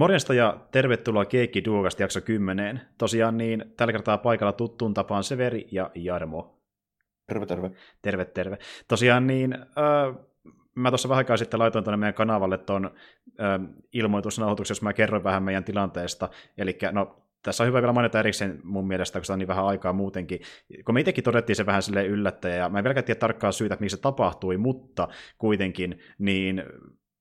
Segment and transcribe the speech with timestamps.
[0.00, 2.80] Morjesta ja tervetuloa Keikki Duokasta jakso 10.
[2.98, 6.60] Tosiaan niin tällä kertaa paikalla tuttuun tapaan Severi ja Jarmo.
[7.26, 7.70] Terve, terve.
[8.02, 8.58] Terve, terve.
[8.88, 10.24] Tosiaan niin, äh,
[10.74, 12.84] mä tuossa vähän aikaa sitten laitoin tuonne meidän kanavalle tuon
[13.40, 13.60] äh,
[13.92, 16.28] ilmoitusnauhoituksen, jos mä kerroin vähän meidän tilanteesta.
[16.58, 19.92] Eli no, tässä on hyvä vielä mainita erikseen mun mielestä, koska on niin vähän aikaa
[19.92, 20.40] muutenkin.
[20.84, 23.76] Kun me itsekin todettiin se vähän sille yllättäjä, ja mä en vieläkään tiedä tarkkaa syytä,
[23.80, 25.08] miksi se tapahtui, mutta
[25.38, 26.62] kuitenkin, niin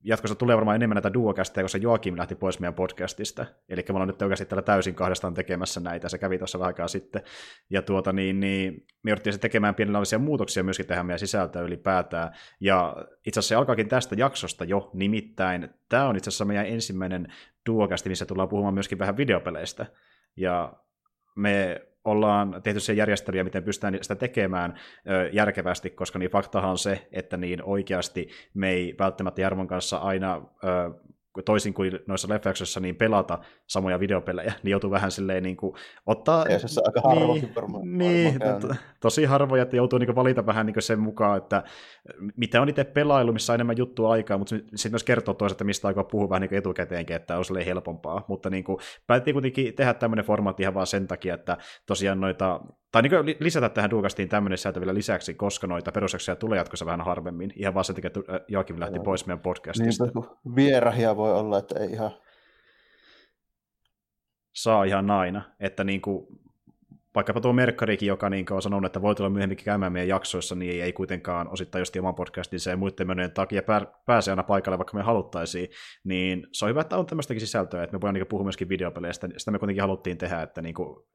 [0.03, 3.45] jatkossa tulee varmaan enemmän näitä duokästejä, koska Joakim lähti pois meidän podcastista.
[3.69, 6.09] Eli me ollaan nyt oikeasti täällä täysin kahdestaan tekemässä näitä.
[6.09, 7.21] Se kävi tuossa vähän aikaa sitten.
[7.69, 12.31] Ja tuota, niin, niin, me jouduttiin se tekemään pienenlaisia muutoksia myöskin tähän meidän sisältöön ylipäätään.
[12.59, 12.95] Ja
[13.25, 17.33] itse asiassa se alkaakin tästä jaksosta jo, nimittäin tämä on itse asiassa meidän ensimmäinen
[17.65, 19.85] duokästi, missä tullaan puhumaan myöskin vähän videopeleistä.
[20.35, 20.73] Ja
[21.35, 24.79] me ollaan tehty se järjestelyjä, miten pystytään sitä tekemään
[25.31, 30.41] järkevästi, koska niin faktahan on se, että niin oikeasti me ei välttämättä Jarmon kanssa aina
[31.45, 35.73] toisin kuin noissa leffajaksoissa, niin pelata samoja videopelejä, niin joutuu vähän silleen niin kuin
[36.05, 36.45] ottaa...
[36.45, 37.97] Ja se aika harvoin niin, varmaan.
[37.97, 41.63] Niin, to, tosi harvoja, että joutuu niin valita vähän niin sen mukaan, että
[42.35, 45.87] mitä on itse pelailu, missä on enemmän juttua aikaa, mutta sitten myös kertoo toisaalta, mistä
[45.87, 49.93] aikaa puhua vähän niin etukäteenkin, että on silleen helpompaa, mutta niin kuin, päätettiin kuitenkin tehdä
[49.93, 52.59] tämmöinen formaatti ihan vaan sen takia, että tosiaan noita
[52.91, 57.01] tai niin lisätä tähän Duokastiin tämmöinen sisältö vielä lisäksi, koska noita perusjaksoja tulee jatkossa vähän
[57.01, 57.53] harvemmin.
[57.55, 60.05] Ihan vaan sen takia, että Joakim lähti pois meidän podcastista.
[60.05, 62.11] Niin, vierahia voi olla, että ei ihan...
[64.53, 65.41] Saa ihan aina.
[65.59, 66.27] Että niin kuin,
[67.15, 70.71] vaikkapa tuo Merkkarikin, joka niin on sanonut, että voi tulla myöhemminkin käymään meidän jaksoissa, niin
[70.71, 74.77] ei, ei kuitenkaan osittain just oman podcastinsa ja muiden menojen takia pää, pääsee aina paikalle,
[74.77, 75.69] vaikka me haluttaisiin,
[76.03, 79.27] niin se on hyvä, että on tämmöistäkin sisältöä, että me voidaan niin puhua myöskin videopeleistä.
[79.37, 81.05] Sitä me kuitenkin haluttiin tehdä, että niin kuin,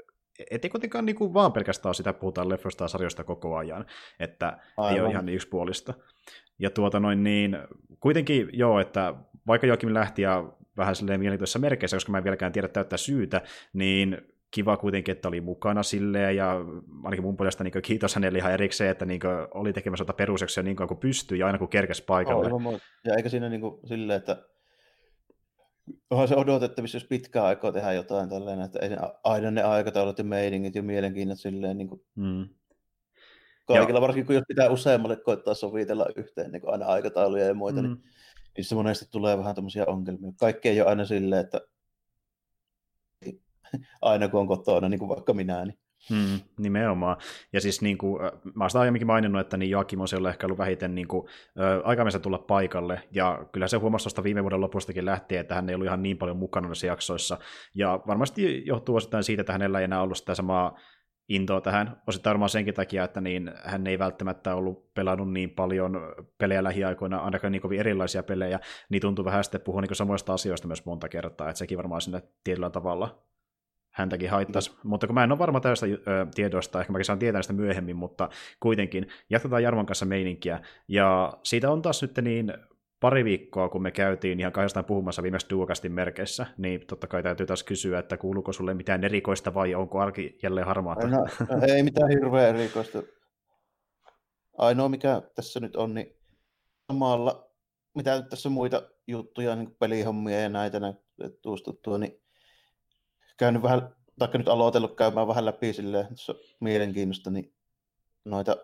[0.50, 3.86] ettei kuitenkaan niin kuin vaan pelkästään sitä puhutaan leffoista ja sarjoista koko ajan,
[4.20, 4.94] että Aivan.
[4.94, 5.94] ei ole ihan niin yksipuolista.
[6.58, 7.58] Ja tuota noin niin,
[8.00, 9.14] kuitenkin joo, että
[9.46, 13.40] vaikka Joakim lähti ja vähän silleen mielenkiintoisessa merkeissä, koska mä en vieläkään tiedä täyttää syytä,
[13.72, 14.18] niin
[14.50, 16.56] kiva kuitenkin, että oli mukana silleen, ja
[17.04, 19.20] ainakin mun puolesta niin kiitos hänelle ihan erikseen, että niin
[19.54, 22.52] oli tekemässä peruseksia niin kauan kuin pystyi, ja aina kun kerkesi paikalle.
[22.52, 24.42] Oh, ja eikä siinä niin kuin silleen, että
[26.10, 28.78] onhan se odotettavissa, jos pitkään aikaa tehdä jotain tällainen, että
[29.24, 32.48] aina ne aikataulut ja meiningit ja mielenkiinnot silleen niin kuin mm.
[33.66, 37.90] kaikilla, varsinkin kun jos pitää useammalle koittaa sovitella yhteen niin aina aikatauluja ja muita, niin
[37.90, 38.00] mm.
[38.02, 38.12] niin
[38.56, 40.32] niissä monesti tulee vähän tämmöisiä ongelmia.
[40.38, 41.60] Kaikki ei ole aina silleen, että
[44.02, 45.78] aina kun on kotona, niin kuin vaikka minä, niin
[46.10, 47.16] Hmm, nimenomaan.
[47.52, 48.22] Ja siis niin kuin,
[48.54, 51.26] mä olen aiemminkin maininnut, että niin Joakim on siellä ehkä ollut vähiten niin kuin,
[52.16, 55.74] ä, tulla paikalle, ja kyllä se huomasi tuosta viime vuoden lopustakin lähtien, että hän ei
[55.74, 57.38] ollut ihan niin paljon mukana näissä jaksoissa,
[57.74, 60.78] ja varmasti johtuu osittain siitä, että hänellä ei enää ollut sitä samaa
[61.28, 66.14] intoa tähän, osittain varmaan senkin takia, että niin, hän ei välttämättä ollut pelannut niin paljon
[66.38, 70.66] pelejä lähiaikoina, ainakaan niin kovin erilaisia pelejä, niin tuntuu vähän sitten puhua niin samoista asioista
[70.66, 73.22] myös monta kertaa, että sekin varmaan sinne tietyllä tavalla
[73.94, 74.70] häntäkin haittaisi.
[74.70, 74.76] No.
[74.82, 75.86] Mutta kun mä en ole varma tästä
[76.34, 78.28] tiedosta, ehkä mäkin saan tietää sitä myöhemmin, mutta
[78.60, 80.60] kuitenkin jatketaan Jarmon kanssa meininkiä.
[80.88, 82.52] Ja siitä on taas nyt niin
[83.00, 87.46] pari viikkoa, kun me käytiin ihan kahdestaan puhumassa viimeksi Duokastin merkeissä, niin totta kai täytyy
[87.46, 91.06] taas kysyä, että kuuluuko sulle mitään erikoista vai onko arki jälleen harmaata?
[91.06, 91.26] No,
[91.74, 93.02] ei mitään hirveän erikoista.
[94.58, 96.16] Ainoa mikä tässä nyt on, niin
[96.86, 97.50] samalla,
[97.94, 100.96] mitä tässä on muita juttuja, niin pelihommia ja näitä, näitä
[101.42, 102.22] tuustuttua, niin
[103.36, 106.06] käynyt vähän, taikka nyt aloitellut käymään vähän läpi silleen,
[106.60, 107.54] mielenkiinnosta, niin
[108.24, 108.56] noita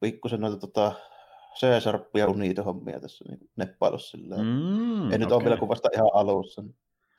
[0.00, 0.92] pikkusen noita tota,
[1.58, 4.18] C-sarppia niitä hommia tässä niin neppailussa.
[4.18, 5.18] Mm, en okay.
[5.18, 6.62] nyt ole vielä kuin vasta ihan alussa.
[6.62, 6.76] Niin.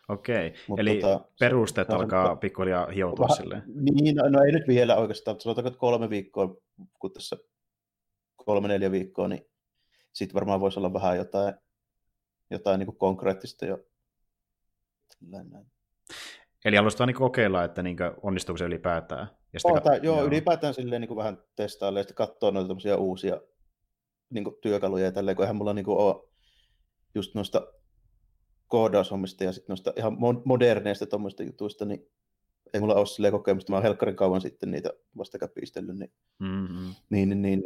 [0.09, 0.81] Okei, okay.
[0.81, 3.63] eli tota, perusteet se, alkaa pikkuhiljaa hioutua vähän, silleen.
[3.67, 6.55] Niin, no, no, ei nyt vielä oikeastaan, mutta sanotaanko, että kolme viikkoa,
[6.99, 7.37] kun tässä
[8.35, 9.45] kolme-neljä viikkoa, niin
[10.13, 11.53] sitten varmaan voisi olla vähän jotain,
[12.49, 13.79] jotain niin kuin konkreettista jo.
[15.21, 15.65] Näin.
[16.65, 19.27] Eli vaan niin kokeilla, että niin onnistuuko se ylipäätään?
[19.53, 23.41] Ja sitä kat- joo, joo, ylipäätään silleen niin vähän testailla ja sitten katsoa noita uusia
[24.31, 26.29] niin työkaluja ja tälleen, kun eihän mulla niin ole
[27.15, 27.67] just noista
[28.67, 32.07] koodaushommista ja sitten noista ihan moderneista tuommoista jutuista, niin
[32.73, 33.71] ei mulla ole silleen kokemusta.
[33.71, 36.93] Mä oon helkkarin kauan sitten niitä vasta käpistellyt, niin, mm-hmm.
[37.09, 37.63] niin, niin, niin,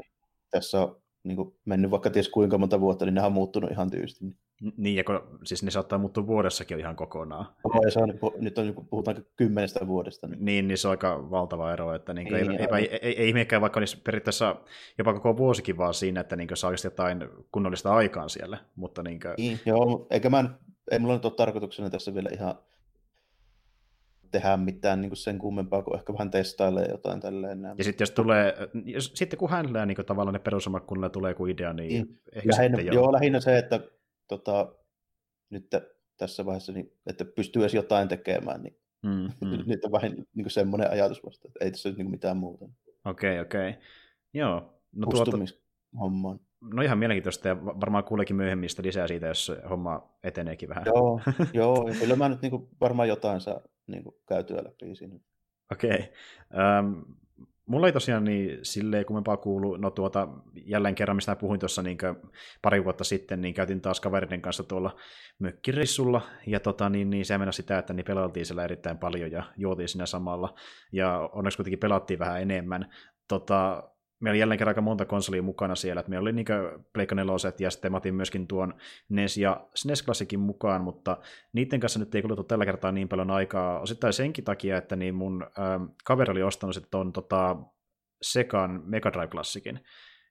[0.49, 3.91] tässä on niin kuin mennyt vaikka ties kuinka monta vuotta, niin ne on muuttunut ihan
[3.91, 4.25] tyysti.
[4.25, 4.37] Niin.
[4.77, 7.45] Niin, ja kun, siis ne saattaa muuttua vuodessakin ihan kokonaan.
[7.63, 10.27] No, ja se on, nyt on, puhutaan kymmenestä vuodesta.
[10.27, 10.45] Niin.
[10.45, 13.21] niin, niin se on aika valtava ero, että niin kuin, niin, ei, ei, ei, ei,
[13.21, 14.55] ei ihmekään, vaikka olisi periaatteessa
[14.97, 18.57] jopa koko vuosikin vaan siinä, että niin saa jotain kunnollista aikaan siellä.
[18.75, 19.33] Mutta niin kuin...
[19.37, 20.49] niin, joo, eikä mä,
[20.91, 22.55] ei mulla nyt ole tarkoituksena tässä vielä ihan
[24.31, 27.59] tehdä mitään niin kuin sen kummempaa kuin ehkä vähän testailee jotain tälleen.
[27.77, 28.55] Ja sitten jos tulee,
[28.85, 32.19] jos, sitten kun hänellä niin kuin, tavallaan ne perusomat kunnolla tulee kuin idea, niin, niin
[32.33, 33.03] ehkä lähinnä, sitten joo.
[33.03, 33.13] joo.
[33.13, 33.79] lähinnä se, että
[34.27, 34.75] tota,
[35.49, 35.67] nyt
[36.17, 39.63] tässä vaiheessa, niin, että pystyy edes jotain tekemään, niin Mm, mm.
[39.65, 42.65] nyt on vähän niin semmoinen ajatus vasta, että ei tässä ole niin mitään muuta.
[43.05, 43.73] Okei, okei.
[44.33, 44.79] Joo.
[44.95, 45.37] No, tuota,
[46.73, 50.83] no ihan mielenkiintoista ja varmaan kuulekin myöhemmin lisää siitä, jos homma eteneekin vähän.
[50.85, 51.21] Joo,
[51.53, 55.19] joo kyllä mä nyt niin kuin varmaan jotain saa niin kuin käytyä läpi siinä.
[55.71, 55.89] Okei.
[55.89, 56.79] Okay.
[56.79, 57.15] Um,
[57.65, 60.27] mulla ei tosiaan niin silleen kummempaa kuulu, no tuota,
[60.65, 61.97] jälleen kerran, mistä puhuin tuossa niin
[62.61, 64.95] pari vuotta sitten, niin käytin taas kaveriden kanssa tuolla
[65.39, 69.43] mökkirissulla, ja tota, niin, niin se mennä sitä, että niin pelailtiin siellä erittäin paljon ja
[69.57, 70.55] juotiin siinä samalla,
[70.91, 72.93] ja onneksi kuitenkin pelattiin vähän enemmän.
[73.27, 73.83] Tota,
[74.19, 76.45] meillä oli jälleen kerran aika monta konsolia mukana siellä, että meillä oli niin
[76.93, 78.73] Pleikka 4 ja sitten mä otin myöskin tuon
[79.09, 81.17] NES ja SNES Classicin mukaan, mutta
[81.53, 85.15] niiden kanssa nyt ei kulutu tällä kertaa niin paljon aikaa, osittain senkin takia, että niin
[85.15, 87.55] mun ähm, kaveri oli ostanut sitten tuon tota,
[88.21, 89.79] Sekan Mega Drive Classicin,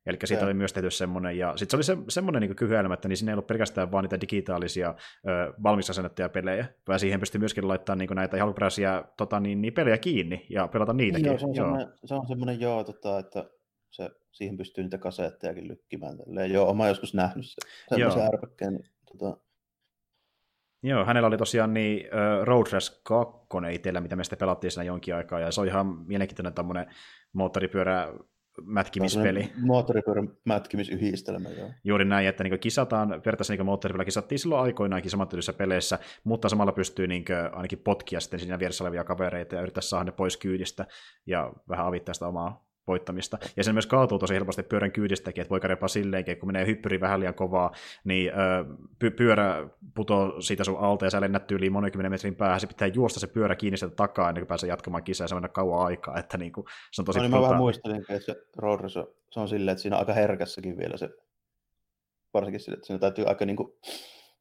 [0.06, 0.46] Eli siitä ja.
[0.46, 3.32] oli myös tehty semmoinen, ja sitten se oli se, semmoinen niin kyhyelmä, että niin siinä
[3.32, 4.94] ei ollut pelkästään vaan niitä digitaalisia
[5.28, 9.74] ö, valmis asennettuja pelejä, vaan siihen pystyi myöskin laittamaan niin näitä alkuperäisiä tota, niin, niin
[9.74, 11.26] pelejä kiinni ja pelata niitäkin.
[11.26, 11.66] Joo, se on, joo.
[11.66, 13.44] Semmoinen, se on semmoinen, joo, tota, että
[13.94, 16.18] se, siihen pystyy niitä kasettejakin lykkimään.
[16.18, 16.52] Tälleen.
[16.52, 18.74] Joo, olen joskus nähnyt se, semmoisen ärpäkkeen.
[18.74, 19.36] Niin, tota...
[20.82, 23.30] Joo, hänellä oli tosiaan niin uh, Road Rash 2
[23.72, 26.86] itsellä, mitä me sitten pelattiin siinä jonkin aikaa, ja se on ihan mielenkiintoinen tämmöinen
[27.32, 28.12] moottoripyörä
[28.62, 29.52] mätkimispeli.
[29.62, 31.70] Moottoripyörän mätkimisyhdistelmä, joo.
[31.84, 36.72] Juuri näin, että niin kisataan, periaatteessa niin moottoripyörä kisattiin silloin aikoinaankin samantyylisissä peleissä, mutta samalla
[36.72, 40.86] pystyy niin ainakin potkia sitten siinä vieressä olevia kavereita ja yrittää saada ne pois kyydistä
[41.26, 43.38] ja vähän avittaa sitä omaa voittamista.
[43.56, 46.66] Ja se myös kaatuu tosi helposti pyörän kyydistäkin, että voi käydä jopa silleenkin, kun menee
[46.66, 47.72] hyppyri vähän liian kovaa,
[48.04, 48.32] niin
[49.04, 52.88] py- pyörä putoo siitä sun alta ja sä lennät yli monen metrin päähän, se pitää
[52.88, 55.86] juosta se pyörä kiinni sieltä takaa ennen kuin pääsee jatkamaan kisaa ja se on kauan
[55.86, 59.06] aikaa, että niin kuin, se on tosi no, niin mä vähän muistelin, että se Roadrunner,
[59.30, 61.08] se on silleen, että siinä on aika herkässäkin vielä se,
[62.34, 63.72] varsinkin sille, että siinä täytyy aika niin kuin,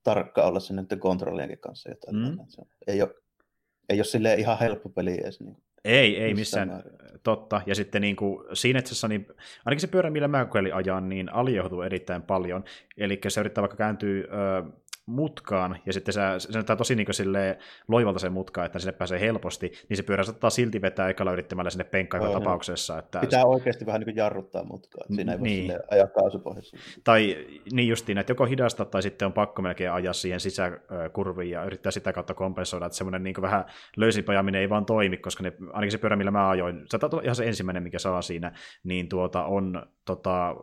[0.04, 2.16] tarkka olla sinne kontrollienkin kanssa jotain.
[2.16, 2.38] Mm.
[2.48, 3.16] Se ei ole,
[3.90, 5.40] ei ole silleen ihan helppo peli edes.
[5.40, 5.64] Niin kuin.
[5.86, 6.94] Ei, ei missään, missään
[7.24, 7.62] totta.
[7.66, 9.28] Ja sitten niin kuin, siinä itse niin
[9.66, 12.64] ainakin se pyörä, millä mä kokeilin ajan, niin alijohtuu erittäin paljon.
[12.98, 14.64] Eli se yrittää vaikka kääntyä ö,
[15.06, 17.36] mutkaan, ja sitten se, se näyttää tosi niin kuin
[17.88, 21.70] loivalta se mutka, että sinne pääsee helposti, niin se pyörä saattaa silti vetää ekalla yrittämällä
[21.70, 23.00] sinne penkkaan tapauksessa.
[23.00, 23.20] Että...
[23.20, 25.74] Pitää oikeasti vähän niin jarruttaa mutkaa, että siinä ei voi niin.
[25.92, 26.78] ajaa kaasupohjassa.
[27.04, 31.64] Tai niin justiin, että joko hidastaa tai sitten on pakko melkein ajaa siihen sisäkurviin ja
[31.64, 33.66] yrittää sitä kautta kompensoida, että semmoinen niin vähän
[33.98, 37.36] löysimpajaminen ei vaan toimi, koska ne, ainakin se pyörä, millä mä ajoin, se on ihan
[37.36, 38.52] se ensimmäinen, mikä saa siinä,
[38.84, 40.56] niin tuota, on tota,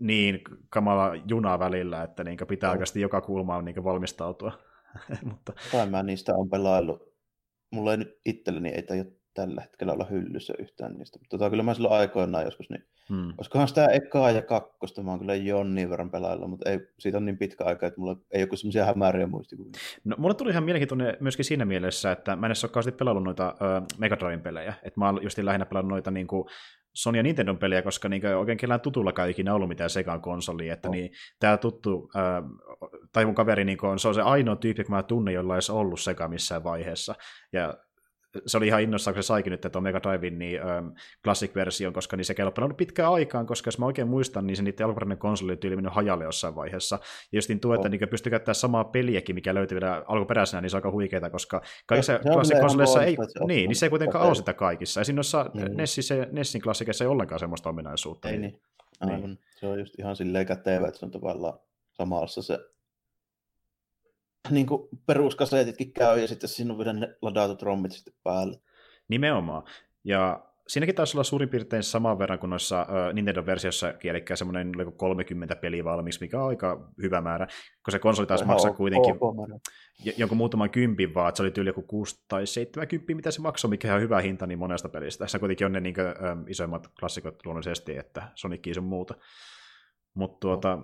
[0.00, 0.40] niin
[0.70, 2.72] kamala juna välillä, että niin pitää no.
[2.72, 4.52] oikeasti joka kulmaan niin valmistautua.
[5.30, 5.52] Mutta...
[5.72, 7.12] Tai mä niistä on pelaillut.
[7.70, 11.18] Mulla ei nyt itselleni ei tällä hetkellä olla hyllyssä yhtään niistä.
[11.18, 13.34] Mutta tota, kyllä mä silloin aikoinaan joskus, niin hmm.
[13.38, 17.24] olisikohan sitä ekaa ja kakkosta, mä oon kyllä jonnin verran pelailla, mutta ei, siitä on
[17.24, 19.72] niin pitkä aika, että mulla ei ole semmoisia hämäriä muistikuvia.
[20.04, 23.46] No, mulla tuli ihan mielenkiintoinen myöskin siinä mielessä, että mä en edes ole pelannut noita
[23.48, 26.44] äh, Mega pelejä, että mä oon justiin lähinnä pelannut noita niin kuin,
[26.94, 30.68] Sony ja Nintendo pelejä, koska niin oikein kellään tutullakaan ei ikinä ollut mitään sekaan konsoli,
[30.68, 30.94] että oh.
[30.94, 32.42] niin, tämä tuttu, äh,
[33.12, 35.60] tai mun kaveri niin on, se on se ainoa tyyppi, kun mä tunnen, jolla ei
[35.72, 37.14] ollut seka missään vaiheessa,
[37.52, 37.74] ja
[38.46, 40.86] se oli ihan innossaan, kun se saikin nyt tuon Mega Drivein niin, ähm,
[41.24, 44.62] Classic-version, koska niin se kello on pitkään aikaan, koska jos mä oikein muistan, niin se
[44.62, 46.98] niiden alkuperäinen konsoli tyyli mennyt hajalle jossain vaiheessa.
[47.32, 47.90] Ja just niin tuo, että oh.
[47.90, 51.62] niin pystyy käyttämään samaa peliäkin, mikä löytyy vielä alkuperäisenä, niin se on aika huikeaa, koska
[51.86, 55.00] kaikissa Classic-konsoleissa ei, niin, niin se ei kuitenkaan ole sitä kaikissa.
[55.00, 55.76] Ja noissa niin.
[55.76, 58.28] Nessissä, Nessin klassikeissa ei ollenkaan semmoista ominaisuutta.
[58.28, 58.60] Ei niin.
[59.06, 59.20] niin.
[59.20, 59.38] niin.
[59.60, 61.58] Se on just ihan silleen kätevä, että se on tavallaan
[61.92, 62.58] samassa se
[64.50, 68.60] niin kuin peruskasetitkin käy, ja sitten siinä on vielä ne ladatut rommit sitten päälle.
[69.08, 69.62] Nimenomaan.
[70.04, 75.56] Ja siinäkin taisi olla suurin piirtein saman verran kuin noissa uh, Nintendo-versiossa, eli semmoinen 30
[75.56, 77.46] peliä valmiiksi, mikä on aika hyvä määrä,
[77.84, 79.14] kun se konsoli taisi maksaa kuitenkin
[80.16, 83.68] jonkun muutaman kympin vaan, että se oli tyyli joku 6 tai 70, mitä se maksoi,
[83.68, 85.26] mikä on hyvä hinta niin monesta pelistä.
[85.26, 89.14] Se kuitenkin on ne niin kuin, um, isoimmat klassikot luonnollisesti, että Sonic sun muuta.
[90.14, 90.78] Mutta tuota,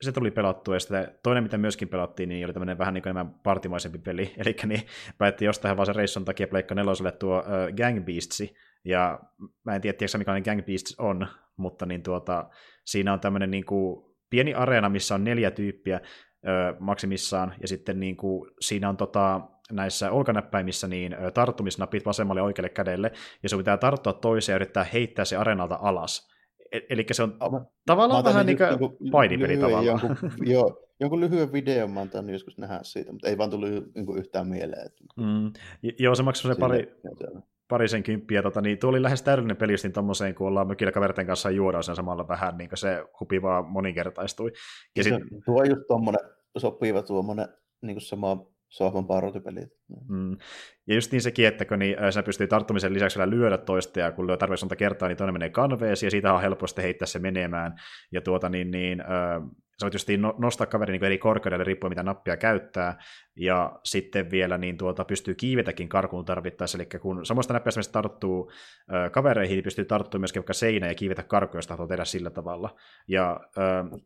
[0.00, 3.10] se tuli pelattua, ja sitten toinen, mitä myöskin pelattiin, niin oli tämmöinen vähän niin kuin
[3.10, 4.82] enemmän partimaisempi peli, eli niin
[5.18, 9.20] päätti jostain vaan sen reissun takia Pleikka neloselle tuo uh, Gang Beastsi, ja
[9.64, 12.48] mä en tiedä, tiedätkö, mikä Gang Beasts on, mutta niin tuota,
[12.84, 16.00] siinä on tämmöinen niin kuin pieni areena, missä on neljä tyyppiä
[16.46, 19.40] ö, maksimissaan, ja sitten niin kuin, siinä on tota,
[19.72, 24.84] näissä olkanäppäimissä niin tarttumisnapit vasemmalle ja oikealle kädelle, ja se pitää tarttua toiseen ja yrittää
[24.84, 26.33] heittää se areenalta alas.
[26.74, 29.84] E- eli se on mä, tavallaan mä vähän niin kuin painipeli tavallaan.
[29.84, 30.16] Jonkun,
[30.54, 34.48] joo, jonkun lyhyen videon mä oon joskus nähdä siitä, mutta ei vaan tullut niin yhtään
[34.48, 34.86] mieleen.
[34.86, 35.04] Että...
[35.16, 35.52] Mm,
[35.98, 37.00] joo, se maksoi se pari,
[37.68, 38.42] parisen kymppiä.
[38.42, 41.82] Tota, niin tuo oli lähes täydellinen peli niin tommoseen, kun ollaan mökillä kaverten kanssa juoda
[41.82, 44.52] sen samalla vähän, niin se hupi vaan moninkertaistui.
[44.96, 45.14] Ja sit...
[45.44, 46.20] Tuo on just tommonen
[46.58, 47.48] sopiva tuommoinen
[47.82, 49.68] niin sama sohvan parodipelit.
[50.08, 50.36] Mm.
[50.86, 54.12] Ja just niin sekin, että kun niin, sä pystyy tarttumisen lisäksi vielä lyödä toista, ja
[54.12, 57.18] kun lyö tarpeeksi monta kertaa, niin toinen menee kanveesi, ja siitä on helposti heittää se
[57.18, 57.74] menemään.
[58.12, 59.42] Ja tuota, niin, niin, äh,
[59.80, 62.98] sä voit just no, nostaa kaveri niin eri korkeudelle riippuen mitä nappia käyttää,
[63.36, 68.50] ja sitten vielä niin tuota, pystyy kiivetäkin karkuun tarvittaessa, eli kun samasta näppäistä tarttuu
[68.94, 72.30] äh, kavereihin, niin pystyy tarttumaan myöskin vaikka seinään ja kiivetä karkuun, jos tahtoo tehdä sillä
[72.30, 72.74] tavalla.
[73.08, 74.00] Ja äh,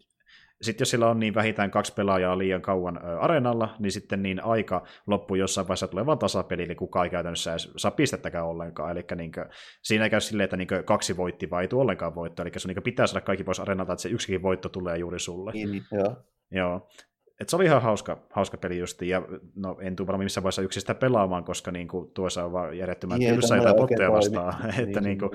[0.63, 4.45] sitten jos sillä on niin vähintään kaksi pelaajaa liian kauan ö, areenalla, niin sitten niin
[4.45, 8.91] aika loppuu jossain vaiheessa tulee vaan tasapeli, eli kukaan ei käytännössä edes saa pistettäkään ollenkaan.
[8.91, 9.47] Eli niin kuin,
[9.83, 12.69] siinä ei käy silleen, että niin kaksi voitti vai ei tule ollenkaan voittoa, eli sun
[12.69, 15.53] niin pitää saada kaikki pois areenalta, että se yksikin voitto tulee juuri sulle.
[15.53, 16.17] Niin, joo.
[16.51, 16.89] Joo
[17.41, 19.23] et se oli ihan hauska, hauska peli justi, ja
[19.55, 23.19] no, en tule varmaan missään vaiheessa yksistä pelaamaan, koska niin kuin, tuossa on vaan järjettömän
[23.19, 24.55] niin, tylsä jotain botteja vastaan.
[24.63, 25.31] Niin, että, niin, kuin,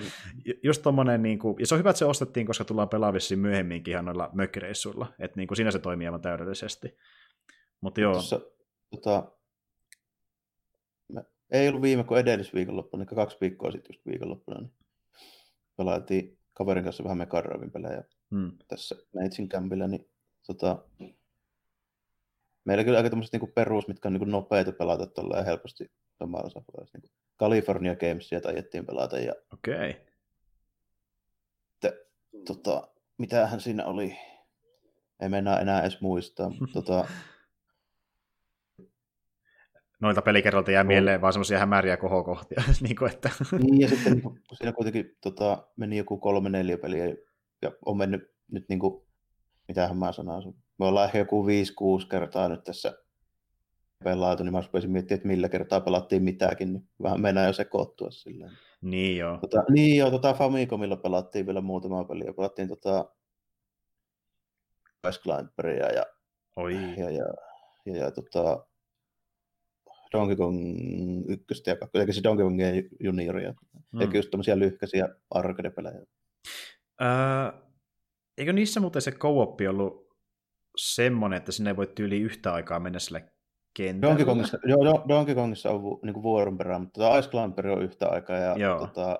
[0.45, 0.59] niin.
[0.63, 3.91] just tommonen, niin kuin, ja se on hyvä, että se ostettiin, koska tullaan pelaavissa myöhemminkin
[3.91, 6.97] ihan noilla mökkireissuilla, että niin kuin, siinä se toimii aivan täydellisesti.
[7.81, 8.13] Mutta joo.
[8.13, 8.41] Tuossa,
[8.91, 9.31] tota,
[11.51, 14.73] ei ollut viime kuin edellisviikonloppuna, niin kaksi viikkoa sitten just viikonloppuna, niin
[15.77, 18.51] pelaatiin kaverin kanssa vähän Megadraivin pelejä hmm.
[18.67, 20.09] tässä Neitsin kämpillä, niin
[20.47, 20.85] tota,
[22.65, 26.87] meillä kyllä aika tämmöiset niin perus, mitkä on niin nopeita pelata tuolla helposti samalla safalla.
[26.93, 29.19] Niin California Gamesia taidettiin pelata.
[29.19, 29.89] Ja Okei.
[29.89, 29.93] Okay.
[31.79, 32.05] Te,
[32.47, 34.17] tota, mitähän siinä oli?
[35.19, 36.51] Ei mennä enää edes muistaa.
[36.73, 37.07] tota,
[40.03, 42.63] Noilta pelikerralta jää mieleen vaan semmoisia hämäriä kohokohtia.
[42.81, 43.29] niin, kuin, että...
[43.59, 47.05] niin, ja sitten niin, siinä kuitenkin tota, meni joku kolme neljä peliä
[47.61, 49.03] ja on mennyt nyt niin kuin,
[49.67, 52.93] mitähän mä sanoisin, me ollaan ehkä joku 5-6 kertaa nyt tässä
[54.03, 58.11] pelaatu, niin mä rupesin miettimään, että millä kertaa pelattiin mitäkin, niin vähän mennään jo sekoittua
[58.11, 58.51] silleen.
[58.81, 59.37] Niin joo.
[59.37, 63.15] Tota, niin joo, tota Famicomilla pelattiin vielä muutama peli, pelattiin tota
[65.05, 66.03] West Climberia ja,
[66.55, 66.73] Oi.
[66.97, 67.25] ja, ja,
[67.85, 68.65] ja, ja tota,
[70.13, 70.59] Donkey Kong
[71.29, 72.59] ykköstä ja kakkosta, eli se Donkey Kong
[72.99, 73.53] junioria.
[73.91, 74.01] Mm.
[74.01, 76.01] Eikä just tämmöisiä lyhkäisiä arcade-pelejä.
[77.01, 77.07] Öö,
[78.37, 79.29] eikö niissä muuten se co
[79.69, 80.12] ollut
[80.77, 83.33] semmoinen, että sinne voi tyyli yhtä aikaa mennä sille
[83.73, 84.11] kentälle.
[84.11, 87.67] Donkey Kongissa, joo, Donkey Kongissa on vu, niin kuin vuoron perään, mutta tota Ice Climber
[87.67, 88.37] on yhtä aikaa.
[88.37, 88.79] Ja joo.
[88.79, 89.19] Tota,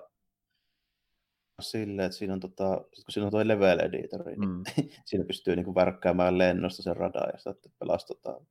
[1.60, 4.62] silleen, että siinä on, tota, kun siinä on tuo level editori, niin mm.
[5.06, 8.46] siinä pystyy niin värkkäämään lennosta sen radan ja sitten pelastetaan.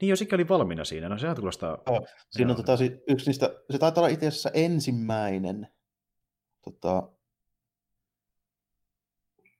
[0.00, 1.78] Niin jo, sikä oli valmiina siinä, no sehän kuulostaa...
[1.88, 2.72] Oh, siinä on tota,
[3.08, 5.68] yksi niistä, se taitaa olla itse asiassa ensimmäinen
[6.64, 7.08] tota,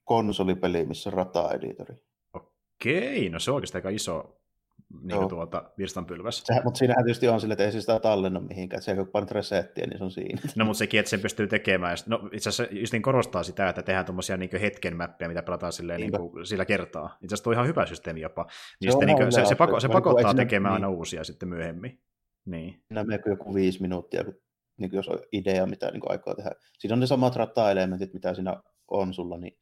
[0.04, 1.96] konsolipeli, missä on rata-editori.
[2.82, 4.42] Okei, no se on oikeastaan aika iso
[5.02, 6.42] niin tuota, virstanpylväs.
[6.44, 9.08] Se, mutta siinähän tietysti on sille, että ei se sitä tallenna mihinkään, että se kun
[9.08, 10.40] painat resettiä, niin se on siinä.
[10.56, 11.96] No mutta sekin, että sen pystyy tekemään.
[12.06, 15.72] No itse asiassa just niin korostaa sitä, että tehdään tuommoisia niin hetken mäppejä, mitä pelataan
[15.72, 17.16] silleen, niin kuin, sillä kertaa.
[17.22, 18.42] Itse asiassa on ihan hyvä systeemi jopa.
[18.80, 20.84] Niin se, sitten, niin kuin, se, se, pako, se pakottaa tekemään niin.
[20.84, 22.00] aina uusia sitten myöhemmin.
[22.44, 22.82] Niin.
[22.90, 24.34] Nämä menee joku viisi minuuttia, kun,
[24.76, 26.50] niin kuin jos on idea, mitä niin kuin aikaa tehdä.
[26.78, 29.58] Siinä on ne samat ratta-elementit, mitä siinä on sulla, niin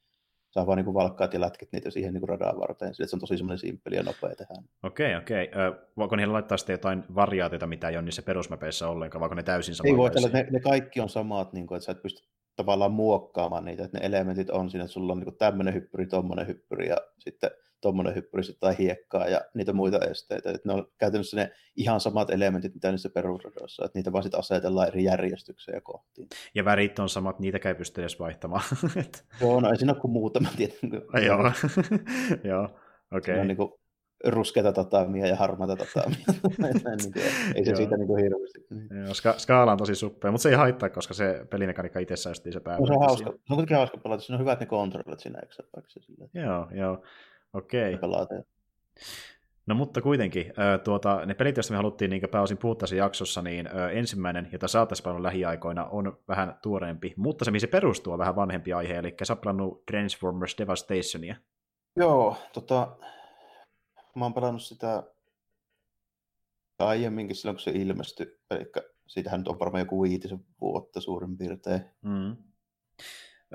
[0.50, 2.94] saa vaan niin valkkaat ja lätkit niitä siihen niin radan varten.
[2.94, 4.54] Sille, se on tosi semmoinen simppeli ja nopea tehdä.
[4.82, 5.50] Okei, okei.
[5.96, 9.74] Voiko niillä laittaa sitten jotain variaatiota, mitä ei ole niissä perusmapeissa ollenkaan, vaikka ne täysin
[9.74, 9.90] samat?
[9.90, 12.92] Ei voi tällä, ne, ne, kaikki on samat, niin kuin, että sä et pysty tavallaan
[12.92, 16.88] muokkaamaan niitä, että ne elementit on siinä, että sulla on niin tämmöinen hyppyri, tuommoinen hyppyri
[16.88, 20.50] ja sitten tuommoinen hyppyri tai hiekkaa ja niitä muita esteitä.
[20.50, 24.40] Että ne on käytännössä ne ihan samat elementit, mitä niissä perusradoissa, että niitä vaan sitten
[24.40, 26.28] asetellaan eri järjestykseen ja kohtiin.
[26.54, 28.62] Ja värit on samat, niitä ei pysty edes vaihtamaan.
[29.40, 31.02] Joo, no ei siinä ole kuin muutama tietenkin.
[31.26, 31.52] Joo,
[32.50, 32.64] joo,
[33.12, 33.34] okei.
[33.34, 33.46] Okay.
[33.46, 33.72] niin kuin
[34.24, 36.24] ruskeita tatamia ja harmaita tatamia.
[36.58, 38.60] niin kuin, ei se siitä niin hirveästi.
[39.04, 42.60] Joo, ska- skaala on tosi suppea, mutta se ei haittaa, koska se pelimekaniikka itsessään se
[42.60, 42.80] päällä.
[42.80, 43.30] No, se on hauska.
[43.30, 45.62] Se on kuitenkin hauska pelata, siinä on hyvät ne kontrollit siinä, eikö se?
[46.34, 47.02] Joo, joo.
[47.52, 47.94] Okei.
[47.94, 48.42] Okay.
[49.66, 50.52] No mutta kuitenkin,
[50.84, 54.80] tuota, ne pelit, joista me haluttiin niin pääosin puhua tässä jaksossa, niin ensimmäinen, jota sä
[54.80, 59.14] oot lähiaikoina, on vähän tuoreempi, mutta se, mihin se perustuu, on vähän vanhempi aihe, eli
[59.22, 61.36] sä oot Transformers Devastationia.
[61.96, 62.96] Joo, tota,
[64.14, 65.02] mä oon pelannut sitä
[66.78, 68.72] aiemminkin silloin, kun se ilmestyi, eli
[69.06, 71.80] siitähän nyt on varmaan joku viitisen vuotta suurin piirtein.
[72.02, 72.36] Mm.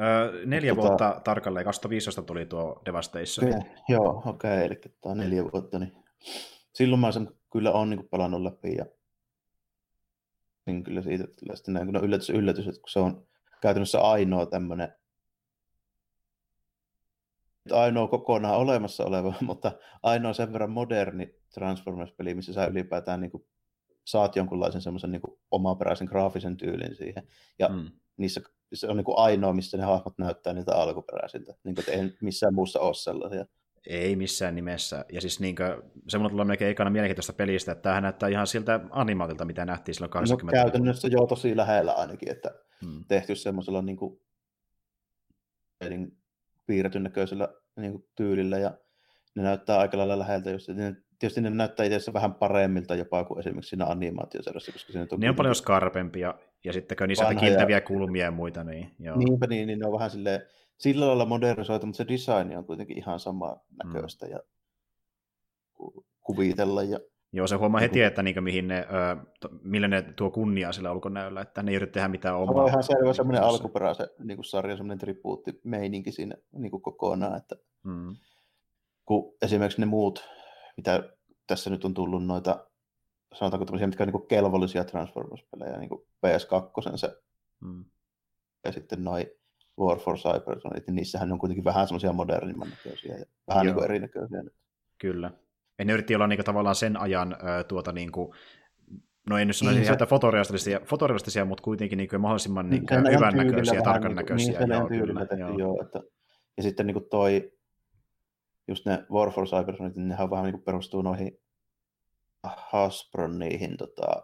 [0.02, 3.50] Öö, neljä tota, vuotta tarkalleen, 2015 tuli tuo Devastation.
[3.50, 5.96] Okay, joo, okei, okay, eli tämä neljä vuotta, niin
[6.74, 8.86] silloin mä sen kyllä on niin pelannut läpi ja
[10.66, 13.28] niin kyllä siitä tulee sitten näin, kun yllätys, yllätys, että kun se on
[13.62, 14.94] käytännössä ainoa tämmöinen
[17.72, 19.72] ainoa kokonaan olemassa oleva, mutta
[20.04, 23.46] ainoa sen verran moderni Transformers-peli, missä sä ylipäätään niin kuin,
[24.06, 25.22] saat jonkunlaisen semmoisen niin
[25.52, 27.28] omaperäisen graafisen tyylin siihen.
[27.60, 27.92] Ja mm.
[28.18, 28.42] niissä
[28.74, 31.53] se on niin kuin ainoa, missä ne hahmot näyttää niitä alkuperäisiltä.
[31.63, 33.45] Niin kuin, ei missään muussa ole sellaisia.
[33.88, 35.05] Ei missään nimessä.
[35.12, 38.79] Ja siis niinkö, se mulla tulee melkein ekana mielenkiintoista pelistä, että tämähän näyttää ihan siltä
[38.89, 43.05] animaatilta, mitä nähtiin silloin 80 no, käytännössä jo tosi lähellä ainakin, että hmm.
[43.07, 44.22] tehty semmoisella niin kuin,
[46.65, 48.77] piirretyn näköisellä niin kuin, tyylillä ja
[49.36, 53.39] ne näyttää aika lailla läheltä, jos ne, tietysti ne näyttää itse vähän paremmilta jopa kuin
[53.39, 55.19] esimerkiksi siinä animaatiosarjassa, koska se on...
[55.19, 57.81] Ne on paljon skarpempia, ja sitten kun niissä on kiiltäviä ja...
[57.81, 59.17] kulmia ja muita, niin joo.
[59.17, 60.41] Niinpä niin, niin ne on vähän silleen,
[60.77, 64.31] sillä lailla modernisoitu, mutta se design on kuitenkin ihan sama näköistä mm.
[64.31, 64.39] ja
[66.22, 66.84] kuvitella.
[66.84, 67.00] Ja...
[67.31, 71.41] Joo, se huomaa heti, että niin mihin ne, ö, millä ne tuo kunniaa sillä ulkonäöllä,
[71.41, 72.55] että ne ei yritä tehdä mitään omaa.
[72.55, 76.81] Se on ihan selvä semmoinen alkuperäisen niin kuin sarjan semmoinen tribuutti meininki siinä niin kuin
[76.81, 78.15] kokonaan, että mm.
[79.05, 80.29] kun esimerkiksi ne muut,
[80.77, 81.10] mitä
[81.48, 82.67] tässä nyt on tullut noita,
[83.34, 87.22] sanotaanko tämmöisiä, mitkä on niin kelvollisia Transformers-pelejä, niin kuin PS2 se,
[87.60, 87.86] mm.
[88.63, 89.25] ja sitten noin
[89.79, 93.86] War for Cybertronit, niin niissähän on kuitenkin vähän semmoisia modernimman näköisiä ja vähän niin kuin
[93.86, 94.44] erinäköisiä.
[94.98, 95.32] Kyllä.
[95.79, 98.34] Ja ne yritti olla niin kuin, tavallaan sen ajan äh, tuota niin kuin,
[99.29, 100.05] no en nyt sanoisi niin, se...
[100.05, 104.60] fotorealistisia, fotorealistisia, mutta kuitenkin niin kuin, mahdollisimman niin kuin, hyvän näköisiä ja tarkan näköisiä.
[104.60, 105.82] Niin, joo, kyllä, tehty, joo.
[105.82, 106.00] Että,
[106.58, 107.51] ja sitten niin kuin toi,
[108.67, 111.39] just ne War for Cybertronit, niin nehän vähän niin kuin perustuu noihin
[112.43, 114.24] Hasbron niihin tota,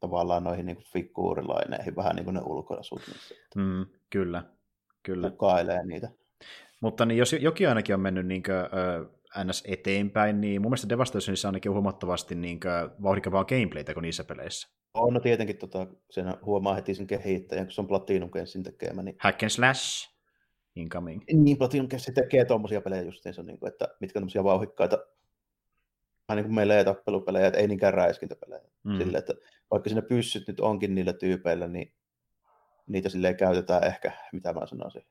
[0.00, 3.00] tavallaan noihin niin figuurilaineihin, vähän niin kuin ne ulkoasut.
[3.56, 4.42] Mm, kyllä,
[5.02, 5.30] kyllä.
[5.30, 6.08] Kukailee niitä.
[6.80, 9.64] Mutta niin jos jokin ainakin on mennyt niin kuin, äh, ns.
[9.66, 12.60] eteenpäin, niin mun mielestä Devastationissa ainakin on huomattavasti niin
[13.02, 14.68] vauhdikavaa gameplaytä kuin niissä peleissä.
[14.94, 19.02] On, no tietenkin tota, siinä huomaa heti sen kehittäjän, kun se on Platinum Gamesin tekemä.
[19.02, 19.16] Niin...
[19.18, 20.15] Hack and slash
[20.76, 21.22] incoming.
[21.32, 24.98] Niin, Platinum Games tekee tuommoisia pelejä justiinsa, niin kuin, että mitkä on tämmöisiä vauhikkaita
[26.28, 28.62] vähän niin kuin melee tappelupelejä, ei niinkään räiskintäpelejä.
[28.82, 28.98] Mm.
[28.98, 29.34] Sille, että
[29.70, 31.92] vaikka siinä pyssyt nyt onkin niillä tyypeillä, niin
[32.86, 35.06] niitä silleen käytetään ehkä, mitä mä sanoisin,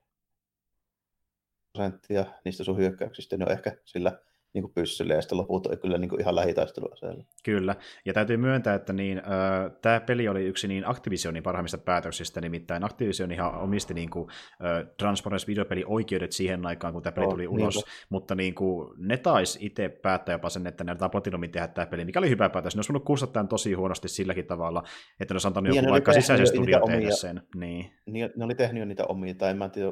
[1.73, 4.19] prosenttia niistä sun hyökkäyksistä, ne on ehkä sillä
[4.55, 7.23] niin kuin pyssylle, ja sitten loput on kyllä niin kuin ihan lähitaisteluaseella.
[7.43, 12.41] Kyllä, ja täytyy myöntää, että niin, äh, tämä peli oli yksi niin Activisionin parhaimmista päätöksistä,
[12.41, 17.27] nimittäin Activision ihan omisti niin kuin, äh, Transformers videopeli oikeudet siihen aikaan, kun tämä peli
[17.27, 20.91] tuli oh, ulos, niin mutta niin kuin, ne taisi itse päättää jopa sen, että ne
[20.91, 22.75] antaa Platinumin tehdä tämä peli, mikä oli hyvä päätös.
[22.75, 24.83] Ne olisi voinut kustantaa tosi huonosti silläkin tavalla,
[25.19, 27.41] että ne olisi antanut niin, joku vaikka sisäisen studio tehdä omia, sen.
[27.55, 27.91] Niin.
[28.05, 28.29] niin.
[28.35, 29.91] Ne oli tehnyt jo niitä omia, tai en mä tiedä,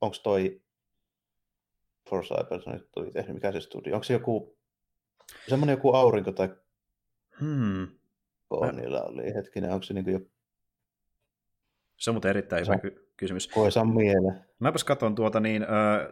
[0.00, 0.62] onko toi
[2.10, 3.94] for Cybersonic tuli tehnyt, mikä se studio?
[3.94, 4.56] Onko se joku,
[5.48, 6.48] semmoinen joku aurinko tai
[7.40, 7.88] hmm.
[8.72, 10.20] niillä oli hetkinen, onko se niin kuin jo...
[11.96, 13.48] Se on muuten erittäin hyvä ky- kysymys.
[13.48, 14.44] Koisan mieleen.
[14.58, 15.66] Mäpäs katson tuota niin,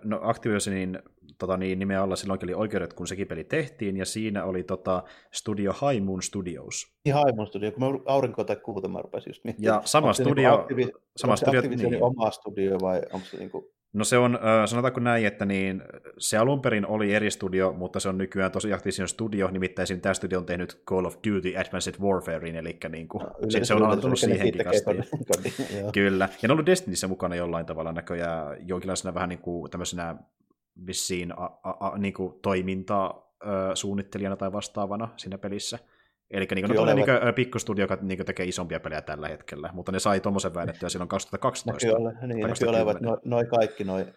[0.04, 0.98] no Activisionin
[1.38, 5.02] tota niin, nimeä alla silloin oli oikeudet, kun sekin peli tehtiin, ja siinä oli tota,
[5.32, 6.92] studio High Moon Studios.
[7.04, 9.74] Niin High Moon Studio, kun mä aurinko tai kuuta mä rupesin just miettimään.
[9.76, 12.02] Ja sama niinku studio, niin aktivi- sama studio, niin.
[12.02, 13.64] oma studio vai onko se niin kuin...
[13.92, 15.82] No se on, sanotaanko näin, että niin,
[16.18, 20.14] se alun perin oli eri studio, mutta se on nykyään tosi Activision Studio, nimittäin tämä
[20.14, 23.82] studio on tehnyt Call of Duty Advanced Warfarein, eli niin kuin, no, se, se on
[23.82, 25.04] aloittanut siihenkin kastiin.
[25.92, 30.16] Kyllä, ja ne on ollut Destinyssä mukana jollain tavalla näköjään jonkinlaisena vähän niin kuin tämmöisenä
[30.86, 33.34] vissiin a, a, a, niin kuin toimintaa
[33.74, 35.78] suunnittelijana tai vastaavana siinä pelissä.
[36.30, 39.98] Eli niin kuin, ne niin pikkustudio, joka niin tekee isompia pelejä tällä hetkellä, mutta ne
[39.98, 41.86] sai tuommoisen väännettyä silloin 2012.
[41.86, 44.14] Näkyy, ole, niin, näkyy olevat noin noi kaikki noin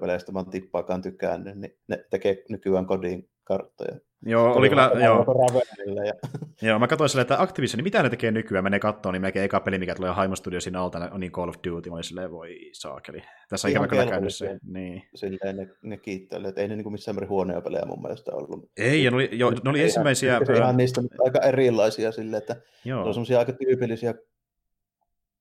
[0.00, 3.98] peleistä mä tippaakaan tykännyt, niin ne tekee nykyään kodin karttoja.
[4.26, 5.26] Joo, oli kyllä, joo.
[6.06, 6.12] Ja...
[6.68, 9.44] joo, mä katsoin silleen, että Activision, niin mitä ne tekee nykyään, menee katsoa, niin melkein
[9.44, 12.30] eka peli, mikä tulee Haimo Studiosin alta, on niin Call of Duty, mä olin silleen,
[12.30, 13.22] voi saakeli.
[13.48, 14.58] Tässä on ikävä kyllä käynyt se.
[14.62, 15.02] Niin.
[15.14, 18.70] Silleen ne, ne kiittelee, että ei ne niin missään määrin huonoja pelejä mun mielestä ollut.
[18.76, 20.40] Ei, ja ne oli, jo, ne oli ensimmäisiä...
[20.56, 23.02] Ihan niistä aika erilaisia silleen, että joo.
[23.02, 24.14] ne on semmoisia aika tyypillisiä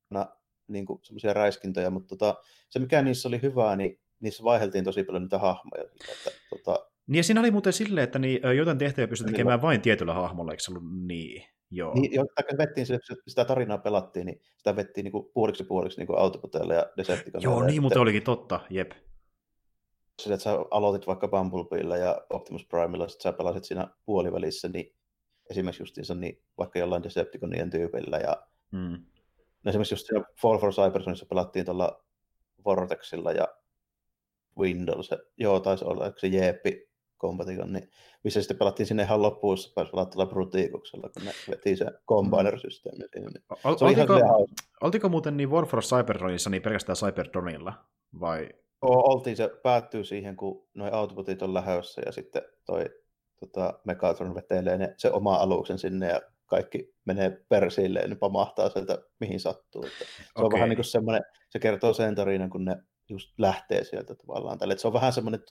[0.10, 0.28] na,
[0.68, 5.04] niin kuin semmoisia räiskintöjä, mutta tota, se mikä niissä oli hyvää, niin niissä vaiheltiin tosi
[5.04, 5.84] paljon niitä hahmoja.
[5.84, 9.82] Että, tota, niin ja siinä oli muuten silleen, että niin, jotain tehtäviä pystyi tekemään vain
[9.82, 11.44] tietyllä hahmolla, eikö se ollut niin?
[11.72, 11.94] Joo.
[11.94, 12.26] Niin, jo,
[12.58, 16.86] vettiin se, sitä tarinaa pelattiin, niin sitä vettiin niin kuin puoliksi puoliksi niin Autobotelle ja
[16.98, 17.44] Decepticonille.
[17.44, 18.92] Joo, niin muuten olikin totta, jep.
[20.22, 24.96] Sillä, että sä aloitit vaikka Bumblebeella ja Optimus Primella, sitten sä pelasit siinä puolivälissä, niin
[25.50, 29.06] esimerkiksi justiinsa niin vaikka jollain Decepticonien tyypillä ja mm.
[29.66, 32.06] esimerkiksi just siinä Fall for Cybersonissa pelattiin tuolla
[32.66, 33.48] Vortexilla ja
[34.58, 36.87] Windows, joo taisi olla, se Jeeppi
[37.20, 37.90] Combaticon, niin
[38.24, 43.30] missä sitten pelattiin sinne ihan loppuun, pääsi pelata Brutiikuksella, kun ne veti se combiner-systeemi siinä.
[43.30, 44.48] Niin Ol, oltiko,
[44.82, 47.74] oltiko muuten niin War for Cybertronissa niin pelkästään Cybertronilla,
[48.20, 48.50] vai?
[48.82, 52.86] O, oltiin, se päättyy siihen, kun noin autobotit on lähössä ja sitten toi
[53.40, 58.70] tota, Megatron vetelee ne, se oma aluksen sinne ja kaikki menee persille ja ne pamahtaa
[58.70, 59.84] sieltä mihin sattuu.
[59.86, 60.46] Että se okay.
[60.46, 62.78] on vähän niin kuin semmoinen, se kertoo sen tarinan, kun ne
[63.10, 64.58] just lähtee sieltä tavallaan.
[64.58, 65.44] Tälle, että se on vähän semmoinen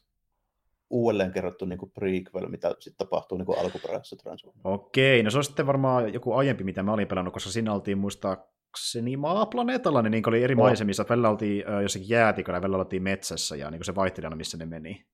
[0.91, 4.61] uudelleen kerrottu niin kuin prequel, mitä sitten tapahtuu niin kuin alkuperäisessä Transformers.
[4.65, 7.99] Okei, no se on sitten varmaan joku aiempi, mitä mä olin pelannut, koska siinä oltiin
[7.99, 10.59] muistaakseni maaplaneetalla, niin, niin oli eri oh.
[10.59, 14.37] maisemissa, välillä oltiin äh, jossakin jäätikolla ja välillä oltiin metsässä, ja niin se vaihteli aina,
[14.37, 15.07] missä ne meni.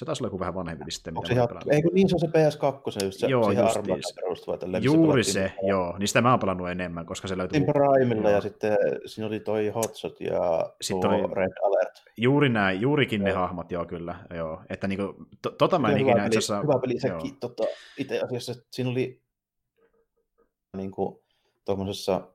[0.00, 1.16] Se taisi olla joku vähän vanhempi sitten.
[1.16, 4.58] Onko se ihan, eikö niin se on se PS2, just se, joo, siihen armaan perustuva.
[4.80, 5.98] Juuri se, se joo.
[5.98, 7.60] Niin sitä mä oon pelannut enemmän, koska se löytyy...
[7.60, 11.34] Primella ja sitten siinä oli toi Hotshot ja sitten oli...
[11.34, 12.02] Red Alert.
[12.16, 13.28] Juuri näin, juurikin joo.
[13.28, 14.16] ne hahmot, joo kyllä.
[14.34, 14.62] Joo.
[14.70, 16.62] Että niinku, to, tota mä en ikinä itse asiassa...
[16.62, 17.64] Hyvä peli sekin, tota,
[17.98, 19.22] itse asiassa siinä oli
[20.76, 21.22] niinku,
[21.64, 22.28] tuommoisessa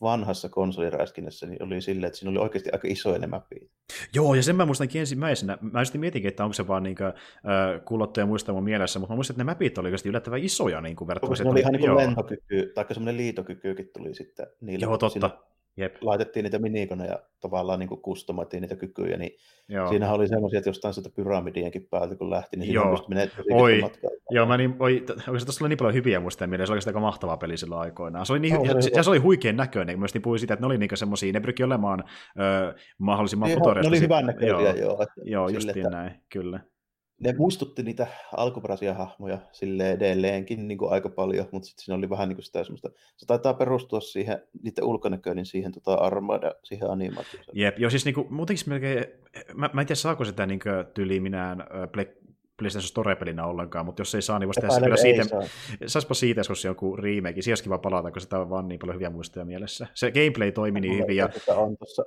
[0.00, 3.70] vanhassa konsoliräskinnässä niin oli silleen, että siinä oli oikeasti aika isoja ne mapit.
[4.14, 5.58] Joo, ja sen mä muistankin ensimmäisenä.
[5.60, 9.16] Mä sitten mietinkin, että onko se vaan niin äh, kuulottuja muista mun mielessä, mutta mä
[9.16, 11.36] muistan, että ne mapit oli oikeasti yllättävän isoja niin verrattuna.
[11.36, 14.84] Se oli ihan niin kuin lentokyky, tai semmoinen liitokykykin tuli sitten niille.
[14.84, 15.12] Joo, totta.
[15.12, 15.30] Siinä
[15.76, 15.96] Jep.
[16.00, 19.30] laitettiin niitä minikoneja, tavallaan niin kuin kustomoitiin niitä kykyjä, niin
[19.68, 19.88] Joo.
[19.88, 23.82] siinähän oli semmoisia, että jostain sieltä pyramidienkin päältä kun lähti, niin siinä pystyi menemään Oi.
[24.30, 27.00] Joo, mä niin, oi, oikeastaan tuossa oli niin paljon hyviä muistaa mieleen, se oli aika
[27.00, 28.26] mahtava peli silloin aikoinaan.
[28.26, 30.78] Se oli, niin, oh, se, se, oli huikean näköinen, kun puhuin siitä, että ne oli
[30.78, 32.04] niin semmoisia, ne pyrkii olemaan
[32.38, 33.90] ö, mahdollisimman niin, futuristia.
[33.90, 34.76] Ne oli hyvän näköisiä, joo.
[34.76, 36.60] Joo, joo justiin näin, kyllä
[37.20, 38.06] ne muistutti niitä
[38.36, 42.44] alkuperäisiä hahmoja sille edelleenkin niin kuin aika paljon, mutta sitten siinä oli vähän niin kuin
[42.44, 47.44] sitä semmoista, se taitaa perustua siihen, niiden ulkonäköön, niin siihen tota armada, siihen animaatioon.
[47.52, 49.04] Jep, joo siis niin kuin, muutenkin melkein,
[49.54, 50.60] mä, mä en tiedä saako sitä niin
[50.94, 51.64] tyyliä minään
[52.56, 55.42] PlayStation Store-pelinä ollenkaan, mutta jos ei saa, niin voisi tehdä kyllä siitä, saa.
[55.86, 58.94] saispa siitä, jos joku remake, siinä olisi kiva palata, kun sitä on vaan niin paljon
[58.94, 59.86] hyviä muistoja mielessä.
[59.94, 61.16] Se gameplay toimi niin hyvin.
[61.16, 61.28] Ja...
[61.56, 62.04] On tossa,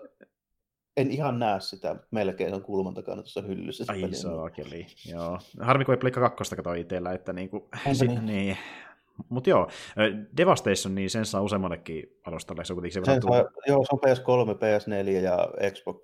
[0.97, 3.85] en ihan näe sitä, melkein on kulman takana tuossa hyllyssä.
[3.87, 5.39] Ai saakeli, joo.
[5.59, 8.25] Harmi, kun ei Pleikka 2 kato itsellä, että niinku, si- niin.
[8.25, 8.57] niin.
[9.29, 9.69] Mutta joo,
[10.37, 12.65] Devastation, niin sen saa useammallekin alustalle.
[12.65, 16.01] Se on se sen saa, joo, se on PS3, PS4 ja Xbox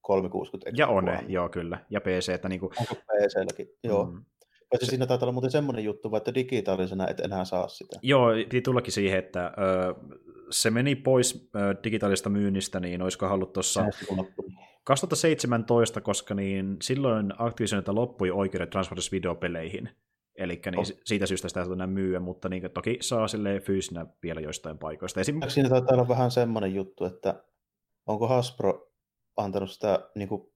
[0.00, 0.70] 360.
[0.80, 2.28] Ja on, joo kyllä, ja PC.
[2.28, 2.70] Että niinku...
[2.80, 4.04] Onko PC-lläkin, joo.
[4.04, 4.24] Mm.
[4.70, 4.90] Paitsi se...
[4.90, 7.98] siinä taitaa olla muuten semmoinen juttu, että digitaalisena et enää saa sitä.
[8.02, 9.94] Joo, piti tullakin siihen, että ö,
[10.50, 11.50] se meni pois
[11.84, 13.84] digitaalista myynnistä, niin olisiko hallut tuossa
[14.84, 19.90] 2017, koska niin silloin Activisionilta loppui oikeudet Transformers videopeleihin.
[20.34, 20.86] Eli niin oh.
[21.04, 25.20] siitä syystä sitä ei enää myyä, mutta niin, toki saa sille fyysinä vielä joistain paikoista.
[25.20, 25.40] Esim...
[25.48, 27.42] Siinä taitaa olla vähän semmoinen juttu, että
[28.06, 28.92] onko Hasbro
[29.36, 30.52] antanut sitä niin kuin,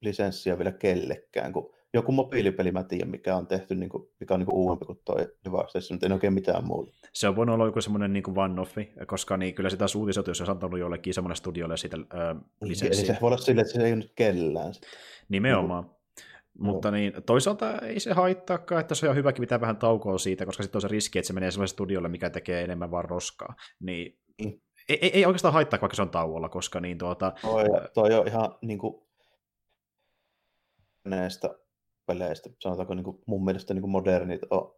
[0.00, 4.40] lisenssiä vielä kellekään, kun joku mobiilipeli, mä tiedän, mikä on tehty, niin kuin, mikä on
[4.40, 6.92] niin kuin uudempi kuin toi Devastation, mutta en oikein mitään muuta.
[7.12, 10.50] Se on voinut olla joku semmoinen niin one-offi, koska niin, kyllä sitä uutisoitu, jos on
[10.50, 13.00] antanut jollekin semmoinen studiolle siitä äh, lisenssiä.
[13.00, 14.72] Eli se voi olla silleen, että se ei ole nyt kellään.
[15.28, 15.84] Nimenomaan.
[15.84, 15.96] Niin
[16.58, 20.62] mutta niin, toisaalta ei se haittaakaan, että se on hyväkin pitää vähän taukoa siitä, koska
[20.62, 23.54] sitten on se riski, että se menee semmoiselle studiolle, mikä tekee enemmän vaan roskaa.
[23.80, 24.52] Niin, mm.
[24.88, 27.32] ei, ei, ei, oikeastaan haittaa, vaikka se on tauolla, koska niin tuota...
[27.42, 29.06] Toi, toi on ihan niin kuin,
[31.04, 31.54] näistä
[32.06, 34.74] peleistä, sanotaanko niin kuin mun mielestä niin kuin modernit on,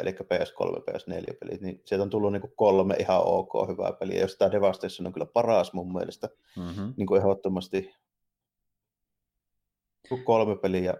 [0.00, 4.36] eli PS3, PS4-pelit, niin sieltä on tullut niin kuin kolme ihan ok hyvää peliä, jos
[4.36, 6.94] tämä Devastation on kyllä paras mun mielestä, mm-hmm.
[6.96, 7.94] niin kuin ehdottomasti
[10.24, 10.94] kolme peliä,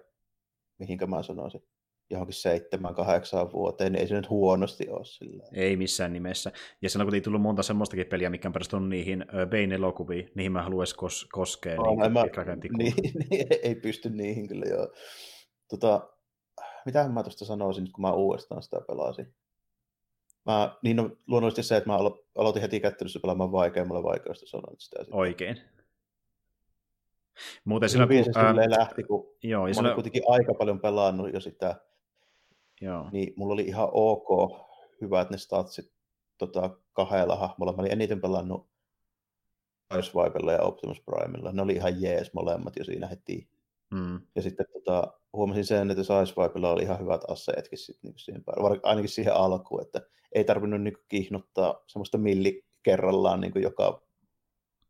[0.78, 1.62] mihinkä mä sanoisin,
[2.10, 5.44] johonkin seitsemän, kahdeksaan vuoteen, niin ei se nyt huonosti ole sillä.
[5.52, 6.52] Ei missään nimessä.
[6.82, 10.62] Ja silloin kun ei tullut monta semmoistakin peliä, mikä on perustunut niihin Bane-elokuviin, niihin mä
[10.62, 11.76] haluaisin kos- koskea.
[11.76, 12.24] No, niin, mä,
[12.78, 12.94] niin,
[13.30, 14.92] niin, ei pysty niihin kyllä joo.
[15.68, 16.08] Tota,
[16.86, 19.34] mitä mä tuosta sanoisin, kun mä uudestaan sitä pelasin?
[20.46, 21.98] Mä, niin on luonnollisesti se, että mä
[22.34, 24.98] aloitin heti kättelyssä pelaamaan vaikeammalla vaikeusta sanoin sitä.
[24.98, 25.18] Sitten.
[25.18, 25.56] Oikein.
[27.64, 31.80] Muuten silloin, kun, ää, lähti, kun joo, mä olin kuitenkin aika paljon pelannut jo sitä,
[32.80, 33.08] joo.
[33.12, 34.28] niin mulla oli ihan ok
[35.00, 35.92] hyvät ne statsit
[36.38, 37.72] tota, kahdella hahmolla.
[37.72, 38.68] Mä olin eniten pelannut
[39.98, 41.52] Icewipella ja Optimus Primella.
[41.52, 43.48] Ne oli ihan jees molemmat jo siinä heti.
[43.90, 44.20] Mm.
[44.34, 48.80] Ja sitten tota, huomasin sen, että Icewipella oli ihan hyvät asseetkin sit, niin siihen päälle.
[48.82, 50.00] ainakin siihen alkuun, että
[50.32, 54.05] ei tarvinnut niin kihnottaa semmoista milli kerrallaan niin joka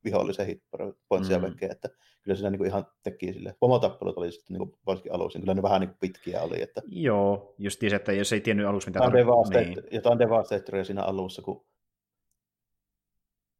[0.06, 1.44] vihollisen hitpointsia mm.
[1.44, 1.88] vekeen, että
[2.22, 3.54] kyllä siinä niin kuin ihan teki sille.
[3.60, 6.62] Pomotappelut oli sitten niin kuin, varsinkin alussa, niin kyllä ne vähän niin kuin pitkiä oli.
[6.62, 6.82] Että...
[6.86, 9.00] Joo, just se, että jos ei tiennyt alussa mitä...
[9.00, 9.82] Devastat- niin.
[9.90, 11.66] Jotain Devastatoria siinä alussa, kun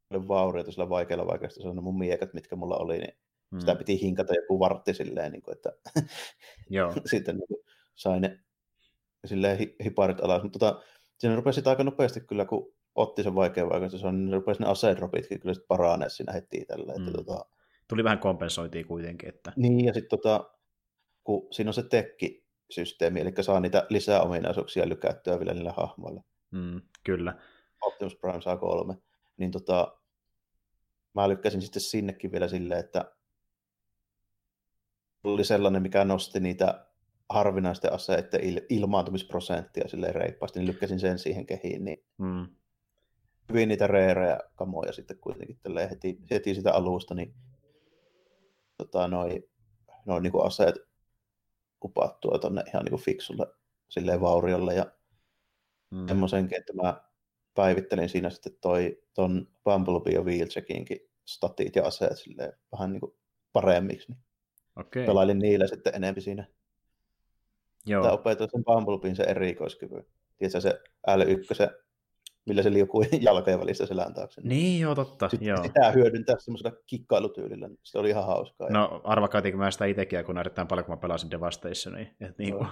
[0.09, 3.17] oli vaurioita sillä vaikealla vaikeasta, se on mun miekat, mitkä mulla oli, niin
[3.51, 3.59] mm.
[3.59, 5.73] sitä piti hinkata joku vartti silleen, niin kuin, että
[6.69, 6.93] Joo.
[7.05, 7.63] sitten niin kuin,
[7.95, 8.39] sai ne
[9.25, 10.43] silleen hiparit alas.
[10.43, 10.81] Mutta tota,
[11.17, 15.53] siinä rupesi aika nopeasti kyllä, kun otti sen vaikean vaikeasta, niin rupesi ne aseedropitkin kyllä
[15.53, 16.93] sitten paranee siinä heti tällä.
[16.93, 17.13] Että, mm.
[17.13, 17.45] tota,
[17.87, 19.29] tuli vähän kompensoitia kuitenkin.
[19.29, 19.53] Että...
[19.55, 20.49] Niin, ja sitten tota,
[21.23, 26.23] kun siinä on se tekki-systeemi, eli saa niitä lisää ominaisuuksia lykättyä vielä niille hahmoille.
[26.51, 27.33] Mm, kyllä.
[27.81, 28.97] Optimus Prime saa kolme.
[29.37, 29.97] Niin tota,
[31.13, 33.11] mä lykkäsin sitten sinnekin vielä silleen, että
[35.23, 36.87] oli sellainen, mikä nosti niitä
[37.29, 42.47] harvinaisten aseiden il- ilmaantumisprosenttia silleen reippaasti, niin lykkäsin sen siihen kehiin, niin Mm.
[43.49, 47.35] Hyvin niitä reerejä kamoja sitten kuitenkin heti, heti sitä alusta, niin
[48.77, 49.49] tota, noi,
[50.05, 50.75] noi niin aseet
[51.79, 53.47] kupattua tuonne ihan niin kuin fiksulle
[53.89, 54.85] silleen vauriolle ja
[55.91, 56.07] mm.
[56.07, 57.01] semmoisenkin, että mä
[57.53, 63.15] päivittelin siinä sitten toi ton Bumblebee ja Wheelcheckinkin statit ja aseet silleen vähän niin kuin
[63.53, 64.19] paremmiksi, niin
[64.75, 65.05] okay.
[65.05, 66.47] pelailin niillä sitten enemmän siinä.
[67.85, 68.03] Joo.
[68.03, 70.05] Tai opetin sen Bumblebeen se erikoiskyvyn.
[70.37, 71.86] Tiedätkö se L1,
[72.47, 74.41] millä se liukuu jalkojen välistä selän taakse.
[74.43, 75.29] Niin, joo, totta.
[75.29, 75.63] Sitten joo.
[75.63, 77.67] sitä hyödyntää semmoisella kikkailutyylillä.
[77.67, 78.69] Niin se oli ihan hauskaa.
[78.69, 82.05] No, arvakaatinko mä sitä itsekin, kun erittäin paljon, kun mä pelasin Devastationia.
[82.19, 82.67] Et niin kuin.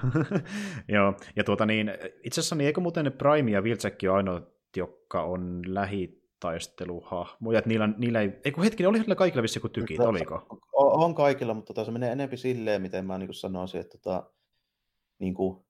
[0.96, 1.14] joo.
[1.36, 1.92] Ja tuota niin,
[2.24, 4.42] itse asiassa niin eikö muuten ne Prime ja Wilczek ole ainoa,
[4.78, 9.98] jotka on lähitaisteluhahmoja, että niillä, niillä ei, eikö hetkinen, oli niillä kaikilla vissi joku tykit,
[9.98, 10.46] no, oliko?
[10.74, 14.32] On, on kaikilla, mutta tota, se menee enemmän silleen, miten mä niin sanoisin, että tota,
[15.20, 15.65] niin kuin,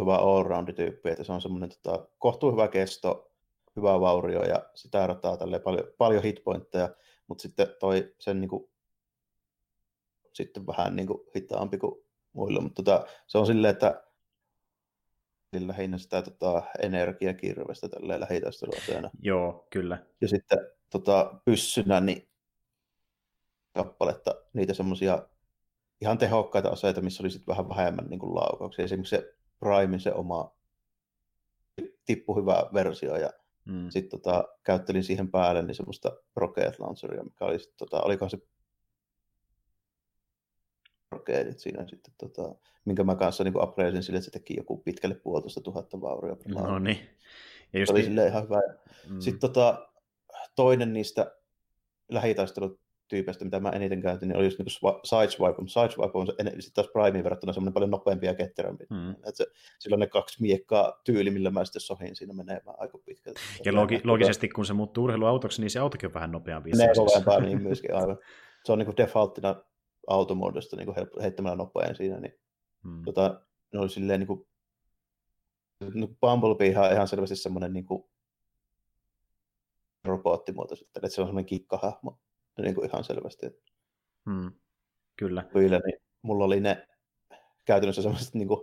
[0.00, 3.32] hyvä all-round-tyyppi, että se on semmoinen tota, kohtuu hyvä kesto,
[3.76, 6.88] hyvä vaurio ja sitä rataa tälle paljon, paljon hitpointteja,
[7.26, 8.70] mutta sitten toi sen niin kuin,
[10.32, 14.04] sitten vähän niin kuin hitaampi kuin muilla, mutta tota, se on silleen, että
[15.66, 19.10] lähinnä sitä tota, energiakirvestä tälleen lähitaisteluaseena.
[19.22, 19.98] Joo, kyllä.
[20.20, 20.58] Ja sitten
[20.90, 22.28] tota, pyssynä niin
[23.72, 25.28] kappaletta niitä semmoisia
[26.00, 28.84] ihan tehokkaita aseita, missä oli sitten vähän vähemmän niin kuin laukauksia.
[28.84, 30.54] Esimerkiksi se Primein se oma
[32.06, 33.30] tippu hyvä versio ja
[33.64, 33.90] mm.
[33.90, 38.38] sitten tota, käyttelin siihen päälle niin semmoista Rocket Launcheria, mikä oli sitten, tota, olikohan se
[41.10, 45.14] Rocketit siinä sitten, tota, minkä mä kanssa niin upgradein sille, että se teki joku pitkälle
[45.14, 46.36] puolitoista tuhatta vauria.
[46.46, 46.98] No niin.
[47.72, 48.06] Ja just oli niin...
[48.06, 48.60] silleen ihan hyvä.
[49.08, 49.20] Mm.
[49.20, 49.88] Sitten tota,
[50.56, 51.36] toinen niistä
[52.08, 55.62] lähitaistelut tyypeistä, mitä mä eniten käytin, niin oli just niin Sideswipe.
[55.66, 58.84] Sideswipe on sitten taas Primeen verrattuna semmoinen paljon nopeampi ja ketterämpi.
[58.90, 59.10] Mm.
[59.10, 59.46] Et se,
[59.78, 63.40] silloin ne kaksi miekkaa tyyli, millä mä sitten sohin, siinä menee vähän aika pitkälti.
[63.64, 66.70] Ja logi- logisesti, kun se muuttuu urheiluautoksi, niin se autokin on vähän nopeampi.
[66.70, 68.18] Ne kovempaa niin myöskin aivan.
[68.64, 69.54] Se on niin kuin defaulttina
[70.06, 72.20] automuodosta niin kuin heittämällä nopein siinä.
[72.20, 72.34] Niin,
[72.82, 73.02] hmm.
[73.04, 73.40] tota,
[73.72, 74.46] ne oli silleen niin kuin,
[75.94, 78.04] no Bumblebee ihan, ihan selvästi semmoinen niin kuin,
[80.04, 82.18] robottimuoto sitten, että se on semmoinen kikkahahmo
[82.62, 83.46] niin kuin ihan selvästi.
[84.30, 84.52] Hmm.
[85.16, 85.44] Kyllä.
[85.52, 86.88] Kyllä, niin mulla oli ne
[87.64, 88.60] käytännössä semmoiset niin kuin,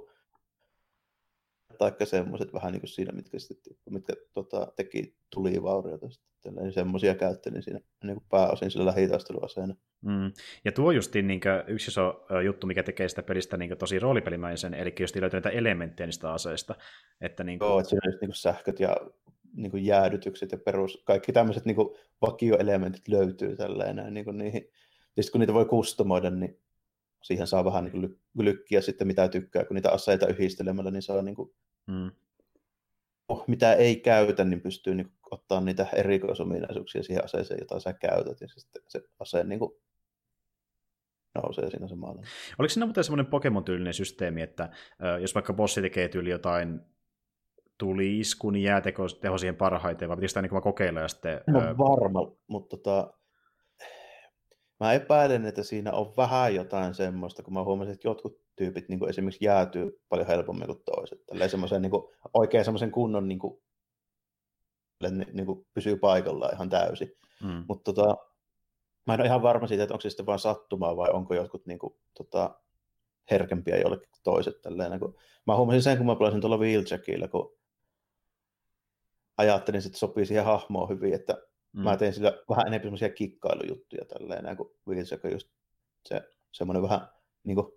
[1.78, 7.16] taikka semmoiset vähän niin kuin siinä, mitkä, sitten, mitkä tota, teki tulivaurioita sitten, niin semmoisia
[7.16, 9.76] käyttelin siinä niin kuin pääosin sillä lähitaisteluaseena.
[10.02, 10.32] Mm.
[10.66, 14.96] Ja tuo justi niin yksi iso juttu, mikä tekee sitä pelistä niin tosi roolipelimäisen, eli
[15.00, 16.76] just löytyy näitä elementtejä niistä aseista.
[17.22, 17.68] Että niin kuin...
[17.68, 18.98] Joo, että siinä on just niin sähköt ja
[19.54, 21.78] niin kuin jäädytykset ja perus, kaikki tämmöiset niin
[22.22, 24.72] vakioelementit löytyy tälleen niin kuin niihin.
[25.18, 26.60] Ja sitten kun niitä voi kustomoida, niin
[27.24, 31.22] siihen saa vähän niin kuin lykkiä sitten mitä tykkää, kun niitä aseita yhdistelemällä, niin saa
[31.22, 31.54] niin kuin,
[31.88, 32.12] mm.
[33.28, 38.42] oh, mitä ei käytä, niin pystyy niin ottaa niitä erikoisominaisuuksia siihen aseeseen, jota sä käytät,
[38.42, 39.72] ja sitten se ase niin kuin
[41.36, 42.22] nousee siinä samalla.
[42.60, 44.70] Oliko siinä muuten semmoinen Pokemon-tyylinen systeemi, että
[45.22, 46.80] jos vaikka bossi tekee tyyli jotain
[47.82, 51.42] tuli isku, niin jää teho, siihen parhaiten, vai pitikö sitä niin kokeilla ja sitten...
[51.48, 53.14] No varma, mutta tota,
[54.80, 59.10] mä epäilen, että siinä on vähän jotain semmoista, kun mä huomasin, että jotkut tyypit niin
[59.10, 61.26] esimerkiksi jäätyy paljon helpommin kuin toiset.
[61.26, 63.62] Tälleen semmoisen niin kuin, oikein semmoisen kunnon niin kuin,
[65.34, 67.12] niin kuin pysyy paikallaan ihan täysin.
[67.44, 67.66] Mm.
[67.68, 68.18] Mutta tota,
[69.08, 71.66] mä en ole ihan varma siitä, että onko se sitten vain sattumaa vai onko jotkut
[71.66, 72.60] niin kuin, tota,
[73.32, 74.62] herkempiä jollekin toiset.
[74.62, 75.16] Tälleen, niin kuin,
[75.48, 77.61] mä huomasin sen, kun mä pelasin tuolla wheelcheckillä, kun
[79.42, 81.38] ajattelin, että sopii siihen hahmoon hyvin, että
[81.74, 81.84] mm.
[81.84, 85.48] mä tein sillä vähän enemmän semmoisia kikkailujuttuja tälleen, näin kuin Wheels, just
[86.06, 87.08] se semmoinen vähän
[87.44, 87.68] niin kuin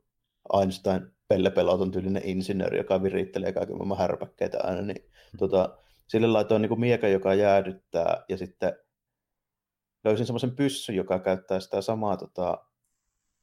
[0.61, 5.38] Einstein pellepeloton tyylinen insinööri, joka virittelee kaiken maailman härpäkkeitä aina, niin mm.
[5.38, 8.77] tota, sille laitoin niin kuin mieka, joka jäädyttää, ja sitten
[10.05, 12.66] löysin semmoisen pyssyn, joka käyttää sitä samaa tota,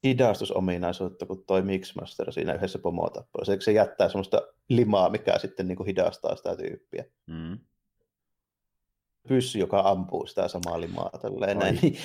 [0.04, 3.56] hidastusominaisuutta kuin toi Mixmaster siinä yhdessä pomotappelussa.
[3.60, 7.04] Se jättää semmoista limaa, mikä sitten niin kuin hidastaa sitä tyyppiä.
[7.26, 7.58] Mm
[9.28, 11.98] pyssy, joka ampuu sitä samaa limaa tälleen näin, niin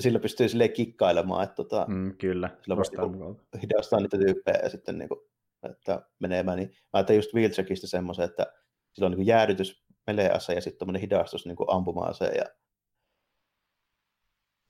[0.00, 2.50] sillä pystyy sille kikkailemaan, että tota, mm, kyllä.
[2.62, 5.30] sillä voi niinku hidastaa niitä tyyppejä ja sitten niinku,
[5.70, 6.58] että menemään.
[6.58, 8.46] Niin, mä ajattelin just Wheelcheckistä semmoisen, että
[8.92, 12.44] sillä on niinku jäädytys melease ja sitten tämmöinen hidastus niinku ampuma-ase ja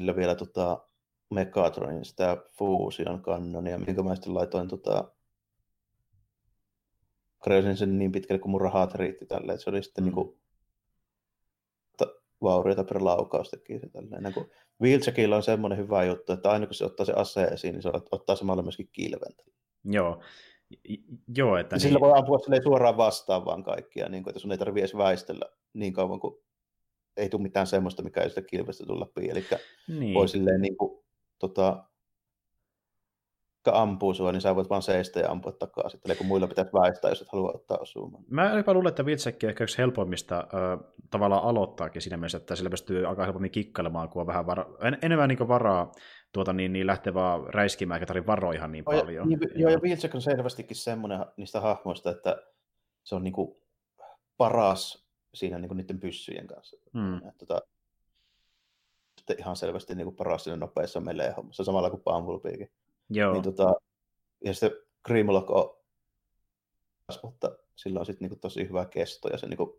[0.00, 0.86] sillä vielä tota,
[1.34, 5.12] Megatronin sitä Fusion kannonia, minkä mä sitten laitoin tota,
[7.44, 10.06] kreosin sen niin pitkälle, kun mun rahat riitti tälle, että se oli sitten mm.
[10.06, 10.39] niinku
[12.42, 14.34] vaurioita per laukaus tekee se tälleen.
[14.34, 14.50] Kun
[14.82, 17.90] Wheelcheckillä on semmoinen hyvä juttu, että aina kun se ottaa se aseen esiin, niin se
[18.10, 19.34] ottaa samalla myöskin kilven.
[19.84, 20.22] Joo.
[21.36, 21.80] Joo, että niin.
[21.80, 25.46] Sillä voi ampua suoraan vastaan vaan kaikkia, niin kuin, että sun ei tarvitse edes väistellä
[25.72, 26.34] niin kauan kuin
[27.16, 29.30] ei tule mitään semmoista, mikä ei sitä kilvestä tulla läpi.
[29.30, 29.44] Eli
[29.88, 30.14] niin.
[30.14, 31.04] voi silleen niin kuin,
[31.38, 31.84] tota,
[33.66, 36.00] ampuu sua, niin sä voit vaan seistä ja ampua takaisin.
[36.04, 38.24] Eli kun muilla pitäisi väistää, jos et halua ottaa osumaan.
[38.30, 42.56] Mä jopa luulen, että Vitsekki on ehkä yksi helpommista äh, tavallaan aloittaakin siinä mielessä, että
[42.56, 45.92] sillä pystyy aika helpommin kikkailemaan, kun on vähän vara- en, enemmän niin varaa
[46.32, 49.14] tuota, niin, niin lähteä vaan räiskimään, eikä tarvitse varoa ihan niin paljon.
[49.14, 52.42] Ja, niin, joo, ja Viltsek on selvästikin semmoinen niistä hahmoista, että
[53.04, 53.56] se on niin kuin
[54.36, 56.76] paras siinä niin kuin niiden pyssyjen kanssa.
[56.94, 57.16] Hmm.
[57.16, 57.60] Et, tota,
[59.18, 62.70] sitten ihan selvästi niin kuin paras siinä nopeissa melee hommassa, samalla kuin Bumblebeekin.
[63.10, 63.32] Joo.
[63.32, 63.74] Niin, tota,
[64.44, 64.72] ja sitten
[65.04, 65.80] Grimlock on
[67.22, 69.70] mutta sillä on sitten niin kuin tosi hyvä kesto ja se niin kuin,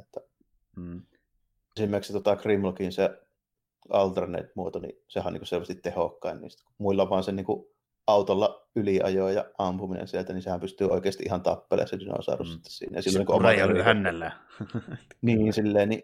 [0.00, 0.20] että
[0.76, 1.02] hmm.
[1.76, 3.22] esimerkiksi tota Grimlockin se
[3.90, 6.62] alternate-muoto, niin sehän on niin kuin selvästi tehokkain niistä.
[6.78, 7.66] Muilla on vaan se niin kuin
[8.06, 12.52] autolla yliajo ja ampuminen sieltä, niin sehän pystyy oikeasti ihan tappelemaan se dinosaurus mm.
[12.52, 12.98] sitten siinä.
[12.98, 14.32] Ja se on niin hännellä.
[15.22, 16.02] niin, silleen, niin...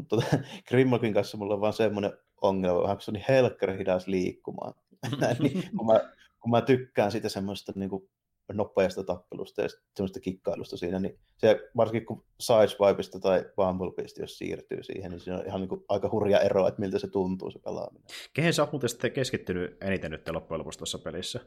[0.00, 4.06] Mutta tota, Grimlockin kanssa mulla on vaan semmoinen ongelma, vähän se on niin helkkari hidas
[4.06, 4.74] liikkumaan.
[5.38, 6.00] niin, kun, mä,
[6.40, 8.10] kun mä tykkään sitä semmoista niin kuin
[8.52, 14.82] nopeasta tappelusta ja semmoista kikkailusta siinä, niin se, varsinkin kun Sideswipeista tai Bumblebeesta, jos siirtyy
[14.82, 17.58] siihen, niin se on ihan niin kuin aika hurja ero, että miltä se tuntuu se
[17.58, 18.08] pelaaminen.
[18.32, 21.40] Kehen sä oot muuten sitten keskittynyt eniten nyt loppujen lopuksi tuossa pelissä?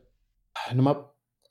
[0.74, 0.96] No mä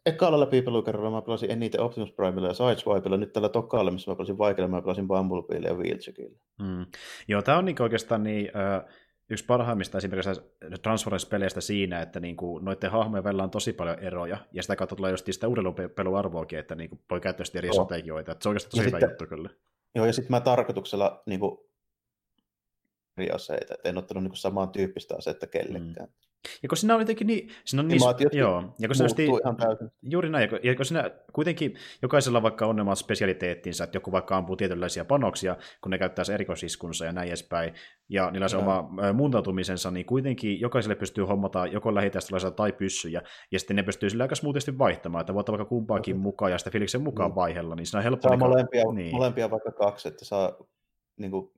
[0.07, 4.39] ekalla läpipelukerralla mä pelasin eniten Optimus Primella ja Sideswipella, nyt tällä tokalla, missä mä pelasin
[4.39, 6.39] vaikealla, mä pelasin Bumblebeella ja Wheelcheckillä.
[6.59, 6.87] Mm.
[7.29, 8.95] Joo, tää on niin oikeastaan niin, äh,
[9.31, 10.41] yksi parhaimmista esimerkiksi
[10.83, 14.97] Transformers-peleistä siinä, että niin kuin, noiden hahmojen välillä on tosi paljon eroja, ja sitä kautta
[14.97, 17.75] tulee just sitä urheilupeluarvoakin, että niin kuin, voi käyttää eri oh.
[17.75, 18.33] strategioita.
[18.33, 19.51] Että se on oikeastaan tosi ja hyvä sitten, juttu kyllä.
[19.95, 21.59] Joo, ja sitten mä tarkoituksella niin kuin,
[23.17, 26.09] eri aseita, että en ottanut niin samantyyppistä asetta kellekään.
[26.09, 26.32] Mm.
[26.63, 27.49] Ja kun siinä on jotenkin niin...
[27.65, 28.01] Siinä on niin,
[28.33, 29.91] joo, ja kun siinä ihan täysin.
[30.03, 34.57] Juuri näin, ja kun siinä kuitenkin jokaisella vaikka on omat spesialiteettinsa, että joku vaikka ampuu
[34.57, 37.75] tietynlaisia panoksia, kun ne käyttää se erikoisiskunsa ja näin edespäin,
[38.09, 43.23] ja niillä on se oma muuntautumisensa, niin kuitenkin jokaiselle pystyy hommata joko lähitäistolaisia tai pyssyjä,
[43.51, 46.59] ja sitten ne pystyy sillä aika smoothisti vaihtamaan, että voi ottaa vaikka kumpaakin mukaan ja
[46.59, 47.35] sitä fiiliksen mukaan mm.
[47.35, 48.29] vaihella, niin siinä on helppo...
[48.29, 49.15] Saa niin, molempia, niin.
[49.17, 50.57] molempia vaikka kaksi, että saa
[51.17, 51.51] niin kuin,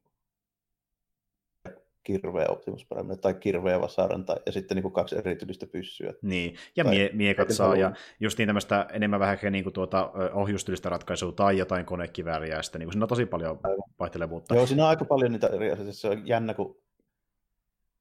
[2.05, 6.15] kirveä Optimus Prime tai kirveä vasaran tai, ja sitten niin kuin kaksi erityistä pyssyä.
[6.23, 10.89] Niin, ja mie, miekat saa, ja just niin tämmöistä enemmän vähän niin kuin tuota, ohjustyylistä
[10.89, 13.61] ratkaisua tai jotain konekivääriä, ja sitten niin kuin siinä on tosi paljon
[13.99, 14.55] vaihtelevuutta.
[14.55, 16.83] Joo, siinä on aika paljon niitä eri asioita, se on jännä, kun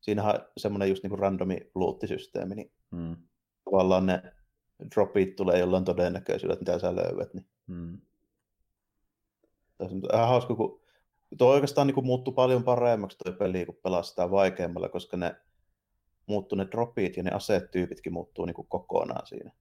[0.02, 3.16] siinähän on semmoinen just niin kuin randomi luuttisysteemi, niin hmm.
[3.66, 4.22] tavallaan ne
[4.96, 7.34] dropit tulee jollain todennäköisyydellä, mitä sä löydät.
[7.34, 7.46] Niin.
[7.68, 7.98] Hmm.
[9.78, 10.83] Tässä on hauska, kun
[11.38, 15.36] tuo oikeastaan niin muuttui paljon paremmaksi tuo peli, kun pelaa sitä vaikeammalla, koska ne
[16.26, 19.52] muuttuu ne dropit ja ne asetyypitkin muuttuu niin kuin kokonaan siinä.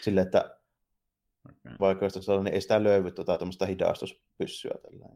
[0.00, 0.58] Sille, että
[1.50, 1.76] okay.
[1.80, 5.06] vaikeustasolla niin ei sitä löydy tuota tämmöistä hidastuspyssyä tällä.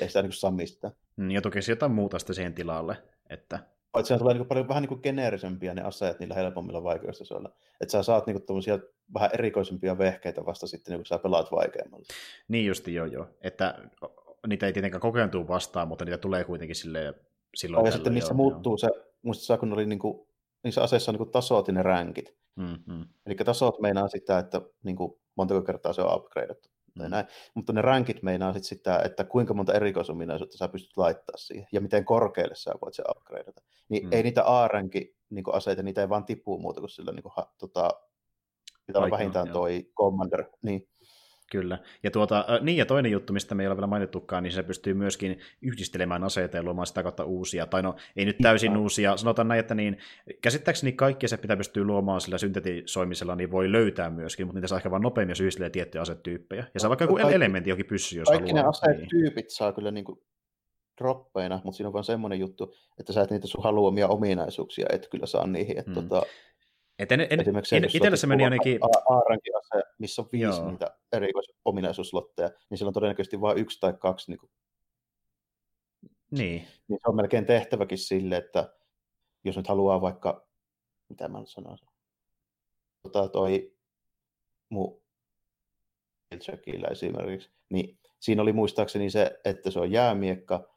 [0.00, 0.92] Ei sitä niin kuin saa mistään.
[1.16, 2.96] Mm, ja toki jotain muuta sitten siihen tilalle.
[3.30, 3.58] Että...
[3.98, 7.52] Että tulee niin kuin paljon vähän niin kuin geneerisempia ne aseet niillä helpommilla vaikeustasoilla.
[7.80, 8.82] Että sä saat niin kuin
[9.14, 12.06] vähän erikoisempia vehkeitä vasta sitten, niin kun sä pelaat vaikeammalla.
[12.48, 13.26] Niin justi joo joo.
[13.40, 13.74] Että
[14.48, 17.14] niitä ei tietenkään kokeentuu vastaan, mutta niitä tulee kuitenkin sille
[17.54, 17.86] silloin.
[17.86, 18.78] Ja sitten niissä joo, muuttuu joo.
[18.78, 18.88] se,
[19.22, 20.28] muistat kun oli niin kuin,
[20.64, 22.34] niissä aseissa on niin tasot ja ne rankit.
[22.56, 23.06] Mm-hmm.
[23.26, 26.68] Eli tasot meinaa sitä, että niin kuin, montako kertaa se on upgradeattu.
[26.98, 27.10] Mm.
[27.10, 27.26] Näin.
[27.54, 31.80] Mutta ne rankit meinaa sit sitä, että kuinka monta erikoisominaisuutta sä pystyt laittaa siihen, ja
[31.80, 33.62] miten korkealle sä voit se upgradeata.
[33.88, 34.12] Niin mm.
[34.12, 37.52] ei niitä A-rankin niin aseita, niitä ei vaan tipu muuta kuin sillä niin kuin, ha,
[37.58, 37.90] tota,
[38.86, 40.44] pitää olla vähintään toi Commander.
[40.62, 40.88] Niin.
[41.50, 41.78] Kyllä.
[42.02, 44.94] Ja, tuota, niin, ja toinen juttu, mistä me ei ole vielä mainittukaan, niin se pystyy
[44.94, 47.66] myöskin yhdistelemään aseita ja luomaan sitä kautta uusia.
[47.66, 48.80] Tai no, ei nyt täysin no.
[48.80, 49.16] uusia.
[49.16, 49.98] Sanotaan näin, että niin,
[50.42, 54.78] käsittääkseni kaikki se pitää pystyy luomaan sillä syntetisoimisella, niin voi löytää myöskin, mutta niitä saa
[54.78, 56.64] ehkä vaan nopeammin, jos yhdistelee tiettyjä asetyyppejä.
[56.74, 58.62] Ja saa vaikka joku kaikki, elementti jokin pyssy, jos Kaikki haluaa.
[58.62, 59.50] ne asetyypit niin.
[59.50, 60.18] saa kyllä niin kuin
[61.00, 65.08] droppeina, mutta siinä on vaan semmoinen juttu, että sä et niitä sun haluamia ominaisuuksia, et
[65.10, 65.78] kyllä saa niihin.
[65.78, 66.08] Että hmm.
[66.08, 66.26] tota,
[66.98, 68.78] et en, en, Esimerkiksi en, itsellä se meni ainakin...
[68.82, 69.52] A-rankin
[69.98, 70.70] missä on viisi Joo.
[70.70, 74.30] niitä erikoisominaisuuslotteja, niin siellä on todennäköisesti vain yksi tai kaksi.
[74.30, 74.50] Niin, kuin...
[76.30, 76.66] niin.
[76.88, 78.74] niin se on melkein tehtäväkin sille, että
[79.44, 80.46] jos nyt haluaa vaikka,
[81.08, 81.88] mitä mä nyt sanoisin,
[83.02, 83.74] tota toi
[84.68, 85.00] mu
[86.90, 90.74] esimerkiksi, niin siinä oli muistaakseni se, että se on jäämiekka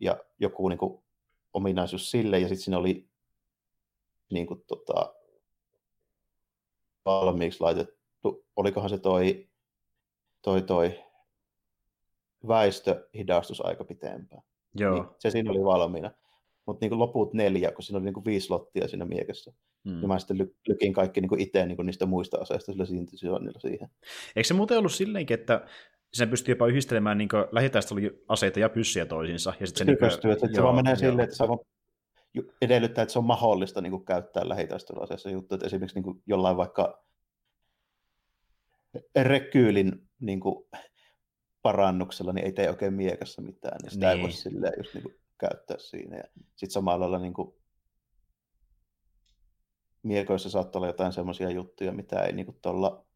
[0.00, 1.02] ja joku niin kuin,
[1.52, 3.08] ominaisuus sille, ja sitten siinä oli
[4.32, 5.14] niin kuin, tota,
[7.06, 9.48] valmiiksi laitettu, olikohan se toi,
[10.42, 10.98] toi, toi
[12.48, 14.42] väistöhidastus aika pitempään.
[14.74, 14.94] Joo.
[14.94, 16.10] Niin se siinä oli valmiina.
[16.66, 19.52] Mutta niin loput neljä, kun siinä oli niin viisi lottia siinä miekessä.
[19.84, 20.02] Mm.
[20.02, 23.88] Ja mä sitten ly- lykin kaikki niin itse niin niistä muista aseista sillä syntesioinnilla siihen.
[24.36, 25.66] Eikö se muuten ollut silleenkin, että
[26.12, 27.28] sen pystyy jopa yhdistelemään niin
[28.28, 29.52] aseita ja pyssyjä toisiinsa?
[29.60, 31.58] Ja sit se, niin pystyy, että joo, se vaan menee silleen, että se vaan
[32.62, 36.56] edellyttää, että se on mahdollista niin kuin käyttää lähitaisteluaseessa juttu, että esimerkiksi niin kuin jollain
[36.56, 37.04] vaikka
[39.22, 40.68] rekyylin niin kuin
[41.62, 44.16] parannuksella niin ei tee oikein miekassa mitään, niin sitä niin.
[44.16, 46.16] ei voi silleen just niin kuin käyttää siinä.
[46.16, 47.54] Ja sitten samalla lailla niin kuin
[50.02, 53.06] miekoissa saattaa olla jotain semmoisia juttuja, mitä ei niin kuin tuolla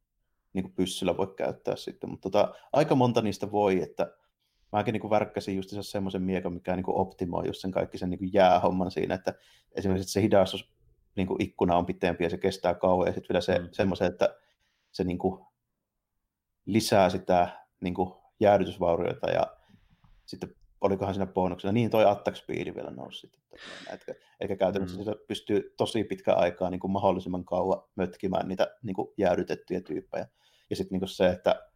[0.52, 4.16] niin kuin pyssyllä voi käyttää sitten, mutta tota, aika monta niistä voi, että
[4.72, 8.32] mäkin niin värkkäsin just semmoisen miekon, mikä niin kuin optimoi just sen kaikki sen niin
[8.32, 9.34] jäähomman siinä, että
[9.72, 10.72] esimerkiksi se hidastus
[11.16, 13.68] niin kuin ikkuna on pitempi ja se kestää kauan, ja sitten vielä se mm.
[13.72, 14.36] semmoisen, että
[14.92, 15.44] se niin kuin
[16.66, 19.56] lisää sitä niin kuin jäädytysvaurioita ja
[20.26, 23.32] sitten olikohan siinä bonuksena, niin toi attack speed vielä nousi.
[23.90, 25.04] Eli, eli käytännössä mm.
[25.04, 30.26] se pystyy tosi pitkä aikaa niin kuin mahdollisimman kauan mötkimään niitä niin kuin jäädytettyjä tyyppejä.
[30.70, 31.69] Ja sitten niin se, että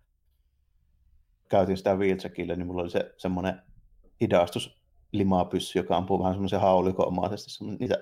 [1.54, 3.62] käytin sitä wheelcheckille, niin mulla oli se semmoinen
[4.20, 4.82] hidastus
[5.12, 7.98] limapyssy, joka ampuu vähän semmoisen haulikomaisesti niitä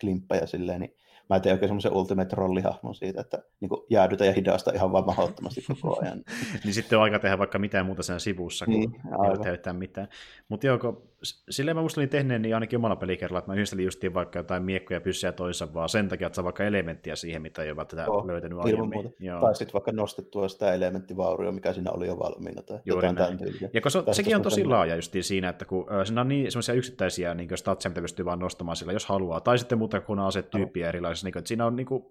[0.00, 0.96] klimppejä silleen, niin
[1.32, 5.62] mä tein oikein semmoisen ultimate rollihahmon siitä, että niin jäädytä ja hidasta ihan vaan mahdottomasti
[5.68, 6.24] koko ajan.
[6.64, 8.92] niin sitten on aika tehdä vaikka mitään muuta sen sivussa, kun niin,
[9.30, 10.08] ei tehdä yhtään mitään.
[10.48, 11.12] Mutta joo, kun
[11.50, 15.00] silleen mä muistelin tehneen, niin ainakin omalla pelikerralla, että mä yhdistelin justiin vaikka jotain miekkoja
[15.00, 18.26] pyssyjä toisessa, vaan sen takia, että saa vaikka elementtiä siihen, mitä ei ole tätä oh,
[18.26, 19.14] löytänyt aiemmin.
[19.40, 22.62] Tai sitten vaikka nostettua sitä elementtivaurio, mikä siinä oli jo valmiina.
[22.62, 23.38] Tai Juuri jotain
[23.72, 26.52] Ja kun se, sekin on tosi laaja justiin siinä, että kun äh, siinä on niin
[26.52, 30.18] semmoisia yksittäisiä niin statseja, mitä pystyy vaan nostamaan sillä, jos haluaa, tai sitten muuta kuin
[30.18, 30.90] asetyyppiä no.
[31.22, 32.04] Erilaisissa, niin kuin, että siinä on niin kuin,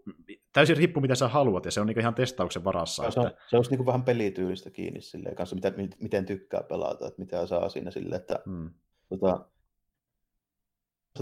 [0.53, 3.03] täysin riippuu, mitä sä haluat, ja se on niin ihan testauksen varassa.
[3.03, 7.07] No, se, on, se on niin vähän pelityylistä kiinni silleen, kanssa, mitä, miten tykkää pelata,
[7.07, 8.69] että mitä saa siinä sille, että hmm
[9.09, 9.45] tota,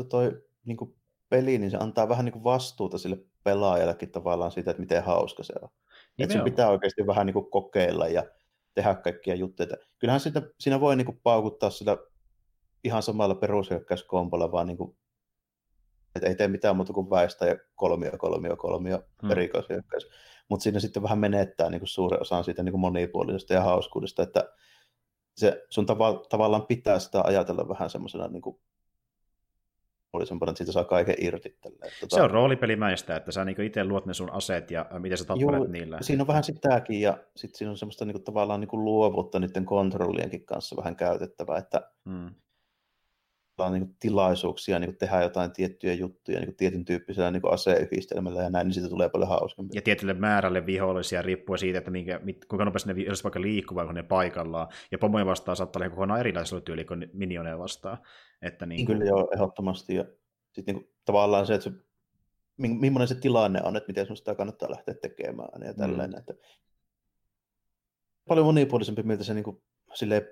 [0.09, 0.95] toi niin kuin
[1.29, 5.43] peli, niin se antaa vähän niin kuin vastuuta sille pelaajallekin tavallaan siitä, että miten hauska
[5.43, 5.69] se on.
[6.19, 8.23] Että sen pitää oikeasti vähän niin kuin kokeilla ja
[8.73, 9.69] tehdä kaikkia juttuja.
[9.99, 11.97] Kyllähän sitä, siinä voi niin kuin paukuttaa sillä
[12.83, 14.97] ihan samalla perushyökkäyskompolla, vaan niin kuin,
[16.15, 19.31] että ei tee mitään muuta kuin väistää ja kolmio, kolmio, kolmio hmm.
[19.31, 20.09] erikoishyökkäys.
[20.49, 24.23] Mutta siinä sitten vähän menettää niin kuin suuren osan siitä niin kuin monipuolisesta ja hauskuudesta,
[24.23, 24.53] että
[25.37, 28.59] se sun tava, tavallaan pitää sitä ajatella vähän semmoisena niin kuin
[30.23, 31.57] semmoinen, että siitä saa kaiken irti.
[31.61, 31.91] Tälleen.
[31.99, 32.15] Tota...
[32.15, 35.71] Se on roolipelimäistä, että sä niin itse luot ne sun aseet ja miten sä tappalet
[35.71, 35.97] niillä.
[36.01, 39.39] Siinä on vähän sitäkin ja sitten siinä on semmoista niin kuin, tavallaan niin kuin luovuutta
[39.39, 42.31] niiden kontrollienkin kanssa vähän käytettävää, että hmm
[43.65, 48.67] on niin tilaisuuksia niin tehdä jotain tiettyjä juttuja niin tietyn tyyppisellä niin aseyhdistelmällä ja näin,
[48.67, 49.75] niin siitä tulee paljon hauskempi.
[49.75, 53.95] Ja tietylle määrälle vihollisia riippuen siitä, että minkä, kuinka nopeasti ne viholliset vaikka liikkuu, kun
[53.95, 54.67] ne paikallaan.
[54.91, 57.97] Ja pomoja vastaan saattaa olla kokonaan erilaisella tyyli kuin minioneja vastaan.
[58.41, 59.95] Että niin, niin kyllä joo, ehdottomasti.
[59.95, 60.05] Ja
[60.51, 61.75] sitten niin kuin, tavallaan se, että se,
[62.57, 66.09] millainen se tilanne on, että miten sun sitä kannattaa lähteä tekemään ja tällainen.
[66.09, 66.17] Mm.
[66.17, 66.33] Että
[68.27, 69.63] paljon monipuolisempi, miltä se niin kuin,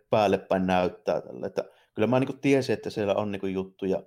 [0.10, 1.22] päälle päin näyttää.
[1.22, 1.46] Tälle.
[1.46, 1.64] Että
[1.98, 4.04] kyllä mä niin tiesin, että siellä on niin juttuja.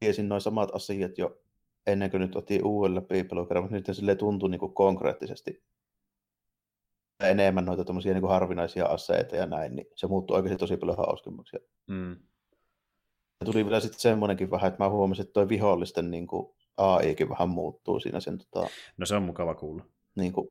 [0.00, 1.40] Tiesin noin samat asiat jo
[1.86, 5.62] ennen kuin nyt otin uudelle piipelukerran, mutta nyt se tuntui niin konkreettisesti
[7.20, 11.56] enemmän noita tommosia niin harvinaisia aseita ja näin, niin se muuttui oikeasti tosi paljon hauskemmaksi.
[11.86, 12.16] Mm.
[13.40, 17.28] Ja tuli vielä sitten semmoinenkin vähän, että mä huomasin, että toi vihollisten niin kuin AIkin
[17.28, 18.68] vähän muuttuu siinä sen tota...
[18.96, 19.84] No se on mukava kuulla.
[20.14, 20.48] Niin kuin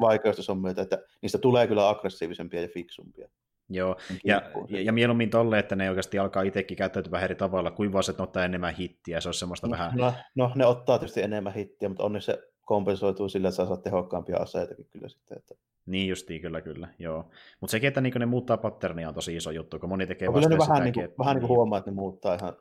[0.00, 3.28] vaikeustus on myötä, että niistä tulee kyllä aggressiivisempia ja fiksumpia.
[3.68, 7.70] Joo, ja, ja, ja mieluummin tolle, että ne oikeasti alkaa itsekin käyttäytyä vähän eri tavalla,
[7.70, 9.92] kuin vaan se, että ottaa enemmän hittiä, se on semmoista no, vähän...
[9.94, 13.82] No, no, ne ottaa tietysti enemmän hittiä, mutta onneksi se kompensoituu sillä, että saa saat
[13.82, 15.38] tehokkaampia aseitakin kyllä sitten.
[15.38, 15.54] Että...
[15.86, 17.30] Niin justiin, kyllä, kyllä, joo.
[17.60, 20.34] Mutta sekin, että niin ne muuttaa patternia on tosi iso juttu, kun moni tekee no,
[20.34, 21.18] vasta vähän, niin kuin, että...
[21.18, 22.56] vähän niin kuin huomaa, että ne muuttaa ihan,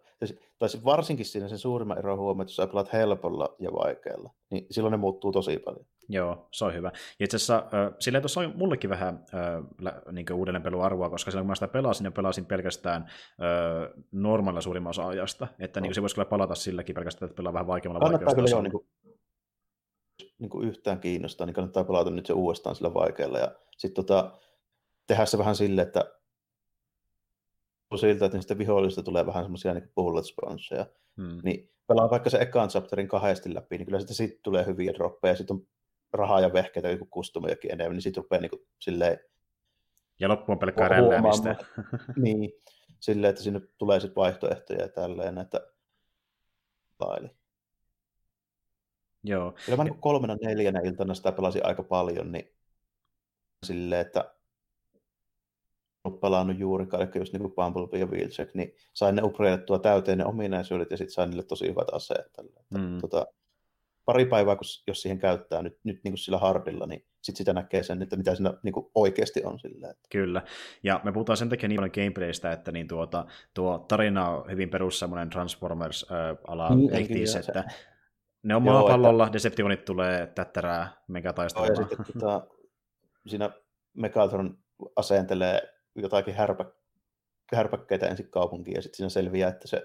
[0.60, 4.66] tai varsinkin siinä sen suurimman eron huomaa, että jos sä pelaat helpolla ja vaikealla, niin
[4.72, 5.86] silloin ne muuttuu tosi paljon.
[6.10, 6.92] Joo, se on hyvä.
[7.20, 11.50] Ja itse asiassa äh, silleen tuossa on mullekin vähän äh, niin uudelleenpeluarvoa, koska silloin kun
[11.50, 15.84] mä sitä pelasin, niin pelasin pelkästään äh, normaalilla suurimman osa ajasta, että no.
[15.84, 18.72] niin se voisi kyllä palata silläkin pelkästään, että pelaa vähän vaikeammalla Kannattaa kyllä joo, niin
[18.72, 18.86] kuin,
[20.44, 24.40] niin kuin yhtään kiinnostaa, niin kannattaa pelata nyt se uudestaan sillä vaikealla ja sitten tota,
[25.08, 26.14] tehdä se vähän silleen, että
[27.96, 30.86] siltä, että niistä vihollisista tulee vähän semmoisia niin bullet sponseja,
[31.18, 31.40] hmm.
[31.44, 35.36] niin pelaa vaikka se ekan chapterin kahdesti läpi, niin kyllä sitten sit tulee hyviä droppeja,
[35.36, 35.68] sitten on
[36.14, 39.20] rahaa ja vehkeitä, joku kustomiakin enemmän, niin sitten rupeaa niin kuin, silleen...
[40.20, 41.56] Ja loppuun pelkkää rälläämistä.
[42.24, 42.52] niin,
[43.00, 45.62] silleen, että sinne tulee sitten vaihtoehtoja ja tälleen, että
[47.00, 47.30] laili.
[49.24, 49.54] Joo.
[49.66, 52.52] Kyllä mä niin kolmena neljänä iltana sitä pelasin aika paljon, niin
[53.66, 54.34] silleen, että
[56.04, 60.18] ollut pelannut juurikaan, eli just niin kuin Bumblebee ja Wheelcheck, niin sain ne upgradeettua täyteen
[60.18, 62.34] ne ominaisuudet ja sitten sain niille tosi hyvät aseet.
[62.34, 62.66] Tälle.
[62.70, 62.98] Mm.
[63.02, 63.28] Tota,
[64.06, 67.54] pari päivää, kun, jos siihen käyttää nyt, nyt niin kuin sillä hardilla, niin sitten sitä
[67.54, 69.60] näkee sen, että mitä siinä niin kuin oikeasti on.
[69.60, 70.08] Sillä, että...
[70.10, 70.42] Kyllä,
[70.84, 74.70] ja me puhutaan sen takia niin paljon gameplaystä, että niin tuota, tuo tarina on hyvin
[74.70, 77.64] perus semmoinen Transformers-ala niin, että se.
[78.44, 79.34] Ne on maapallolla, että...
[79.34, 81.82] Decepticonit tulee tättärää megataistelemaan.
[81.82, 82.48] Ja sitten tota,
[83.28, 83.50] siinä
[83.94, 84.58] Megatron
[84.96, 85.62] asentelee
[85.96, 86.66] jotakin härpä,
[87.54, 89.84] härpäkkeitä ensin kaupunkiin, ja sitten siinä selviää, että se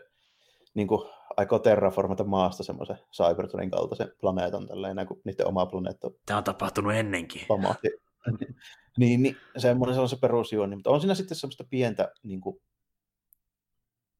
[0.75, 6.11] niin kuin, aikoo terraformata maasta semmoisen Cybertronin kaltaisen planeetan, tälleen, kuin niiden oma planeetta.
[6.27, 7.43] Tämä on tapahtunut ennenkin.
[7.49, 7.89] Pamahti.
[8.99, 12.61] niin, niin, semmoinen se on se perusjuoni, mutta on siinä sitten semmoista pientä niin kuin,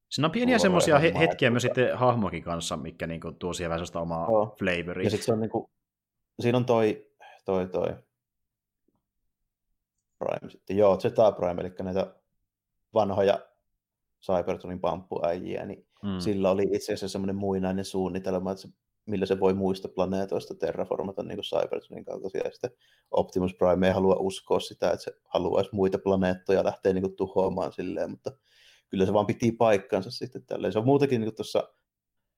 [0.09, 3.69] Siinä on pieniä semmoisia he- hetkiä myös sitten hahmokin kanssa, mikä niin kuin, tuo siihen
[3.69, 4.55] vähän omaa oh.
[4.57, 5.03] flavoria.
[5.03, 5.69] Ja sitten se on niin kuin,
[6.39, 7.07] siinä on toi,
[7.45, 7.95] toi, toi
[10.19, 10.77] Prime sitten.
[10.77, 12.15] Joo, Zeta Prime, eli näitä
[12.93, 13.39] vanhoja
[14.25, 16.19] Cybertronin pamppuäijiä, niin mm.
[16.19, 18.69] sillä oli itse asiassa semmoinen muinainen suunnitelma, että se,
[19.05, 22.41] millä se voi muista planeetoista terraformata niin kuin Cybertronin kaltaisia.
[22.45, 22.71] Ja sitten
[23.11, 27.73] Optimus Prime ei halua uskoa sitä, että se haluaisi muita planeettoja lähteä niin kuin tuhoamaan
[27.73, 28.31] silleen, mutta
[28.89, 30.73] kyllä se vaan piti paikkansa sitten tälleen.
[30.73, 31.73] Se on muutakin niin tuossa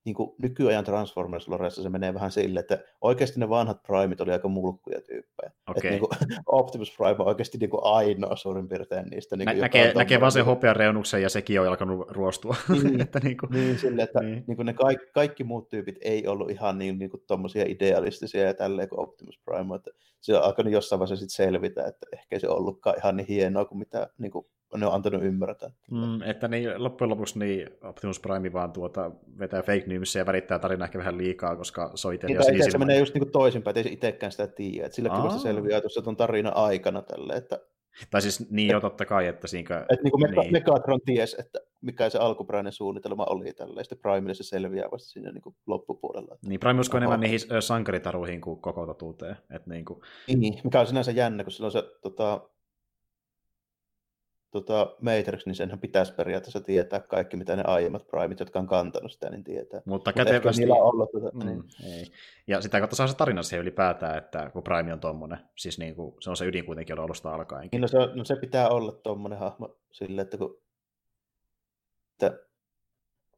[0.06, 4.32] niin kuin nykyajan transformers loressa se menee vähän sille, että oikeasti ne vanhat Primeit oli
[4.32, 5.52] aika mulkkuja tyyppejä.
[5.70, 5.74] Okay.
[5.76, 6.10] Että niin kuin,
[6.46, 9.38] Optimus Prime on oikeasti niin kuin ainoa suurin piirtein niistä.
[9.38, 12.56] Niin Nä- näkee, näkee vaan sen hopean reunuksen ja sekin on alkanut ruostua.
[12.84, 14.44] Niin, että niin, kuin, niin sille, että niin.
[14.48, 18.46] Niin kuin ne kaikki, kaikki muut tyypit ei ollut ihan niin, niin kuin tommosia idealistisia
[18.46, 19.76] ja tälleen kuin Optimus Prime.
[19.76, 19.92] Että
[20.22, 23.80] se on alkanut jossain vaiheessa sitten selvitä, että ehkä se ollutkaan ihan niin hienoa kuin
[23.80, 24.46] mitä niin kuin
[24.78, 25.70] ne on antanut ymmärtää.
[25.92, 30.60] Mm, että niin, loppujen lopuksi niin Optimus Prime vaan tuota, vetää fake newsia ja värittää
[30.60, 33.84] tarinaa ehkä vähän liikaa, koska se on itse niin, se menee just niin toisinpäin, ettei
[33.84, 34.86] se itsekään sitä tiedä.
[34.86, 37.60] Että silläkin vasta selviää tuossa tuon tarina aikana tälle, että
[38.12, 39.86] tai siis niin jo totta kai, että siinä...
[39.90, 40.52] Että niin kuin Mega, niin.
[40.52, 45.32] Megatron ties, että mikä se alkuperäinen suunnitelma oli tällä, sitten Primelle se selviää vasta siinä
[45.32, 46.38] niin kuin loppupuolella.
[46.46, 49.38] Niin, Prime uskoo enemmän niihin sankaritaruihin kuin koko totuuteen.
[49.56, 50.00] Että niin, kuin...
[50.28, 52.50] niin, mikä on sinänsä jännä, kun silloin se tota,
[54.52, 59.12] tota, Matrix, niin senhän pitäisi periaatteessa tietää kaikki, mitä ne aiemmat primit, jotka on kantanut
[59.12, 59.82] sitä, niin tietää.
[59.86, 60.62] Mutta kätevästi...
[60.62, 61.64] niillä on ollut tuota, mm, niin.
[61.84, 62.12] ei.
[62.48, 65.96] Ja sitä kautta saa se tarina siihen ylipäätään, että kun Prime on tommonen, siis niin
[65.96, 67.70] kuin, se on se ydin kuitenkin ollut alusta alkaen.
[67.72, 70.62] Niin, no, se, no se pitää olla tommonen hahmo sille, että kun
[72.28, 72.40] että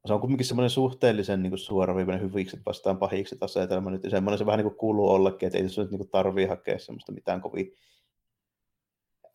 [0.05, 4.45] se on kuitenkin semmoinen suhteellisen niin suoraviivainen hyviksi vastaan pahiksi asetelma nyt, ja semmoinen se
[4.45, 7.76] vähän niin kuin kuuluu ollakin, että ei se nyt niin tarvii hakea semmoista mitään kovin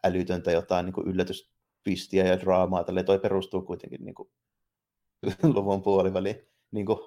[0.05, 1.51] älytöntä jotain niin yllätys
[1.85, 2.85] twistiä ja draamaa.
[2.85, 4.29] Tälle toi perustuu kuitenkin niin kuin,
[5.55, 6.99] luvun puoliväliin niin kuin,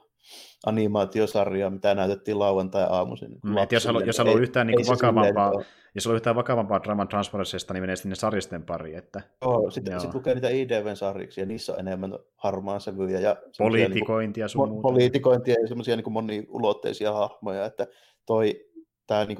[0.65, 3.39] animaatiosarjaa, mitä näytettiin lauantai-aamuisin.
[3.43, 5.51] Mm, jos, halu, jos haluaa yhtään niin vakavampaa,
[5.95, 8.97] jos haluaa yhtään vakavampaa Draman Transferenceista, niin menee sinne sarjisten pariin.
[8.97, 13.19] Että, joo, sitten sit lukee niitä IDVn sarjiksi, ja niissä on enemmän harmaan sävyjä.
[13.19, 14.81] Ja poliitikointia sun muuta.
[14.81, 17.87] Poliitikointia ja semmoisia niin moniulotteisia hahmoja, että
[18.25, 18.65] toi,
[19.07, 19.37] tämä niin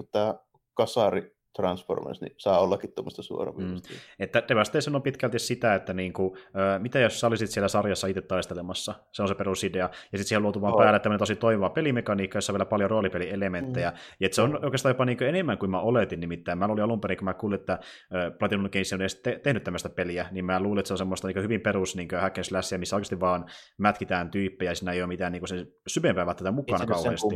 [0.74, 3.90] kasari Transformers, niin saa ollakin tuommoista suoraviivasta.
[3.90, 3.96] Mm.
[4.20, 8.22] Että Devastation on pitkälti sitä, että niinku, ö, mitä jos sä olisit siellä sarjassa itse
[8.22, 10.80] taistelemassa, se on se perusidea, ja sitten siihen luotu vaan oh.
[10.80, 13.98] päälle tämmöinen tosi toimiva pelimekaniikka, jossa on vielä paljon roolipelielementtejä, mm.
[14.20, 17.02] ja että se on oikeastaan jopa niinku enemmän kuin mä oletin, nimittäin mä luulin alun
[17.02, 17.80] perin, kun mä kuulin, että
[18.40, 21.28] Platinum Games on edes te- tehnyt tämmöistä peliä, niin mä luulin, että se on semmoista
[21.28, 23.46] niinku hyvin perus niinku hack and slashia, missä oikeasti vaan
[23.78, 27.36] mätkitään tyyppejä, ja siinä ei ole mitään niinku sen syvempää tätä mukana kauheasti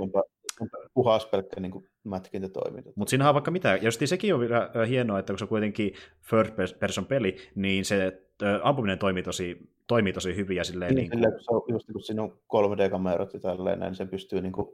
[0.93, 2.91] puhas pelkkä niin mätkintätoiminta.
[2.95, 3.69] Mutta siinä on vaikka mitä.
[3.69, 5.93] Ja just sekin on vielä hienoa, että kun se on kuitenkin
[6.29, 8.21] third person peli, niin se
[8.63, 10.57] ampuminen toimii tosi, toimii tosi hyvin.
[10.57, 11.43] Ja silleen, niin, niin kuin...
[11.43, 14.67] se on just kun siinä on 3D-kamerat ja tälleen, niin sen pystyy niin kuin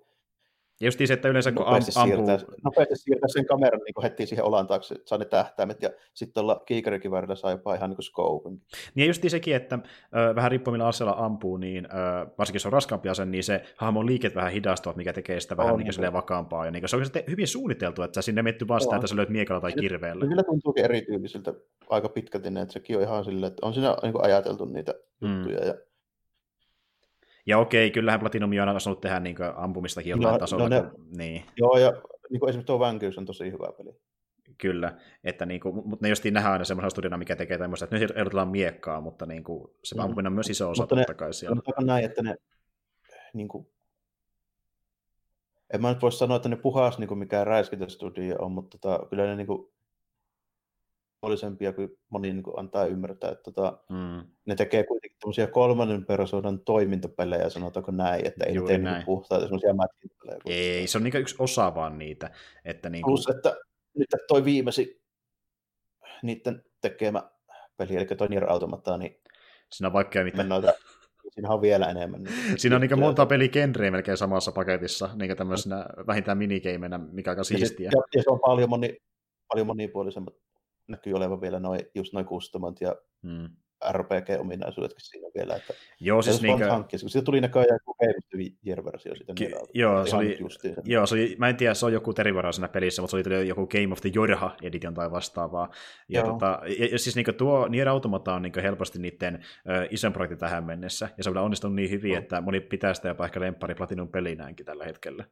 [0.81, 2.27] ja just se, että yleensä kun nopeasti ampuu...
[2.27, 6.33] Siirtää, nopeasti siirtää sen kameran niin heti siihen olan taakse, saa ne tähtäimet, ja sitten
[6.33, 8.51] tuolla kiikarikivärillä saa jopa ihan niin scopen.
[8.95, 9.79] Niin ja just sekin, että
[10.15, 11.89] ö, vähän riippuen millä aseella ampuu, niin ö,
[12.37, 15.77] varsinkin jos on raskaampi ase, niin se hahmon liiket vähän hidastuvat, mikä tekee sitä vähän
[15.77, 16.65] niin niin vakaampaa.
[16.65, 19.29] Ja niin se on hyvin suunniteltu, että sä sinne metty vaan sitä, että sä löyt
[19.29, 20.27] miekalla tai kirveellä.
[20.27, 21.53] Kyllä tuntuukin erityylisiltä
[21.89, 25.35] aika pitkälti, että sekin on ihan silleen, että on siinä niin ajateltu niitä mm.
[25.35, 25.73] juttuja, ja
[27.45, 30.69] ja okei, kyllähän Platinum on osannut tehdä niin ampumistakin jollain no, tasolla.
[30.69, 31.45] No ne, kun, niin.
[31.57, 31.93] Joo, ja
[32.29, 33.95] niin kuin esimerkiksi tuo Vankyys on tosi hyvä peli.
[34.57, 37.97] Kyllä, että niin kuin, mutta ne justiin nähdään aina semmoisena studiona, mikä tekee tämmöistä, että
[37.97, 40.01] nyt erotellaan miekkaa, mutta niin kuin, se mm.
[40.01, 41.55] ampuminen on myös iso osa mutta totta kai siellä.
[41.55, 42.35] Mutta näin, että ne,
[43.33, 43.67] niin kuin,
[45.73, 49.05] en mä nyt voi sanoa, että ne puhas niin kuin mikään räiskintästudio on, mutta tota,
[49.09, 49.70] kyllä ne niin kuin,
[51.21, 53.31] monipuolisempia kuin moni niin kuin antaa ymmärtää.
[53.31, 54.31] Että tota, mm.
[54.45, 59.45] Ne tekee kuitenkin tämmöisiä kolmannen persoonan toimintapelejä, sanotaanko näin, että ei Juuri tee niin puhtaita
[59.45, 60.41] semmoisia mätkintäpelejä.
[60.45, 62.31] Ei, se on niin yksi osa vaan niitä.
[62.65, 63.57] Että niin Plus, että
[63.97, 65.01] nyt toi viimesi
[66.23, 67.23] niiden tekemä
[67.77, 69.21] peli, eli toi Nier Automata, niin
[69.71, 70.43] Siinä on vaikka mitä.
[70.43, 70.73] noita,
[71.31, 72.23] siinä on vielä enemmän.
[72.23, 77.43] Niin Siinä on niin monta peligenreä melkein samassa paketissa, niin tämmöisenä vähintään minigameinä, mikä aika
[77.43, 77.89] siistiä.
[77.93, 78.97] ja, ja, se on paljon, moni,
[79.47, 80.33] paljon monipuolisemmat.
[80.91, 83.49] Näkyy olevan vielä noi, just noin customant ja Mm.
[83.91, 85.55] RPG-ominaisuudetkin siinä vielä.
[85.55, 88.37] Että Joo, siis niin niinkö, hankkia, kun siitä tuli näköjään joku Game of the
[88.67, 89.33] Year-versio siitä.
[89.33, 89.71] Automata.
[89.73, 90.39] joo, se oli-.
[90.85, 93.47] Joo, se oli, mä en tiedä, se on joku terivara siinä pelissä, mutta se oli
[93.47, 95.69] joku Game of the Jorha edition tai vastaavaa.
[96.09, 96.31] Ja, Joo.
[96.31, 100.37] tota, ja, ja siis niinku tuo Nier Automata on niinku helposti niiden ö, ison projekti
[100.37, 102.21] tähän mennessä, ja se on onnistunut niin hyvin, Joo.
[102.21, 105.25] että moni pitää sitä jopa ehkä lemppari Platinum pelinäänkin tällä hetkellä.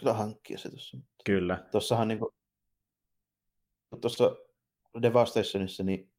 [0.00, 0.98] Kyllä hankkia se tuossa.
[1.24, 1.64] Kyllä.
[1.72, 2.18] Tuossahan niin
[4.00, 4.36] tuossa
[5.02, 6.10] Devastationissa, niin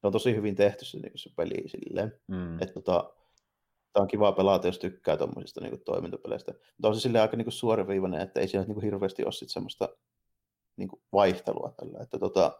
[0.00, 2.20] se on tosi hyvin tehty se, niin se peli silleen.
[2.26, 2.62] Mm.
[2.62, 3.12] Että tota,
[3.92, 6.52] tämä on kiva pelata, jos tykkää tuommoisista niin toimintapeleistä.
[6.52, 9.88] Mutta on se silleen aika niin suoraviivainen, että ei siinä niin hirveästi ole sit semmoista
[10.76, 11.98] niin vaihtelua tällä.
[12.02, 12.58] Että, tota,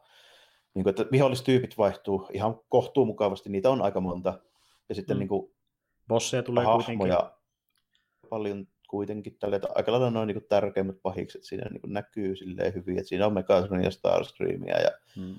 [0.75, 4.41] niin kuin, että vihollistyypit vaihtuu ihan kohtuu mukavasti, niitä on aika monta.
[4.89, 5.19] Ja sitten Mm.
[5.19, 5.55] niin kuin,
[6.09, 7.09] Bosseja tulee kuitenkin.
[7.11, 7.33] hahmoja
[8.31, 13.09] paljon kuitenkin tälle, aika lailla noin niin tärkeimmät pahikset siinä niin näkyy silleen hyvin, että
[13.09, 15.35] siinä on Megatron ja Starscreamia ja Mm.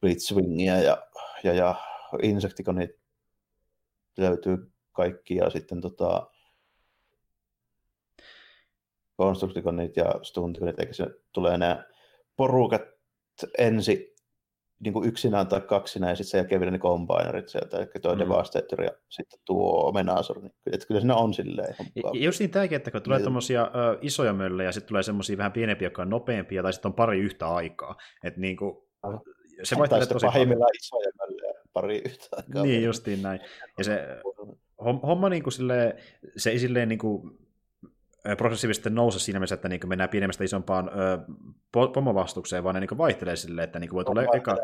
[0.00, 1.06] Blitzwingia ja,
[1.44, 1.74] ja, ja
[2.22, 2.90] Insecticonit
[4.18, 6.30] löytyy kaikki ja sitten tota,
[9.18, 11.84] Constructiconit ja Stunticonit, eikä se tulee nämä
[12.36, 12.82] porukat
[13.58, 14.15] ensi
[14.80, 18.14] niin kuin yksinään tai kaksinaan ja sitten sen jälkeen vielä ne combinerit sieltä, eli tuo
[18.14, 18.18] Mm.
[18.18, 22.14] Devastator ja sitten tuo Menasor, niin että kyllä siinä on silleen ihan Ja mukava.
[22.24, 23.24] just niin tämäkin, että kun tulee Niin.
[23.24, 26.88] tommosia ö, isoja möllejä, ja sitten tulee semmosia vähän pienempiä, jotka on nopeampia, tai sitten
[26.88, 27.96] on pari yhtä aikaa.
[28.24, 29.20] Että niinku, Aivan.
[29.62, 32.62] se vaihtelee tosi pahimmillaan isoja möllejä, pari yhtä aikaa.
[32.62, 33.40] Niin, justiin näin.
[33.78, 34.06] Ja se
[34.82, 35.92] hom- homma niin kuin silleen,
[36.36, 37.38] se ei silleen niin kuin,
[38.36, 41.18] progressiivisesti nouse siinä mielessä, että niin kuin mennään pienemmästä isompaan ö,
[41.76, 44.56] po- pomovastukseen, vaan ne niin kuin vaihtelee silleen, että niin kuin voi tulla eka...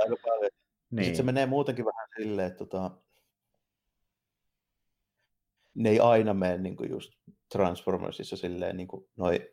[0.90, 1.04] Niin.
[1.04, 2.90] Sitten se menee muutenkin vähän silleen, että tota,
[5.74, 7.12] ne ei aina mene niin kuin just
[7.52, 9.52] Transformersissa silleen niin kuin noi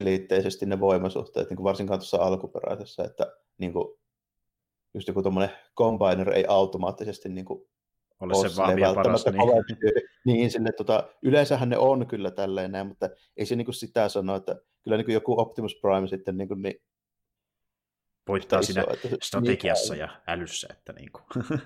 [0.00, 3.98] liitteisesti ne voimasuhteet, niin kuin varsinkaan tuossa alkuperäisessä, että niin kuin,
[4.94, 7.68] just joku tuommoinen combiner ei automaattisesti niin kuin,
[8.22, 9.26] Ole ole se vahvin ja paras.
[9.26, 9.36] Niin.
[9.36, 9.74] kovempi
[10.26, 14.36] niin sille, tota, yleensähän ne on kyllä tälleen näin, mutta ei se niin sitä sano,
[14.36, 16.74] että kyllä niin joku Optimus Prime sitten niin kuin, niin,
[18.28, 21.24] Voittaa iso, siinä se- strategiassa ja älyssä, että niin kuin,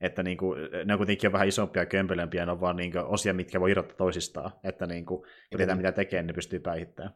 [0.00, 3.04] että niin kuin, ne on kuitenkin vähän isompia ja kömpelömpiä, ne on vaan niin kuin
[3.04, 5.06] osia, mitkä voi irrottaa toisistaan, että niin
[5.56, 5.78] tietää Mm.
[5.78, 7.14] mitä tekee, niin ne pystyy päihittämään.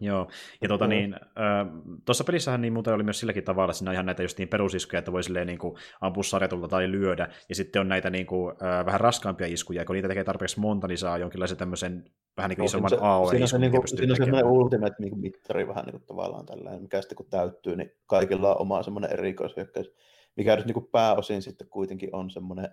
[0.00, 0.28] Joo,
[0.62, 1.16] ja tuota niin,
[2.04, 4.48] tuossa pelissähän niin muuten oli myös silläkin tavalla, että siinä on ihan näitä just niin
[4.48, 6.22] perusiskuja, että voi silleen niin kuin ampua
[6.70, 10.08] tai lyödä, ja sitten on näitä niin kuin, äh, vähän raskaampia iskuja, ja kun niitä
[10.08, 12.04] tekee tarpeeksi monta, niin saa jonkinlaisen tämmöisen
[12.36, 14.50] vähän niin kuin No, isomman se- AOE-iskun, Siinä on se, niinku, pystyy siinä on semmoinen
[14.50, 18.82] ultimate niinku, mittari vähän niinku, tavallaan tällainen, mikä sitten kun täyttyy, niin kaikilla on oma
[18.82, 19.90] semmoinen erikoishyökkäys,
[20.36, 22.68] mikä nyt niinku, pääosin sitten kuitenkin on semmoinen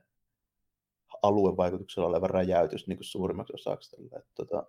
[1.22, 3.91] aluevaikutuksella oleva räjäytys niin kuin suurimmaksi osaksi.
[3.95, 4.19] Tällä.
[4.19, 4.63] Että, tota,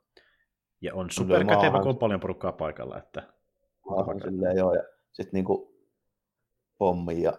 [0.82, 1.80] Ja on superkätevä, maahan.
[1.82, 2.98] kun on paljon porukkaa paikalla.
[2.98, 3.22] Että...
[3.90, 5.74] maahan silleen, joo, ja sitten niinku
[6.78, 7.32] pommi ja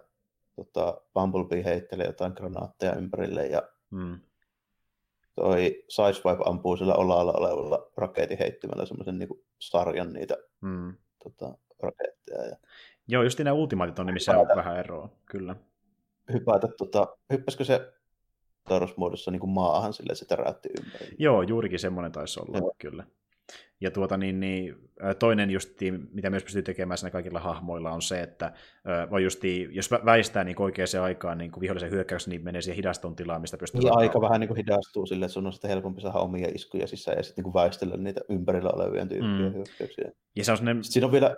[0.56, 4.20] tota, Bumblebee heittelee jotain granaatteja ympärille ja Mm.
[5.36, 10.94] toi Sideswipe ampuu sillä olalla olevalla raketin heittimellä semmoisen niinku sarjan niitä Mm.
[11.24, 12.56] tota, raketteja ja
[13.08, 14.56] Joo, just nämä ultimaatit on, niin missä on Hypätä.
[14.56, 15.56] vähän eroa, kyllä.
[16.34, 17.94] hypätä, tota, hyppäskö se
[18.70, 21.16] Taurus-muodossa niin kuin maahan sille se täräytti ympärille.
[21.20, 22.74] Joo, juurikin semmoinen taisi olla, Joo.
[22.78, 23.04] kyllä.
[23.82, 24.76] Ja tuota, niin, niin,
[25.20, 28.54] toinen justi, mitä myös pystyy tekemään siinä kaikilla hahmoilla, on se, että
[29.12, 33.16] voi justi, jos vä- väistää niin oikeaan aikaan niin vihollisen hyökkäyksen, niin menee siihen hidastun
[33.16, 33.82] tilaan, mistä pystyy...
[33.82, 36.88] Niin aika vähän niin kuin hidastuu sille, että sun on sitten helpompi saada omia iskuja
[36.88, 39.54] sisään ja sitten niin kuin väistellä niitä ympärillä olevia tyyppejä Mm.
[39.54, 40.12] hyökkäyksiä.
[40.36, 41.36] Ja se on sellainen, Sitten siinä on vielä,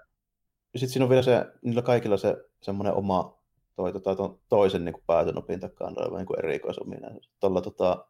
[0.76, 3.39] sit siinä on vielä se, niillä kaikilla se semmoinen oma
[3.76, 7.32] toi, tota, ton toisen niin kuin päätönopin takana oleva niin erikoisominaisuus.
[7.39, 8.08] Tuolla tota,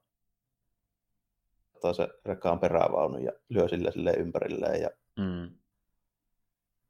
[1.76, 5.50] ottaa se rekaan perävaunu ja lyö sille silleen ympärilleen ja mm,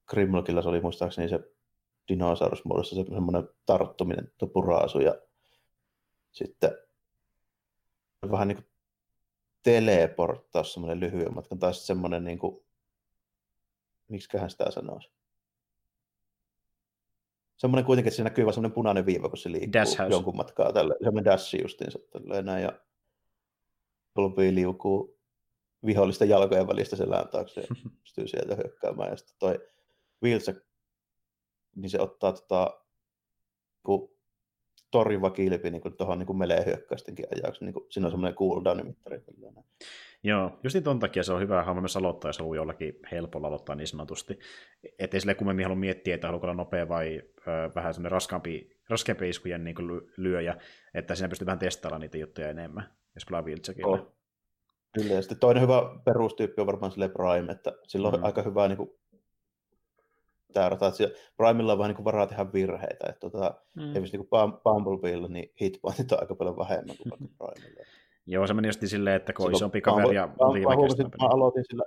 [0.06, 1.40] Grimlockilla se oli muistaakseni se
[2.08, 5.16] dinosaurusmuodossa se semmoinen tarttuminen, tuo puraasu ja
[6.32, 6.72] sitten
[8.32, 8.68] vähän niin kuin
[9.64, 12.66] teleporttaus semmoinen lyhyen matkan, tai sitten semmoinen niin kuin,
[14.08, 15.10] miksiköhän sitä sanoisi.
[17.58, 20.14] Semmoinen kuitenkin, että siinä näkyy vaan semmoinen punainen viiva, kun se liikkuu Dash house.
[20.14, 20.96] jonkun matkaa tälle.
[21.04, 22.74] Semmoinen dashi justiinsa tälleen näin, ja
[24.16, 25.20] Bumblebee liukuu
[25.86, 27.68] vihollisten jalkojen välistä selän taakse ja
[28.02, 29.10] pystyy sieltä hyökkäämään.
[29.10, 29.60] Ja sitten toi
[30.24, 30.56] Wilson,
[31.76, 32.82] niin se ottaa tota,
[33.84, 34.16] kun
[34.92, 37.66] torjuva kilpi niin tuohon niin melee hyökkäystenkin ajaksi.
[37.66, 39.20] Niin kuin, siinä on semmoinen cooldown-mittari.
[39.20, 39.64] tällainen.
[40.24, 43.76] Joo, just ton takia se on hyvä hahmo myös aloittaa, jos haluaa jollakin helpolla aloittaa
[43.76, 44.40] niin sanotusti.
[45.00, 49.30] Ettei sille kummemmin halua miettiä, että haluaa olla nopea vai ö, vähän semmoinen raskaampi, raskempi
[49.30, 49.76] iskujen niin
[50.18, 50.58] lyöjä,
[50.94, 54.00] että siinä pystyy vähän testaamaan niitä juttuja enemmän, jos pelaa Wildcheckille.
[54.00, 54.16] Oh.
[54.94, 58.24] Kyllä, ja sitten toinen hyvä perustyyppi on varmaan sille Prime, että sillä on mm.
[58.24, 58.90] aika hyvä niin kuin,
[60.54, 63.82] tämä rata, että Primella on vähän niin kuin varaa tehdä virheitä, että tota, mm.
[63.82, 64.28] esimerkiksi niin
[64.64, 67.86] Bumblebeella, niin hitpointit on aika paljon vähemmän kuin Primella.
[68.26, 70.28] Joo, se meni just silleen, että kun isompi kaveri ja
[71.22, 71.84] Mä aloitin sillä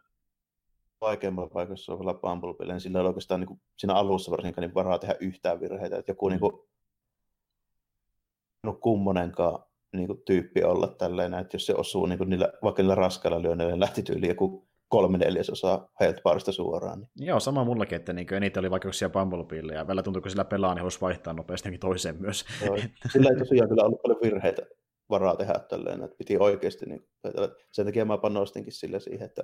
[1.01, 4.75] vaikeammalla paikassa on vielä Bumblebee, niin sillä ei oikeastaan niin kuin, siinä alussa varsinkaan niin
[4.75, 6.31] varaa tehdä yhtään virheitä, että joku mm.
[6.31, 6.53] niin kuin,
[8.63, 12.83] no kummonenkaan niin kuin, tyyppi olla tälleen, että jos se osuu niin kuin, niillä, vaikka
[12.83, 16.99] niillä raskailla lyönneillä lähti tyyli joku kolme neljäsosaa health barista suoraan.
[16.99, 17.27] Niin.
[17.27, 20.75] Joo, sama mullakin, että niin eniten oli vaikeuksia Bumblebeelle, ja välillä tuntuu, kun sillä pelaa,
[20.75, 22.45] niin voisi vaihtaa nopeasti toiseen myös.
[22.67, 22.77] Joo,
[23.13, 24.63] sillä ei tosiaan kyllä ollut paljon virheitä
[25.11, 27.09] varaa tehdä tälleen, että piti oikeasti, niin,
[27.73, 29.43] sen takia mä panostinkin sille siihen, että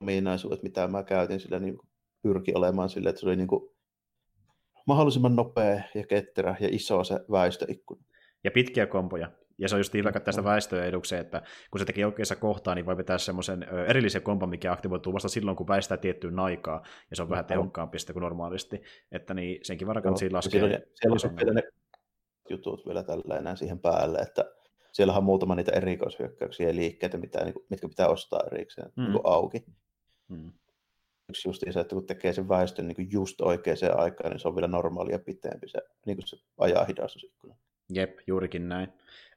[0.00, 1.78] ominaisuudet, mitä mä käytin sillä, niin
[2.22, 3.70] pyrki olemaan sille, että se oli niin kuin
[4.86, 8.04] mahdollisimman nopea ja ketterä ja iso se väistöikkuna.
[8.44, 9.30] Ja pitkiä kompoja.
[9.58, 12.86] Ja se on just vaikka tästä väistöä edukseen, että kun se tekee oikeassa kohtaa, niin
[12.86, 17.22] voi vetää semmoisen erillisen kompan, mikä aktivoituu vasta silloin, kun väistää tiettyyn aikaa, ja se
[17.22, 18.82] on vähän tehokkaampi kuin normaalisti.
[19.12, 20.60] Että niin senkin varmaan kannattaa laskea.
[20.60, 21.62] Siellä, siellä on vielä ne
[22.50, 24.44] jutut vielä tällä enää siihen päälle, että
[24.92, 29.02] siellähän on muutama niitä erikoishyökkäyksiä ja liikkeitä, mitä, niin mitkä pitää ostaa erikseen mm.
[29.02, 29.64] niin auki.
[30.28, 30.52] Mm.
[31.28, 34.54] Yksi just se, että kun tekee sen väestön niin just oikeaan aikaan, niin se on
[34.54, 37.56] vielä normaalia pitempi se, niin se ajaa hidastusikkuna.
[37.94, 38.92] Jep, juurikin näin.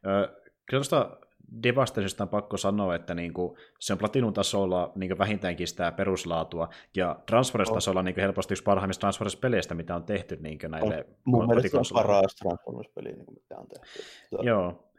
[0.05, 1.17] Ö, kyllä tuosta
[1.63, 8.03] Devastationista on pakko sanoa, että niinku, se on Platinum-tasolla niinku vähintäänkin sitä peruslaatua, ja Transformers-tasolla
[8.03, 11.83] niinku helposti yksi parhaimmista Transformers-peleistä, mitä on tehty niinku näille on, Mun mielestä se on
[11.93, 13.87] paras Transformers-peli, niinku, mitä on tehty.
[14.29, 14.91] Tuo, Joo.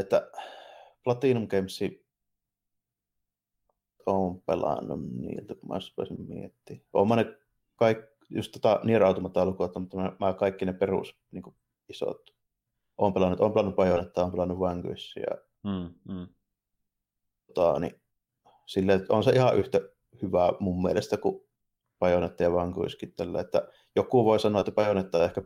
[0.00, 0.30] Että
[1.04, 1.80] Platinum Games
[4.06, 6.76] on pelannut niiltä, kun mä voisin miettiä.
[7.08, 7.36] Mä ne
[7.76, 11.56] kaikki, just tota Nier Automata lukuutta, mutta mä, mä kaikki ne perus niin kuin
[11.88, 12.39] isot
[13.00, 15.34] olen pelannut, olen pelannut Bajonetta, olen pelannut Vanquishia.
[15.64, 16.28] Mm, mm.
[17.54, 18.00] Tota, niin,
[18.66, 19.80] sille, on se ihan yhtä
[20.22, 21.40] hyvä mun mielestä kuin
[21.98, 25.42] Bajonetta ja Vanquishkin tällä, että joku voi sanoa, että Bajonetta ehkä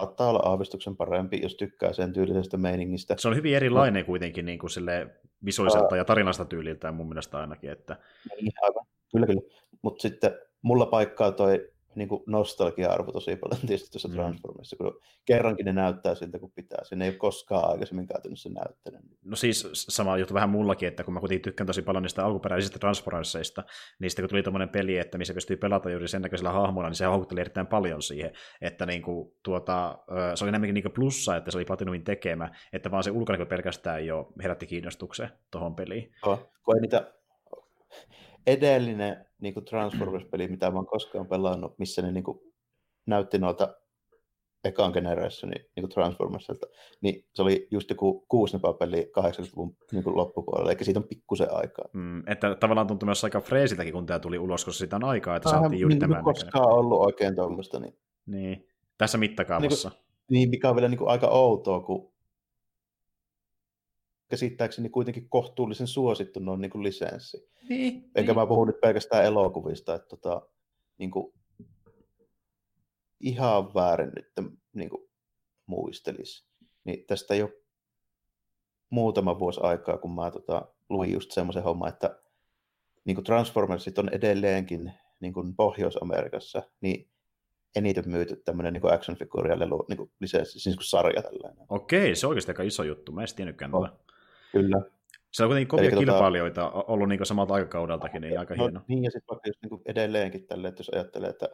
[0.00, 3.14] saattaa olla aavistuksen parempi, jos tykkää sen tyylisestä meiningistä.
[3.18, 4.06] Se on hyvin erilainen no.
[4.06, 5.06] kuitenkin niin kuin sille
[5.44, 7.70] visuaaliselta ja tarinasta tyyliltään mun mielestä ainakin.
[7.70, 7.96] Että...
[8.40, 8.86] Niin, aivan.
[9.12, 9.40] Kyllä, kyllä.
[9.82, 14.14] Mutta sitten mulla paikkaa toi niin kuin nostalgia-arvo tosi paljon tietysti tuossa mm.
[14.14, 16.84] Transformissa, kun kerrankin ne näyttää siltä, kun pitää.
[16.84, 19.00] Sen ei ole koskaan aikaisemmin käytännössä näyttänyt.
[19.24, 22.78] No siis sama juttu vähän mullakin, että kun mä kuitenkin tykkään tosi paljon niistä alkuperäisistä
[22.78, 23.64] Transformersseista,
[23.98, 26.96] niin sitten kun tuli tuommoinen peli, että missä pystyy pelata juuri sen näköisellä hahmolla, niin
[26.96, 29.98] se houkutteli erittäin paljon siihen, että niin kuin, tuota,
[30.34, 34.06] se oli enemmänkin niin plussa, että se oli Platinumin tekemä, että vaan se ulkonäkö pelkästään
[34.06, 36.12] jo herätti kiinnostuksen tuohon peliin.
[36.26, 37.12] Oh, kun ei niitä
[38.46, 42.38] edellinen niin kuin Transformers-peli, mitä mä oon koskaan pelannut, missä ne niin kuin,
[43.06, 43.76] näytti noilta
[44.64, 46.66] ekan generationin niin Transformersilta,
[47.00, 48.26] niin se oli just joku
[48.78, 51.88] peli 80-luvun niin kuin loppupuolella, eikä siitä on pikkusen aikaa.
[51.92, 55.36] Mm, että tavallaan tuntui myös aika freesiltäkin, kun tämä tuli ulos, koska siitä on aikaa,
[55.36, 57.80] että saatiin juuri niin, tämän koskaan ollut oikein tuommoista.
[57.80, 57.98] Niin...
[58.26, 58.68] niin,
[58.98, 59.88] tässä mittakaavassa.
[59.88, 62.13] Niin, niin mikä on vielä niin kuin aika outoa, kun
[64.28, 67.48] käsittääkseni kuitenkin kohtuullisen suosittu noin niin kuin lisenssi.
[67.68, 68.40] Niin, Enkä niin.
[68.40, 70.42] mä puhu nyt pelkästään elokuvista, että tota,
[70.98, 71.34] niin kuin,
[73.20, 75.08] ihan väärin nyt niin kuin,
[75.66, 76.46] muistelisi.
[76.84, 77.50] Niin tästä jo
[78.90, 82.20] muutama vuosi aikaa, kun mä tota, luin just semmoisen homman, että
[83.04, 87.10] niin kuin Transformersit on edelleenkin niin kuin Pohjois-Amerikassa, niin
[87.76, 91.66] eniten myyty tämmöinen niin action figure ja lelu niin kuin lisenssi, siis niin sarja tällainen.
[91.68, 93.12] Okei, se on oikeasti aika iso juttu.
[93.12, 93.88] Mä en tiennytkään oh.
[94.54, 94.82] Kyllä.
[95.32, 96.84] Se on kuitenkin kovia Eli tota- kilpailijoita tota...
[96.88, 98.80] ollut niin samalta aikakaudeltakin, niin aika no, hieno.
[98.88, 101.48] Niin, ja sitten vaikka just niin edelleenkin tälle, että jos ajattelee, että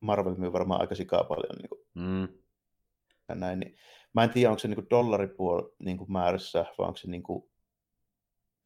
[0.00, 2.28] Marvel myy varmaan aika sikaa paljon niin kuin, mm.
[3.28, 3.76] ja näin, niin
[4.14, 7.49] mä en tiedä, onko se niin dollaripuoli niin määrässä, vai onko se niin kuin,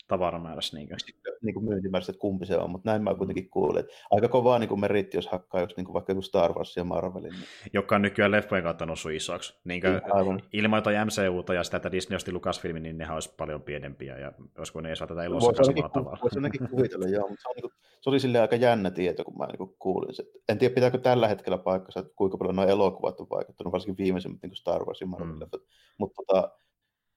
[0.08, 0.76] tavaramäärässä.
[0.76, 0.98] Niin kuin.
[1.42, 3.80] Niin kuin myyntimäärässä, että kumpi se on, mutta näin mä kuitenkin kuulin.
[3.80, 6.76] Että aika kovaa niin kuin meritti, jos hakkaa just niin kuin vaikka joku Star Wars
[6.76, 7.32] ja Marvelin.
[7.32, 7.44] Niin...
[7.72, 9.54] Joka on nykyään leffojen kautta noussut isoksi.
[9.64, 13.34] Niin kuin, niin, ilman jotain MCUta ja sitä, että Disney osti Lucasfilmin, niin nehän olisi
[13.36, 16.18] paljon pienempiä ja olisiko ne ei saa tätä elossa samalla tavalla.
[16.22, 19.24] Voisi ainakin kuvitella, joo, mutta se, on, niin kuin, se oli sille aika jännä tieto,
[19.24, 20.10] kun mä niin kuin kuulin.
[20.10, 24.04] Että en tiedä, pitääkö tällä hetkellä paikkansa, että kuinka paljon nuo elokuvat on vaikuttanut, varsinkin
[24.04, 25.26] viimeisimmät niin kuin Star Wars ja Marvel.
[25.26, 25.60] Mm.
[25.98, 26.50] Mutta tota,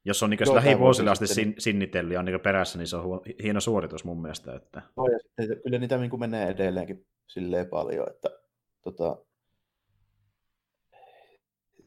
[0.07, 3.59] jos on niin lähivuosille asti sin, sinnitellyt ja on niin perässä, niin se on hieno
[3.59, 4.55] suoritus mun mielestä.
[4.55, 4.81] Että...
[4.97, 8.29] No, ja sitten, kyllä niitä niin menee edelleenkin silleen paljon, että
[8.81, 9.17] tota,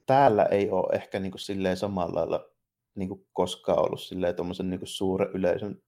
[0.06, 2.50] täällä ei ole ehkä niin kuin silleen samalla lailla
[2.94, 5.82] niin kuin koskaan ollut silleen tuommoisen niin kuin suuren yleisön.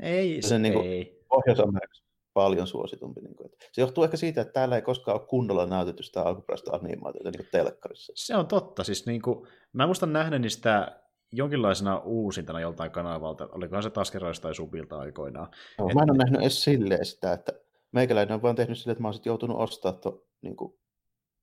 [0.00, 1.24] Ei, se niin kuin, ei.
[1.28, 3.20] Pohjois-Amerikassa paljon suositumpi.
[3.20, 6.22] Niin kuin, että se johtuu ehkä siitä, että täällä ei koskaan ole kunnolla näytetty sitä
[6.22, 8.12] alkuperäistä animaatiota niin kuin telkkarissa.
[8.16, 8.84] Se on totta.
[8.84, 11.01] Siis niin kuin, mä muistan nähneeni sitä
[11.32, 13.48] jonkinlaisena uusintana joltain kanavalta.
[13.52, 15.48] Olikohan se Taskeroista tai Subilta aikoinaan.
[15.78, 15.94] No, Et...
[15.94, 17.52] Mä en ole nähnyt edes silleen sitä, että
[17.92, 20.78] meikäläinen on vaan tehnyt silleen, että mä oon joutunut ostaa to, niin kuin,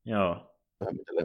[0.06, 0.56] Joo.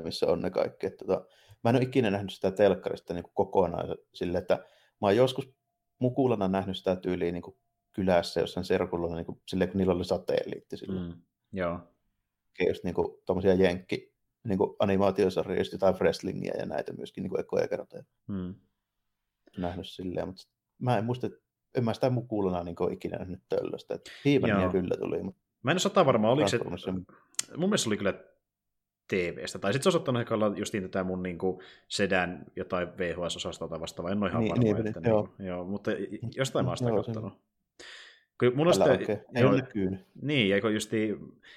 [0.02, 0.86] missä on ne kaikki.
[0.86, 1.26] Että, tota,
[1.64, 4.54] mä en ole ikinä nähnyt sitä telkkarista niin kuin kokonaan silleen, että
[5.00, 5.54] mä oon joskus
[5.98, 7.56] mukulana nähnyt sitä tyyliä niin kuin
[7.92, 11.06] kylässä jossain serkulla, niin kuin, silleen, kun niillä oli satelliitti silloin.
[11.06, 11.78] Mm, joo.
[12.68, 14.13] Just niin kuin, tommosia jenkki
[14.45, 18.03] niin kuin animaatiosarjoja, just jotain wrestlingiä ja näitä myöskin niin kuin ekoja kertoja.
[18.28, 18.55] Mm.
[19.59, 20.42] Nähnyt silleen, mutta
[20.78, 21.30] mä en muista,
[21.74, 23.99] en mä sitä mukulana niin kuin ikinä nähnyt töllöstä.
[24.24, 25.22] Hiivania kyllä tuli.
[25.22, 26.59] Mutta mä en ole sata varma, oliko se,
[27.57, 28.14] mun mielestä oli kyllä
[29.09, 29.59] TV-stä.
[29.59, 34.12] Tai sitten se osoittanut ehkä olla justiin tätä mun niin kuin sedän jotain VHS-osastolta vastaavaa.
[34.12, 34.62] En ole ihan niin, varma.
[34.62, 35.34] Niin, että, joo.
[35.38, 35.90] Niin, joo, mutta
[36.36, 37.32] jostain mä oon sitä katsonut.
[38.41, 39.43] Kun mulla Tällä sitten, okay.
[39.43, 39.53] joo,
[40.22, 41.16] Niin, eikö justi,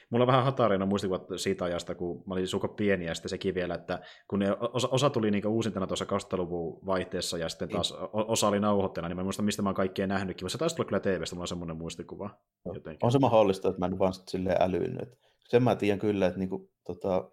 [0.10, 3.56] mulla on vähän hatarina muistikuvat siitä ajasta, kun mä olin suko pieni ja sitten sekin
[3.56, 7.92] vielä, että kun ne osa, osa tuli niinku uusintana tuossa 2000-luvun vaihteessa ja sitten taas
[7.92, 8.10] niin.
[8.14, 11.00] osa oli nauhoitteena, niin mä muistan, mistä mä oon kaikkea nähnytkin, se taisi tulla kyllä
[11.00, 12.30] TV-stä, mulla on semmoinen muistikuva.
[12.66, 12.74] No.
[13.04, 15.10] On se mahdollista, että mä en vaan sitten silleen älynyt.
[15.50, 17.32] Sen mä tiedän kyllä, että niinku, tota,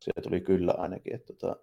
[0.00, 1.56] se tuli kyllä ainakin, että tota,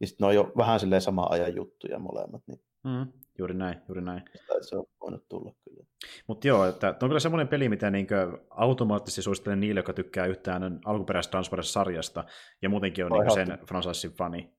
[0.00, 2.42] ja sitten ne on jo vähän silleen sama ajan juttuja molemmat.
[2.46, 2.60] Niin...
[2.84, 3.12] Mm.
[3.38, 4.22] Juuri näin, juuri näin.
[4.60, 5.84] Se on voinut tulla kyllä.
[6.26, 10.80] Mutta joo, että on kyllä semmoinen peli, mitä niinkö automaattisesti suosittelen niille, jotka tykkää yhtään
[10.84, 12.24] alkuperäisestä Transformers-sarjasta,
[12.62, 14.52] ja muutenkin on niinku sen franchisein fani.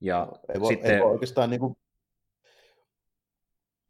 [0.00, 0.94] Ja ei, voi, sitten...
[0.94, 1.76] ei voi oikeastaan niinku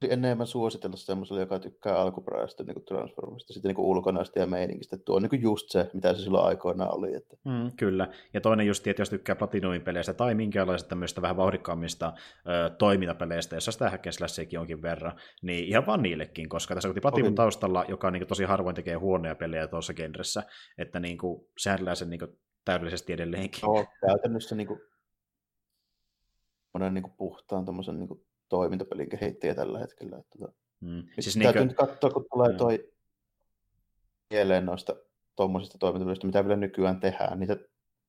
[0.08, 4.96] enemmän suositella semmoiselle, joka tykkää alkuperäistä niin Transformista, sitten niin ulkonaista ja meiningistä.
[4.96, 7.14] Tuo on niin just se, mitä se silloin aikoinaan oli.
[7.14, 7.36] Että...
[7.44, 8.08] Mm, kyllä.
[8.34, 12.12] Ja toinen just, että jos tykkää Platinumin peleistä tai minkäänlaisista tämmöistä vähän vauhdikkaammista
[12.66, 17.34] ö, toimintapeleistä, jossa sitä häkkenslässeekin jonkin verran, niin ihan vaan niillekin, koska tässä on Platinum
[17.34, 20.42] taustalla, joka niin kuin, tosi harvoin tekee huonoja pelejä tuossa genressä,
[20.78, 23.60] että niin kuin, sehän sen niin kuin, täydellisesti edelleenkin.
[23.62, 24.80] Joo, käytännössä niin kuin,
[26.74, 30.18] monen niin kuin puhtaan niin kuin, toimintapelin kehittäjä tällä hetkellä.
[30.18, 31.02] Että, tota, mm.
[31.20, 31.82] siis täytyy niinkö...
[31.82, 32.92] nyt katsoa, kun tulee toi
[34.30, 34.96] mieleen noista
[35.36, 37.40] tuommoisista toimintapelistä, mitä vielä nykyään tehdään.
[37.40, 37.56] Niitä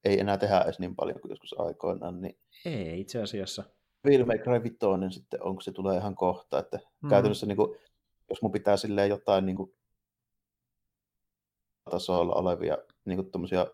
[0.03, 2.21] ei enää tehdä edes niin paljon kuin joskus aikoinaan.
[2.21, 2.37] Niin...
[2.65, 3.63] Ei itse asiassa.
[4.03, 4.77] Devil May Cry 5,
[5.09, 7.09] sitten onko se tulee ihan kohta, että mm.
[7.09, 7.77] käytännössä niin kuin,
[8.29, 9.73] jos mun pitää silleen jotain niin kuin,
[11.91, 13.67] tasolla olevia niin kuin tommosia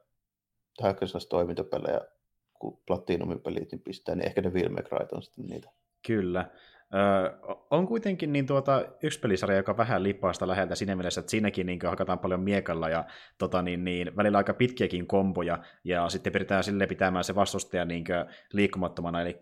[1.30, 2.02] toimintapelejä,
[2.60, 5.72] kun Platinumin pelit niin pistää, niin ehkä ne Devil May Cry on sitten niitä.
[6.08, 6.50] Kyllä.
[6.96, 11.32] Öö, on kuitenkin niin tuota, yksi pelisarja, joka vähän lippaa sitä läheltä siinä mielessä, että
[11.32, 13.06] siinäkin niin hakataan paljon miekalla ja
[13.38, 18.04] tota, niin, niin, välillä aika pitkiäkin komboja, ja sitten pyritään sille pitämään se vastustaja niin
[18.54, 19.40] liikkumattomana, eli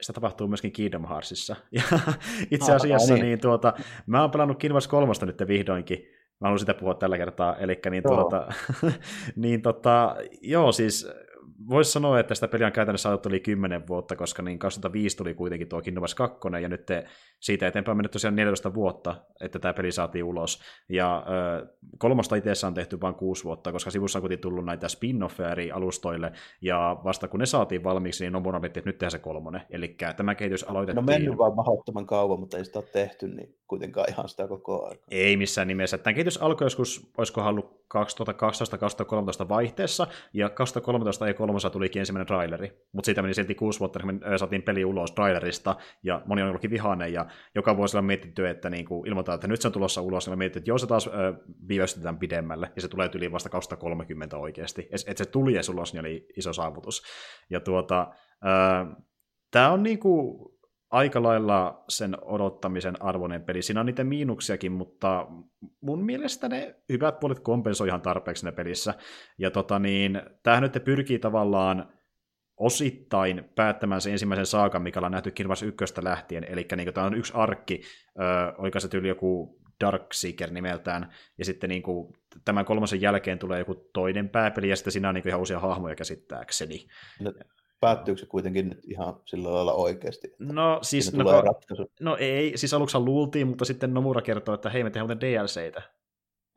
[0.00, 1.56] sitä tapahtuu myöskin Kingdom Heartsissa.
[1.72, 1.82] Ja
[2.50, 3.24] itse asiassa niin.
[3.24, 3.72] Niin, tuota,
[4.06, 5.98] mä oon pelannut Kingdom Hearts 3 nyt vihdoinkin,
[6.40, 8.48] mä haluan sitä puhua tällä kertaa, eli niin, tuota,
[9.36, 11.08] niin tota, joo, siis
[11.68, 15.34] voisi sanoa, että sitä peliä on käytännössä saatu yli 10 vuotta, koska niin 2005 tuli
[15.34, 17.04] kuitenkin tuo Kingdom Hearts 2, ja nyt te,
[17.40, 20.62] siitä eteenpäin mennyt tosiaan 14 vuotta, että tämä peli saatiin ulos.
[20.88, 21.66] Ja ö,
[21.98, 25.72] kolmosta itse on tehty vain 6 vuotta, koska sivussa on kuitenkin tullut näitä spin-offeja eri
[25.72, 26.32] alustoille,
[26.62, 29.62] ja vasta kun ne saatiin valmiiksi, niin Nomura että nyt tehdään se kolmonen.
[29.70, 31.06] Eli tämä kehitys aloitettiin...
[31.06, 34.84] No mennyt vaan mahdottoman kauan, mutta ei sitä ole tehty, niin kuitenkaan ihan sitä koko
[34.86, 34.98] ajan.
[35.10, 35.98] Ei missään nimessä.
[35.98, 42.86] Tämä kehitys alkoi joskus, olisiko ollut 2012-2013 vaihteessa, ja 2013 ei kolmosa tulikin ensimmäinen traileri,
[42.92, 46.48] mutta siitä meni silti kuusi vuotta, kun me saatiin peli ulos trailerista, ja moni on
[46.48, 49.72] ollutkin vihainen, ja joka vuosi on mietitty, että niin kuin ilmoitetaan, että nyt se on
[49.72, 51.10] tulossa ulos, ja me mietittiin, että joo, se taas ö,
[51.68, 54.88] viivästetään pidemmälle, ja se tulee yli vasta 2030 oikeasti.
[55.06, 57.02] Että se tuli edes ulos, niin oli iso saavutus.
[57.50, 58.10] Ja tuota,
[58.44, 59.02] ö,
[59.50, 60.57] tämä on niin kuin
[60.90, 63.62] aika lailla sen odottamisen arvoinen peli.
[63.62, 65.26] Siinä on niitä miinuksiakin, mutta
[65.80, 68.94] mun mielestä ne hyvät puolet kompensoi ihan tarpeeksi ne pelissä.
[69.38, 71.92] Ja tota niin, tämähän nyt pyrkii tavallaan
[72.56, 76.44] osittain päättämään sen ensimmäisen saakan, mikä ollaan nähty Kingdom ykköstä lähtien.
[76.44, 77.80] Eli niin tämä on yksi arkki,
[78.20, 82.14] äh, oliko se tyyli joku Darkseeker nimeltään, ja sitten niin kuin,
[82.44, 85.60] tämän kolmasen jälkeen tulee joku toinen pääpeli, ja sitten siinä on niin kuin ihan uusia
[85.60, 86.86] hahmoja käsittääkseni.
[87.20, 87.32] No,
[87.80, 90.34] päättyykö se kuitenkin nyt ihan sillä lailla oikeasti?
[90.38, 94.84] No siis, no, ko- no ei, siis aluksi luultiin, mutta sitten Nomura kertoo, että hei
[94.84, 95.82] me tehdään muuten DLCitä.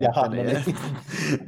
[0.02, 0.64] Jaha, no niin.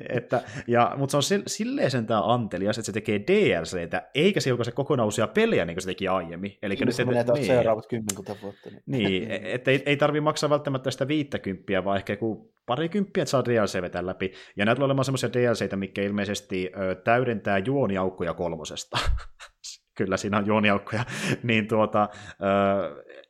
[0.18, 4.50] että, ja, mutta se on silleen sen tämä antelias, että se tekee DLCtä, eikä se
[4.50, 6.58] julkaise kokonaan uusia pelejä, niin kuin se teki aiemmin.
[6.62, 8.70] Eli nyt se menee niin, seuraavat kymmenkunta vuotta.
[8.86, 13.30] Niin, niin että ei, ei tarvitse maksaa välttämättä sitä viittäkymppiä, vaan ehkä joku parikymppiä, että
[13.30, 14.32] saa DLC vetää läpi.
[14.58, 18.98] Ja näitä tulee olemaan semmoisia DLCitä, mikä ilmeisesti ö, täydentää juoniaukkoja kolmosesta.
[19.96, 21.06] kyllä siinä on juoniaukkoja,
[21.44, 22.10] niin tuota,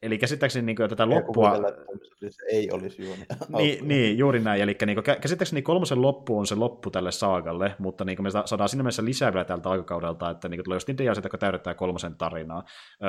[0.03, 1.53] eli käsittääkseni niin kuin, tätä loppua...
[2.51, 3.21] Ei olisi juoni.
[3.57, 7.75] niin, niin, juuri näin, eli niin kuin, käsittääkseni kolmosen loppu on se loppu tälle saagalle,
[7.79, 10.75] mutta niin kuin me saadaan siinä mielessä lisää vielä tältä aikakaudelta, että niin kuin, tulee
[10.75, 12.63] just niitä DLC, jotka täydettää kolmosen tarinaa.
[13.03, 13.07] Ö,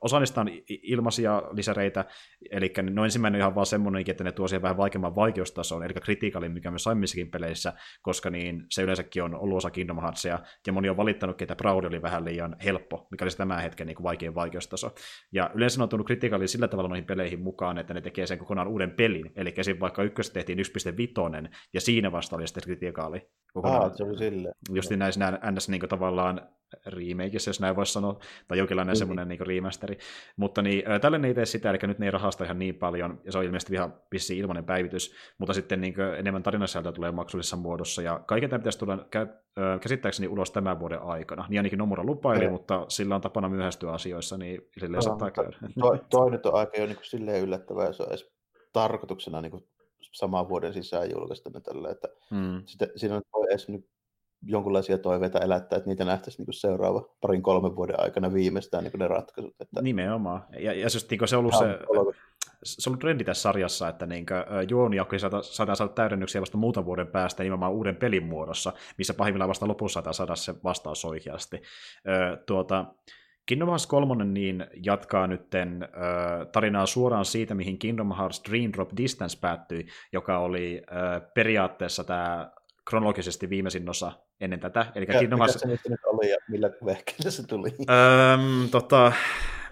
[0.00, 2.04] osa niistä on ilmaisia lisäreitä,
[2.50, 5.94] eli no ensimmäinen on ihan vaan semmoinen, että ne tuo siihen vähän vaikeamman vaikeustason, eli
[5.94, 7.72] kritiikalin, mikä myös aiemmissakin peleissä,
[8.02, 11.84] koska niin se yleensäkin on ollut osa Kingdom Heartsia, ja moni on valittanut, että Proud
[11.84, 14.94] oli vähän liian helppo, mikä oli tämän hetken niin kuin vaikein vaikeustaso.
[15.32, 18.68] Ja yleensä on tullut kritiikali sillä tavalla noihin peleihin mukaan, että ne tekee sen kokonaan
[18.68, 19.80] uuden pelin, eli esim.
[19.80, 23.28] vaikka ykköstä tehtiin 1.5, ja siinä vasta oli sitten kritiikaali.
[23.52, 23.84] Kokonaan.
[23.84, 24.54] Ah, se oli silleen.
[24.70, 25.68] Just näissä ns.
[25.68, 26.48] Niin tavallaan
[26.86, 28.18] remakeissa, jos näin voisi sanoa,
[28.48, 28.98] tai jonkinlainen mm-hmm.
[28.98, 29.98] semmoinen niin remasteri.
[30.36, 33.20] Mutta niin, tälle ne ei tee sitä, eli nyt ne ei rahasta ihan niin paljon,
[33.24, 37.56] ja se on ilmeisesti ihan vissi ilmainen päivitys, mutta sitten niin enemmän tarinasältöä tulee maksullisessa
[37.56, 41.46] muodossa, ja kaiken tämä pitäisi tulla kä- käsittääkseni ulos tämän vuoden aikana.
[41.48, 42.52] Niin ainakin Nomura lupaili, mm.
[42.52, 45.56] mutta sillä on tapana myöhästyä asioissa, niin silleen no, saattaa käydä.
[45.80, 48.32] Toi, toi nyt on aika jo niin kuin silleen yllättävää, ja se on edes
[48.72, 49.64] tarkoituksena niin kuin
[50.12, 52.62] saman vuoden sisään julkaista tällä, että mm.
[52.66, 53.86] sitä, siinä on edes nyt
[54.42, 59.08] jonkinlaisia toiveita elättää, että niitä nähtäisiin niin seuraava parin kolmen vuoden aikana viimeistään niin ne
[59.08, 59.54] ratkaisut.
[59.60, 59.82] Että...
[59.82, 60.44] Nimenomaan.
[60.58, 61.78] Ja, ja just, niin se on ollut se,
[62.62, 64.26] se on ollut trendi tässä sarjassa, että niin
[64.68, 69.68] juonijakko saadaan saada täydennyksiä vasta muutaman vuoden päästä nimenomaan uuden pelin muodossa, missä pahimmillaan vasta
[69.68, 71.62] lopussa saadaan saada se vastaus oikeasti.
[72.46, 72.84] tuota,
[73.46, 78.90] Kingdom Hearts 3 niin jatkaa nytten äh, tarinaa suoraan siitä, mihin Kingdom Hearts Dream Drop
[78.96, 80.82] Distance päättyi, joka oli
[81.34, 82.50] periaatteessa tämä
[82.90, 84.86] kronologisesti viimeisin osa ennen tätä.
[84.94, 85.60] Eli ja, Kingdom Hearts...
[85.60, 87.70] se nyt oli ja millä vehkeellä se tuli?
[87.80, 89.12] Öm, tota,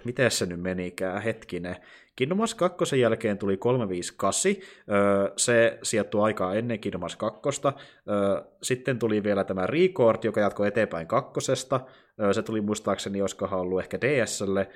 [0.04, 1.76] miten se nyt menikään, hetkinen.
[2.16, 4.52] Kingdom Hearts 2 jälkeen tuli 358,
[5.36, 7.60] se sijoittui aikaa ennen Kingdom Hearts 2.
[8.62, 11.80] Sitten tuli vielä tämä Record, joka jatkoi eteenpäin kakkosesta.
[12.32, 14.68] Se tuli muistaakseni, olisikohan ollut ehkä DSlle.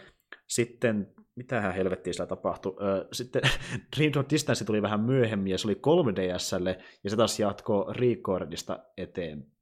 [0.47, 2.75] Sitten mitähän helvettiä sillä tapahtui.
[3.13, 3.43] Sitten
[3.97, 8.79] Dream Drop Distance tuli vähän myöhemmin, ja se oli 3DSlle, ja se taas jatkoi Recordista
[8.97, 9.53] eteenpäin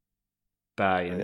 [0.80, 1.14] päin.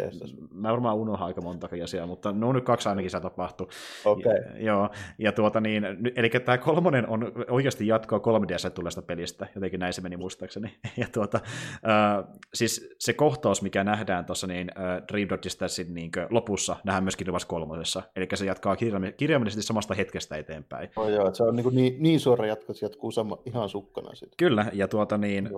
[0.51, 3.69] Mä varmaan unohan aika monta asiaa, mutta no nyt kaksi ainakin se tapahtui.
[4.05, 4.33] Okay.
[4.33, 5.85] Ja, joo, ja tuota niin,
[6.17, 10.75] eli tämä kolmonen on oikeasti jatkoa 3 ds tulleesta pelistä, jotenkin näin se meni muistaakseni.
[10.97, 16.77] Ja tuota, äh, siis se kohtaus, mikä nähdään tuossa niin, äh, Dream Dodgesin niin lopussa,
[16.85, 18.77] nähdään myöskin Rivas kolmosessa, eli se jatkaa
[19.17, 20.91] kirjaimellisesti samasta hetkestä eteenpäin.
[20.97, 24.15] Oh, joo, se on niin, niin, niin suora jatko, että se jatkuu sama, ihan sukkana.
[24.15, 24.33] Sit.
[24.37, 25.51] Kyllä, ja tuota niin,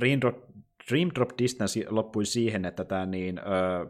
[0.00, 0.20] Dream,
[0.90, 3.42] Dream Drop Distance loppui siihen, että tämä niin, ö,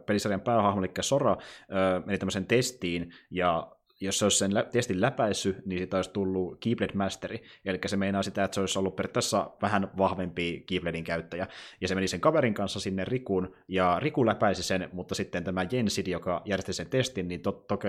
[0.07, 5.01] pelisarjan päähahmo, eli Sora, ö, meni tämmöisen testiin, ja jos se olisi sen lä- testin
[5.01, 8.97] läpäissyt, niin siitä olisi tullut Keyblade Masteri, eli se meinaa sitä, että se olisi ollut
[8.97, 11.47] periaatteessa vähän vahvempi Keybladein käyttäjä,
[11.81, 15.67] ja se meni sen kaverin kanssa sinne Rikun, ja Riku läpäisi sen, mutta sitten tämä
[15.73, 17.89] Jensid, joka järjesti sen testin, niin to- toki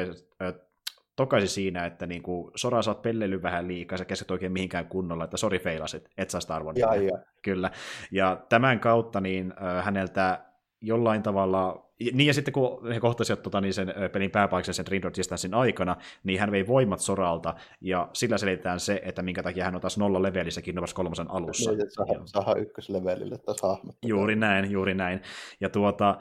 [1.19, 4.87] tokaisi siinä, että niin kuin, Sora sä oot pelleily vähän liikaa, sä keskit oikein mihinkään
[4.87, 6.75] kunnolla, että sori feilasit, et saa arvon.
[6.77, 7.17] Ja, ja.
[7.41, 7.71] Kyllä.
[8.11, 10.39] Ja tämän kautta niin äh, häneltä
[10.81, 15.01] jollain tavalla, niin ja sitten kun he kohtasivat tota, niin sen pelin pääpaiksen sen Dream
[15.17, 19.75] Distancein aikana, niin hän vei voimat Soralta, ja sillä selitetään se, että minkä takia hän
[19.75, 21.71] on taas nolla levelissä Kingdom Hearts 3 alussa.
[21.71, 23.81] Niin, saa, saa ykköslevelille taas.
[24.05, 25.21] Juuri näin, juuri näin.
[25.61, 26.17] Ja tuota,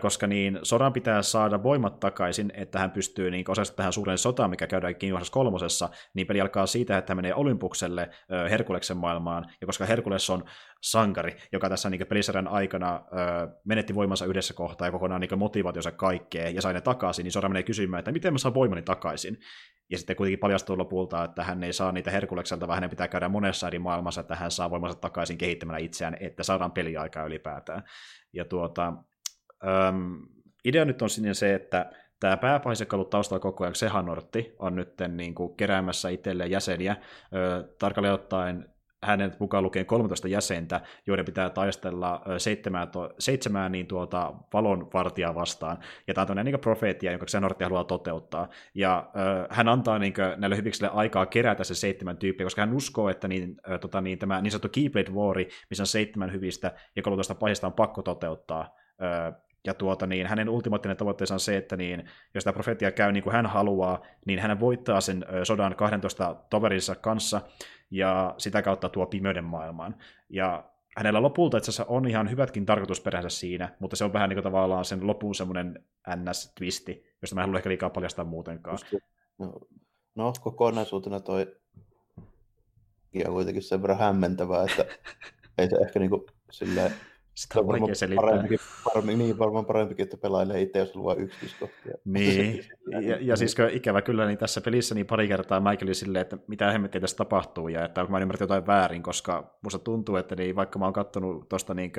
[0.00, 4.50] koska niin Soran pitää saada voimat takaisin, että hän pystyy niin osallistumaan tähän suureen sotaan,
[4.50, 8.10] mikä käydään Kingdom kolmosessa, niin peli alkaa siitä, että hän menee Olympukselle
[8.50, 10.44] Herkuleksen maailmaan, ja koska Herkules on
[10.82, 13.02] sankari, joka tässä niin pelisarjan aikana
[13.64, 17.48] menetti voimansa yhdessä kohtaa ja kokonaan niin motivaationsa kaikkea, ja sai ne takaisin, niin Sora
[17.48, 19.38] menee kysymään, että miten mä saan voimani takaisin.
[19.90, 23.28] Ja sitten kuitenkin paljastuu lopulta, että hän ei saa niitä Herkulekselta, vaan hänen pitää käydä
[23.28, 27.82] monessa eri maailmassa, että hän saa voimansa takaisin kehittämällä itseään, että saadaan peliaikaa ylipäätään.
[28.32, 28.92] Ja tuota,
[29.64, 30.26] Öm,
[30.64, 31.90] idea nyt on sinne se, että
[32.20, 36.50] tämä pääpahis, joka on ollut taustalla koko ajan, Sehanortti, on nyt niin kuin keräämässä itselleen
[36.50, 36.96] jäseniä.
[37.34, 38.68] Ö, tarkalleen ottaen
[39.02, 45.78] hänet mukaan lukien 13 jäsentä, joiden pitää taistella seitsemää, to, seitsemää niin tuota valonvartijaa vastaan.
[46.06, 48.48] Ja tämä on tämmöinen niin profeetia, jonka Xenortti haluaa toteuttaa.
[48.74, 52.74] Ja ö, hän antaa niin kuin, näille hyviksille aikaa kerätä se seitsemän tyyppiä, koska hän
[52.74, 55.36] uskoo, että niin, ö, tota, niin, tämä niin sanottu Keyblade War,
[55.70, 58.74] missä on seitsemän hyvistä ja 13 pahista on pakko toteuttaa.
[59.68, 62.04] Ja tuota, niin hänen ultimaattinen tavoitteensa on se, että niin,
[62.34, 66.94] jos tämä profetia käy niin kuin hän haluaa, niin hän voittaa sen sodan 12 toverinsa
[66.94, 67.40] kanssa
[67.90, 69.96] ja sitä kautta tuo pimeyden maailmaan.
[70.28, 70.64] Ja
[70.96, 74.44] hänellä lopulta itse asiassa on ihan hyvätkin tarkoitusperänsä siinä, mutta se on vähän niin kuin
[74.44, 75.84] tavallaan sen lopun semmoinen
[76.16, 78.78] ns-twisti, josta mä en halua ehkä liikaa paljastaa muutenkaan.
[79.38, 79.60] No,
[80.14, 81.56] no kokonaisuutena toi
[83.26, 84.84] on kuitenkin sen verran hämmentävää, että
[85.58, 86.92] ei se ehkä niin kuin silleen
[87.38, 88.22] Sitä on vaikea selittää.
[88.22, 91.94] Parempikin, parempi, niin varmaan parempikin, että pelailee itse, jos luo yksityiskohtia.
[92.04, 96.22] Niin, ja, ja siis ikävä kyllä, niin tässä pelissä niin pari kertaa mäkin oli silleen,
[96.22, 100.36] että mitä hemmettiä tässä tapahtuu, ja että mä ymmärtänyt jotain väärin, koska musta tuntuu, että
[100.36, 101.92] niin, vaikka mä oon kattonut tuosta niin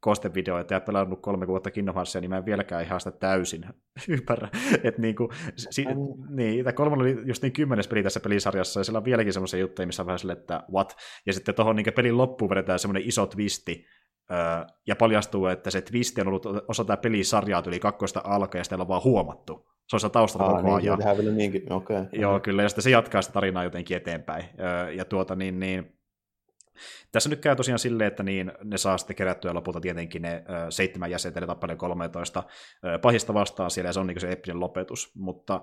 [0.00, 3.64] kostevideoita ja pelannut kolme vuotta Kingdom Heartsia, niin mä en vieläkään ihan sitä täysin
[4.08, 4.48] ymmärrä.
[4.82, 5.84] Että niin kuin, si,
[6.30, 9.60] niin, tämä kolmonen oli just niin kymmenes peli tässä pelisarjassa, ja siellä on vieläkin semmoisia
[9.60, 10.96] juttuja, missä on vähän silleen, että what?
[11.26, 13.86] Ja sitten tuohon niin pelin loppuun vedetään semmoinen iso twisti,
[14.86, 18.76] ja paljastuu, että se twisti on ollut osa tämä pelisarjaa tuli kakkoista alkaen, ja sitä
[18.76, 19.68] on vaan huomattu.
[19.88, 20.98] Se on se taustalla koko niin, ajan.
[20.98, 22.06] Niin, vielä niinkin, okay.
[22.12, 24.44] Joo, kyllä, ja sitten se jatkaa sitä tarinaa jotenkin eteenpäin.
[24.94, 25.98] Ja tuota, niin, niin,
[27.12, 30.70] tässä nyt käy tosiaan silleen, että niin, ne saa sitten kerättyä lopulta tietenkin ne ö,
[30.70, 32.42] seitsemän jäsentä, eli tappeleen 13
[32.84, 35.12] ö, pahista vastaan siellä, ja se on niin se eeppinen lopetus.
[35.16, 35.62] Mutta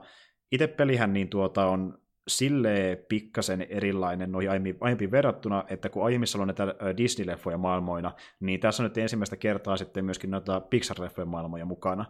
[0.51, 1.97] itse pelihän niin tuota on
[2.27, 8.59] sille pikkasen erilainen noihin aiemmin, aiempiin verrattuna, että kun aiemmissa on näitä Disney-leffoja maailmoina, niin
[8.59, 12.05] tässä on nyt ensimmäistä kertaa sitten myöskin noita Pixar-leffojen maailmoja mukana.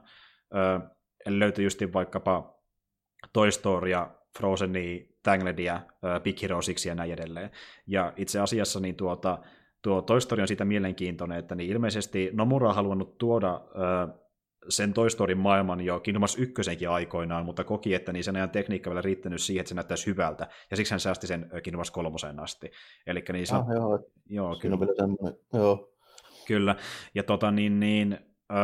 [0.55, 0.80] Öö,
[1.26, 2.55] löytyy just vaikkapa
[3.34, 5.82] Toy Storya, Frozenia, Tangledia,
[6.24, 7.49] Big Hero 6 ja näin edelleen.
[7.88, 9.39] Ja itse asiassa niin tuota,
[9.82, 13.61] tuo Toy Story on siitä mielenkiintoinen, että niin ilmeisesti Nomura on halunnut tuoda
[14.70, 18.49] sen Toy Story maailman jo Kingdom Hearts 1 aikoinaan, mutta koki, että niin sen ajan
[18.49, 21.91] tekniikka vielä riittänyt siihen, että se näyttäisi hyvältä, ja siksi hän säästi sen Kingdom Hearts
[21.91, 22.72] 3 asti.
[23.07, 23.99] Eli niin se, ah, joo,
[24.30, 24.78] joo, kyllä.
[25.53, 25.91] joo.
[26.47, 26.76] Kyllä,
[27.16, 28.18] ja tota niin, niin
[28.51, 28.57] öö,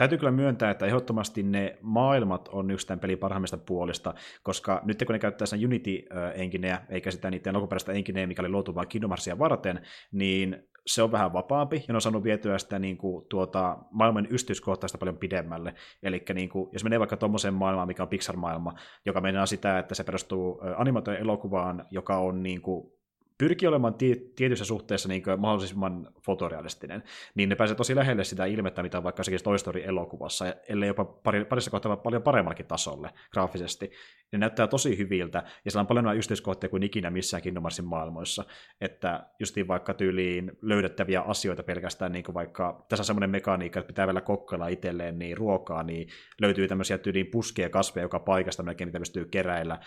[0.00, 5.02] täytyy kyllä myöntää, että ehdottomasti ne maailmat on yksi tämän pelin parhaimmista puolista, koska nyt
[5.06, 9.10] kun ne käyttää sen Unity-engineä, eikä sitä niiden alkuperäistä engineä, mikä oli luotu vain Kingdom
[9.10, 9.80] Heartsia varten,
[10.12, 14.26] niin se on vähän vapaampi, ja ne on saanut vietyä sitä niin kuin, tuota, maailman
[14.30, 15.74] yksityiskohtaista paljon pidemmälle.
[16.02, 18.74] Eli niin jos menee vaikka tuommoiseen maailmaan, mikä on Pixar-maailma,
[19.06, 22.99] joka mennään sitä, että se perustuu animaatioon elokuvaan, joka on niin kuin,
[23.40, 23.94] pyrkii olemaan
[24.36, 27.02] tietyissä suhteessa niin mahdollisimman fotorealistinen,
[27.34, 31.44] niin ne pääsee tosi lähelle sitä ilmettä, mitä vaikka sekin Toy Story-elokuvassa, ellei jopa pari,
[31.44, 33.90] parissa kohtaa paljon paremmallakin tasolle graafisesti.
[34.32, 38.44] Ne näyttää tosi hyviltä, ja siellä on paljon yksityiskohtia kuin ikinä missään Kingdom Heartsin maailmoissa,
[38.80, 43.88] että justiin vaikka tyyliin löydettäviä asioita pelkästään, niin kuin vaikka tässä on semmoinen mekaniikka, että
[43.88, 46.08] pitää vielä kokkailla itselleen niin ruokaa, niin
[46.40, 49.78] löytyy tämmöisiä tyyliin puskeja kasveja joka paikasta melkein, mitä pystyy keräillä.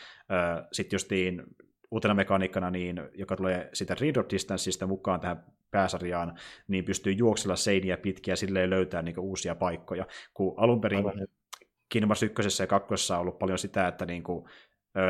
[0.71, 1.43] Sitten justiin
[1.93, 6.37] uutena mekaniikkana, niin, joka tulee sitä reader distanceista mukaan tähän pääsarjaan,
[6.67, 10.05] niin pystyy juoksella seiniä pitkiä ja silleen löytää niin uusia paikkoja.
[10.33, 11.03] Kun alun perin
[11.89, 14.49] Kingdom Hearts 1 ja 2 on ollut paljon sitä, että niin kuin,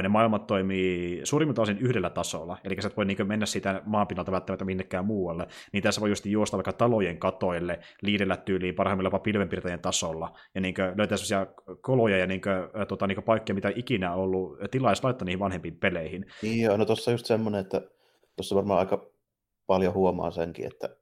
[0.01, 4.31] ne maailmat toimii suurimmilta osin yhdellä tasolla, eli sä et voi niin mennä siitä maanpinnalta
[4.31, 9.23] välttämättä minnekään muualle, niin tässä voi just juosta vaikka talojen katoille, liidellä tyyliin parhaimmillaan jopa
[9.23, 11.47] pilvenpiirtäjien tasolla, ja niin löytää sellaisia
[11.81, 16.25] koloja ja niin kuin, tota, niin paikkoja, mitä ikinä ollut tilais laittaa niihin vanhempiin peleihin.
[16.41, 17.81] Niin joo, no tuossa just semmoinen, että
[18.35, 19.11] tuossa varmaan aika
[19.67, 20.95] paljon huomaa senkin, että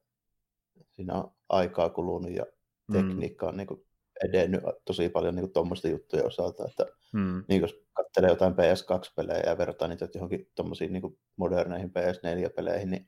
[0.91, 2.45] siinä on aikaa kulunut ja
[2.87, 2.93] mm.
[2.93, 3.85] tekniikka on niin kuin
[4.23, 7.43] edennyt tosi paljon niin tuommoista juttuja osalta, että hmm.
[7.49, 13.07] niin jos katselee jotain PS2-pelejä ja vertaa niitä johonkin tuommoisiin niin moderneihin PS4-peleihin, niin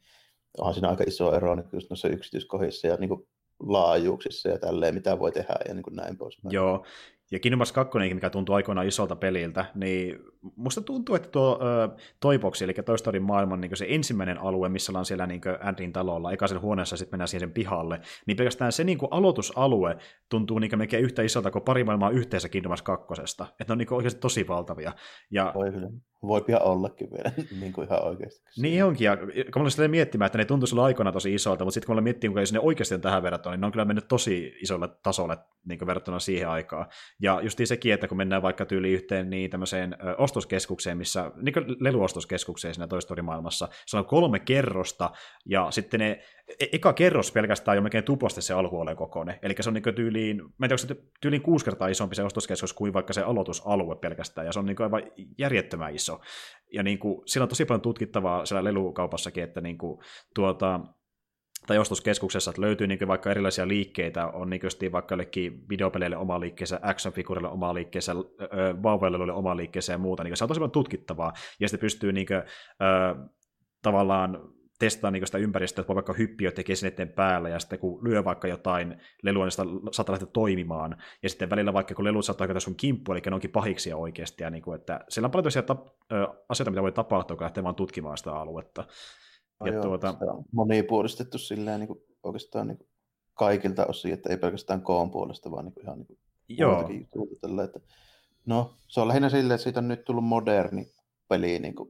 [0.58, 3.28] onhan siinä aika iso ero niin just noissa yksityiskohdissa ja niin kuin
[3.60, 6.54] laajuuksissa ja tälleen, mitä voi tehdä ja niin kuin näin poispäin.
[6.54, 6.86] Joo,
[7.34, 10.20] ja Kingdom Hearts 2, mikä tuntuu aikoinaan isolta peliltä, niin
[10.56, 14.92] musta tuntuu, että tuo uh, Toiboksi, eli Toy Story maailman niin se ensimmäinen alue, missä
[14.92, 18.84] ollaan siellä niin Andrin talolla, eka sen huoneessa, sitten mennään siihen pihalle, niin pelkästään se
[18.84, 19.98] niin aloitusalue
[20.30, 23.22] tuntuu niin melkein yhtä isolta kuin pari maailmaa yhteensä Kingdom Hearts 2.
[23.22, 24.94] Että ne on niin oikeasti tosi valtavia.
[25.32, 25.54] Ja...
[26.28, 28.42] Voi pian ollakin vielä, niin kuin ihan oikeasti.
[28.62, 31.74] Niin onkin, ja kun mä olin miettimään, että ne tuntuu sulla aikoina tosi isolta, mutta
[31.74, 34.08] sitten kun mä miettii, kuinka ne oikeasti on tähän verrattuna, niin ne on kyllä mennyt
[34.08, 36.86] tosi isolle tasolle niin verrattuna siihen aikaan.
[37.22, 41.66] Ja just sekin, että kun mennään vaikka tyyli yhteen niin tämmöiseen ostoskeskukseen, missä, niin kuin
[41.80, 45.12] leluostoskeskukseen siinä toistorimaailmassa, se on kolme kerrosta,
[45.46, 46.20] ja sitten ne,
[46.60, 50.38] e- eka kerros pelkästään jo melkein tuplasti se alkuolen kokoinen, eli se on niin tyyliin,
[50.38, 54.48] mä en tiedä, se tyyliin kuusi kertaa isompi se ostoskeskus kuin vaikka se aloitusalue pelkästään,
[54.48, 55.04] ja se on niin aivan
[55.38, 56.13] järjettömän iso.
[56.74, 60.00] Ja niin kuin, siellä on tosi paljon tutkittavaa siellä lelukaupassakin, että niin kuin,
[60.36, 60.80] tuota,
[61.68, 66.80] tai ostoskeskuksessa, että löytyy niin vaikka erilaisia liikkeitä, on niin vaikka jollekin videopeleille oma liikkeensä,
[66.84, 68.16] action-figurille oma liikkeensä,
[68.84, 72.28] vauvoille oma liikkeensä ja muuta, niin se on tosi paljon tutkittavaa, ja sitten pystyy niin
[72.28, 72.44] kuin, ö,
[73.82, 77.80] tavallaan testaamaan niin sitä ympäristöä, että voi vaikka hyppiä tekee sen eteen päällä, ja sitten
[77.80, 82.06] kun lyö vaikka jotain lelua, niin sitä saattaa lähteä toimimaan, ja sitten välillä vaikka kun
[82.06, 85.28] lelut saattaa hyökätä sun kimppu, eli ne onkin pahiksi oikeasti, ja niin kuin, että siellä
[85.28, 85.90] on paljon tosiaan tap-
[86.50, 88.88] asioita, mitä voi tapahtua, kun lähtee vaan tutkimaan sitä aluetta.
[89.60, 90.16] No ja joo, tuota...
[90.20, 92.88] se on monipuolistettu silleen niin kuin, oikeastaan niin kuin
[93.34, 96.20] kaikilta osin, että ei pelkästään koon puolesta, vaan niin kuin, ihan niin kuin
[96.50, 96.90] joo.
[97.42, 97.80] Tällä, että...
[98.46, 100.92] No, se on lähinnä silleen, että siitä on nyt tullut moderni
[101.30, 101.90] peli niin kuin,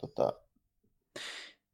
[0.00, 0.32] tota,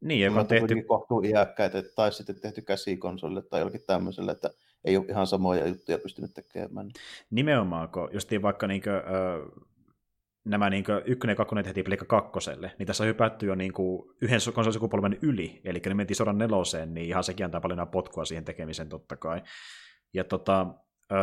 [0.01, 0.83] Niin, joka on tehty...
[0.83, 4.51] kohtuu iäkkäitä, tai sitten tehty käsikonsolille tai jollakin tämmöiselle, että
[4.85, 6.91] ei ole ihan samoja juttuja pystynyt tekemään.
[7.31, 9.65] Nimenomaan, kun justiin vaikka niinkö, äh,
[10.45, 14.11] nämä niin ykkönen ja kakkonen tehtiin Pleikka kakkoselle, niin tässä on hypätty jo niin kuin
[14.21, 18.45] yhden konsolisukupolven yli, eli ne mentiin sodan neloseen, niin ihan sekin antaa paljon potkua siihen
[18.45, 19.43] tekemiseen totta kai.
[20.15, 20.67] Ja tota,
[21.13, 21.17] ö,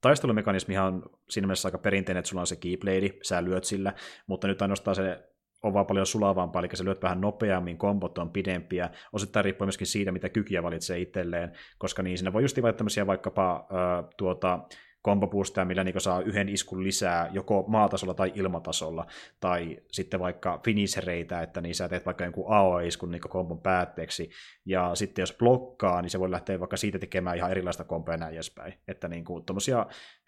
[0.00, 3.92] taistelumekanismihan on siinä mielessä aika perinteinen, että sulla on se keyblade, sä lyöt sillä,
[4.26, 5.35] mutta nyt ainoastaan se
[5.66, 9.86] on vaan paljon sulavampaa, eli sä lyöt vähän nopeammin, kombot on pidempiä, osittain riippuu myöskin
[9.86, 14.60] siitä, mitä kykyjä valitsee itselleen, koska niin siinä voi just valita tämmöisiä vaikkapa ö, tuota,
[15.06, 19.06] komboboostia, millä niin saa yhden iskun lisää joko maatasolla tai ilmatasolla,
[19.40, 24.30] tai sitten vaikka finishereitä, että niin sä teet vaikka jonkun AOE-iskun niin kombon päätteeksi,
[24.64, 28.18] ja sitten jos blokkaa, niin se voi lähteä vaikka siitä tekemään ihan erilaista komboa ja
[28.18, 28.74] näin edespäin.
[28.88, 29.44] Että niin kuin,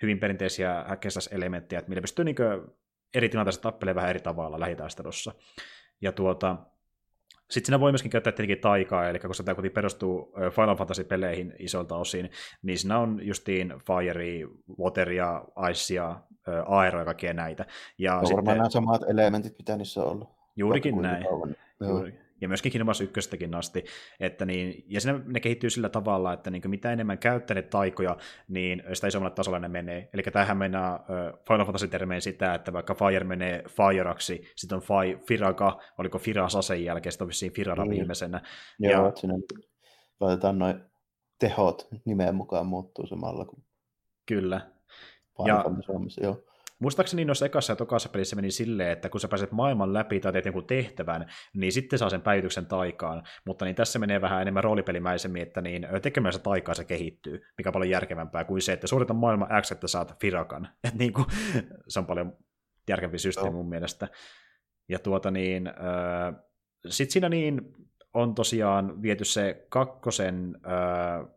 [0.02, 0.84] hyvin perinteisiä
[1.30, 2.36] elementtejä, että millä pystyy niin
[3.14, 5.32] eri tilanteissa tappelemaan vähän eri tavalla lähitaistelussa.
[6.00, 6.56] Ja tuota,
[7.50, 11.96] sitten siinä voi myöskin käyttää tietenkin taikaa, eli kun tämä kuitenkin perustuu Final Fantasy-peleihin isolta
[11.96, 12.30] osin,
[12.62, 14.24] niin siinä on justiin Fire,
[14.80, 16.20] Wateria, Icea,
[16.66, 17.66] Aero ja kaikkea näitä.
[17.98, 18.36] Ja no, sitten...
[18.36, 20.28] varmaan nämä samat elementit, mitä niissä on ollut.
[20.56, 21.24] Juurikin näin.
[21.80, 23.84] Juuri ja myöskin Kingdom Hearts 1 asti,
[24.20, 28.16] että niin, ja siinä ne kehittyy sillä tavalla, että niin mitä enemmän käyttäneet taikoja,
[28.48, 30.08] niin sitä isommalle tasolle ne menee.
[30.14, 35.26] Eli tähän mennään uh, Final Fantasy-termeen sitä, että vaikka Fire menee Fireaksi, sitten on Fi,
[35.26, 37.90] Firaga, oliko Firasa sen jälkeen, sitten on vissiin Firara mm.
[37.90, 38.40] viimeisenä.
[38.78, 39.08] Joo, ja...
[39.08, 39.34] että sinne
[40.20, 40.80] laitetaan noin
[41.38, 43.68] tehot nimeen mukaan muuttuu samalla kuin
[44.28, 44.60] Kyllä.
[45.36, 45.64] Final ja,
[46.22, 46.47] joo.
[46.78, 50.32] Muistaakseni noissa ekassa ja tokassa pelissä meni silleen, että kun sä pääset maailman läpi tai
[50.32, 53.22] teet jonkun tehtävän, niin sitten saa sen päivityksen taikaan.
[53.46, 57.72] Mutta niin tässä menee vähän enemmän roolipelimäisemmin, että niin tekemänsä taikaa se kehittyy, mikä on
[57.72, 60.68] paljon järkevämpää kuin se, että suorita maailman X, että saat Firakan.
[60.84, 61.26] Et niin kuin,
[61.88, 62.36] se on paljon
[62.88, 64.08] järkevämpi systeemi mun mielestä.
[64.88, 66.34] Ja tuota niin, äh,
[66.88, 67.60] sitten siinä niin
[68.14, 71.28] on tosiaan viety se kakkosen äh,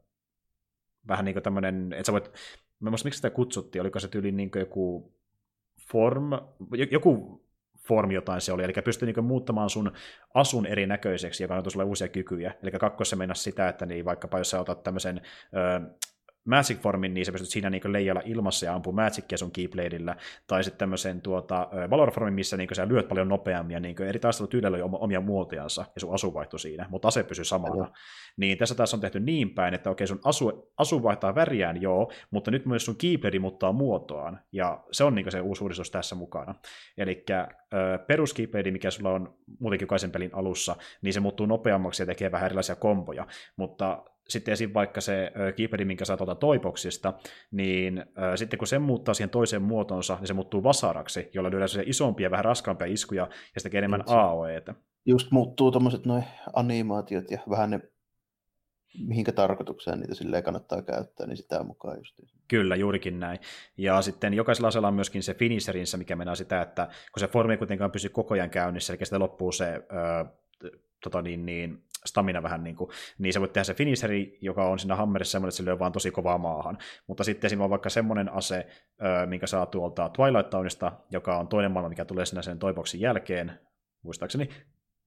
[1.07, 2.31] vähän niin kuin tämmöinen, että sä voit,
[2.79, 5.13] mä muista, miksi sitä kutsuttiin, oliko se tyyli niin joku
[5.91, 6.29] form,
[6.91, 7.41] joku
[7.87, 9.91] form jotain se oli, eli pystyy niin muuttamaan sun
[10.33, 12.53] asun erinäköiseksi, joka on sulle uusia kykyjä.
[12.63, 15.21] Eli kakkossa mennä sitä, että niin vaikkapa jos sä otat tämmöisen
[15.55, 15.81] ö,
[16.45, 20.15] Magic Formin, niin sä pystyt siinä niin leijalla ilmassa ja ampuu Magicia sun Keybladeillä,
[20.47, 24.19] tai sitten tämmöisen tuota, Valor Formin, missä niin sä lyöt paljon nopeammin, ja niin eri
[24.19, 27.77] taistelutyydeillä on omia muotojansa, ja sun asu vaihtui siinä, mutta ase pysyy samana.
[27.77, 27.91] Ja.
[28.37, 32.11] Niin tässä taas on tehty niin päin, että okei, sun asu, asu vaihtaa väriään, joo,
[32.31, 36.15] mutta nyt myös sun Keyblade muuttaa muotoaan, ja se on niin se uusi uudistus tässä
[36.15, 36.55] mukana.
[36.97, 37.25] Eli
[38.07, 42.31] perus Keyblade, mikä sulla on muutenkin jokaisen pelin alussa, niin se muuttuu nopeammaksi ja tekee
[42.31, 44.73] vähän erilaisia komboja, mutta sitten esim.
[44.73, 47.13] vaikka se keypadi, minkä saa tuolta toipoksista,
[47.51, 51.83] niin sitten kun se muuttaa siihen toiseen muotonsa, niin se muuttuu vasaraksi, jolla lyödään se
[51.85, 54.75] isompia, vähän raskaampia iskuja ja sitten enemmän AOEtä.
[55.05, 56.23] Just muuttuu tuommoiset noin
[56.53, 57.79] animaatiot ja vähän ne
[58.99, 62.19] mihinkä tarkoitukseen niitä silleen kannattaa käyttää, niin sitä mukaan just.
[62.47, 63.39] Kyllä, juurikin näin.
[63.77, 67.57] Ja sitten jokaisella aseella on myöskin se finisherinsä, mikä mennään sitä, että kun se formi
[67.57, 70.25] kuitenkaan pysyy koko ajan käynnissä, eli sitten loppuu se ö,
[71.03, 74.79] tota niin, niin, stamina vähän niin kuin, niin se voit tehdä se finisheri, joka on
[74.79, 76.77] siinä hammerissa semmoinen, että se lyö vaan tosi kovaa maahan.
[77.07, 78.67] Mutta sitten siinä on vaikka semmoinen ase,
[79.25, 83.59] minkä saa tuolta Twilight Townista, joka on toinen maailma, mikä tulee sinne sen toipoksin jälkeen,
[84.03, 84.49] muistaakseni,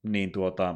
[0.03, 0.75] niin tuota,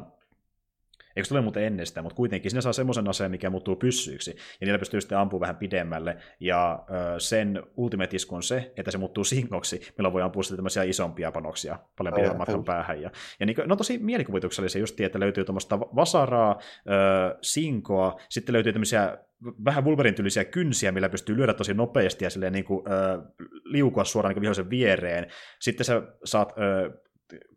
[1.19, 4.35] Eikö se tule muuten ennen sitä, mutta kuitenkin sinne saa semmoisen aseen, mikä muuttuu pyssyiksi,
[4.61, 6.85] ja niillä pystyy sitten ampumaan vähän pidemmälle, ja
[7.15, 10.83] ö, sen ultimate isku on se, että se muuttuu singoksi, milloin voi ampua sitten tämmöisiä
[10.83, 13.01] isompia panoksia paljon pidemmän matkan päähän.
[13.01, 16.59] Ja, ja niin, no tosi mielikuvituksellisia just, että löytyy tuommoista vasaraa,
[16.89, 19.17] ö, sinkoa, sitten löytyy tämmöisiä
[19.65, 23.21] vähän Wolverine tyylisiä kynsiä, millä pystyy lyödä tosi nopeasti ja silleen niin kuin, ö,
[23.63, 25.27] liukua suoraan niin vihollisen viereen.
[25.59, 26.91] Sitten sä saat ö,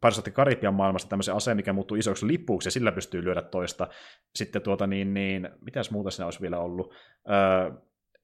[0.00, 3.88] Pirates Karibian maailmasta tämmöisen aseen, mikä muuttuu isoksi lipuksi, ja sillä pystyy lyödä toista.
[4.34, 6.94] Sitten tuota niin, niin mitäs muuta siinä olisi vielä ollut?
[7.30, 7.70] Öö,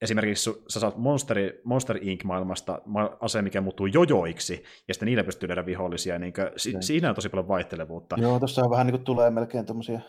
[0.02, 2.24] esimerkiksi sä saat Monsteri, Monster Inc.
[2.24, 2.82] maailmasta
[3.20, 6.18] aseen, mikä muuttuu jojoiksi, ja sitten niillä pystyy lyödä vihollisia.
[6.18, 8.16] Niin kuin, si- siinä on tosi paljon vaihtelevuutta.
[8.18, 10.00] Joo, tuossa on vähän niin kuin tulee melkein tämmöisiä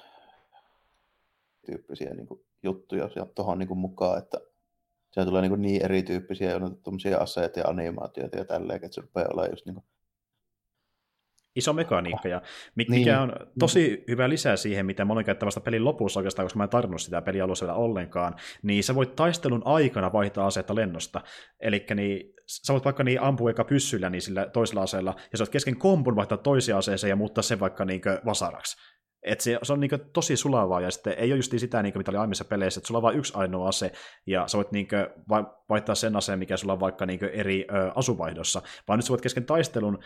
[1.65, 4.37] tyyppisiä niin kuin juttuja tuohon niin mukaan, että
[5.11, 6.77] se tulee niin, niin erityyppisiä, on
[7.19, 9.85] aseita ja animaatioita ja tälleen, että se rupeaa olemaan just niin kuin
[11.59, 12.41] iso mekaniikka, ja
[12.75, 13.17] mikä niin.
[13.17, 16.69] on tosi hyvä lisää siihen, mitä mä olen käyttämästä pelin lopussa oikeastaan, koska mä en
[16.69, 21.21] tarvinnut sitä peliä alussa vielä ollenkaan, niin sä voit taistelun aikana vaihtaa aseetta lennosta.
[21.59, 25.41] Eli niin, sä voit vaikka niin ampua eka pyssyllä niin sillä toisella aseella, ja sä
[25.41, 28.77] voit kesken kompun vaihtaa toisia aseeseen ja muuttaa sen vaikka niin vasaraksi.
[29.23, 32.11] Et se, se on niin tosi sulavaa, ja sitten ei ole just sitä, niin mitä
[32.11, 33.91] oli aiemmissa peleissä, että sulla on vain yksi ainoa ase,
[34.25, 34.87] ja sä voit niin
[35.69, 39.21] vaihtaa sen aseen, mikä sulla on vaikka niin eri ö, asuvaihdossa, vaan nyt sä voit
[39.21, 39.99] kesken taistelun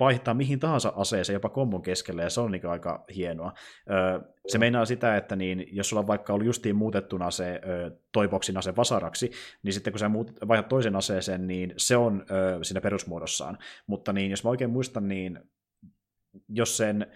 [0.00, 3.52] vaihtaa mihin tahansa aseeseen, jopa kombon keskelle, ja se on niin aika hienoa.
[3.90, 7.90] Ö, se meinaa sitä, että niin, jos sulla on vaikka ollut justiin muutettuna se ö,
[8.12, 9.30] toiboksin ase vasaraksi,
[9.62, 13.58] niin sitten kun sä muut, vaihdat toisen aseeseen, niin se on ö, siinä perusmuodossaan.
[13.86, 15.40] Mutta niin, jos mä oikein muistan, niin
[16.48, 17.06] jos sen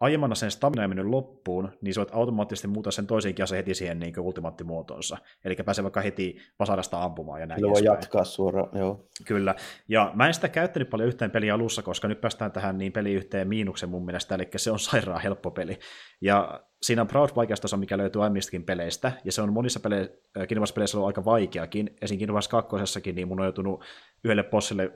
[0.00, 3.74] aiemman sen stamina ei mennyt loppuun, niin sä voit automaattisesti muuttaa sen toisenkin aseen heti
[3.74, 5.16] siihen niin ultimaattimuotoonsa.
[5.44, 7.60] Eli pääsee vaikka heti vasarasta ampumaan ja näin.
[7.60, 9.08] Kyllä voi jatkaa suoraan, joo.
[9.26, 9.54] Kyllä.
[9.88, 13.12] Ja mä en sitä käyttänyt paljon yhteen peli alussa, koska nyt päästään tähän niin peli
[13.12, 15.78] yhteen miinuksen mun mielestä, eli se on sairaan helppo peli.
[16.20, 20.98] Ja siinä on Proud vaikeustaso, mikä löytyy aiemmistakin peleistä, ja se on monissa pele- peleissä
[20.98, 21.96] ollut aika vaikeakin.
[22.02, 22.18] Esim.
[22.18, 23.84] Kingdom 2 niin mun on joutunut
[24.24, 24.90] yhdelle bossille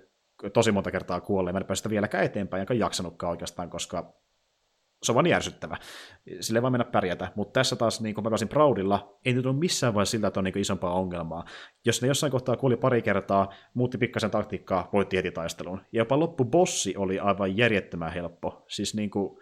[0.53, 1.55] tosi monta kertaa kuolleen.
[1.55, 4.15] Mä en päästä vieläkään eteenpäin, enkä jaksanutkaan oikeastaan, koska
[5.05, 5.77] se on vaan järsyttävä.
[6.41, 7.33] Sille vaan mennä pärjätä.
[7.35, 10.41] Mutta tässä taas, niin kun mä pääsin Proudilla, ei nyt ole missään vaiheessa siltä, että
[10.41, 11.45] on niin isompaa ongelmaa.
[11.85, 15.81] Jos ne jossain kohtaa kuoli pari kertaa, muutti pikkasen taktiikkaa, voitti heti taistelun.
[15.93, 18.65] Ja jopa loppubossi oli aivan järjettömän helppo.
[18.69, 19.39] Siis niin kuin...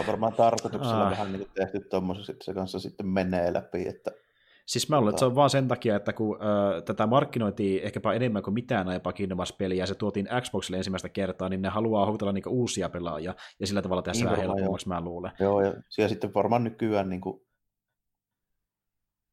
[0.00, 1.10] On varmaan tarkoituksella ah.
[1.10, 4.10] vähän niin tehty tuommoisessa, että se kanssa sitten menee läpi, että
[4.66, 8.12] Siis mä luulen, että se on vaan sen takia, että kun ö, tätä markkinoitiin ehkäpä
[8.12, 12.04] enemmän kuin mitään aiempaa Kingdom peliä ja se tuotiin Xboxille ensimmäistä kertaa, niin ne haluaa
[12.04, 15.32] houkutella niinku uusia pelaajia, ja sillä tavalla tehdä niin, helpommaksi, mä luulen.
[15.40, 17.46] Joo, ja, ja sitten varmaan nykyään niin kuin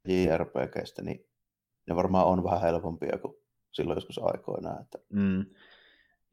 [0.07, 1.25] JRPGstä, niin
[1.87, 3.33] ne varmaan on vähän helpompia kuin
[3.71, 4.81] silloin joskus aikoinaan.
[4.81, 4.97] Että...
[5.09, 5.45] Mm.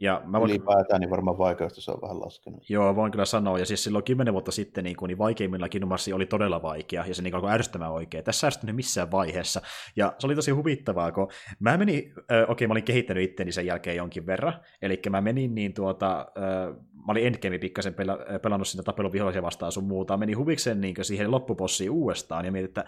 [0.00, 0.50] Ja mä voin...
[0.50, 2.70] Ylipäätään niin varmaan vaikeutta se on vähän laskenut.
[2.70, 3.58] Joo, voin kyllä sanoa.
[3.58, 7.22] Ja siis silloin kymmenen vuotta sitten niin, niin vaikeimmilla Kingdom oli todella vaikea, ja se
[7.22, 8.24] niin alkoi ärsyttämään oikein.
[8.24, 9.60] Tässä ärsyttänyt missään vaiheessa.
[9.96, 11.28] Ja se oli tosi huvittavaa, kun
[11.58, 15.20] mä menin, äh, okei, okay, mä olin kehittänyt itteni sen jälkeen jonkin verran, eli mä
[15.20, 19.84] menin niin tuota, äh, mä olin endgame pikkasen pela- pelannut sinne tapelun vihollisia vastaan sun
[19.84, 22.84] muuta, menin huvikseen niin siihen loppupossiin uudestaan, ja mietin, että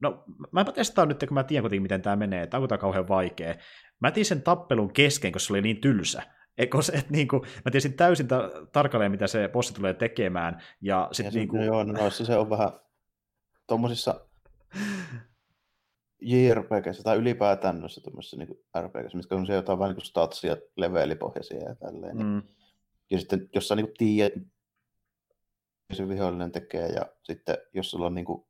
[0.00, 3.08] no, mä testaan nyt, kun mä tiedän kuitenkin, miten tämä menee, että onko tämä kauhean
[3.08, 3.54] vaikea.
[4.00, 6.22] Mä tein sen tappelun kesken, koska se oli niin tylsä.
[6.58, 10.62] Eikö se, että niin kuin, mä tiesin täysin ta- tarkalleen, mitä se bossi tulee tekemään.
[10.80, 11.62] Ja sit ja niin kuin...
[11.62, 12.70] Joo, no noissa se on vähän
[13.66, 14.26] tuommoisissa
[16.20, 20.56] JRPGissä tai ylipäätään noissa tuommoisissa niin RPGissä, mitkä on se jotain vähän niin kuin statsia,
[20.76, 22.16] levelipohjaisia ja tälleen.
[22.16, 22.42] Niin- mm.
[23.10, 24.32] Ja sitten jos sä niin tiedät,
[25.92, 28.46] se vihollinen tekee, ja sitten jos sulla on niin kuin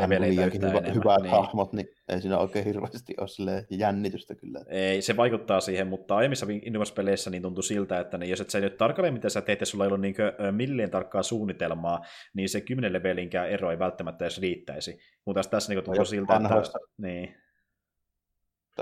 [0.00, 0.94] leveleitä hyvä, enemmän.
[0.94, 1.30] hyvät niin.
[1.30, 4.60] hahmot, niin ei siinä oikein hirveästi ole jännitystä kyllä.
[4.68, 8.60] Ei, se vaikuttaa siihen, mutta aiemmissa Innovas-peleissä niin tuntui siltä, että niin jos et sä
[8.60, 10.14] nyt tarkalleen mitä sä teet, ja sulla ei ollut niin
[10.50, 12.00] millien tarkkaa suunnitelmaa,
[12.34, 14.98] niin se 10 levelinkään ero ei välttämättä edes riittäisi.
[15.24, 17.02] Mutta tässä niin tuntui siltä, vanhoista, että...
[17.02, 17.34] Niin.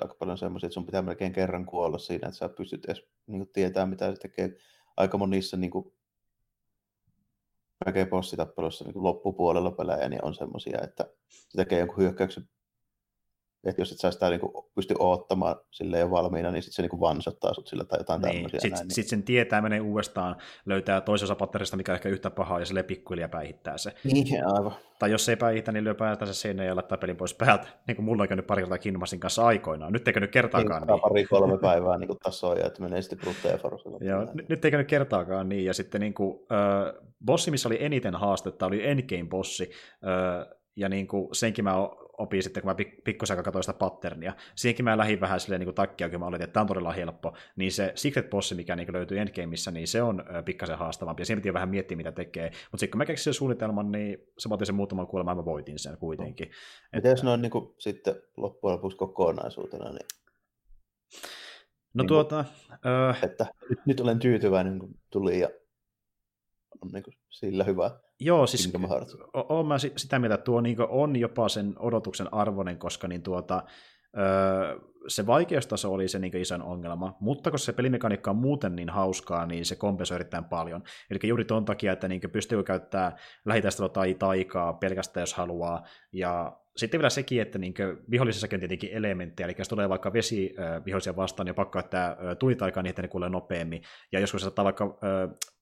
[0.03, 3.49] Aika paljon semmoisia, että sun pitää melkein kerran kuolla siinä, että sä pystyt edes niin
[3.53, 4.51] tietää, mitä se tekee.
[4.97, 5.93] Aika monissa niin kuin,
[7.85, 12.49] melkein bossitappelussa niin loppupuolella pelejä, niin on semmoisia, että se tekee jonkun hyökkäyksen
[13.67, 17.01] että jos et sä sitä niinku pysty oottamaan sille jo valmiina, niin sitten se niinku
[17.01, 18.33] vansottaa sut sillä tai jotain niin.
[18.33, 18.61] tämmöisiä.
[18.61, 18.95] Sitten näin, niin.
[18.95, 20.37] sit sen tietää, menee uudestaan,
[20.67, 23.95] löytää toisessa patterista, mikä on ehkä yhtä pahaa, ja sille pikkuhiljaa päihittää se.
[24.05, 24.73] Niin, aivan.
[24.99, 27.67] Tai jos ei päihitä, niin lyö päätänsä sinne ja laittaa pelin pois päältä.
[27.87, 29.93] Niin kuin mulla on käynyt pari kertaa Kinmasin kanssa aikoinaan.
[29.93, 30.93] Nyt ei käynyt kertaakaan niin.
[30.93, 31.01] niin.
[31.01, 33.59] Pari-kolme päivää niin tasoja, että menee sitten brutteja
[34.01, 35.65] Joo, n- nyt ei käynyt kertaakaan niin.
[35.65, 39.71] Ja sitten niin kuin, äh, bossi, missä oli eniten haastetta, oli Endgame-bossi.
[40.07, 41.75] Äh, ja niin kuin, senkin mä
[42.19, 44.35] opin sitten, kun mä pikkusen katsoin sitä patternia.
[44.55, 47.35] Siihenkin mä lähdin vähän silleen niin takkia, kun mä oletin, että tämä on todella helppo.
[47.57, 51.21] Niin se Secret Bossi, mikä niin löytyy Endgameissa, niin se on pikkasen haastavampi.
[51.21, 52.45] Ja siinä piti vähän miettiä, mitä tekee.
[52.45, 55.79] Mutta sitten kun mä keksin sen suunnitelman, niin se vaatii sen muutaman kuulemaan, mä voitin
[55.79, 56.49] sen kuitenkin.
[56.49, 56.97] No.
[56.97, 60.07] Miten jos ne on niin kuin, sitten loppujen lopuksi kokonaisuutena, niin
[61.95, 62.45] No niin tuota...
[62.83, 63.25] Kuin, äh...
[63.25, 65.49] Että nyt, nyt olen tyytyväinen, kun tuli ja
[66.83, 67.91] on niin kuin sillä hyvä.
[68.21, 68.73] Joo, siis
[69.35, 73.63] olen mä sitä mieltä, että tuo niin on jopa sen odotuksen arvoinen, koska niin tuota,
[74.19, 74.79] öö,
[75.09, 79.47] se vaikeustaso oli se niin iso ongelma, mutta koska se pelimekaniikka on muuten niin hauskaa,
[79.47, 80.83] niin se kompensoi erittäin paljon.
[81.11, 83.13] Eli juuri tuon takia, että niin pystyy käyttämään
[83.45, 85.83] lähitaistelua tai taikaa pelkästään, jos haluaa,
[86.13, 87.75] ja sitten vielä sekin, että niin
[88.11, 90.55] vihollisessakin on tietenkin elementtejä, eli jos tulee vaikka vesi
[90.87, 93.83] vihollisia vastaan, niin pakko että tulitaikaa niin, että ne kuulee nopeammin.
[94.13, 94.99] Ja joskus saattaa vaikka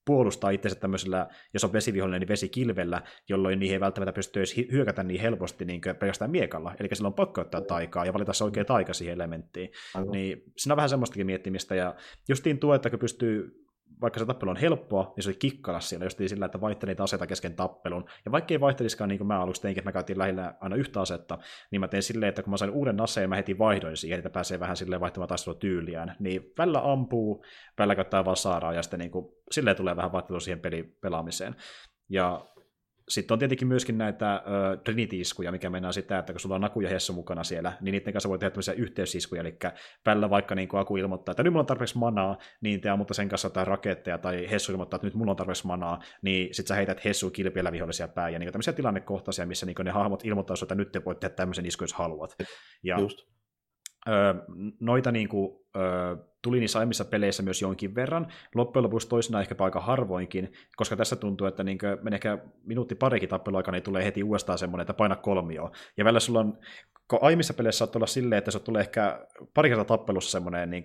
[0.05, 5.03] puolustaa itsensä tämmöisellä, jos on vesivihollinen, niin vesikilvellä, jolloin niihin ei välttämättä pysty edes hyökätä
[5.03, 6.75] niin helposti niin pelkästään miekalla.
[6.79, 9.69] Eli silloin on pakko ottaa taikaa ja valita se oikea taika siihen elementtiin.
[9.95, 10.11] Aivan.
[10.11, 11.75] Niin siinä on vähän semmoistakin miettimistä.
[11.75, 11.95] Ja
[12.29, 13.62] justiin tuo, että kun pystyy
[14.01, 17.03] vaikka se tappelu on helppoa, niin se oli kikkala siellä just sillä, että vaihteli niitä
[17.03, 18.05] aseita kesken tappelun.
[18.25, 21.01] Ja vaikka ei vaihtelisikaan niin kuin mä aluksi teinkin, että mä käytin lähellä aina yhtä
[21.01, 21.37] asetta,
[21.71, 24.29] niin mä tein silleen, että kun mä sain uuden aseen, mä heti vaihdoin siihen, että
[24.29, 26.15] pääsee vähän silleen vaihtamaan taistelutyyliään.
[26.19, 27.43] Niin välillä ampuu,
[27.77, 31.55] välillä käyttää vaan saaraa, ja sitten niin kuin, silleen tulee vähän vaihtelu siihen peli pelaamiseen.
[32.09, 32.45] Ja
[33.13, 34.43] sitten on tietenkin myöskin näitä
[34.83, 38.13] Trinity-iskuja, mikä mennään sitä, että kun sulla on Naku ja Hessu mukana siellä, niin niiden
[38.13, 39.57] kanssa voi tehdä tämmöisiä yhteysiskuja, eli
[40.03, 43.29] päällä vaikka niin Aku ilmoittaa, että nyt mulla on tarpeeksi manaa, niin te mutta sen
[43.29, 46.75] kanssa jotain raketteja, tai Hessu ilmoittaa, että nyt mulla on tarpeeksi manaa, niin sit sä
[46.75, 50.75] heität Hessu kilpiellä vihollisia päin, ja niin tämmöisiä tilannekohtaisia, missä niin ne hahmot ilmoittaa että
[50.75, 52.35] nyt te voitte tehdä tämmöisen iskun, jos haluat.
[52.83, 53.17] Ja, Just.
[54.07, 54.33] Öö,
[54.79, 58.27] noita niin kuin, öö, tuli niissä aiemmissa peleissä myös jonkin verran.
[58.55, 63.29] Loppujen lopuksi toisena ehkä aika harvoinkin, koska tässä tuntuu, että niin menee ehkä minuutti parikin
[63.29, 65.71] tappeluaikana, niin tulee heti uudestaan semmoinen, että paina kolmio.
[65.97, 66.57] Ja välillä sulla on,
[67.07, 70.83] kun aiemmissa peleissä saattaa olla silleen, että se tulee ehkä pari kertaa tappelussa semmoinen niin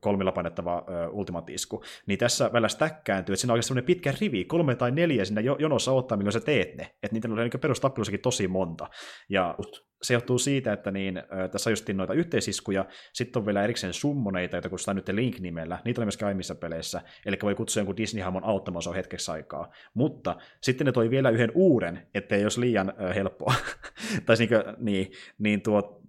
[0.00, 4.74] kolmilla painettava ultimatisku, niin tässä välillä stäkkääntyy, että siinä on oikeasti semmoinen pitkä rivi, kolme
[4.74, 6.82] tai neljä siinä jonossa ottaa, milloin sä teet ne.
[7.02, 8.88] Että niitä on niin perustappelussakin tosi monta.
[9.28, 9.54] Ja
[10.02, 13.92] se johtuu siitä, että niin, tässä on just noita yhteisiskuja, sitten on vielä erikseen
[14.30, 18.44] summoneita, joita kutsutaan nyt Link-nimellä, niitä on myös aiemmissa peleissä, eli voi kutsua jonkun Disney-hahmon
[18.44, 19.70] auttamaan se on hetkeksi aikaa.
[19.94, 23.54] Mutta sitten ne toi vielä yhden uuden, ettei olisi liian äh, helppoa.
[24.26, 26.02] tai niin, niin, niin tuo,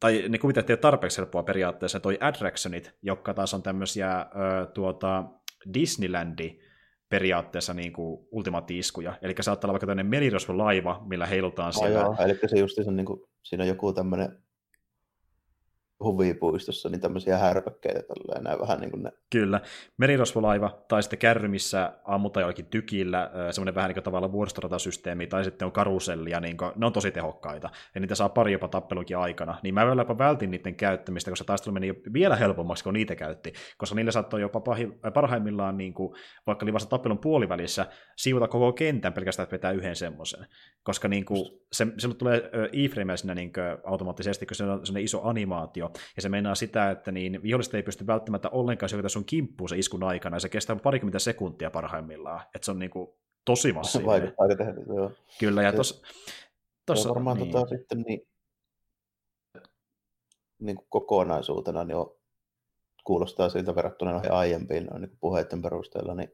[0.00, 4.26] tai ne kuvittelee, että tarpeeksi helppoa periaatteessa, toi Attractionit, jotka taas on tämmöisiä äh,
[4.74, 5.24] tuota,
[5.74, 6.58] Disneylandi,
[7.08, 9.18] periaatteessa niin kuin ultimaattiiskuja.
[9.22, 12.00] Eli saattaa olla vaikka tämmöinen merirosvo-laiva, millä heilutaan siellä.
[12.00, 14.42] Joo, eli se just se, niin kuin, siinä on joku tämmöinen
[16.04, 19.12] huvipuistossa, niin tämmöisiä härpäkkeitä tälleen, näin vähän niin kuin ne.
[19.30, 19.60] Kyllä,
[19.96, 25.44] merirosvolaiva tai sitten kärry, missä ammutaan jollakin tykillä, semmoinen vähän niin kuin tavallaan vuoristoratasysteemi, tai
[25.44, 29.16] sitten on karusellia, niin kuin, ne on tosi tehokkaita, ja niitä saa pari jopa tappelunkin
[29.16, 33.16] aikana, niin mä vielä jopa vältin niiden käyttämistä, koska taistelu meni vielä helpommaksi, kun niitä
[33.16, 36.14] käytti, koska niille saattoi jopa pahi, parhaimmillaan, niin kuin,
[36.46, 40.46] vaikka oli vasta tappelun puolivälissä, siivota koko kentän pelkästään, että vetää yhden semmoisen,
[40.82, 43.52] koska niin kuin, se, se tulee e-frameja siinä niin
[43.84, 48.06] automaattisesti, kun se on iso animaatio, ja se meinaa sitä, että niin vihollista ei pysty
[48.06, 52.64] välttämättä ollenkaan syötä sun kimppuun se iskun aikana, ja se kestää parikymmentä sekuntia parhaimmillaan, että
[52.64, 53.08] se on niin kuin
[53.44, 54.12] tosi massiivinen.
[54.12, 55.12] Vaikuttaa aika tehdä, joo.
[55.40, 56.06] Kyllä, ja tuossa...
[56.86, 57.50] Tossa, varmaan niin.
[57.50, 58.28] tota, sitten niin,
[60.58, 62.16] niin kuin kokonaisuutena niin on,
[63.04, 66.32] kuulostaa siltä verrattuna noihin aiempiin noin, niin puheiden perusteella, niin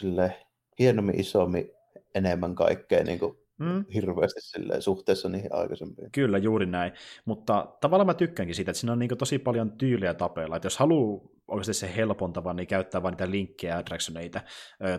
[0.00, 0.46] sille
[0.78, 1.70] hienommin, isommin,
[2.14, 3.84] enemmän kaikkea niin kuin mm.
[3.94, 6.12] hirveästi silleen, suhteessa niihin aikaisempiin.
[6.12, 6.92] Kyllä, juuri näin.
[7.24, 10.56] Mutta tavallaan mä tykkäänkin siitä, että siinä on niin tosi paljon tyyliä tapeilla.
[10.56, 14.40] Että jos haluaa oikeasti se helpontava, niin käyttää vain niitä linkkejä ja attractioneita.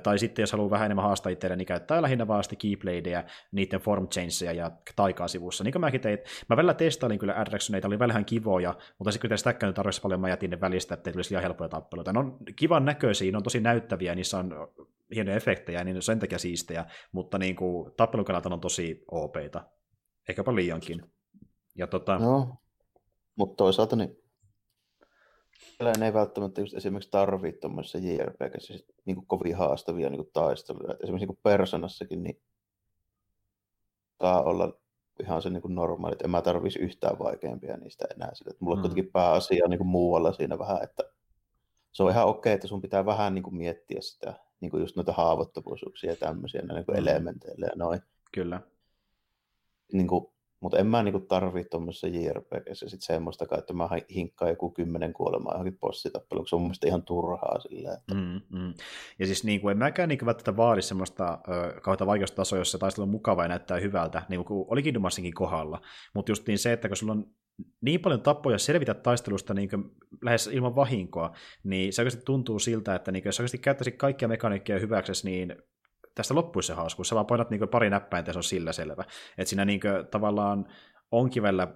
[0.04, 3.80] Tai sitten jos haluaa vähän enemmän haastaa itselleen, niin käyttää lähinnä vaan sitten keybladeja, niiden
[3.80, 5.64] form changeja ja taikaa sivussa.
[5.64, 6.20] Niin kuin mäkin tein,
[6.50, 10.30] mä välillä testailin kyllä attractioneita, oli vähän kivoja, mutta sitten kun sitä tarvitsisi paljon, mä
[10.30, 12.14] jätin ne välistä, että ei tulisi liian helppoja tappeluita.
[12.14, 14.68] Ne on kivan näköisiä, ne on tosi näyttäviä, niissä on
[15.16, 19.64] hienoja efektejä, niin sen takia siistejä, mutta niin kuin, tappelun kannalta on tosi OPita.
[20.30, 21.04] Ehkäpä liiankin.
[21.76, 22.20] Ja tota...
[22.20, 22.56] No,
[23.36, 24.18] mutta toisaalta niin
[25.80, 28.74] ne ei välttämättä just esimerkiksi tarvitse tuommoisessa JRPGssä
[29.06, 30.94] niin kuin kovin haastavia niin kuin taisteluja.
[30.94, 32.42] Et esimerkiksi niin Personassakin niin
[34.22, 34.80] saa olla
[35.22, 38.30] ihan se niin kuin normaali, että en mä tarvitsisi yhtään vaikeampia niistä enää.
[38.34, 38.82] Sille, että mulla mm.
[38.82, 41.04] kuitenkin pääasia niin kuin muualla siinä vähän, että
[41.92, 44.96] se on ihan okei, että sun pitää vähän niin kuin miettiä sitä, niin kuin just
[44.96, 47.08] noita haavoittuvuuksia ja tämmöisiä niin kuin mm.
[47.08, 48.02] elementeille ja noin.
[48.34, 48.62] Kyllä.
[49.94, 50.26] Niin kuin,
[50.60, 55.54] mutta en mä niinku tarvii tuommoisessa JRPGssä sit semmoista, että mä hinkkaan joku kymmenen kuolemaa
[55.54, 57.98] johonkin bossitappeluun, se on mun ihan turhaa silleen.
[57.98, 58.14] Että...
[58.14, 58.74] Mm, mm.
[59.20, 62.78] Ja siis niin kuin, en mäkään niin kuin välttämättä vaadi semmoista ö, kautta vaikeustasoa, jossa
[62.78, 65.04] taistelu on mukava ja näyttää hyvältä, niin kuin oli Kingdom
[65.34, 65.82] kohdalla.
[66.16, 67.26] Mutta just niin se, että kun sulla on
[67.82, 69.70] niin paljon tappoja selvitä taistelusta niin
[70.22, 74.80] lähes ilman vahinkoa, niin se oikeasti tuntuu siltä, että niin jos oikeasti käyttäisit kaikkia mekaniikkeja
[74.80, 75.56] hyväksesi, niin
[76.16, 77.10] tästä loppuisi se hauskuus.
[77.10, 79.04] Sä vaan painat niin pari näppäintä ja se on sillä selvä.
[79.38, 79.82] Että siinä niin
[80.12, 80.66] tavallaan
[81.12, 81.68] onkin välillä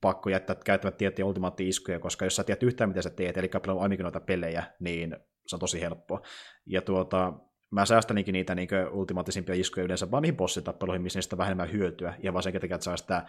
[0.00, 3.78] pakko jättää käyttämät tiettyjä ultimaatti-iskuja, koska jos sä tiedät yhtään, mitä sä teet, eli paljon
[3.78, 5.16] aiemmin noita pelejä, niin
[5.46, 6.20] se on tosi helppoa.
[6.66, 7.32] Ja tuota,
[7.70, 12.14] mä säästäninkin niitä niin ultimaattisimpia iskuja yleensä vaan niihin bossitappeluihin, missä niistä on vähemmän hyötyä,
[12.22, 13.26] ja vaan sen takia, että saa sitä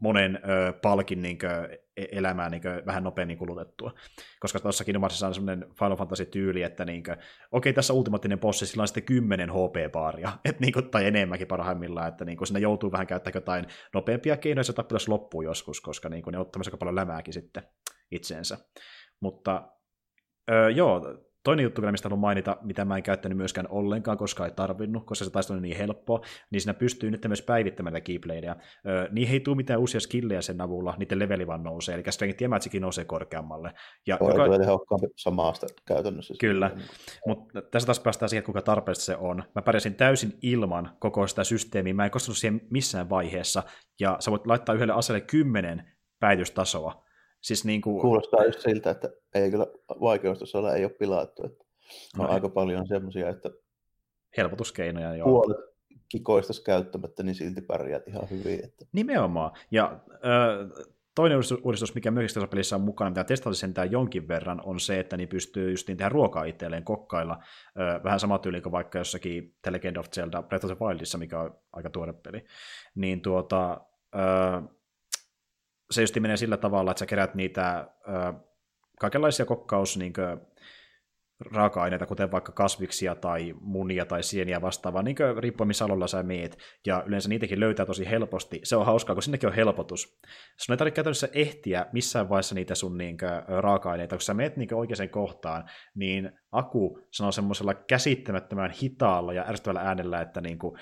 [0.00, 3.92] monen ö, palkin niin kuin, e, elämää niin kuin, vähän nopeammin kulutettua.
[4.40, 7.16] Koska tuossa Kingdomarsissa on semmoinen Final Fantasy-tyyli, että niin kuin,
[7.52, 12.08] okei, tässä ultimaattinen bossi, sillä on sitten 10 HP-baaria, et, niin kuin, tai enemmänkin parhaimmillaan,
[12.08, 16.08] että niin kuin, sinne joutuu vähän käyttämään jotain nopeampia keinoja, se tappelussa loppuu joskus, koska
[16.08, 17.62] niin kuin, ne ottaa aika paljon lämääkin sitten
[18.10, 18.58] itseensä.
[19.20, 19.68] Mutta
[20.50, 21.02] öö, joo,
[21.48, 25.06] Toinen juttu vielä, mistä haluan mainita, mitä mä en käyttänyt myöskään ollenkaan, koska ei tarvinnut,
[25.06, 26.20] koska se taistelu on niin helppoa,
[26.50, 28.56] niin siinä pystyy nyt myös päivittämään keybladeja.
[28.86, 32.42] Öö, niin ei tule mitään uusia skillejä sen avulla, niiden leveli vaan nousee, eli strength
[32.42, 33.72] ja magikin nousee korkeammalle.
[34.06, 34.44] Ja Toi, joka...
[34.44, 36.34] tulee tehokkaampi samasta käytännössä.
[36.40, 36.70] Kyllä,
[37.26, 39.44] mutta tässä taas päästään siihen, kuinka tarpeesta se on.
[39.54, 43.62] Mä pärjäsin täysin ilman koko sitä systeemiä, mä en kostunut siihen missään vaiheessa,
[44.00, 47.07] ja sä voit laittaa yhdelle aseelle kymmenen päivitystasoa,
[47.40, 48.00] Siis niin kuin...
[48.00, 49.66] Kuulostaa just siltä, että ei kyllä
[50.00, 51.46] vaikeustasolla ei ole pilattu.
[51.46, 51.64] Että
[52.18, 53.50] on no, aika paljon semmoisia, että
[54.36, 55.16] helpotuskeinoja.
[55.16, 55.28] Joo.
[55.28, 55.68] Puolet
[56.08, 58.64] kikoista käyttämättä, niin silti pärjäät ihan hyvin.
[58.64, 58.84] Että...
[58.92, 59.52] Nimenomaan.
[59.70, 60.84] Ja äh,
[61.14, 65.00] toinen uudistus, mikä myös tässä pelissä on mukana, mitä testasin sentään jonkin verran, on se,
[65.00, 67.38] että niin pystyy just niin tehdä ruokaa itselleen kokkailla.
[67.80, 71.18] Äh, vähän sama tyyli kuin vaikka jossakin The Legend of Zelda Breath of the Wildissa,
[71.18, 72.44] mikä on aika tuore peli.
[72.94, 73.80] Niin tuota,
[74.16, 74.62] äh,
[75.90, 78.34] se just menee sillä tavalla, että sä kerät niitä äh,
[79.00, 80.40] kaikenlaisia kokkaus niin kuin,
[81.40, 86.22] raaka-aineita, kuten vaikka kasviksia tai munia tai sieniä vastaavaa, niin kuin riippuen missä aloilla sä
[86.22, 88.60] meet, ja yleensä niitäkin löytää tosi helposti.
[88.64, 90.20] Se on hauskaa, kun sinnekin on helpotus.
[90.56, 94.56] Sun ei tarvitse käytännössä ehtiä missään vaiheessa niitä sun niin kuin, raaka-aineita, kun sä meet
[94.56, 100.78] niin oikeaan kohtaan, niin Aku sanoo semmoisella käsittämättömän hitaalla ja ärsyttävällä äänellä, että niin kuin,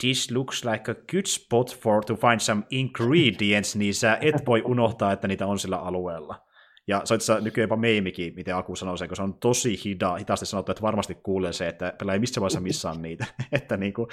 [0.00, 4.62] this looks like a good spot for to find some ingredients, niin sä et voi
[4.62, 6.44] unohtaa, että niitä on sillä alueella.
[6.86, 9.84] Ja se on itse nykyään jopa meimikin, miten Aku sanoo sen, kun se on tosi
[9.84, 13.26] hida, hitaasti sanottu, että varmasti kuulee se, että pelaa ei missä vaiheessa missään niitä.
[13.52, 14.08] että niin kuin,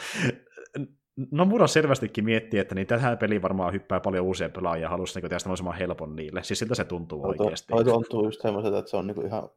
[1.31, 5.19] no Mura selvästikin miettii, että niin tähän peliin varmaan hyppää paljon uusia pelaajia ja haluaisi
[5.19, 6.43] niin tehdä mahdollisimman helpon niille.
[6.43, 7.73] Siis siltä se tuntuu oikeasti.
[7.73, 9.49] Toi tuntuu just semmoiselta, että se on niin ihan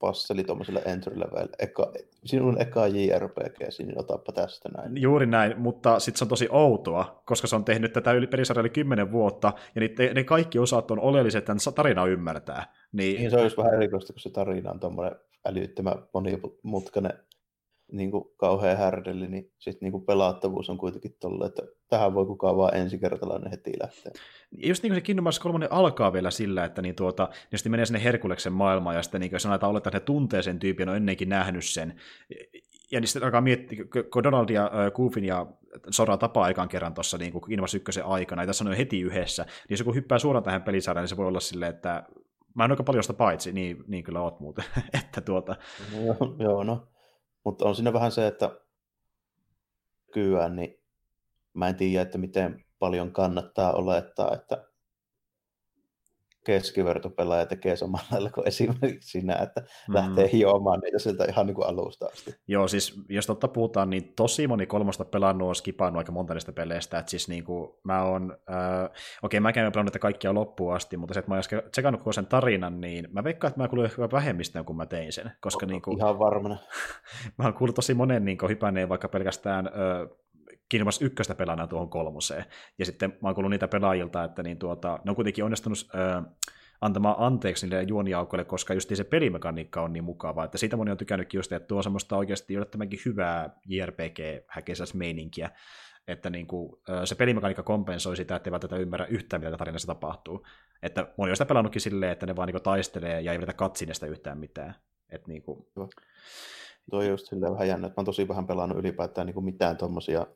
[0.00, 1.48] passeli tuommoiselle entry level.
[1.58, 1.92] Eka,
[2.24, 5.02] sinun eka JRPG, niin otappa tästä näin.
[5.02, 8.60] Juuri näin, mutta sitten se on tosi outoa, koska se on tehnyt tätä yli pelisarja
[8.60, 12.74] yli 10 vuotta, ja niitä, ne kaikki osat on oleelliset, että tarina ymmärtää.
[12.92, 13.16] Niin...
[13.16, 15.16] niin se on just vähän erikoista, kun se tarina on tuommoinen
[15.46, 17.12] älyttömän monimutkainen
[17.92, 22.26] niin kuin kauhean härdelli, niin sitten niin kuin pelattavuus on kuitenkin tolle, että tähän voi
[22.26, 24.12] kukaan vaan ensikertalainen heti lähteä.
[24.52, 27.70] Just niin kuin se Kingdom Hearts 3 alkaa vielä sillä, että niin tuota, niin sitten
[27.70, 30.96] menee sinne Herkuleksen maailmaan, ja sitten niin kuin sanotaan, että he tuntee sen tyypin, on
[30.96, 32.00] ennenkin nähnyt sen.
[32.90, 35.46] Ja niin sitten alkaa miettiä, kun Donald ja äh, Goofin ja
[35.90, 39.42] Sora tapaa aikaan kerran tuossa niin Kingdom Hearts 1 aikana, ja tässä on heti yhdessä,
[39.42, 42.04] niin jos joku hyppää suoraan tähän pelisarjaan, niin se voi olla silleen, että
[42.54, 44.64] mä en aika paljon sitä paitsi, niin, niin kyllä oot muuten.
[45.04, 45.56] että tuota...
[46.04, 46.89] Joo, joo, no
[47.44, 48.60] mutta on siinä vähän se, että
[50.12, 50.80] kyllä, niin
[51.54, 54.69] mä en tiedä, että miten paljon kannattaa olettaa, että
[56.50, 59.94] keskivertopelaaja tekee samalla lailla kuin esimerkiksi sinä, että mm.
[59.94, 62.34] lähtee hiomaan niitä sieltä ihan niin kuin alusta asti.
[62.48, 66.52] Joo, siis jos totta puhutaan, niin tosi moni kolmosta pelannut on skipannut aika monta niistä
[66.52, 68.90] peleistä, että siis niin kuin mä oon, äh, okei
[69.22, 72.26] okay, mä käyn pelannut kaikkia loppuun asti, mutta se, että mä oon tsekannut koko sen
[72.26, 75.82] tarinan, niin mä veikkaan, että mä kuulin hyvä vähemmistöön, kun mä tein sen, koska niin
[75.82, 76.56] kuin, Ihan varmana.
[77.38, 80.16] mä oon kuullut tosi monen niin kuin, hypänneen vaikka pelkästään äh,
[80.70, 82.44] Kingdom Hearts 1 pelana tuohon kolmoseen.
[82.78, 86.24] Ja sitten mä oon kuullut niitä pelaajilta, että niin tuota, ne on kuitenkin onnistunut äh,
[86.80, 90.96] antamaan anteeksi niille juoniaukoille, koska just se pelimekaniikka on niin mukava, että siitä moni on
[90.96, 95.50] tykännytkin just, että tuo semmoista oikeasti yllättävänkin hyvää JRPG-häkesäs-meininkiä,
[96.08, 96.72] että niin kuin,
[97.04, 100.46] se pelimekaniikka kompensoi sitä, että ei välttämättä ymmärrä yhtään, mitä tarinassa tapahtuu.
[100.82, 104.06] Että moni on sitä pelannutkin silleen, että ne vaan niin taistelee ja ei vedetä katsineesta
[104.06, 104.74] yhtään mitään.
[105.10, 105.66] Että niin kuin...
[106.90, 109.44] Tuo on just silleen vähän jännä, että mä oon tosi vähän pelannut ylipäätään niin kuin
[109.44, 110.26] mitään tuommoisia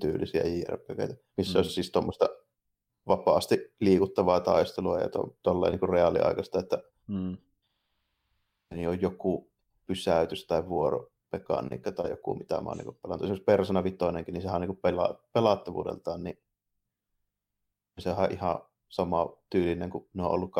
[0.00, 1.60] tyylisiä JRPG, missä mm.
[1.60, 2.28] olisi siis tuommoista
[3.08, 5.08] vapaasti liikuttavaa taistelua ja
[5.42, 7.36] tuolla niin reaaliaikaista, että mm.
[8.74, 9.50] niin on joku
[9.86, 13.24] pysäytys tai vuoropekaniikka tai joku, mitä mä oon niin pelannut.
[13.24, 13.96] Esimerkiksi Persona 5,
[14.26, 16.38] niin sehän on niin pela- pelaattavuudeltaan, niin
[17.98, 20.50] sehän on ihan sama tyylinen kuin ne on ollut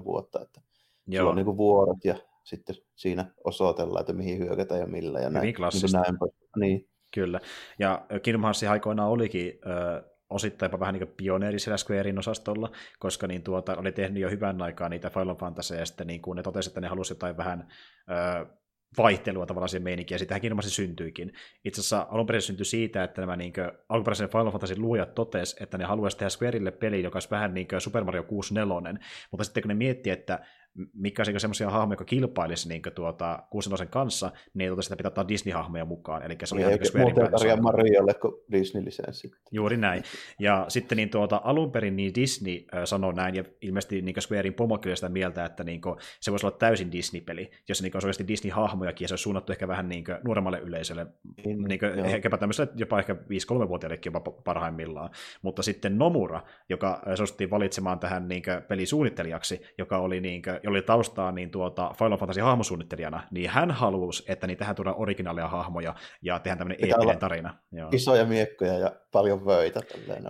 [0.00, 0.60] 2-30 vuotta, että
[1.06, 1.20] Joo.
[1.20, 2.14] sulla on niin vuorot ja
[2.44, 5.42] sitten siinä osoitellaan, että mihin hyökätään ja millä ja näin.
[5.42, 6.02] Niin, klassista.
[6.02, 6.18] Niin,
[6.56, 6.88] niin.
[7.14, 7.40] Kyllä.
[7.78, 13.42] Ja Kingdom Hearts aikoinaan olikin äh, osittain vähän niin pioneeri siellä Squarein osastolla, koska niin
[13.42, 16.72] tuota, oli tehnyt jo hyvän aikaa niitä Final Fantasy, ja sitten niin kuin ne totesivat,
[16.72, 17.68] että ne halusivat jotain vähän
[18.10, 18.46] ö,
[18.98, 21.32] vaihtelua tavallaan siihen meininkiin, ja sitähän Kingdom syntyikin.
[21.64, 25.56] Itse asiassa alun perin syntyi siitä, että nämä niin kuin, alkuperäisen Final Fantasy luojat totes,
[25.60, 29.00] että ne haluaisivat tehdä Squareille peli, joka olisi vähän niin kuin Super Mario 64,
[29.30, 30.46] mutta sitten kun ne miettii, että
[30.94, 35.28] mikä olisi semmoisia hahmoja, jotka kilpailisi niin tuota, kuusenosen kanssa, niin ei sitä pitää ottaa
[35.28, 36.22] Disney-hahmoja mukaan.
[36.22, 39.30] Eli se oli ihan muuten tarjoa Mariolle kuin Disney-lisenssi.
[39.52, 40.02] Juuri näin.
[40.38, 44.54] Ja sitten niin tuota, alun perin niin Disney äh, sanoi näin, ja ilmeisesti niin Squarein
[44.54, 47.96] pomo kyllä sitä mieltä, että niin kuin, se voisi olla täysin Disney-peli, jos se niin
[47.96, 51.06] olisi oikeasti Disney-hahmojakin, ja se olisi suunnattu ehkä vähän niin kuin, nuoremmalle yleisölle,
[51.44, 55.10] niin, niin kuin, ehkäpä tämmöiselle jopa ehkä 5-3-vuotiaillekin jopa parhaimmillaan.
[55.42, 60.82] Mutta sitten Nomura, joka suostuttiin valitsemaan tähän niin pelisuunnittelijaksi, joka oli niin kuin, jolla oli
[60.82, 65.94] taustaa niin tuota Final Fantasy hahmosuunnittelijana, niin hän halusi, että niin tähän tuodaan originaaleja hahmoja
[66.22, 67.54] ja tehdään tämmöinen eeppinen tarina.
[67.72, 67.88] Joo.
[67.92, 69.80] Isoja miekkoja ja paljon vöitä.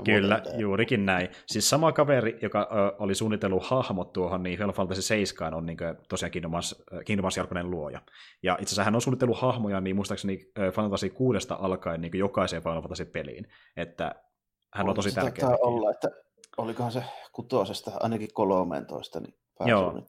[0.04, 0.60] Kyllä, muuta.
[0.60, 1.28] juurikin näin.
[1.46, 5.76] Siis sama kaveri, joka ö, oli suunnitellut hahmot tuohon, niin Final Fantasy 7 on niin
[5.76, 8.00] kuin, tosiaan Kingdom Hearts, luoja.
[8.42, 12.62] Ja itse asiassa hän on suunnitellut hahmoja, niin muistaakseni Final Fantasy 6 alkaen niin jokaiseen
[12.62, 13.46] Final Fantasy peliin.
[13.76, 14.14] Että
[14.74, 15.48] hän on, on tosi tärkeä.
[15.48, 16.08] olla, että
[16.56, 19.34] olikohan se kutosesta ainakin 13, niin
[19.66, 20.02] Joo.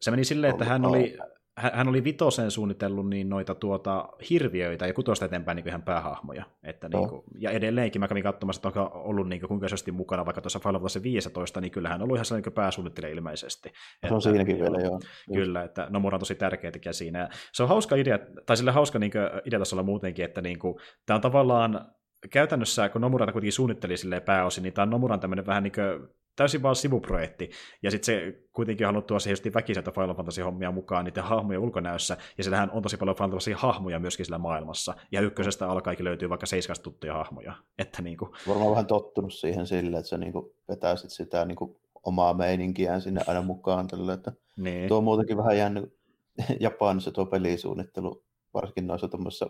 [0.00, 1.18] Se meni silleen, että hän oli
[1.56, 6.44] hän oli vitosen suunnitellut niin noita tuota, hirviöitä ja kutosta eteenpäin niin ihan päähahmoja.
[6.62, 6.98] Että, no.
[6.98, 10.24] niin kuin, ja edelleenkin mä kävin katsomassa, että onko ollut niin kuin, kuinka isosti mukana
[10.24, 13.68] vaikka tuossa Final Fantasy 15, niin kyllähän on ollut ihan sellainen niin pääsuunnittelija ilmeisesti.
[13.68, 15.00] Se että, on siinäkin vielä, joo.
[15.34, 17.18] Kyllä, että Nomura on tosi tärkeä tekijä siinä.
[17.18, 19.12] Ja se on hauska idea, tai sille hauska niin
[19.44, 20.74] ideatasolla muutenkin, että niin kuin,
[21.06, 21.94] tämä on tavallaan
[22.30, 23.94] käytännössä, kun Nomura kuitenkin suunnitteli
[24.24, 27.50] pääosin, niin tämä on Nomuran tämmöinen vähän niin kuin täysin vaan sivuprojekti,
[27.82, 32.16] ja sitten se kuitenkin haluaa tuoda siihen just väkiseltä Final Fantasy-hommia mukaan niiden hahmojen ulkonäössä,
[32.38, 36.46] ja siellähän on tosi paljon Final Fantasy-hahmoja myöskin sillä maailmassa, ja ykkösestä alkaikin löytyy vaikka
[36.46, 37.54] seiskasta tuttuja hahmoja.
[37.78, 38.30] Että niin kuin...
[38.48, 42.34] Varmaan vähän tottunut siihen sille, että se niin kuin vetää sit sitä niin kuin omaa
[42.34, 44.88] meininkiään sinne aina mukaan, tälle, että niin.
[44.88, 45.96] tuo on muutenkin vähän jäänyt
[46.60, 48.24] Japanissa tuo pelisuunnittelu,
[48.54, 49.46] varsinkin noissa tuommoissa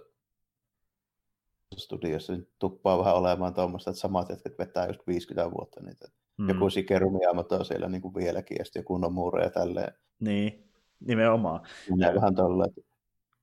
[1.80, 6.08] studiossa, niin tuppaa vähän olemaan tuommoista, että samat jätkät vetää just 50 vuotta niitä.
[6.38, 6.48] Mm.
[6.48, 9.94] Joku Sikeru Miyamoto on siellä niin kuin vieläkin, ja sitten joku Nomura ja tälleen.
[10.20, 10.70] Niin,
[11.00, 11.60] nimenomaan.
[11.90, 12.80] Minä vähän tolle, että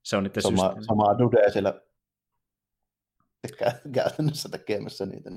[0.04, 1.82] se on niiden sama, sama dude siellä
[3.96, 5.30] käytännössä tekemässä niitä.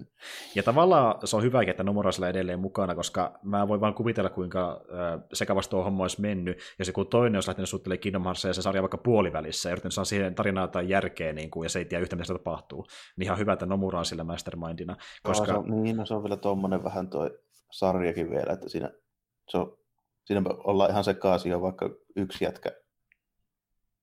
[0.55, 4.31] Ja tavallaan se on hyvä, että Nomura on edelleen mukana, koska mä voin vaan kuvitella,
[4.31, 4.85] kuinka
[5.33, 8.63] sekavasti tuo homma olisi mennyt, jos joku toinen olisi lähtenyt suuttelemaan Kingdom Heartsia ja se
[8.63, 11.85] sarja vaikka puolivälissä ja yrittänyt saada siihen tarinaan jotain järkeä, niin kuin, ja se ei
[11.85, 12.87] tiedä yhtä, mitä se tapahtuu.
[13.17, 14.97] Niin ihan hyvä, että Nomura on sillä mastermindina.
[15.23, 15.53] Koska...
[15.53, 17.39] No, se on, niin, no, se on vielä tuommoinen vähän toi
[17.71, 18.91] sarjakin vielä, että siinä,
[19.49, 19.79] se on,
[20.25, 22.82] siinä ollaan ihan sekaisin vaikka yksi jätkä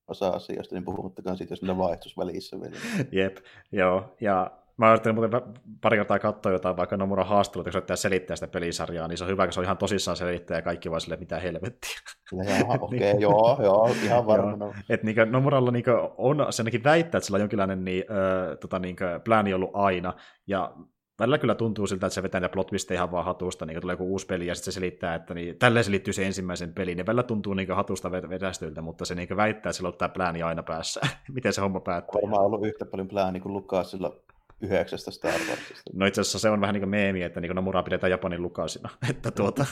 [0.09, 2.75] osa asioista, niin puhumattakaan siitä, jos ne vaihtus välissä vielä.
[3.11, 3.37] Jep,
[3.71, 5.41] joo, ja mä ajattelin muuten
[5.81, 9.29] pari kertaa katsoa jotain vaikka Nomura haastattelut, jos yrittää selittää sitä pelisarjaa, niin se on
[9.29, 11.99] hyvä, kun se on ihan tosissaan selittää ja kaikki vaan silleen, mitä helvettiä.
[12.79, 14.73] Okei, okay, joo, joo, ihan varmana.
[14.89, 15.83] Että niin Nomuralla niin
[16.17, 20.13] on, se ainakin väittää, että sillä on jonkinlainen niin, äh, tota, niin, plääni ollut aina,
[20.47, 20.73] ja
[21.19, 24.11] välillä kyllä tuntuu siltä, että se vetää niitä plot ihan vaan hatusta, niin tulee joku
[24.11, 26.97] uusi peli ja sitten se selittää, että niin, tälleen se liittyy se ensimmäisen peliin.
[26.97, 30.43] Ja välillä tuntuu niin hatusta vedästyltä, mutta se niin väittää, että sillä on tämä plääni
[30.43, 31.01] aina päässä.
[31.33, 32.21] Miten se homma päättyy?
[32.21, 34.15] Varmaan ollut yhtä paljon plääni kuin Lukasilla
[34.61, 35.91] yhdeksästä Star Warsista.
[35.93, 38.89] No itse asiassa se on vähän niin kuin meemi, että niin Nomura pidetään Japanin Lukasina.
[39.09, 39.65] että tuota,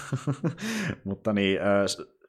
[1.03, 1.59] mutta niin,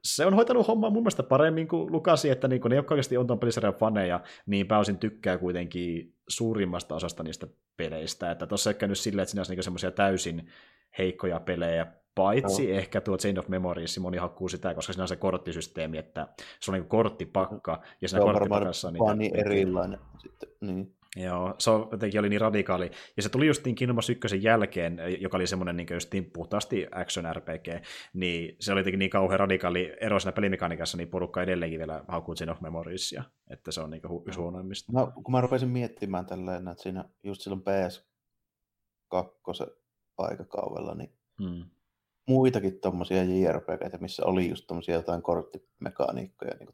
[0.05, 3.17] se on hoitanut hommaa mun mielestä paremmin kuin Lukasi, että niin kuin ne, jotka oikeasti
[3.17, 7.47] on tuon pelisarjan faneja, niin pääosin tykkää kuitenkin suurimmasta osasta niistä
[7.77, 8.31] peleistä.
[8.31, 10.49] Että tuossa ei käynyt silleen, että siinä olisi niin semmoisia täysin
[10.99, 12.79] heikkoja pelejä, paitsi no.
[12.79, 16.29] ehkä tuo Chain of Memories, moni hakkuu sitä, koska siinä on se korttisysteemi, että
[16.61, 18.89] se on niin korttipakka, ja siinä korttipakassa...
[18.89, 20.98] on vaan niin erilainen sitten, niin.
[21.17, 22.91] Joo, se jotenkin oli niin radikaali.
[23.17, 27.37] Ja se tuli justiin Kingdom Hearts 1 jälkeen, joka oli semmoinen niin justiin puhtaasti action
[27.37, 27.67] RPG,
[28.15, 32.35] niin se oli jotenkin niin kauhean radikaali ero siinä pelimekaniikassa, niin porukka edelleenkin vielä haukkuu
[32.35, 34.93] Chain of Memoriesia, että se on niin hu- yksi huonoimmista.
[34.93, 38.09] No, kun mä rupesin miettimään tälleen, että siinä just silloin PS2
[40.19, 41.13] aikakaudella, niin
[41.43, 41.65] hmm.
[42.29, 46.69] muitakin tommosia JRPG, missä oli just tommosia jotain korttimekaniikkoja, niin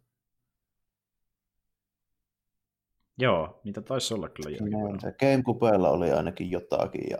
[3.19, 5.01] Joo, niitä taisi olla kyllä jonkin.
[5.01, 7.05] Se Gamecubella oli ainakin jotakin.
[7.11, 7.19] Ja...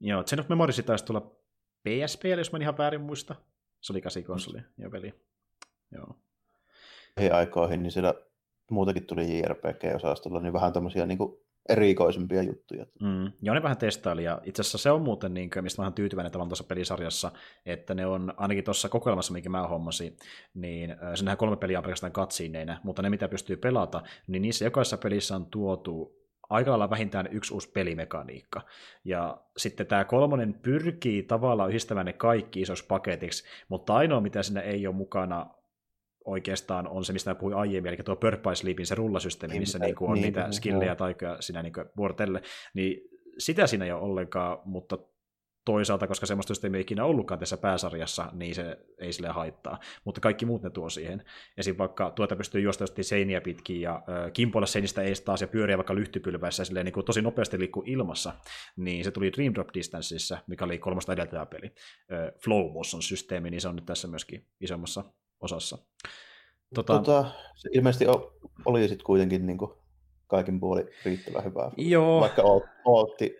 [0.00, 1.20] Joo, Chain of Memories taisi tulla
[1.82, 3.34] PSP, jos mä ihan väärin muista.
[3.80, 5.14] Se oli käsikonsoli ja peli.
[5.90, 6.16] Joo.
[7.32, 8.14] aikoihin, niin siellä
[8.70, 12.86] muutakin tuli JRPG-osastolla, niin vähän tämmöisiä niin kuin erikoisempia juttuja.
[13.00, 15.94] Mm, joo, ne vähän testaili, ja itse asiassa se on muuten, niin mistä mä olen
[15.94, 17.32] tyytyväinen tavallaan tuossa pelisarjassa,
[17.66, 20.16] että ne on ainakin tuossa kokoelmassa, mikä mä hommasin,
[20.54, 24.98] niin sinnehän kolme peliä on pelkästään katsiineina, mutta ne, mitä pystyy pelata, niin niissä jokaisessa
[24.98, 26.16] pelissä on tuotu
[26.50, 28.60] aika lailla vähintään yksi uusi pelimekaniikka.
[29.04, 34.60] Ja sitten tämä kolmonen pyrkii tavallaan yhdistämään ne kaikki isoksi paketiksi, mutta ainoa, mitä siinä
[34.60, 35.46] ei ole mukana,
[36.26, 39.78] oikeastaan on se, mistä mä puhuin aiemmin, eli tuo Purple Sleepin se rullasysteemi, niin, missä
[39.78, 42.42] niin, kuin on niin, niitä niin, skillejä ja taikoja siinä niin vuorotelle,
[42.74, 43.00] niin
[43.38, 44.98] sitä siinä ei ole ollenkaan, mutta
[45.66, 49.78] toisaalta, koska semmoista systeemiä ei ikinä ollutkaan tässä pääsarjassa, niin se ei sille haittaa.
[50.04, 51.24] Mutta kaikki muut ne tuo siihen.
[51.56, 51.78] Esim.
[51.78, 56.62] vaikka tuota pystyy juosta seiniä pitkin ja kimpoilla seinistä ees taas ja pyöriä vaikka lyhtypylvässä
[56.74, 58.32] ja niin kuin tosi nopeasti liikkuu ilmassa,
[58.76, 61.66] niin se tuli Dream Drop Distanceissa, mikä oli kolmosta edeltävä peli.
[61.66, 65.04] Äh, Flow Motion systeemi, niin se on nyt tässä myöskin isommassa
[65.40, 65.78] osassa.
[66.74, 68.06] Tota, tota, se ilmeisesti
[68.64, 69.70] oli sitten kuitenkin niin kuin
[70.26, 71.70] kaikin puoli riittävän hyvää.
[71.76, 72.20] Joo.
[72.20, 72.42] Vaikka
[72.84, 73.36] ootti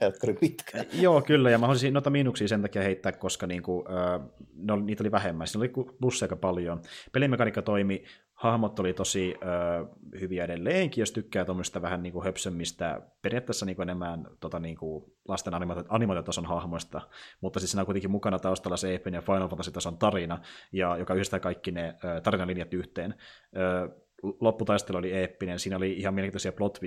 [0.00, 0.84] helkkari pitkä.
[1.02, 4.82] Joo, kyllä, ja mä haluaisin noita miinuksia sen takia heittää, koska niinku, äh, ne oli,
[4.82, 5.46] niitä oli vähemmän.
[5.46, 6.82] Siinä oli plusseja aika paljon.
[7.12, 8.04] Pelimekaniikka toimi,
[8.42, 14.26] hahmot oli tosi äh, hyviä edelleenkin, jos tykkää tuommoista vähän niinku höpsömmistä, periaatteessa niinku enemmän
[14.40, 15.54] tota, niinku lasten
[15.88, 17.00] animaatiotason hahmoista,
[17.40, 20.38] mutta siis siinä on kuitenkin mukana taustalla se Epen ja Final Fantasy-tason tarina,
[20.72, 23.14] ja joka yhdistää kaikki ne äh, tarinalinjat yhteen.
[23.56, 24.02] Äh,
[24.40, 26.80] lopputaistelu oli eeppinen, siinä oli ihan mielenkiintoisia plot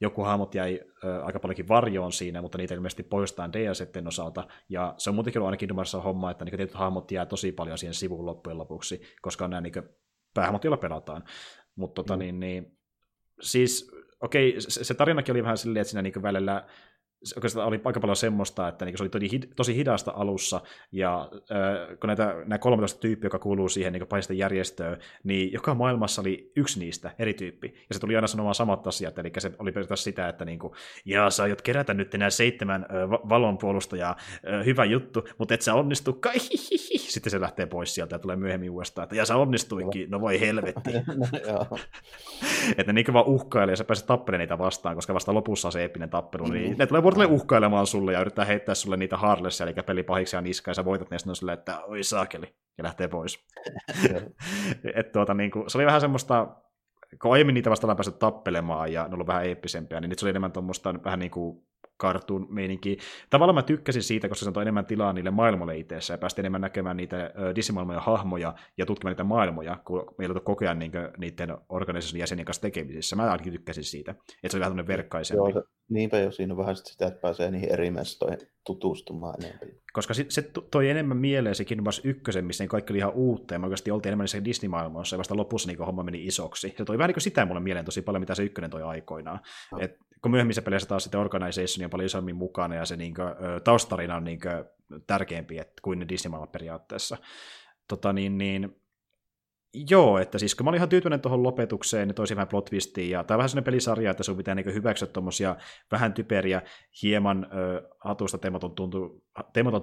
[0.00, 4.94] joku hahmot jäi ö, aika paljonkin varjoon siinä, mutta niitä ilmeisesti poistetaan DLCten osalta, ja
[4.96, 7.94] se on muutenkin ollut ainakin Dumarissa homma, että niin tietyt hahmot jää tosi paljon siihen
[7.94, 9.72] sivuun loppujen lopuksi, koska on nämä niin
[10.38, 11.24] päähahmot, joilla pelataan.
[11.76, 12.18] Mutta tota, mm.
[12.18, 12.78] niin, niin,
[13.40, 13.90] siis
[14.20, 16.66] okei, se, se tarinakin oli vähän silleen, että siinä niin välillä
[17.36, 20.60] oikeastaan oli aika paljon semmoista, että niin se oli tosi, hidasta alussa,
[20.92, 21.28] ja
[22.00, 26.52] kun näitä, nämä 13 tyyppiä, joka kuuluu siihen niin paisten järjestöön, niin joka maailmassa oli
[26.56, 30.04] yksi niistä eri tyyppi, ja se tuli aina sanomaan samat asiat, eli se oli periaatteessa
[30.04, 30.72] sitä, että niin kuin,
[31.04, 32.86] jaa, sä aiot kerätä nyt nämä seitsemän
[33.28, 34.16] valonpuolustajaa,
[34.64, 36.38] hyvä juttu, mutta et sä onnistu kai,
[37.14, 40.40] sitten se lähtee pois sieltä ja tulee myöhemmin uudestaan, että ja sä onnistuikin, no voi
[40.40, 40.90] helvetti.
[42.78, 45.72] että ne niin vaan uhkailee ja sä pääset tappelemaan niitä vastaan, koska vasta lopussa on
[45.72, 46.78] se eeppinen tappelu, niin mm.
[46.78, 50.70] ne tulee vuorotelle uhkailemaan sulle ja yrittää heittää sulle niitä harlessia, eli pelipahiksi ja niskaa,
[50.70, 53.46] ja sä voitat ne sille, että oi saakeli, ja lähtee pois.
[54.94, 56.56] Et tuota, niin kuin, se oli vähän semmoista,
[57.22, 60.26] kun aiemmin niitä vasta ollaan päässyt tappelemaan ja ne ollut vähän eeppisempiä, niin nyt se
[60.26, 61.66] oli enemmän tuommoista vähän niin kuin
[62.00, 62.98] cartoon meininki.
[63.30, 66.60] Tavallaan mä tykkäsin siitä, koska se antoi enemmän tilaa niille maailmoille itseessä ja päästi enemmän
[66.60, 71.56] näkemään niitä Disney-maailmoja hahmoja ja tutkimaan niitä maailmoja, kun meillä on koko ajan niin niiden
[71.68, 73.16] organisaation jäsenien kanssa tekemisissä.
[73.16, 75.52] Mä ainakin tykkäsin siitä, että se oli vähän tämmöinen verkkaisempi.
[75.54, 79.78] Joo, niinpä jo siinä on vähän sitä, että pääsee niihin eri mestoihin tutustumaan enemmän.
[79.92, 83.54] Koska se toi enemmän mieleen se Kingdom Hearts 1, missä ne kaikki oli ihan uutta,
[83.54, 86.74] ja me oikeasti oltiin enemmän niissä Disney-maailmoissa, ja vasta lopussa niin homma meni isoksi.
[86.76, 89.40] Se toi vähän niin sitä mulle mieleen tosi paljon, mitä se ykkönen toi aikoinaan.
[89.72, 89.78] No.
[89.80, 93.28] Et kun myöhemmissä peleissä taas sitten Organization on paljon isommin mukana ja se niin kuin,
[93.64, 94.64] taustarina on niin kuin,
[95.06, 97.16] tärkeämpi kuin ne disney periaatteessa.
[97.88, 98.76] Tota, niin, niin,
[99.90, 103.10] Joo, että siis kun mä olin ihan tyytyväinen tuohon lopetukseen, niin toisi vähän plot twistiin,
[103.10, 105.56] ja tämä on vähän sellainen pelisarja, että sun pitää niin hyväksyä tuommoisia
[105.92, 106.62] vähän typeriä,
[107.02, 109.24] hieman ö, hatusta teematon tuntu,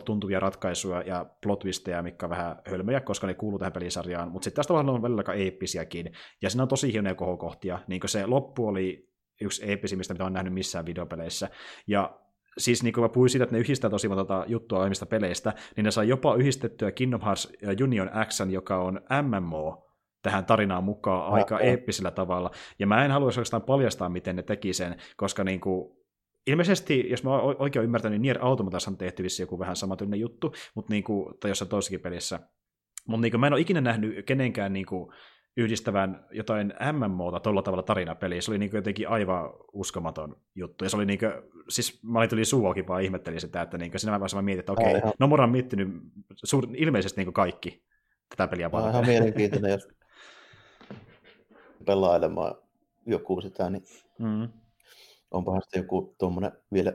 [0.06, 4.44] tuntuvia ratkaisuja ja plot twisteja, mikä on vähän hölmöjä, koska ne kuuluu tähän pelisarjaan, mutta
[4.44, 8.26] sitten tästä on välillä aika eeppisiäkin, ja siinä on tosi hienoja kohokohtia, niin kuin se
[8.26, 9.10] loppu oli
[9.42, 11.50] yksi eeppisimmistä, mitä olen nähnyt missään videopeleissä.
[11.88, 12.20] Ja
[12.58, 15.84] siis niin kuin mä puhuin siitä, että ne yhdistää tosi monta juttua aiemmista peleistä, niin
[15.84, 17.54] ne saa jopa yhdistettyä Kingdom Hearts
[17.84, 19.86] Union X, joka on MMO,
[20.22, 21.68] tähän tarinaan mukaan aika okay.
[21.68, 22.52] eeppisellä tavalla.
[22.80, 25.98] Ja mä en haluaisi oikeastaan paljastaa, miten ne teki sen, koska niin kuin,
[26.48, 30.54] ilmeisesti, jos mä oikein ymmärtänyt, niin Nier Automatassa on tehty vissi joku vähän samatyinen juttu,
[30.76, 32.40] mutta niin kuin, tai jossain toisessakin pelissä.
[33.08, 35.14] Mutta niin kuin, mä en ole ikinä nähnyt kenenkään niin kuin,
[35.58, 38.42] yhdistävän jotain MMOta tuolla tavalla tarinapeliä.
[38.42, 40.84] Se oli niin jotenkin aivan uskomaton juttu.
[40.84, 41.32] Ja se oli niin kuin,
[41.70, 44.72] siis mä olin tuli suuakin vaan ihmettelin sitä, että niin siinä vaiheessa mä mietin, että
[44.72, 45.90] okei, okay, Nomura on miettinyt
[46.44, 47.84] suur, ilmeisesti niin kaikki
[48.30, 48.92] tätä peliä varten.
[48.92, 49.88] ihan mielenkiintoinen, jos
[51.86, 52.56] pelailemaan
[53.06, 53.84] joku sitä, niin
[54.20, 54.50] mm.
[55.32, 56.94] onpahan sitten joku tuommoinen vielä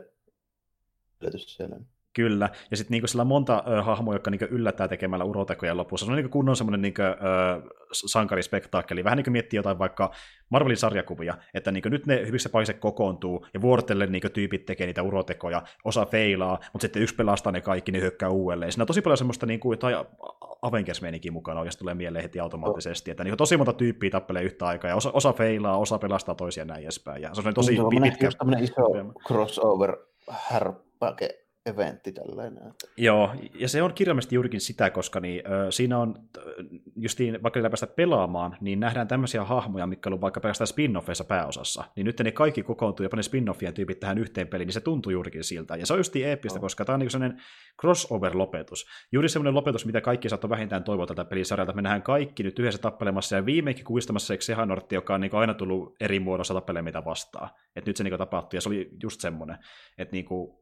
[1.21, 1.77] yllätys siellä.
[2.13, 6.07] Kyllä, ja sitten niinku sillä on monta ö, hahmoa, jotka niinku yllättää tekemällä urotekoja lopussa.
[6.07, 7.15] Se on niinku kunnon semmoinen niinku, ö,
[7.93, 9.05] sankarispektaakkeli.
[9.05, 10.11] Vähän niin kuin miettii jotain vaikka
[10.51, 15.03] Marvelin sarjakuvia, että niinku nyt ne hyvissä paikassa kokoontuu, ja vuorotellen niinku tyypit tekee niitä
[15.03, 18.73] urotekoja, osa feilaa, mutta sitten yksi pelastaa ne kaikki, niin hyökkää uudelleen.
[18.73, 19.97] Siinä on tosi paljon semmoista niinku, jotain
[20.63, 24.89] avengers mukana oikeasti tulee mieleen heti automaattisesti, että niinku tosi monta tyyppiä tappelee yhtä aikaa,
[24.89, 27.23] ja osa, osa feilaa, osa pelastaa toisia näin edespäin.
[27.23, 28.29] Ja se on tosi se pitkä.
[28.41, 28.83] On iso
[29.27, 29.97] crossover
[30.29, 32.73] härpäke eventti tällainen.
[32.97, 36.15] Joo, ja se on kirjallisesti juurikin sitä, koska niin, ö, siinä on,
[36.97, 41.85] justiin vaikka niillä päästä pelaamaan, niin nähdään tämmöisiä hahmoja, mitkä on vaikka pelkästään spin-offeissa pääosassa,
[41.97, 45.13] niin nyt ne kaikki kokoontuu, jopa ne spin-offien tyypit tähän yhteen peliin, niin se tuntuu
[45.13, 45.77] juurikin siltä.
[45.77, 46.61] Ja se on justiin eeppistä, no.
[46.61, 47.41] koska tämä on niin sellainen
[47.81, 48.87] crossover-lopetus.
[49.13, 51.73] Juuri semmoinen lopetus, mitä kaikki saattoi vähintään toivoa tältä pelisarjalta.
[51.73, 55.55] Me nähdään kaikki nyt yhdessä tappelemassa ja viimeinkin kuistamassa se Xehanortti, joka on niin aina
[55.55, 57.51] tullut eri muodossa tappelemaan mitä vastaan.
[57.77, 59.59] Et nyt se niin tapahtui ja se oli just semmoinen,
[59.99, 60.60] että niin kuin,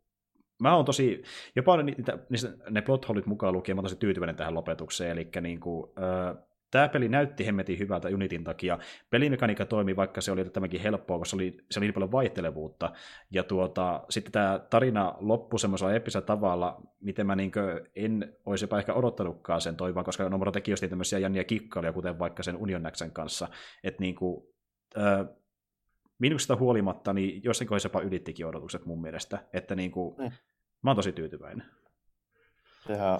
[0.58, 1.22] mä oon tosi,
[1.56, 5.60] jopa niitä, niistä, ne plot mukaan lukien, mä oon tosi tyytyväinen tähän lopetukseen, eli niin
[5.60, 6.36] kuin, äh,
[6.70, 8.78] tämä peli näytti hemmetin hyvältä Unitin takia.
[9.10, 12.92] Pelimekaniikka toimi, vaikka se oli tämäkin helppoa, koska se oli, se oli niin paljon vaihtelevuutta.
[13.30, 17.52] Ja tuota, sitten tämä tarina loppui semmoisella episellä tavalla, miten mä niin
[17.96, 22.18] en olisi jopa ehkä odottanutkaan sen toivon, koska Nomura teki just tämmöisiä jänniä kikkailuja, kuten
[22.18, 22.82] vaikka sen Union
[23.12, 23.48] kanssa.
[23.84, 24.44] Että niin kuin,
[24.98, 25.26] äh,
[26.18, 30.30] miinuksesta huolimatta, niin jossain kohdassa jopa ylittikin odotukset mun mielestä, että niin kuin, mm.
[30.82, 31.66] mä oon tosi tyytyväinen.
[32.86, 33.18] Sehän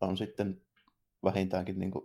[0.00, 0.60] on sitten
[1.24, 2.04] vähintäänkin niin kuin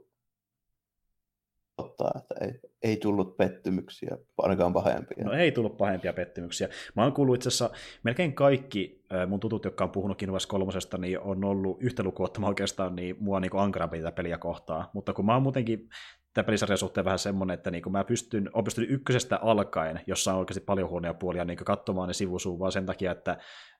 [1.75, 5.23] totta, että ei, ei tullut pettymyksiä, ainakaan pahempia.
[5.23, 6.69] No ei tullut pahempia pettymyksiä.
[6.95, 7.69] Mä oon kuullut itse asiassa
[8.03, 12.95] melkein kaikki mun tutut, jotka on puhunut Kinvas kolmosesta, niin on ollut yhtä lukuottama oikeastaan
[12.95, 14.91] niin mua niin ankarampi tätä peliä kohtaa.
[14.93, 15.89] Mutta kun mä oon muutenkin
[16.33, 20.39] tämä pelisarjan suhteen vähän semmoinen, että niin mä pystyn, olen pystynyt ykkösestä alkaen, jossa on
[20.39, 23.37] oikeasti paljon huonoja puolia, niin katsomaan ne sivusuun vaan sen takia, että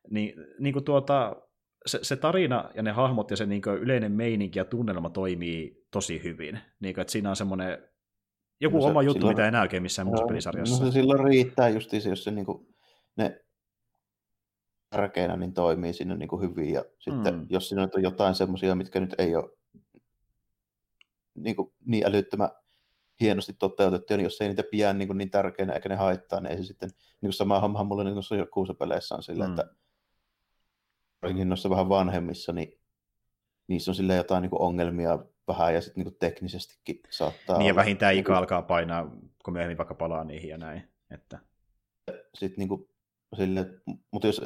[0.09, 1.35] niin, niin kuin tuota,
[1.85, 6.23] se, se tarina ja ne hahmot ja se niin yleinen meininki ja tunnelma toimii tosi
[6.23, 6.59] hyvin.
[6.79, 7.77] Niin kuin, että siinä on semmoinen
[8.61, 10.83] joku no se, oma juttu, silloin, mitä ei näe oikein missään muussa pelisarjassa.
[10.83, 12.67] No se silloin riittää justiinsa, jos se niin kuin,
[13.17, 13.41] ne
[14.89, 16.73] tärkeinä niin toimii sinne niin kuin hyvin.
[16.73, 17.45] Ja sitten mm.
[17.49, 19.49] jos siinä on jotain semmoisia, mitkä nyt ei ole
[21.35, 22.49] niin, kuin, niin älyttömän
[23.21, 26.57] hienosti toteutettu, niin jos ei niitä pidä niin, niin tärkeänä eikä ne haittaa, niin ei
[26.57, 29.59] se sitten, niin kuin sama homma mulle niin noissa kuusapeleissä on silleen, mm.
[29.59, 29.75] että
[31.21, 32.79] varsinkin noissa vähän vanhemmissa, niin
[33.67, 37.75] niissä on sille jotain niin kuin ongelmia vähän ja sitten niin teknisestikin saattaa Niin ja
[37.75, 39.11] vähintään ikä alkaa painaa,
[39.45, 40.83] kun myöhemmin vaikka palaa niihin ja näin.
[41.11, 41.39] Että...
[42.33, 42.89] Sitten niin kuin,
[43.37, 43.65] sille,
[44.11, 44.41] mutta jos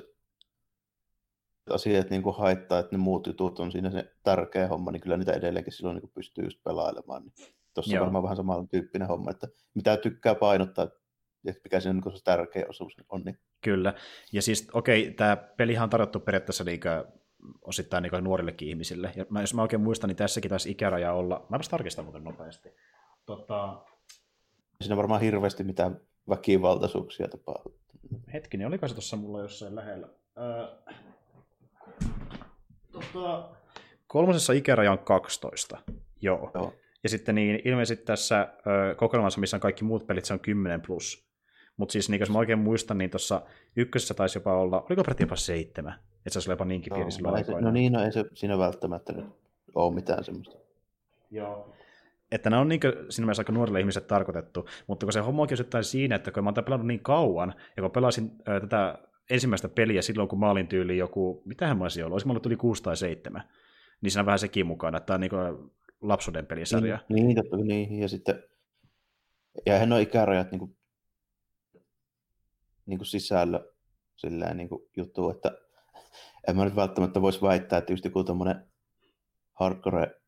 [1.71, 5.17] asiat niin kuin haittaa, että ne muut jutut on siinä se tärkeä homma, niin kyllä
[5.17, 7.23] niitä edelleenkin silloin niin kuin pystyy just pelailemaan.
[7.23, 7.33] Niin
[7.73, 10.87] tuossa on varmaan vähän samalla tyyppinen homma, että mitä tykkää painottaa,
[11.47, 13.21] että mikä se, niin se tärkeä osuus on.
[13.21, 13.39] Niin.
[13.61, 13.93] Kyllä,
[14.31, 16.79] ja siis okei, okay, tämä pelihan on tarjottu periaatteessa niin
[17.61, 19.11] osittain niin nuorillekin ihmisille.
[19.15, 22.23] Ja mä, jos mä oikein muistan, niin tässäkin taisi ikäraja olla, mä vasta tarkistan muuten
[22.23, 22.69] nopeasti.
[23.25, 23.85] Tota...
[24.81, 27.79] Siinä varmaan hirveästi mitään väkivaltaisuuksia tapahtuu.
[28.33, 30.09] Hetkinen, oliko se tuossa mulla jossain lähellä?
[30.37, 30.93] Öö...
[33.13, 33.49] Tota...
[34.07, 35.77] Kolmosessa ikäraja on 12.
[36.21, 36.51] Joo.
[36.53, 36.73] Joo.
[37.03, 40.81] Ja sitten niin, ilmeisesti tässä ö, kokoelmassa, missä on kaikki muut pelit, se on 10
[40.81, 41.27] plus.
[41.77, 43.41] Mutta siis niin, jos mä oikein muistan, niin tuossa
[43.75, 45.93] ykkösessä taisi jopa olla, oliko peräti jopa seitsemän?
[45.93, 48.57] Että se olisi jopa niinkin pieni no, silloin se, No niin, no ei se siinä
[48.57, 49.25] välttämättä nyt
[49.75, 50.57] ole mitään semmoista.
[51.31, 51.73] Joo.
[52.31, 55.83] Että nämä on niin siinä mielessä aika nuorille ihmisille tarkoitettu, mutta kun se homma osittain
[55.83, 58.97] siinä, että kun mä oon pelannut niin kauan, ja kun pelasin äh, tätä
[59.29, 62.45] ensimmäistä peliä silloin, kun mä olin tyyli joku, mitähän mä olisin ollut, olisi mä ollut
[62.45, 63.43] yli 6 tai 7,
[64.01, 65.71] niin siinä on vähän sekin mukana, että tämä on niin
[66.01, 66.99] lapsuuden pelisarja.
[67.09, 68.43] Niin, niin, totta, niin, ja sitten,
[69.65, 70.77] ja eihän ole ikärajat niin kuin,
[72.85, 73.65] niin kuin sisällä
[74.15, 75.57] silleen niin kuin juttu, että
[76.47, 78.71] en mä nyt välttämättä voisi väittää, että just joku tämmöinen
[79.53, 80.21] hardcore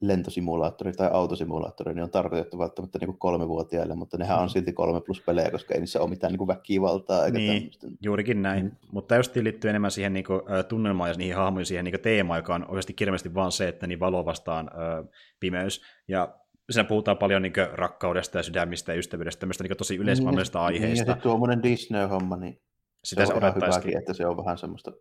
[0.00, 4.48] lentosimulaattori tai autosimulaattori niin on tarkoitettu välttämättä niin kolmevuotiaille, mutta nehän on mm.
[4.48, 7.24] silti kolme plus pelejä, koska ei niissä ole mitään niin kuin väkivaltaa.
[7.24, 7.86] Eikä niin, tämmöistä.
[8.02, 8.64] juurikin näin.
[8.64, 8.70] Mm.
[8.92, 12.54] Mutta just liittyy enemmän siihen niin kuin, tunnelmaan ja niihin hahmoihin, siihen niin teemaan, joka
[12.54, 15.04] on oikeasti kirjallisesti vaan se, että niin valo vastaan ö,
[15.40, 15.82] pimeys.
[16.08, 16.34] Ja
[16.70, 21.04] siinä puhutaan paljon niin rakkaudesta ja sydämistä ja ystävyydestä, tämmöistä niin tosi yleismaailmallisesta niin, aiheesta.
[21.04, 22.60] Niin, ja tuommoinen Disney-homma, niin
[23.04, 24.92] Sitä se on ihan hyväkin, että se on vähän semmoista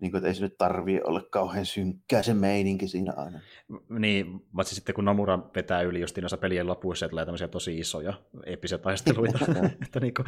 [0.00, 3.40] niin kuin, että ei se nyt tarvii olla kauhean synkkää se meininki siinä aina.
[3.88, 7.78] Niin, mutta sitten kun Nomura vetää yli just noissa pelien lopuissa, että tulee tämmöisiä tosi
[7.78, 8.14] isoja
[8.46, 9.38] eeppisiä taisteluita.
[9.86, 10.26] että niin kuin,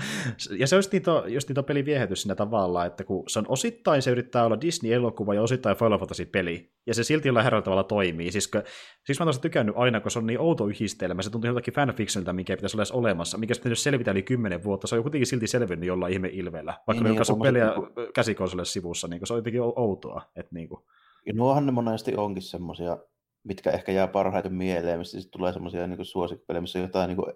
[0.58, 3.38] ja se on just niin, to, just niin pelin viehätys siinä tavalla, että kun se
[3.38, 7.62] on osittain se yrittää olla Disney-elokuva ja osittain Final Fantasy-peli, ja se silti jollain herralla
[7.62, 8.32] tavalla toimii.
[8.32, 8.62] Siis, kun,
[9.06, 12.32] siis mä oon tykännyt aina, kun se on niin outo yhdistelmä, se tuntuu jotakin fanfictionilta,
[12.32, 15.46] mikä pitäisi olla edes olemassa, mikä pitäisi selvitä yli kymmenen vuotta, se on kuitenkin silti
[15.46, 19.38] selvinnyt jollain ihme ilveellä, vaikka niin, ne on peliä niin, käsikonsolille sivussa, niin se on
[19.38, 20.22] jotenkin outoa.
[20.36, 20.84] Että niin kuin.
[21.26, 22.98] Ja nuohan ne monesti onkin semmoisia,
[23.44, 27.16] mitkä ehkä jää parhaiten mieleen, mistä sitten tulee semmoisia niin suosikkipelejä, missä on jotain niin
[27.16, 27.32] kuin,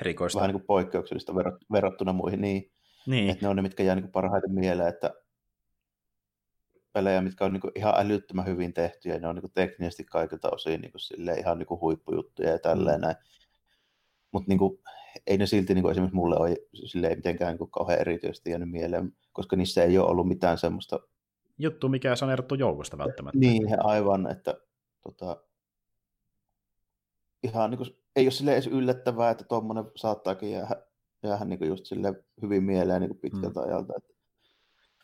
[0.00, 0.36] Erikoista.
[0.36, 1.34] vähän niin kuin poikkeuksellista
[1.72, 2.40] verrattuna muihin.
[2.40, 2.72] Niin,
[3.06, 3.30] niin.
[3.30, 5.14] Että ne on ne, mitkä jää niin kuin parhaiten mieleen, että
[6.92, 10.04] pelejä, mitkä on niin kuin ihan älyttömän hyvin tehtyjä, ja ne on niin kuin teknisesti
[10.04, 13.02] kaikilta osin niin kuin ihan niin kuin huippujuttuja ja tälleen mm.
[13.02, 13.16] näin.
[14.32, 14.78] Mutta niin
[15.26, 18.70] ei ne silti niin kuin esimerkiksi mulle ole silleen mitenkään niin kuin kauhean erityisesti jäänyt
[18.70, 21.00] mieleen, koska niissä ei ole ollut mitään semmoista...
[21.58, 23.38] Juttu, mikä on erottu joukosta välttämättä.
[23.38, 24.54] Niin, aivan, että
[25.02, 25.36] tota,
[27.42, 30.76] ihan niin kuin, ei ole sille edes yllättävää, että tuommoinen saattaakin jäädä,
[31.22, 33.66] jäädä niin kuin just sille hyvin mieleen niin kuin pitkältä mm.
[33.66, 33.92] ajalta.
[33.96, 34.18] Että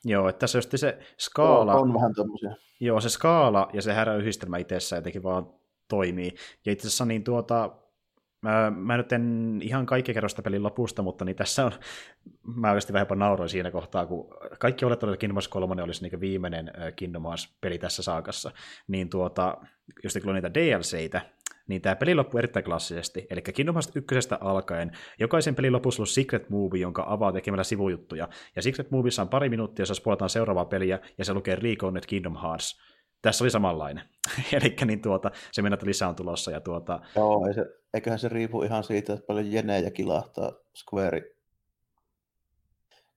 [0.04, 1.74] Joo, että tässä just se skaala...
[1.74, 2.54] On, on vähän tommosia.
[2.80, 5.54] Joo, se skaala ja se häröyhdistelmä itsessään jotenkin vaan
[5.88, 6.34] toimii.
[6.66, 7.76] Ja itse asiassa niin tuota,
[8.44, 11.72] Mä, mä nyt en ihan kaikki kerro sitä pelin lopusta, mutta niin tässä on,
[12.56, 16.08] mä oikeasti vähän jopa nauroin siinä kohtaa, kun kaikki olettanut, että Kingdom Hearts 3 olisi
[16.08, 18.50] niin viimeinen Kingdom Hearts-peli tässä saakassa,
[18.88, 19.56] niin tuota,
[20.04, 21.20] jos kun on niitä DLCitä,
[21.68, 23.26] niin tämä peli loppuu erittäin klassisesti.
[23.30, 28.28] Eli Kingdom Hearts 1 alkaen jokaisen pelin lopussa on Secret Movie, jonka avaa tekemällä sivujuttuja.
[28.56, 32.36] Ja Secret Movissa on pari minuuttia, jossa puolataan seuraavaa peliä, ja se lukee Reconned Kingdom
[32.42, 32.80] Hearts.
[33.24, 34.04] Tässä oli samanlainen.
[34.52, 36.50] Eli niin tuota, se mennä, että lisää on tulossa.
[36.50, 37.00] Ja tuota...
[37.16, 41.22] Joo, ei se, eiköhän se riipu ihan siitä, että paljon jenejä kilahtaa Square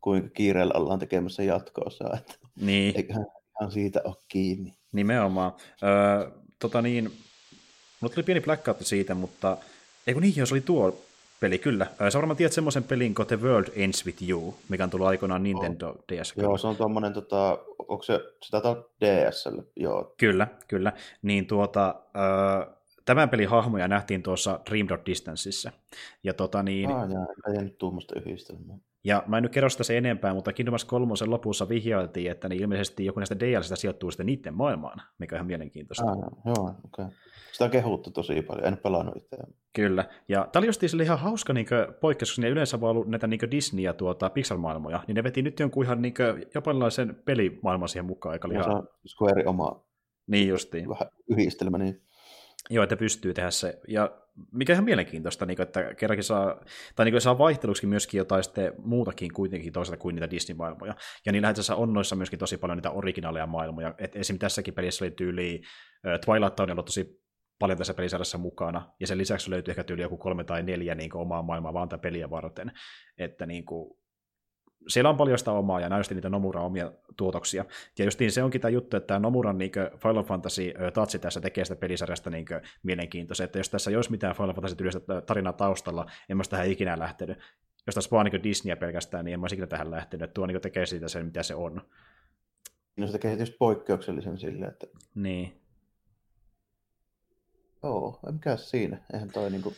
[0.02, 2.06] kuinka kiireellä ollaan tekemässä jatkoossa.
[2.18, 2.94] Että niin.
[2.98, 3.26] Eiköhän
[3.62, 4.74] ihan siitä ole kiinni.
[4.92, 5.52] Nimenomaan.
[5.84, 7.12] Öö, tota niin,
[8.02, 9.58] Mulla tuli pieni blackout siitä, mutta
[10.08, 11.02] ei kun niin, jos oli tuo
[11.40, 11.88] peli, kyllä.
[12.10, 15.44] Sä varmaan tiedät semmoisen pelin kuin The World Ends With You, mikä on tullut aikoinaan
[15.44, 15.96] Nintendo oh.
[15.96, 16.34] DS.
[16.38, 17.58] Joo, se on tuommoinen, tota,
[17.88, 18.62] onko se, sitä
[19.02, 20.14] DSL, joo.
[20.18, 20.94] Kyllä, kyllä.
[21.22, 22.77] Niin tuota, äh,
[23.08, 25.72] tämän pelin hahmoja nähtiin tuossa Dream Drop Distanceissa.
[26.24, 26.92] Ja tota niin...
[26.92, 28.78] Ah, jaa, ei nyt tuommoista yhdistelmää.
[29.04, 32.50] Ja mä en nyt kerro sitä sen enempää, mutta Kingdom Hearts 3 lopussa vihjailtiin, että
[32.50, 36.06] niin ilmeisesti joku näistä DLCistä sijoittuu sitten niiden maailmaan, mikä on ihan mielenkiintoista.
[36.06, 37.06] Ah, joo, okei.
[37.06, 37.18] Okay.
[37.52, 39.38] Sitä on kehuttu tosi paljon, en pelannut itse.
[39.74, 41.68] Kyllä, ja tämä oli just ihan hauska niin
[42.02, 45.42] poikkeus, koska ne yleensä vaan ollut näitä niin Disney- ja tuota, Pixar-maailmoja, niin ne veti
[45.42, 46.14] nyt jonkun ihan niin
[46.56, 48.34] japanilaisen pelimaailman siihen mukaan.
[48.34, 48.64] Eikä ihan...
[48.64, 49.84] Se on Square oma
[50.28, 50.90] niin justiin.
[50.90, 52.02] vähän yhdistelmä, niin
[52.70, 53.80] Joo, että pystyy tehdä se.
[53.88, 54.18] Ja
[54.52, 56.62] mikä ihan mielenkiintoista, niin kuin, että kerrankin saa,
[56.96, 60.96] tai niin kuin, saa vaihteluksi myöskin jotain sitten muutakin kuitenkin toisaalta kuin niitä Disney-maailmoja.
[61.26, 63.96] Ja niillä itse on noissa myöskin tosi paljon niitä originaaleja maailmoja.
[63.98, 64.40] Et esim.
[64.40, 65.62] tässäkin pelissä oli tyyli
[66.26, 67.22] Twilight on ollut tosi
[67.60, 71.10] paljon tässä pelisarjassa mukana, ja sen lisäksi löytyy ehkä tyyli joku kolme tai neljä niin
[71.10, 72.72] kuin, omaa maailmaa vaan tätä peliä varten.
[73.18, 73.98] Että niin kuin,
[74.88, 77.66] siellä on paljon sitä omaa, ja näysti niitä Nomuran omia tuotoksia.
[78.00, 79.72] Ja justiin se onkin tämä juttu, että tämä Nomuran niin
[80.04, 82.46] Final Fantasy tatsi tässä tekee sitä pelisarjasta niin
[82.84, 86.72] mielenkiintoista, että jos tässä ei olisi mitään Final Fantasy tyylistä tarinaa taustalla, en mä tähän
[86.72, 87.38] ikinä lähtenyt.
[87.88, 90.34] Jos tässä vaan niin Disneyä pelkästään, niin en mä ikinä tähän lähtenyt.
[90.34, 91.82] Tuo niin tekee siitä sen, mitä se on.
[92.98, 94.88] No se tekee just poikkeuksellisen silleen, että...
[95.16, 95.62] Niin.
[97.84, 98.98] Joo, mikä siinä?
[99.14, 99.74] Eihän toi niinku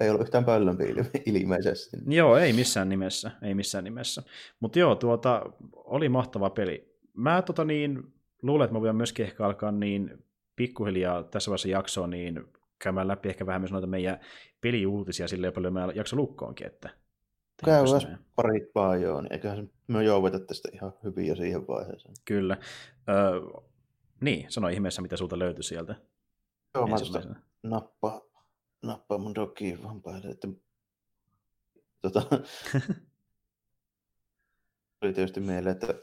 [0.00, 0.84] ei ollut yhtään pöllömpi
[1.26, 1.96] ilmeisesti.
[2.06, 4.22] Joo, ei missään nimessä, ei missään nimessä.
[4.60, 5.42] Mutta joo, tuota,
[5.72, 6.98] oli mahtava peli.
[7.12, 8.02] Mä tota niin,
[8.42, 10.24] luulen, että mä voin myöskin ehkä alkaa niin
[10.56, 12.44] pikkuhiljaa tässä vaiheessa jaksoa niin
[12.78, 14.20] käymään läpi ehkä vähän myös noita meidän
[14.60, 16.90] peliuutisia sille paljon mä jakso lukkoonkin, että
[17.64, 17.84] Käy
[18.36, 22.14] parit vaan joo, niin eiköhän me jouveta tästä ihan hyvin jo siihen vaiheeseen.
[22.24, 22.56] Kyllä.
[23.08, 23.40] Öö,
[24.20, 25.94] niin, sano ihmeessä, mitä sulta löytyi sieltä.
[26.74, 26.96] Joo, mä
[27.62, 28.20] nappaa
[28.86, 30.48] nappaa mun dokiin vaan päälle, että
[32.02, 32.22] tota,
[35.00, 35.94] tuli tietysti mieleen, että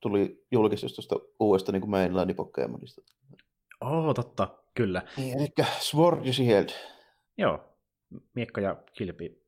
[0.00, 3.02] tuli julkistus tuosta uudesta niin mainline Pokemonista.
[3.80, 5.02] Oo, totta, kyllä.
[5.16, 5.48] Niin, eli
[5.80, 6.68] Sword ja Shield.
[7.38, 7.78] Joo,
[8.34, 9.44] miekka ja kilpi.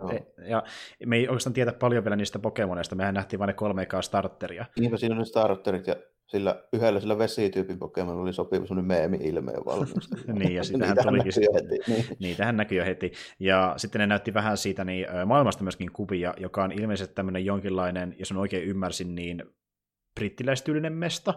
[0.00, 0.12] Oh.
[0.48, 0.62] Ja
[1.06, 4.66] me ei oikeastaan tiedä paljon vielä niistä Pokemoneista, mehän nähtiin vain ne kolme ekaa starteria.
[4.80, 9.52] Niinpä siinä on ne starterit ja sillä yhdellä sillä vesityypin Pokemon oli sopiva semmoinen meemi-ilme
[9.66, 10.14] valmiiksi.
[10.38, 11.92] niin, ja sitähän tulikin heti.
[11.92, 12.04] Niin.
[12.18, 13.12] Niitähän näkyy jo heti.
[13.38, 18.16] Ja sitten ne näytti vähän siitä niin, maailmasta myöskin kuvia, joka on ilmeisesti tämmöinen jonkinlainen,
[18.18, 19.42] jos on oikein ymmärsin, niin
[20.14, 21.34] brittiläistyylinen mesta,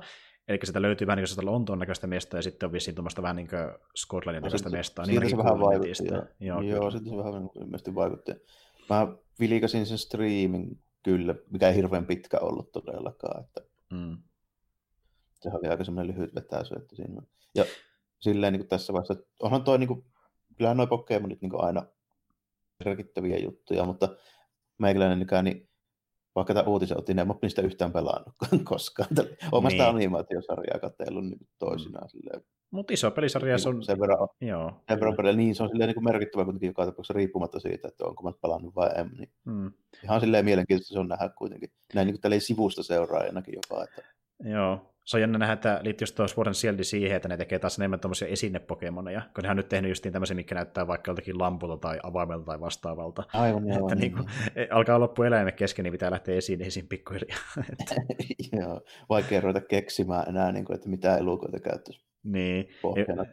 [0.47, 3.35] Eli sitä löytyy vähän niin kuin Lontoon näköistä mestaa, ja sitten on vissiin tuommoista vähän
[3.35, 3.59] niin kuin
[3.95, 5.05] Scotlandin näköistä mestaa.
[5.05, 6.07] Niin se vähän vaikutti.
[6.39, 8.31] Joo, joo, joo sitten se vähän ilmeisesti vaikutti.
[8.89, 9.07] Mä
[9.39, 13.43] vilikasin sen streamin kyllä, mikä ei hirveän pitkä ollut todellakaan.
[13.43, 13.61] Että...
[13.91, 14.17] Mm
[15.41, 17.21] se oli aika semmoinen lyhyt vetäisy, että siinä
[17.55, 17.65] Ja
[18.19, 20.05] silleen niin kuin tässä vaiheessa, että onhan toi, niin kuin,
[20.57, 21.85] kyllähän noi Pokemonit niin aina
[22.85, 24.09] merkittäviä juttuja, mutta
[24.79, 25.69] meikäläinen niin
[26.35, 29.09] vaikka tämä uutisen otin, en ole niistä yhtään pelannut koskaan.
[29.51, 29.81] Olen niin.
[29.81, 32.09] animaatiosarjaa katsellut niin toisinaan.
[32.13, 32.41] Mm.
[32.71, 33.83] Mutta iso pelisarja niin, on...
[33.83, 36.85] Sen verran, joo, sen verran paljon, niin se on silleen niin kuin merkittävä kuitenkin joka
[36.85, 39.09] tapauksessa riippumatta siitä, että onko mä pelannut vai en.
[39.17, 39.71] Niin mm.
[40.03, 41.69] Ihan silleen mielenkiintoista se on nähdä kuitenkin.
[41.93, 43.83] Näin niin kuin sivusta seuraajanakin jopa.
[43.83, 44.01] Että...
[44.39, 47.77] Joo, se on jännä nähdä, että liittyy tuo Sword Shield siihen, että ne tekee taas
[47.77, 51.77] enemmän tuommoisia esinepokemoneja, kun ne on nyt tehnyt justiin tämmöisiä, mikä näyttää vaikka joltakin lampulta
[51.77, 53.23] tai avaimelta tai vastaavalta.
[53.33, 54.25] Aivan, että niin, niin,
[54.55, 54.73] niin.
[54.73, 57.39] alkaa loppu eläimet kesken, niin pitää lähteä esineisiin pikkuhiljaa.
[58.59, 62.69] Joo, vaikea ruveta keksimään enää, niin kuin, että mitä elukoita käyttäisi niin.
[62.81, 63.25] pohjana.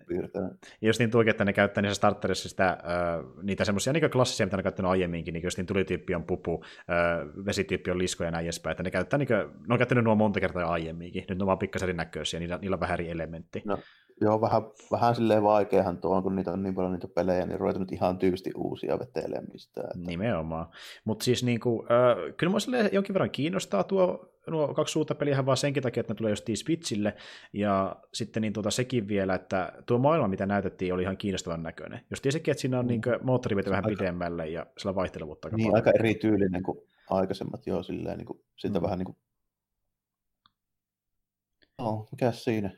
[0.81, 2.79] Ja just niin tuikin, että ne käyttää niissä starterissa sitä, äh,
[3.43, 6.65] niitä semmoisia niin klassisia, mitä ne on käyttänyt aiemminkin, niin just niin tulityyppi on pupu,
[6.79, 10.05] äh, vesityyppi on lisko ja näin edespäin, että ne, käyttää, niin kuin, ne on käyttänyt
[10.05, 13.11] nuo monta kertaa aiemminkin, nyt ne on vaan pikkasen erinäköisiä, niillä, niillä on vähän eri
[13.11, 13.63] elementti.
[13.65, 13.79] No,
[14.25, 17.61] joo, vähän, vähän silleen vaikeahan tuo on, kun niitä on niin paljon niitä pelejä, niin
[17.61, 19.81] ruvetaan nyt ihan tyysti uusia vetelemistä.
[19.81, 19.99] Että...
[20.11, 20.67] Nimenomaan.
[21.05, 25.47] Mutta siis niin kuin, äh, kyllä mua jonkin verran kiinnostaa tuo nuo kaksi uutta peliä
[25.47, 27.17] vaan senkin takia, että ne tulee just Switchille,
[27.53, 32.01] ja sitten niin tuota sekin vielä, että tuo maailma, mitä näytettiin, oli ihan kiinnostavan näköinen.
[32.11, 32.89] Jos tiesekin, että siinä on mm.
[32.89, 35.87] niin moottorivety vähän aika, pidemmälle ja sillä vaihtelevuutta aika Niin, paljon.
[35.87, 36.79] aika erityylinen kuin
[37.11, 38.85] aikaisemmat, joo, silleen, niin kuin, siltä mm.
[38.85, 39.17] vähän niin kuin...
[41.79, 42.71] No, mikä siinä?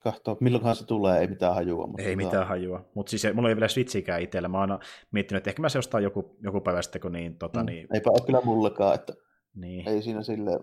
[0.00, 1.86] Kahtoa, milloinhan se tulee, ei mitään hajua.
[1.86, 4.48] Mutta ei tota- mitään hajua, mutta siis mulla ei vielä Switchikään itsellä.
[4.48, 4.78] Mä oon
[5.10, 7.66] miettinyt, että ehkä mä se ostaa joku, joku päivä sitten, kun niin, tota, mm.
[7.66, 7.86] niin...
[7.94, 9.12] Eipä ole kyllä mullakaan, että
[9.54, 9.88] niin.
[9.88, 10.60] ei siinä silleen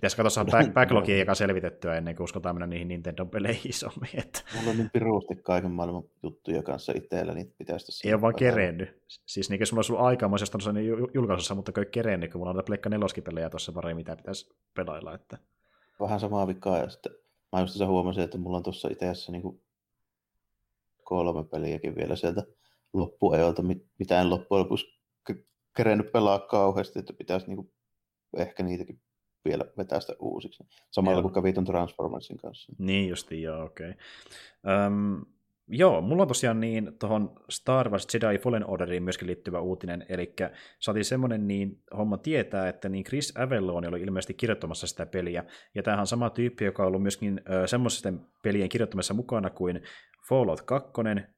[0.00, 4.10] Pitäisi katsoa back- backlogia eka selvitettyä ennen kuin uskotaan mennä niihin Nintendo-peleihin isommin.
[4.14, 4.40] Että...
[4.56, 8.08] Mulla on niin piruusti kaiken maailman juttuja kanssa itsellä, niin pitäisi tässä...
[8.08, 9.02] Ei ole vaan kerennyt.
[9.08, 12.40] Siis niin, jos mulla olisi ollut aikaa, mä olisin niin julkaisussa, mutta ei kerennyt, kun
[12.40, 15.14] mulla on Pleikka neloskipelejä tuossa pari, mitä pitäisi pelailla.
[15.14, 15.38] Että...
[16.00, 17.12] Vähän samaa vikaa, ja sitten
[17.52, 19.62] mä just huomasin, että mulla on tuossa itse niin
[21.04, 22.42] kolme peliäkin vielä sieltä
[22.92, 23.62] loppuajolta,
[23.98, 24.86] mitä en loppujen lopuksi
[25.76, 27.72] kerennyt pelaa kauheasti, että pitäisi niin kuin
[28.36, 29.00] ehkä niitäkin
[29.44, 30.64] vielä vetää sitä uusiksi.
[30.90, 32.72] Samalla kuin kävi tuon Transformersin kanssa.
[32.78, 33.90] Niin justi, joo, okei.
[33.90, 34.86] Okay.
[34.86, 35.26] Um,
[35.68, 40.34] joo, mulla on tosiaan niin tuohon Star Wars Jedi Fallen Orderiin myöskin liittyvä uutinen, eli
[40.80, 45.82] saatiin semmoinen niin homma tietää, että niin Chris Avelloni oli ilmeisesti kirjoittamassa sitä peliä, ja
[45.82, 49.82] tämähän on sama tyyppi, joka on ollut myöskin äh, semmoisten pelien kirjoittamassa mukana kuin
[50.28, 50.92] Fallout 2,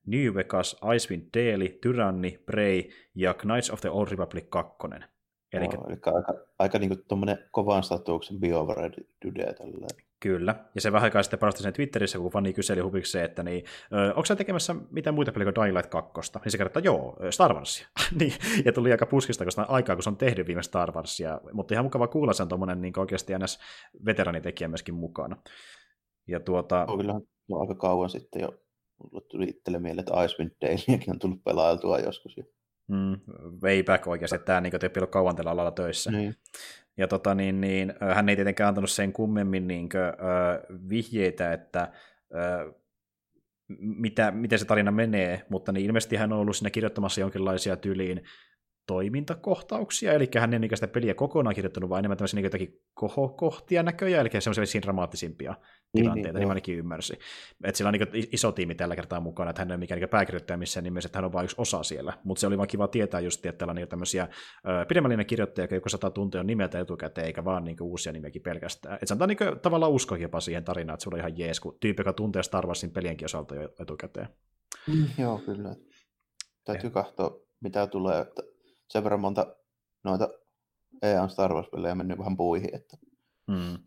[0.06, 2.82] New Vegas, Icewind Dale, Tyranny, Prey
[3.14, 4.76] ja Knights of the Old Republic 2.
[5.52, 8.90] Eli, no, eli aika, aika niin kuin kovan statuksen BioWare
[9.24, 10.09] Dude tälleen.
[10.20, 13.64] Kyllä, ja se vähän aikaa sitten parasti sen Twitterissä, kun fani kyseli huvikseen, että niin,
[14.08, 16.32] onko sä tekemässä mitään muita pelejä kuin Dying Light 2?
[16.44, 17.86] Niin se kertoo, että joo, Star Warsia.
[18.20, 18.32] niin,
[18.64, 21.84] ja tuli aika puskista, koska aikaa, kun se on tehnyt viime Star Warsia, mutta ihan
[21.84, 23.58] mukava kuulla sen tuommoinen niin oikeasti ns.
[24.04, 25.36] veteranitekijä myöskin mukana.
[26.28, 26.84] Ja tuota...
[26.88, 28.48] No, kyllähän no, aika kauan sitten jo
[29.02, 32.44] mulle tuli itselle mieleen, että Icewind Daleakin on tullut pelailtua joskus jo.
[32.88, 33.20] Mm,
[33.62, 36.10] way back oikeasti, että tämä niin ei ole kauan tällä alalla töissä.
[36.10, 36.34] Niin.
[36.96, 40.02] Ja tota, niin, niin, hän ei tietenkään antanut sen kummemmin niin kuin,
[40.88, 41.92] vihjeitä, että
[43.78, 48.22] mitä, miten se tarina menee, mutta niin ilmeisesti hän on ollut siinä kirjoittamassa jonkinlaisia tyliin
[48.90, 54.26] toimintakohtauksia, eli hän ei sitä peliä kokonaan kirjoittanut, vaan enemmän tämmöisiä niin jotakin kohokohtia näköjään,
[54.26, 57.18] eli semmoisia dramaattisimpia niin, tilanteita, niin, niin mä ainakin ymmärsin.
[57.64, 60.08] Että sillä on niin iso tiimi tällä kertaa mukana, että hän ei ole mikään niin
[60.08, 62.88] pääkirjoittaja missään nimessä, että hän on vain yksi osa siellä, mutta se oli vaan kiva
[62.88, 64.28] tietää just, että täällä on niin tämmöisiä
[64.88, 68.94] pidemmällinen kirjoittaja, joka sata tuntia on nimeltä etukäteen, eikä vaan niin uusia nimiäkin pelkästään.
[68.94, 71.76] Että se antaa niin tavallaan usko jopa siihen tarinaan, että sulla on ihan jees, kun
[71.80, 74.28] tyyppi, joka tuntee Star Warsin pelienkin osalta jo etukäteen.
[74.86, 75.74] Mm, joo, kyllä.
[76.64, 78.42] Täytyy katsoa, mitä tulee, että
[78.90, 79.56] sen verran monta
[80.04, 80.28] noita
[81.02, 82.96] EA Star Wars-pelejä mennyt vähän puihin, että
[83.46, 83.78] mm.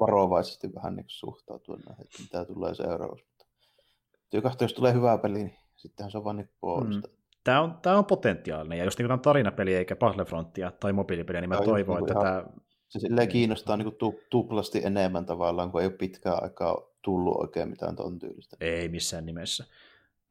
[0.00, 3.24] varovaisesti vähän niin suhtautua näihin, että mitä tulee seuraavaksi.
[3.24, 7.08] Mutta jos tulee hyvä peli, niin sittenhän se on vaan niin puolesta.
[7.08, 7.14] Mm.
[7.44, 11.48] Tämä on, tämä on potentiaalinen, ja jos niin on tarinapeli eikä Battlefrontia tai mobiilipeliä, niin
[11.48, 12.62] mä Tämä toivon, niin että ihan, tämä...
[12.88, 17.68] Se silleen kiinnostaa niin kuin tuplasti enemmän tavallaan, kun ei ole pitkään aikaa tullut oikein
[17.68, 18.56] mitään ton tyylistä.
[18.60, 19.64] Ei missään nimessä.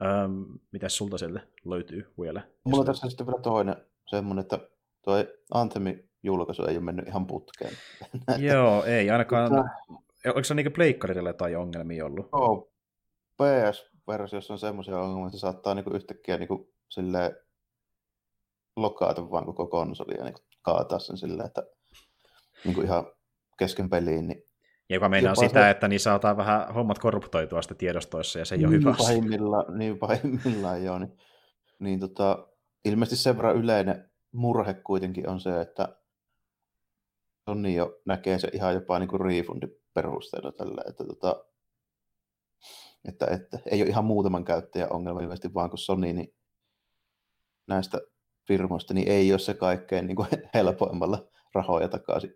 [0.01, 2.41] Öm, mitäs sulta sieltä löytyy vielä?
[2.63, 3.75] Mulla on tässä sitten vielä toinen
[4.11, 4.59] semmoinen, että
[5.03, 5.15] tuo
[5.53, 7.73] Anthemin julkaisu ei ole mennyt ihan putkeen.
[8.49, 9.51] Joo, ei ainakaan.
[9.53, 9.69] Mutta...
[10.25, 12.29] Oliko se niin pleikkarille tai ongelmia ollut?
[12.33, 12.71] Joo,
[13.37, 16.49] PS-versiossa on semmoisia ongelmia, että se saattaa niin yhtäkkiä niin
[16.89, 17.35] silleen
[18.75, 21.63] lokaata vaan koko konsoli ja niin kaataa sen silleen, että
[22.65, 23.05] niin ihan
[23.57, 24.27] kesken peliin.
[24.27, 24.43] Niin
[24.89, 25.69] ja joka meinaa sitä, se...
[25.69, 29.77] että niin saattaa vähän hommat korruptoitua sitten tiedostoissa, ja se ei ole niin hyvä pahimmillaan,
[29.77, 30.99] Niin pahimmillaan, joo.
[30.99, 31.17] Niin,
[31.79, 32.47] niin tota,
[32.85, 35.97] ilmeisesti sen verran yleinen murhe kuitenkin on se, että
[37.45, 41.45] Sony jo näkee se ihan jopa niin kuin refundin perusteella tällä, että, tota,
[43.07, 46.33] että, että, ei ole ihan muutaman käyttäjän ongelma ilmeisesti, vaan kun Sony niin
[47.67, 47.97] näistä
[48.47, 52.35] firmoista niin ei ole se kaikkein niin kuin helpoimmalla rahoja takaisin.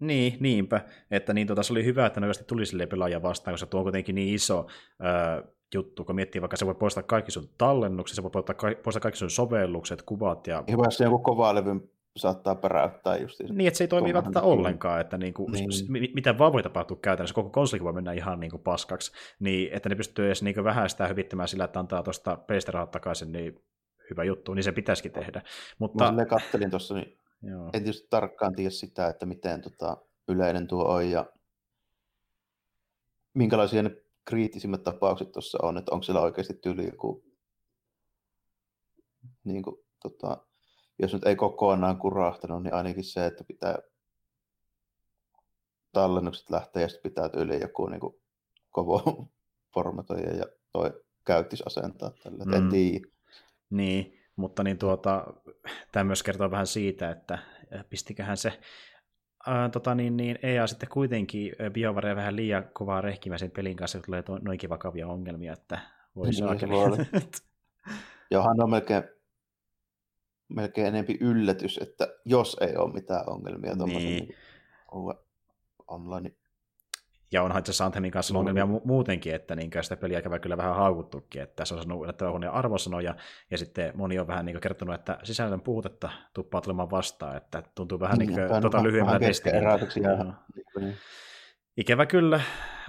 [0.00, 0.80] Niin, niinpä.
[1.10, 3.84] Että niin, tota, se oli hyvä, että ne tuli sille pelaaja vastaan, koska tuo on
[3.84, 4.66] kuitenkin niin iso
[5.00, 5.42] ää,
[5.74, 9.00] juttu, kun miettii vaikka se voi poistaa kaikki sun tallennukset, se voi poistaa, ka- poistaa
[9.00, 10.64] kaikki sun sovellukset, kuvat ja...
[10.70, 13.40] Hyvä, se joku kova levy saattaa päräyttää just.
[13.40, 16.10] Niin, että se ei toimi välttämättä ollenkaan, että niin kuin, niin.
[16.14, 19.88] mitä vaan voi tapahtua käytännössä, koko konsolikin voi mennä ihan niin kuin paskaksi, niin että
[19.88, 23.64] ne pystyy edes niin vähän sitä hyvittämään sillä, että antaa tuosta pelistä rahat takaisin, niin
[24.10, 25.42] hyvä juttu, niin se pitäisikin tehdä.
[25.78, 26.12] Mutta...
[26.12, 27.70] Mä kattelin tuossa, niin Joo.
[27.72, 29.96] en tietysti tarkkaan tiedä sitä, että miten tota,
[30.28, 31.26] yleinen tuo on ja
[33.34, 33.96] minkälaisia ne
[34.28, 37.24] kriittisimmät tapaukset tuossa on, että onko siellä oikeasti tyyli joku,
[39.44, 40.36] niin kuin, tota,
[40.98, 43.78] jos nyt ei kokonaan kurahtanut, niin ainakin se, että pitää
[45.92, 48.14] tallennukset lähteä ja sitten pitää tyyli joku niin kuin,
[48.70, 49.28] kovo
[49.74, 52.52] formatoija ja toi käyttisasentaa tällä, mm.
[52.52, 53.06] en tiedä.
[53.70, 55.34] Niin, mutta niin tuota,
[55.92, 57.38] tämä myös kertoo vähän siitä, että
[57.90, 58.60] pistiköhän se
[59.48, 63.98] ää, tota niin, niin EA sitten kuitenkin BioWare vähän liian kovaa rehkimä sen pelin kanssa,
[63.98, 65.80] kun tulee to, noinkin vakavia ongelmia, että
[66.16, 66.72] voi niin, saakeli.
[68.30, 69.02] Johan on melkein,
[70.48, 73.88] melkein enempi yllätys, että jos ei ole mitään ongelmia niin.
[73.96, 74.34] niin
[75.88, 76.32] online
[77.32, 78.38] ja onhan itse asiassa Anthemin kanssa mm.
[78.38, 82.04] ongelmia mu- muutenkin, että niin sitä peliä käy kyllä vähän haukuttukin, että se on sanonut
[82.04, 83.14] yllättävän huonoja arvosanoja,
[83.50, 88.00] ja sitten moni on vähän niin kertonut, että sisällön puutetta tuppaa tulemaan vastaan, että tuntuu
[88.00, 89.78] vähän niin, niin tota lyhyemmältä testiltä.
[90.80, 90.96] Niin.
[91.76, 92.40] Ikävä kyllä.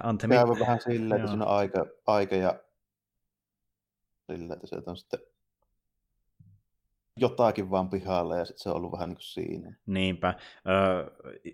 [0.03, 0.35] Anthemi...
[0.35, 2.59] Käy vähän silleen, että siinä on aika, aika ja
[4.31, 5.19] sillä, että se on sitten
[7.21, 9.75] jotakin vaan pihalle ja sitten se on ollut vähän niin kuin siinä.
[9.85, 10.33] Niinpä.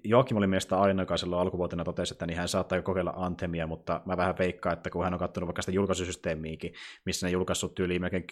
[0.04, 3.68] Joakim oli mielestäni aina, joka silloin alkuvuotena totesi, että niin hän saattaa jo kokeilla Anthemia,
[3.68, 6.74] mutta mä vähän veikkaan, että kun hän on katsonut vaikka sitä julkaisusysteemiäkin,
[7.06, 8.26] missä ne julkaissut yli melkein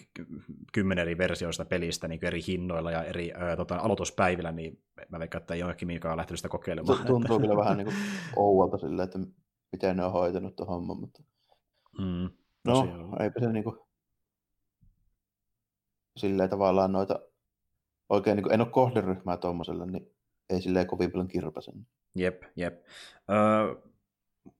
[0.72, 5.40] kymmenen eri versioista pelistä niin eri hinnoilla ja eri ää, tota, aloituspäivillä, niin mä veikkaan,
[5.40, 6.98] että Joakim on lähtenyt sitä kokeilemaan.
[6.98, 7.96] Se tuntuu kyllä vähän niin kuin
[8.36, 9.18] ouvalta silleen, että
[9.72, 11.22] miten ne on hoitanut tuon homman, mutta
[11.98, 12.30] mm,
[12.64, 12.88] no,
[13.20, 13.76] eipä se niin kuin
[16.16, 17.20] silleen tavallaan noita,
[18.08, 20.14] oikein niin en ole kohderyhmää tuommoiselle, niin
[20.50, 21.86] ei silleen kovin paljon kirpasen.
[22.14, 22.84] Jep, jep.
[23.30, 23.74] Öö,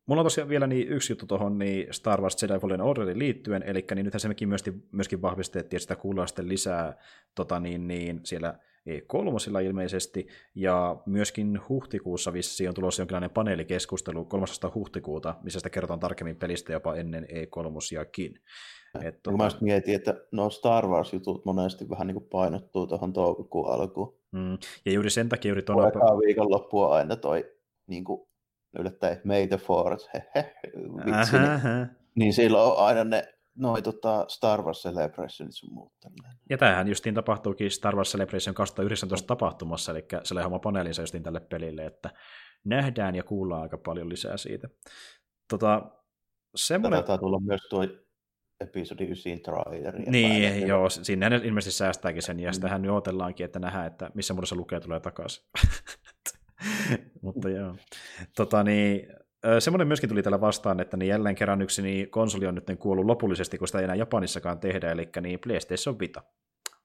[0.07, 3.63] mulla on tosiaan vielä niin yksi juttu tuohon niin Star Wars Jedi Fallen Orderin liittyen,
[3.63, 6.97] eli niin nythän se mekin myöskin, myöskin vahvistettiin, että sitä kuullaan sitten lisää
[7.35, 8.59] tota niin, niin, siellä
[8.91, 14.73] E3 ilmeisesti, ja myöskin huhtikuussa vissiin on tulossa jonkinlainen paneelikeskustelu 13.
[14.75, 18.41] huhtikuuta, missä sitä kerrotaan tarkemmin pelistä jopa ennen E3-jakin.
[19.03, 19.37] Et, tota...
[19.37, 24.19] Mä mietin, että no Star Wars-jutut monesti vähän niin kuin painottuu tuohon toukokuun alkuun.
[24.33, 24.59] Mm.
[24.87, 25.89] Ja juuri sen takia juuri tuon...
[25.89, 27.45] Ekaa viikonloppua aina toi
[27.87, 28.29] niin kuin,
[28.79, 30.09] yllättäen May the Fourth,
[31.07, 35.93] vitsi, niin, niin silloin on aina ne noi tota Star Wars Celebrationit sun muut.
[36.51, 41.23] Ja tämähän justiin tapahtuukin Star Wars Celebration 2019 tapahtumassa, eli se oli oma paneelinsa justiin
[41.23, 42.11] tälle pelille, että
[42.65, 44.69] nähdään ja kuullaan aika paljon lisää siitä.
[45.49, 45.91] Tota,
[46.55, 46.99] semmoinen...
[46.99, 47.83] Taitaa tulla myös tuo
[48.65, 50.03] episodi 9 traileri.
[50.03, 50.67] Niin, päälle.
[50.67, 52.55] joo, sinne ne ilmeisesti säästääkin sen, ja mm.
[52.55, 55.45] sitähän nyt odotellaankin, että nähdään, että missä muodossa lukee tulee takaisin.
[57.23, 57.77] Mutta joo.
[58.37, 59.09] Tota, niin,
[59.59, 63.07] semmoinen myöskin tuli tällä vastaan, että niin jälleen kerran yksi niin konsoli on nyt kuollut
[63.07, 66.23] lopullisesti, kun sitä ei enää Japanissakaan tehdä, eli niin PlayStation Vita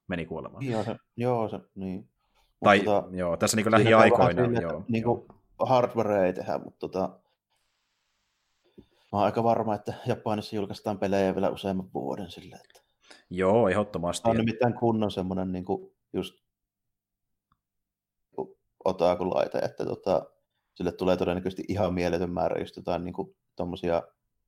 [0.08, 0.66] meni kuolemaan.
[0.66, 2.10] Joo, se, joo, se niin.
[2.64, 4.44] Tai mutta, joo, tässä niin lähiaikoina.
[4.44, 5.26] Sinne, joo, niin kuin
[5.60, 7.20] hardware ei tehdä, mutta tota,
[9.12, 12.80] mä oon aika varma, että Japanissa julkaistaan pelejä vielä useamman vuoden sille, että
[13.30, 14.30] Joo, ehdottomasti.
[14.30, 16.36] On nimittäin kunnon semmoinen niin kuin just
[18.86, 20.26] otaku laite, että tota,
[20.76, 24.04] sille tulee todennäköisesti ihan mieletön määrä just jotain niin tuommoisia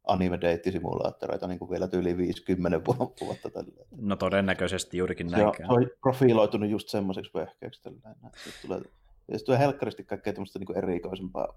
[0.08, 3.50] anime-deittisimulaattoreita niin vielä yli 50 vuotta.
[3.50, 3.86] Tällä.
[3.98, 5.54] No todennäköisesti juurikin näin.
[5.58, 7.82] Se on profiloitunut just semmoiseksi vehkeeksi.
[7.82, 8.82] Tulee,
[9.28, 11.48] ja sitten tulee helkkaristi kaikkea tämmöistä niin erikoisempaa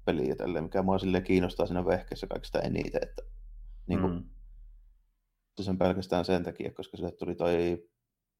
[0.00, 3.02] japsi-peliä, tälleen, mikä mua silleen kiinnostaa siinä vehkeessä kaikista eniten.
[3.02, 3.22] Että,
[3.86, 4.24] niin kuin, mm.
[5.60, 7.88] sen pelkästään sen takia, koska sille tuli toi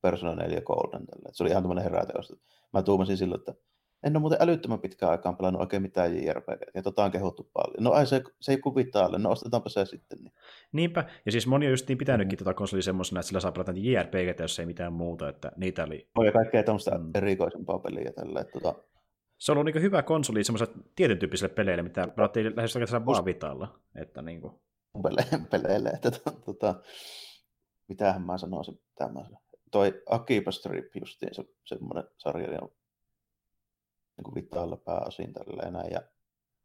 [0.03, 1.07] Persona 4 Golden.
[1.07, 1.29] Tälle.
[1.33, 2.33] Se oli ihan tämmöinen heräteos.
[2.73, 3.55] Mä tuumasin silloin, että
[4.03, 7.85] en ole muuten älyttömän pitkään aikaan pelannut oikein mitään JRPG, ja tota on kehuttu paljon.
[7.85, 10.19] No ai se, se ei kuvittaa alle, no ostetaanpa se sitten.
[10.19, 10.33] Niin.
[10.73, 12.39] Niinpä, ja siis moni on just niin pitänytkin mm.
[12.39, 16.09] tota konsoli semmoisena, että sillä saa pelata JRPG, jos ei mitään muuta, että niitä oli...
[16.15, 17.11] On ja kaikkea tämmöistä mm.
[17.15, 18.75] erikoisempaa peliä tällä, että tota...
[19.41, 23.25] Se on ollut niin hyvä konsoli semmoiselle tietyn tyyppiselle peleille, mitä pelattiin lähes oikeastaan vaan
[23.25, 23.81] Vitalla.
[23.95, 24.55] Että niin kuin...
[24.99, 26.11] Pele- peleille, että
[26.45, 26.83] tota,
[27.89, 29.39] mitähän mä sanoisin tämmöisen.
[29.71, 35.93] Toi Akiba Strip justiin se, semmoinen sarja, niin kuin Vitalla pääosin tälleen näin.
[35.93, 36.03] Ja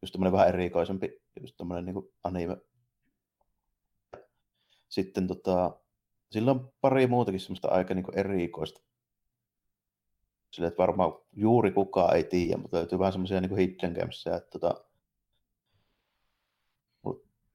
[0.01, 2.57] just tämmöinen vähän erikoisempi, just tämmöinen niin anime.
[4.89, 5.79] Sitten tota,
[6.31, 8.81] sillä on pari muutakin semmoista aika niin kuin erikoista.
[10.55, 14.59] Sille, että varmaan juuri kukaan ei tiedä, mutta löytyy vähän semmoisia niin hidden gamesia, että
[14.59, 14.85] tota,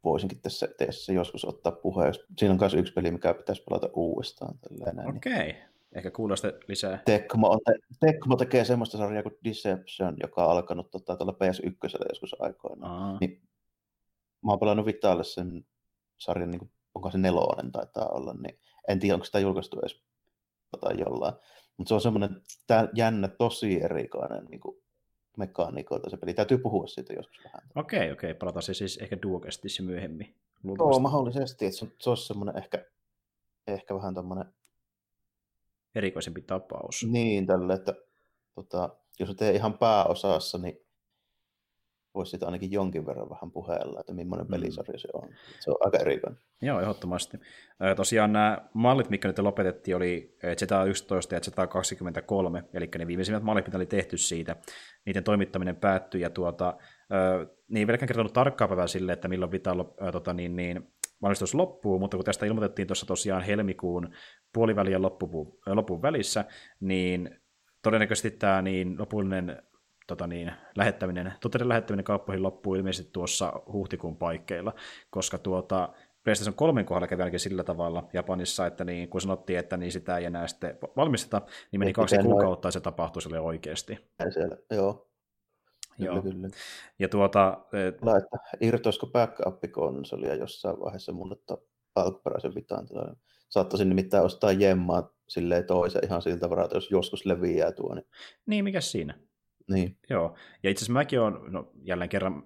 [0.05, 2.14] voisinkin tässä, tässä joskus ottaa puheen.
[2.39, 4.59] Siinä on myös yksi peli, mikä pitäisi pelata uudestaan.
[5.16, 5.32] Okei.
[5.32, 5.47] Okay.
[5.47, 5.56] Niin
[5.94, 7.02] Ehkä kuulla sitä lisää.
[7.05, 7.59] Tecmo, on,
[8.01, 13.18] Tecmo tekee semmoista sarjaa kuin Deception, joka on alkanut tota, tuolla PS1 joskus aikoina.
[13.20, 13.43] Niin,
[14.44, 15.66] mä oon pelannut Vitalle sen
[16.18, 18.59] sarjan, niin kuin, onko se nelonen taitaa olla, niin
[18.89, 20.02] en tiedä, onko sitä julkaistu edes
[20.81, 21.35] tai jollain.
[21.81, 22.43] Mutta se on semmoinen
[22.94, 24.82] jännä, tosi erikoinen niin kuin,
[25.36, 26.35] mekaniikoita se peli.
[26.35, 27.69] Täytyy puhua siitä joskus vähän.
[27.74, 28.31] Okei, okay, okei.
[28.31, 28.39] Okay.
[28.39, 30.35] Palataan se siis ehkä duokestissa myöhemmin.
[30.65, 31.66] Joo, mahdollisesti.
[31.66, 32.86] Että se, se olisi semmoinen ehkä,
[33.66, 34.44] ehkä vähän tommonen
[35.94, 37.07] erikoisempi tapaus.
[37.11, 37.94] Niin, tälle, että
[38.55, 40.81] tota, jos tee ihan pääosassa, niin
[42.15, 44.51] voisi sitä ainakin jonkin verran vähän puheella, että millainen mm.
[44.51, 45.28] pelisarja se on.
[45.61, 46.41] Se on aika erikoinen.
[46.62, 47.39] Joo, ehdottomasti.
[47.97, 53.78] Tosiaan nämä mallit, mitkä nyt lopetettiin, oli Z11 ja Z23, eli ne viimeisimmät mallit, mitä
[53.78, 54.57] oli tehty siitä.
[55.07, 56.77] Niiden toimittaminen päättyi, ja tuota,
[57.69, 59.77] niin ei vieläkään kertonut tarkkaa päivää sille, että milloin Vita
[60.12, 60.93] tota, niin, niin,
[61.23, 64.11] valmistus loppuu, mutta kun tästä ilmoitettiin tuossa tosiaan helmikuun
[64.53, 66.45] puolivälin ja loppuun, lopun välissä,
[66.81, 67.41] niin
[67.82, 69.62] todennäköisesti tämä niin lopullinen
[70.11, 74.74] tota niin, lähettäminen, tuotteiden lähettäminen kauppoihin loppuu ilmeisesti tuossa huhtikuun paikkeilla,
[75.11, 75.89] koska tuota,
[76.24, 80.19] PlayStation 3 kohdalla kävi ainakin sillä tavalla Japanissa, että niin, kun sanottiin, että niin sitä
[80.19, 81.43] ei enää sitten valmisteta,
[81.73, 83.99] niin meni kaksi kuukautta ja se tapahtui sille oikeasti.
[84.32, 85.11] Siellä, joo.
[85.97, 86.23] Kyllä, Joo.
[86.23, 86.49] kyllä.
[86.99, 87.65] Ja tuota...
[87.89, 88.03] Et...
[88.03, 91.37] Laita, irtoisiko backup-konsolia jossain vaiheessa mulle
[91.95, 92.89] alkuperäisen vitaan.
[93.49, 97.95] Saattaisin nimittäin ostaa jemmaa silleen toisen ihan siltä varalta, jos joskus leviää tuo.
[97.95, 98.07] Niin,
[98.47, 99.19] niin mikä siinä?
[99.70, 99.97] Niin.
[100.10, 102.42] Joo, ja itse asiassa mäkin olen, no jälleen kerran,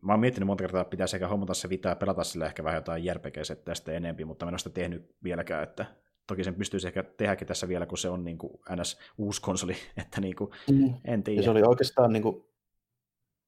[0.00, 2.64] mä oon miettinyt monta kertaa, että pitäisi ehkä hommata se vitaa ja pelata sille ehkä
[2.64, 5.86] vähän jotain järpekäiset tästä enempi, mutta mä en ole sitä tehnyt vieläkään, että
[6.26, 9.76] toki sen pystyisi ehkä tehdäkin tässä vielä, kun se on niin kuin NS uusi konsoli,
[10.02, 10.94] että niin kuin, mm.
[11.04, 11.40] en tiedä.
[11.40, 12.44] Ja se oli oikeastaan niin kuin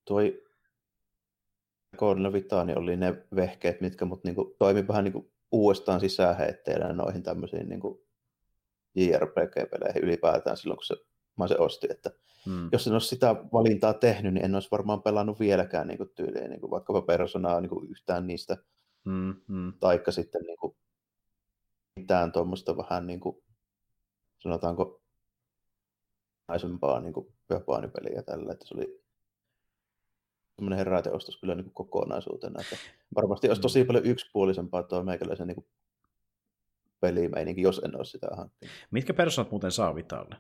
[0.04, 0.44] toi
[1.96, 7.68] Golden Vitani oli ne vehkeet, mitkä mut niinku toimi vähän niinku uudestaan sisäänheitteenä noihin tämmöisiin
[7.68, 8.06] niinku
[8.94, 10.94] JRPG-peleihin ylipäätään silloin, kun se
[11.36, 12.10] mä se ostin, että
[12.46, 12.68] Mm.
[12.72, 16.50] jos en olisi sitä valintaa tehnyt, niin en olisi varmaan pelannut vieläkään niin kuin tyyliin,
[16.50, 18.56] niin kuin vaikkapa personaa niin kuin yhtään niistä,
[19.04, 19.72] Mm, mm.
[19.80, 20.76] taikka sitten niin kuin
[21.96, 23.42] mitään tuommoista vähän niin kuin,
[24.38, 25.02] sanotaanko
[26.48, 29.02] naisempaa niin kuin japanipeliä tällä, että se oli
[30.56, 32.76] semmoinen heräteostos kyllä niin kuin kokonaisuutena, että
[33.14, 35.66] varmasti olisi tosi paljon yksipuolisempaa tuo meikäläisen niin
[37.00, 38.74] pelimeininki, jos en olisi sitä hankkinut.
[38.90, 40.36] Mitkä persoonat muuten saa Vitalle?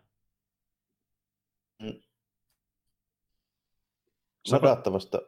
[4.48, 5.22] Saako- Ladattavasta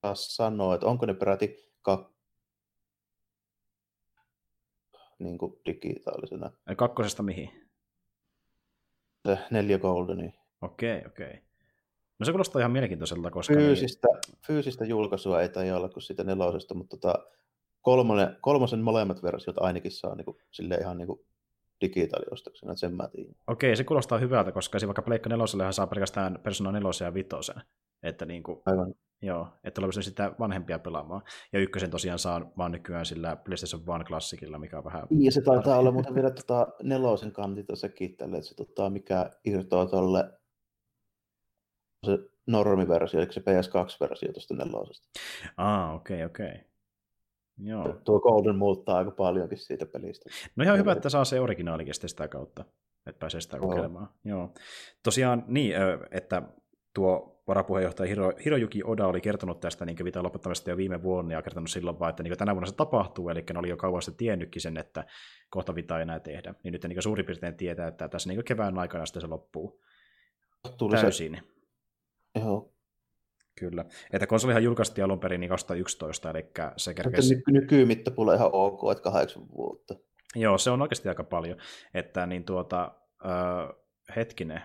[0.00, 2.12] taas sanoa, että onko ne peräti kak...
[5.18, 6.50] niin kuin digitaalisena.
[6.66, 7.70] Ai Kakkosesta mihin?
[9.28, 10.34] Se neljä goldeni.
[10.62, 11.42] Okei, okei.
[12.18, 13.54] No se kuulostaa ihan mielenkiintoiselta, koska...
[13.54, 14.08] Niin, Fyysistä,
[14.46, 17.14] fyysistä julkaisua ei tai olla kuin siitä nelosesta, mutta tota,
[17.80, 21.26] kolmonen, kolmosen molemmat versiot ainakin saa niin kuin, sille ihan niin kuin
[21.82, 23.34] digitaaliostoksena, sen mä tiedän.
[23.46, 27.28] okei, se kuulostaa hyvältä, koska se vaikka Pleikka nelosellehan saa pelkästään Persona 4 ja 5.
[28.02, 28.94] Että niin kuin, Aivan.
[29.22, 31.22] joo, että olla pystynyt sitä vanhempia pelaamaan.
[31.52, 35.06] Ja ykkösen tosiaan saa vaan nykyään sillä PlayStation One klassikilla, mikä on vähän...
[35.10, 39.30] Ja se taitaa olla muuten vielä tota, nelosen kantilta sekin tälle, että se tota, mikä
[39.44, 40.24] irtoaa tuolle
[42.06, 45.08] se normiversio, eli se PS2-versio tuosta nelosesta.
[45.56, 46.71] Aa, okei, okei.
[47.58, 48.00] Joo.
[48.04, 50.30] Tuo Golden muuttaa aika paljonkin siitä pelistä.
[50.56, 52.64] No ihan hyvä, että saa se originaalikin sitä kautta,
[53.06, 54.08] että pääsee sitä kokeilemaan.
[54.24, 54.54] Joo.
[55.02, 55.74] Tosiaan niin,
[56.10, 56.42] että
[56.94, 61.42] tuo varapuheenjohtaja Hiro, Hirojuki Oda oli kertonut tästä niin Vitan lopettamista jo viime vuonna ja
[61.42, 64.18] kertonut silloin vaan, että niin tänä vuonna se tapahtuu, eli ne oli jo kauan sitten
[64.18, 65.04] tiennytkin sen, että
[65.50, 66.54] kohta Vita ei enää tehdä.
[66.64, 69.82] Niin nyt niin suurin piirtein tietää, että tässä niin kevään aikana sitten se loppuu
[70.78, 71.40] Tuli se, täysin.
[72.40, 72.71] joo.
[73.54, 73.84] Kyllä.
[74.12, 76.40] Että konsolihan julkaistiin alun perin niin 2011, eli
[76.76, 77.34] se Mutta kerkesi...
[77.34, 79.94] ny- nykymittapulla ihan ok, että kahdeksan vuotta.
[80.34, 81.58] Joo, se on oikeasti aika paljon.
[81.94, 82.92] Että niin tuota,
[83.26, 83.68] äh,
[84.16, 84.62] hetkinen,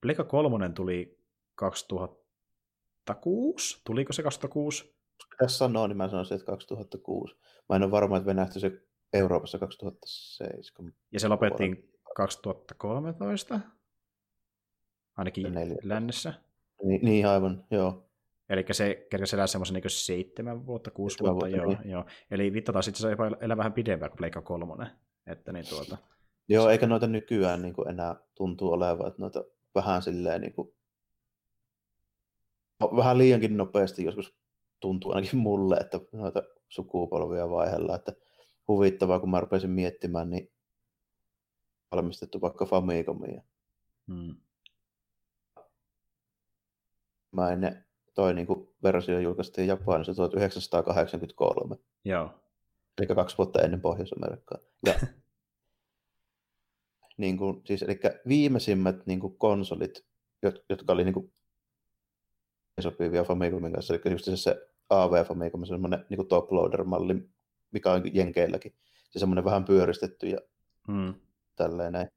[0.00, 1.18] Pleikka kolmonen tuli
[1.54, 3.80] 2006?
[3.84, 4.94] Tuliko se 2006?
[5.30, 7.36] Pitäisi sanoa, niin mä sanoisin, että 2006.
[7.68, 8.72] Mä en ole varma, että venähti se
[9.12, 10.94] Euroopassa 2007.
[11.12, 13.60] Ja se lopettiin 2013?
[15.16, 15.76] Ainakin Neljä.
[15.82, 16.34] lännessä.
[16.82, 18.08] Niin, niin aivan, joo.
[18.48, 21.90] Eli se kerkesi elää semmoisen niin seitsemän vuotta, kuusi vuotta, vuotta, joo, niin.
[21.90, 22.04] joo.
[22.30, 24.90] Eli Vitta taas itse asiassa jopa elää vähän pidempään kuin Pleikka kolmonen.
[25.26, 25.96] Että niin tuota,
[26.48, 29.44] Joo, eikä noita nykyään niin kuin enää tuntuu olevan, että noita
[29.74, 30.74] vähän silleen niin kuin,
[32.80, 34.34] vähän liiankin nopeasti joskus
[34.80, 38.12] tuntuu ainakin mulle, että noita sukupolvia vaihellaan, että
[38.68, 40.52] huvittavaa, kun mä rupesin miettimään, niin
[41.92, 43.42] valmistettu vaikka Famicomia.
[44.06, 44.36] hmm.
[47.32, 47.83] Mä ennen
[48.14, 52.30] toi niin kuin versio julkaistiin Japanissa 1983, joo,
[52.98, 54.58] eli kaksi vuotta ennen Pohjois-Amerikkaa.
[54.86, 54.94] Ja
[57.16, 60.04] niin kuin, siis, eli viimeisimmät niin kuin konsolit,
[60.46, 61.32] jot- jotka oli niin kuin
[62.80, 67.28] sopivia Famicomin kanssa, eli just se, se AV Famicom, semmoinen niin top loader-malli,
[67.70, 68.74] mikä on Jenkeilläkin,
[69.10, 70.38] se semmoinen vähän pyöristetty ja
[70.86, 71.14] hmm.
[71.56, 72.08] tälleen näin.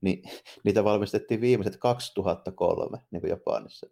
[0.00, 0.22] Niin,
[0.64, 3.86] niitä valmistettiin viimeiset 2003 niin kuin Japanissa.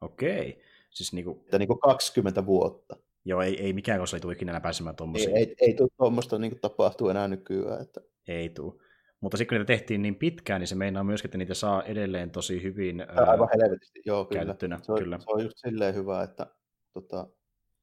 [0.00, 0.62] okei.
[0.96, 2.96] Siis niin kuin, Että niin kuin 20 vuotta.
[3.24, 5.36] joo, ei, ei mikään konsoli tule ikinä pääsemään Ei, tuommoisiin.
[5.36, 7.82] ei, ei tule tuommoista niin tapahtuu enää nykyään.
[7.82, 8.00] Että...
[8.28, 8.82] Ei tuu.
[9.20, 12.30] Mutta sitten kun niitä tehtiin niin pitkään, niin se meinaa myöskin, että niitä saa edelleen
[12.30, 14.38] tosi hyvin on Aivan helvetisti, joo kyllä.
[14.40, 14.78] käytettynä.
[14.82, 15.18] Se on, kyllä.
[15.18, 16.46] se on just silleen hyvä, että
[16.92, 17.26] tota,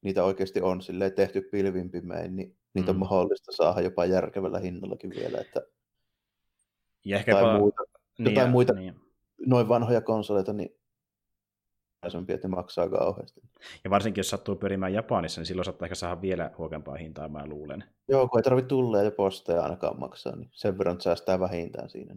[0.01, 2.99] niitä oikeasti on silleen tehty pilvin pimein, niin niitä on Mm.
[2.99, 5.37] mahdollista saada jopa järkevällä hinnallakin vielä.
[5.37, 5.61] Että
[7.05, 7.83] Ja ehkä jotain, jopa, muita,
[8.17, 8.95] niin, jotain muita- Niin.
[9.45, 10.75] noin vanhoja konsoleita, niin
[12.03, 13.41] aikaisempia, että ne maksaa kauheasti.
[13.83, 17.45] Ja varsinkin, jos sattuu pyörimään Japanissa, niin silloin saattaa ehkä saada vielä huokempaa hintaa, mä
[17.45, 17.83] luulen.
[18.07, 22.15] Joo, kun ei tarvitse tulleja ja posteja ainakaan maksaa, niin sen verran säästää vähintään siinä.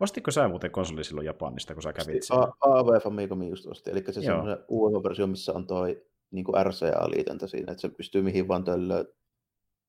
[0.00, 2.44] Ostitko sä muuten konsoli silloin Japanista, kun sä kävit siellä?
[2.44, 7.72] A- AV Famicom just osti, eli se semmoinen UEV-versio, missä on toi niin RCA-liitäntä siinä,
[7.72, 9.06] että se pystyy mihin vaan töllöön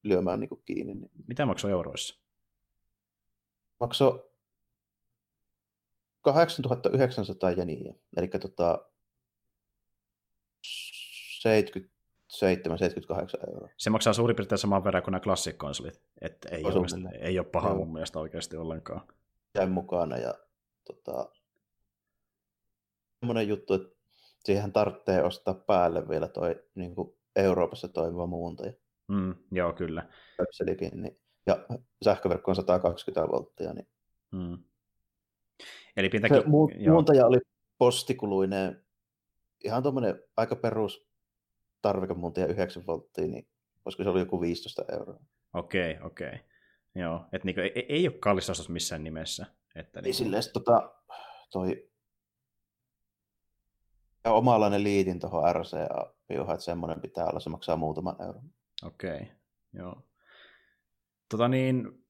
[0.04, 0.94] lyömään niin kiinni.
[0.94, 2.22] Niin Mitä maksoi euroissa?
[3.80, 4.28] maksoi
[6.22, 8.86] 8900 jeniä, eli tota
[11.48, 13.70] 77-78 euroa.
[13.78, 16.02] Se maksaa suurin piirtein saman verran kuin nämä klassikkonsolit.
[16.22, 19.02] Että ei, ole, ei ole paha mun mielestä oikeasti ollenkaan.
[19.56, 20.34] Jäin mukana ja
[20.86, 21.30] tota,
[23.20, 23.90] semmoinen juttu, että
[24.44, 28.74] siihen tarvitsee ostaa päälle vielä toi niin kuin Euroopassa toimiva muuntaja.
[29.08, 30.10] Mm, joo, kyllä.
[30.38, 31.66] Pöpselikin, niin, ja
[32.04, 33.88] sähköverkko on 120 volttia, niin
[34.32, 34.58] Mm.
[35.98, 36.38] Eli se pitäkin...
[36.38, 37.38] mu- joo, muuntaja oli
[37.78, 38.86] postikuluinen,
[39.64, 41.07] ihan tuommoinen aika perus
[41.88, 43.48] tarvikemuuntaja 9 volttia, niin
[43.86, 45.20] olisiko se ollut joku 15 euroa.
[45.54, 46.40] Okei, okei.
[46.96, 49.46] Joo, että niinku, ei, ei ole kallis ostos missään nimessä.
[49.76, 50.92] Että Ei niinku, silleen tota,
[51.52, 51.90] toi
[54.24, 58.44] Ja omanlainen liitin tuohon RCA, että semmoinen pitää olla, se maksaa muutaman euron.
[58.84, 59.26] Okei, okay.
[59.74, 60.02] joo.
[61.30, 62.06] Tota niin,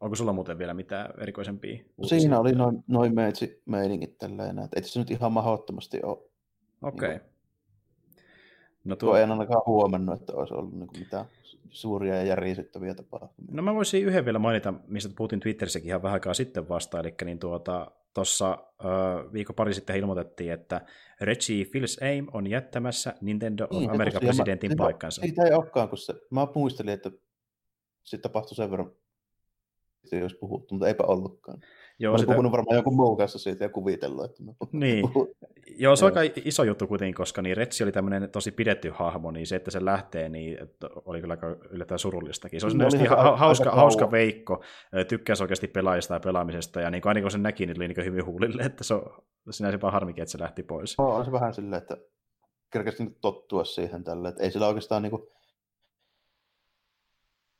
[0.00, 2.20] onko sulla muuten vielä mitään erikoisempia uutisia?
[2.20, 6.18] Siinä oli noin, noin meitsi meiningit tälleen, että ei se nyt ihan mahdottomasti ole.
[6.82, 7.08] Okei.
[7.08, 7.18] Okay.
[7.18, 7.31] Niin
[8.84, 9.16] No tuo...
[9.16, 11.24] En ainakaan huomannut, että olisi ollut niin mitään
[11.70, 13.50] suuria ja järisyttäviä tapahtumia.
[13.52, 17.14] No mä voisin yhden vielä mainita, mistä puhuttiin Twitterissäkin ihan vähän aikaa sitten vasta, eli
[17.24, 20.80] niin tuota, tuossa äh, viikko pari sitten ilmoitettiin, että
[21.20, 25.20] Reggie Fils-Aim on jättämässä Nintendo of niin, America presidentin mä, paikkansa.
[25.20, 27.10] Siitä ei olekaan, kun se, mä muistelin, että
[28.02, 28.92] sitten tapahtui sen verran,
[30.04, 31.60] että ei olisi puhuttu, mutta eipä ollutkaan.
[31.98, 32.32] Joo, sitä...
[32.32, 35.04] puhunut varmaan joku muu kanssa siitä ja kuvitellut, että mä Niin.
[35.82, 39.30] Joo, se on aika iso juttu kuitenkin, koska niin Retsi oli tämmöinen tosi pidetty hahmo,
[39.30, 40.58] niin se, että se lähtee, niin
[41.04, 42.60] oli kyllä aika yllättävän surullistakin.
[42.60, 44.62] Se on no, niin ha- hauska, hauska veikko,
[45.08, 48.26] tykkäsi oikeasti pelaajista ja pelaamisesta, ja niin aina kun sen näki, niin oli niin hyvin
[48.26, 50.98] huulille, että se on sinänsä vaan harmikin, että se lähti pois.
[50.98, 51.96] No, on se vähän silleen, että
[52.70, 55.22] kerkesin tottua siihen tälle, että ei sillä oikeastaan niin kuin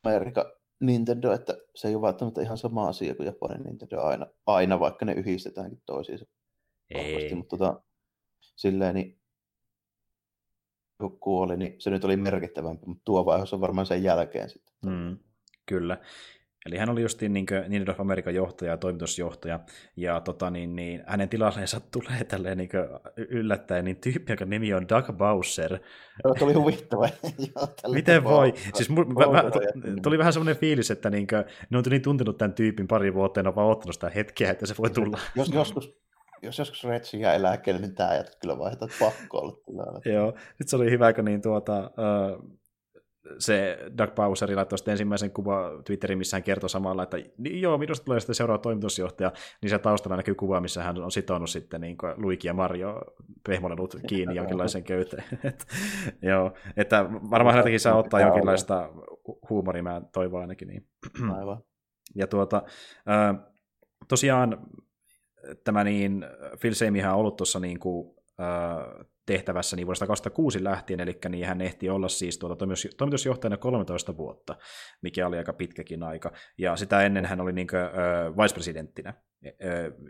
[0.05, 4.81] Amerikka Nintendo, että se ei ole välttämättä ihan sama asia kuin Japanin Nintendo aina, aina
[4.81, 6.27] vaikka ne yhdistetäänkin toisiinsa.
[6.91, 7.15] Ei.
[7.15, 7.83] Vahvasti, mutta tota,
[8.63, 9.19] silleen, niin
[10.99, 14.75] kun kuoli, niin se nyt oli merkittävämpi, mutta tuo vaiheessa on varmaan sen jälkeen sitten.
[14.87, 15.19] Mm,
[15.67, 15.99] kyllä.
[16.67, 19.61] Eli hän oli justiin niin Nintendo of American johtaja ja toimitusjohtaja,
[19.97, 22.69] ja tota, niin, niin, hänen tilalleensa tulee tälleen niin
[23.17, 25.79] yllättäen niin tyyppi, jonka nimi on Doug Bowser.
[26.25, 27.09] Joo, tuli huvittava.
[27.95, 28.53] Miten voi?
[28.75, 29.51] Siis mu- mä, mä,
[30.03, 33.41] tuli vähän semmoinen fiilis, että niin kuin, ne on niin tuntenut tämän tyypin pari vuotta
[33.41, 35.19] ja on vaan ottanut sitä hetkeä, että se voi tulla.
[35.37, 36.02] Jos joskus
[36.43, 40.01] jos joskus Retsi jää eläkkeelle, niin tämä jätät kyllä vaihtaa pakko olla.
[40.15, 42.59] Joo, sitten se oli hyvä, kun niin tuota, uh,
[43.39, 47.79] se Doug Bowser laittoi sitten ensimmäisen kuva Twitterin, missä hän kertoi samalla, että niin joo,
[47.79, 49.33] minusta tulee sitten seuraava toimitusjohtaja,
[49.63, 53.01] niin se taustalla näkyy kuva, missä hän on sitonut sitten niin Luiki ja Mario
[53.49, 55.25] pehmolenut kiinni jonkinlaisen köyteen.
[55.45, 55.67] Et,
[56.23, 58.89] joo, että varmaan häneltäkin saa ottaa jonkinlaista
[59.51, 60.87] huumoria, mä toivon ainakin niin.
[61.37, 61.63] Aivan.
[62.15, 62.63] Ja tuota,
[64.09, 64.67] tosiaan
[65.65, 66.27] tämä niin,
[66.61, 68.15] Phil Samihan on ollut tuossa niin kuin,
[69.27, 72.67] tehtävässä niin vuodesta 2006 lähtien, eli niin hän ehti olla siis tuota
[72.97, 74.57] toimitusjohtajana 13 vuotta,
[75.03, 76.33] mikä oli aika pitkäkin aika.
[76.59, 79.15] Ja sitä ennen hän oli niin kuin, äh, vice-presidenttinä.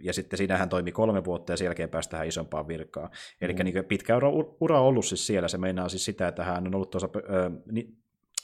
[0.03, 3.11] Ja sitten siinä hän toimi kolme vuotta ja sen jälkeen pääsi tähän isompaan virkaan.
[3.41, 3.65] Eli mm.
[3.65, 4.29] niin pitkä ura,
[4.61, 5.49] ura on ollut siis siellä.
[5.49, 7.09] Se meinaa siis sitä, että hän on ollut tuossa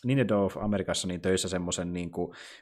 [0.05, 2.11] Nintendo of Amerikassa niin töissä semmoisen niin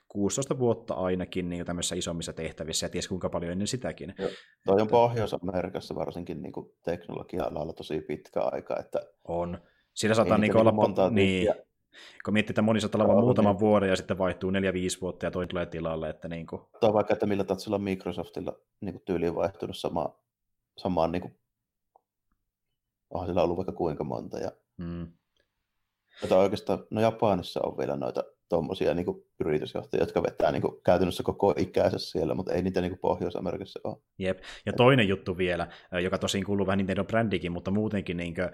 [0.08, 4.14] 16 vuotta ainakin niin tämmöisissä isommissa tehtävissä, ja ties kuinka paljon ennen sitäkin.
[4.18, 4.30] Joo,
[4.66, 6.52] toi on Pohjois-Amerikassa varsinkin niin
[6.84, 8.76] teknologia-alalla tosi pitkä aika.
[8.80, 9.58] Että on.
[9.94, 10.72] Siinä saattaa niin olla...
[10.72, 11.54] Monta niin,
[12.24, 13.60] kun miettii, että moni saattaa olla muutaman niin.
[13.60, 14.54] vuoden ja sitten vaihtuu 4-5
[15.00, 16.10] vuotta ja toinen tulee tilalle.
[16.10, 16.62] Että niin kuin...
[16.80, 20.18] Tuo vaikka, että millä tatsilla Microsoftilla niin tyyliin vaihtunut sama,
[20.76, 21.38] samaan, niin kuin...
[23.10, 24.38] onhan sillä ollut vaikka kuinka monta.
[24.38, 24.52] Ja...
[24.76, 25.12] Mm.
[26.20, 29.06] Mutta oikeastaan, no Japanissa on vielä noita tuommoisia niin
[29.44, 33.80] yritysjohtajia, jotka vetää niin kuin, käytännössä koko ikänsä siellä, mutta ei niitä niin kuin Pohjois-Amerikassa
[33.84, 33.96] ole.
[34.18, 35.66] Jep, ja toinen juttu vielä,
[36.02, 38.48] joka tosin kuuluu vähän Nintendo brändikin, mutta muutenkin niin kuin,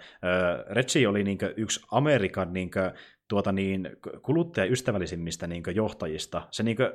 [0.70, 2.90] Reggie oli niin kuin, yksi Amerikan niin kuin,
[3.32, 3.90] tuota niin,
[4.22, 6.48] kuluttajaystävällisimmistä niin johtajista.
[6.50, 6.88] Se niin kuin,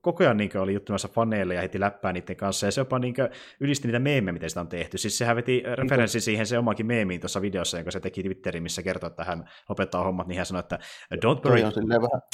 [0.00, 3.14] koko ajan niin oli juttumassa faneille ja heti läppää niiden kanssa, ja se jopa niin
[3.60, 4.98] ylisti niitä meemejä, miten sitä on tehty.
[4.98, 8.62] Siis sehän veti referenssi niin siihen se omakin meemiin tuossa videossa, jonka se teki Twitteriin,
[8.62, 10.78] missä kertoi, että hän lopettaa hommat, niin hän sanoi, että
[11.14, 11.62] don't worry,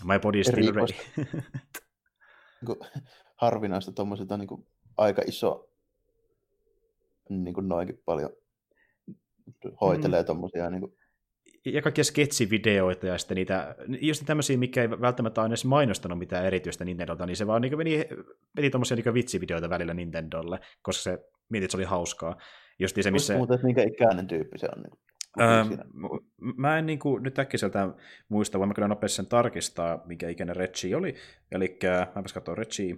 [0.05, 0.93] my body is still ready.
[2.66, 2.77] Niin
[3.37, 4.66] harvinaista tuommoisilta niin
[4.97, 5.70] aika iso,
[7.28, 8.31] niin kuin noinkin paljon
[9.81, 10.27] hoitelee mm.
[10.27, 10.97] tuommoisia niin kuin
[11.72, 16.47] ja kaikkia sketsivideoita ja sitten niitä, just tämmöisiä, mikä ei välttämättä ole edes mainostanut mitään
[16.47, 18.05] erityistä Nintendolta, niin se vaan niin meni,
[18.56, 21.18] meni tuommoisia niin vitsivideoita välillä Nintendolle, koska se
[21.48, 22.36] mietit, että se oli hauskaa.
[22.78, 23.36] Just se, missä...
[23.36, 24.82] Muuten, minkä ikäinen tyyppi se on?
[24.82, 24.98] Niin
[25.40, 25.64] öö,
[26.56, 27.88] mä en niin kuin, nyt äkkiseltä
[28.28, 31.14] muista, voin mä kyllä nopeasti sen tarkistaa, mikä ikäinen Reggie oli.
[31.52, 31.78] Eli
[32.14, 32.97] mäpäs katsoa Reggie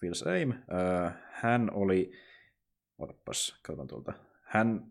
[0.00, 0.50] Feels Aim.
[0.50, 2.12] Öö, hän oli,
[2.98, 4.12] otapas, katsotaan tuolta.
[4.42, 4.86] Hän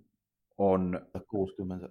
[0.57, 1.07] on...
[1.27, 1.89] 60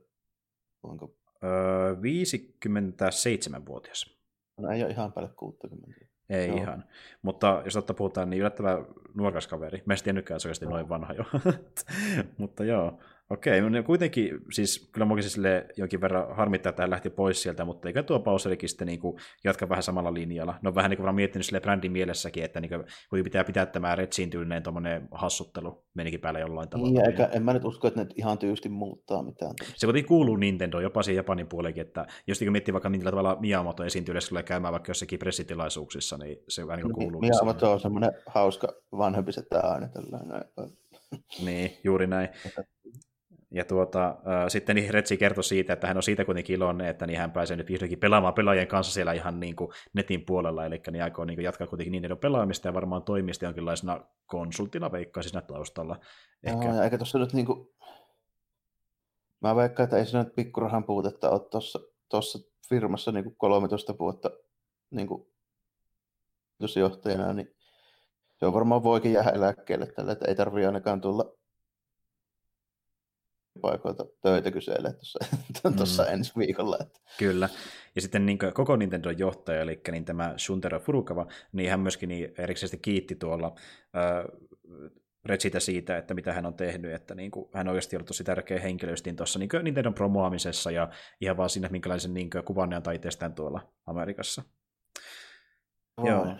[0.82, 1.14] Onko?
[1.44, 4.18] Öö, 57-vuotias.
[4.56, 5.88] No ei ole ihan päälle 60.
[6.30, 6.56] Ei Joo.
[6.56, 6.84] ihan.
[7.22, 9.82] Mutta jos totta puhutaan, niin yllättävän nuokas kaveri.
[9.86, 11.24] Mä en tiennytkään, että se on noin vanha jo.
[12.38, 12.98] Mutta joo.
[13.32, 15.46] Okei, no kuitenkin, siis kyllä mukin siis
[15.76, 19.16] jonkin verran harmittaa, että hän lähti pois sieltä, mutta eikä tuo Bowserikin sitten niin kuin
[19.44, 20.54] jatka vähän samalla linjalla.
[20.62, 22.70] No vähän niin kuin miettinyt sille brändin mielessäkin, että niin
[23.10, 26.90] kuin, pitää pitää tämä Redsin tyylinen tuommoinen hassuttelu menikin päälle jollain tavalla.
[26.90, 29.54] Niin, eikä, en mä nyt usko, että ne ihan tyysti muuttaa mitään.
[29.74, 33.36] Se kuitenkin kuuluu Nintendo, jopa siihen Japanin puolekin, että jos niin miettii vaikka millä tavalla
[33.40, 37.20] Miyamoto esiintyy tulee käymään vaikka jossakin pressitilaisuuksissa, niin se vähän niin kuin kuuluu.
[37.20, 38.68] Miyamoto on semmoinen hauska
[38.98, 40.44] vanhempi se aina tällainen.
[41.44, 42.28] niin, juuri näin.
[43.54, 47.06] Ja tuota, äh, sitten niin Retsi kertoi siitä, että hän on siitä kuitenkin iloinen, että
[47.06, 50.82] niin hän pääsee nyt vihdoinkin pelaamaan pelaajien kanssa siellä ihan niin kuin netin puolella, eli
[50.90, 55.42] niin aikoo niin kuin jatkaa kuitenkin niin pelaamista ja varmaan toimista jonkinlaisena konsulttina veikkaisin siinä
[55.42, 56.00] taustalla.
[56.42, 56.68] Ehkä...
[56.68, 57.68] Joo, eikä tuossa nyt niin kuin...
[59.40, 61.78] Mä veikkaan, että ei siinä nyt pikkurahan puutetta ole tuossa,
[62.10, 62.38] tuossa
[62.68, 64.30] firmassa niin kuin 13 vuotta
[64.90, 65.26] niin kuin
[66.76, 67.54] johtajana, niin
[68.38, 71.34] se on varmaan voikin jäädä eläkkeelle tällä, että ei tarvitse ainakaan tulla
[73.60, 74.92] paikoilta töitä kyselee
[75.76, 76.12] tuossa mm.
[76.12, 76.78] ensi viikolla.
[76.80, 77.00] Että.
[77.18, 77.48] Kyllä.
[77.94, 82.34] Ja sitten niin koko Nintendo johtaja, eli niin tämä Shuntero Furukawa, niin hän myöskin niin
[82.38, 83.54] erikseen kiitti tuolla
[83.96, 84.24] äh,
[85.24, 88.24] Retsitä siitä, että mitä hän on tehnyt, että niin kuin, hän on oikeasti ollut tosi
[88.24, 90.88] tärkeä henkilö tuossa niin Nintendon promoamisessa ja
[91.20, 94.42] ihan vaan siinä, minkälaisen niin kuvan ne antaa itsestään tuolla Amerikassa.
[95.96, 96.08] Oh.
[96.08, 96.36] Joo.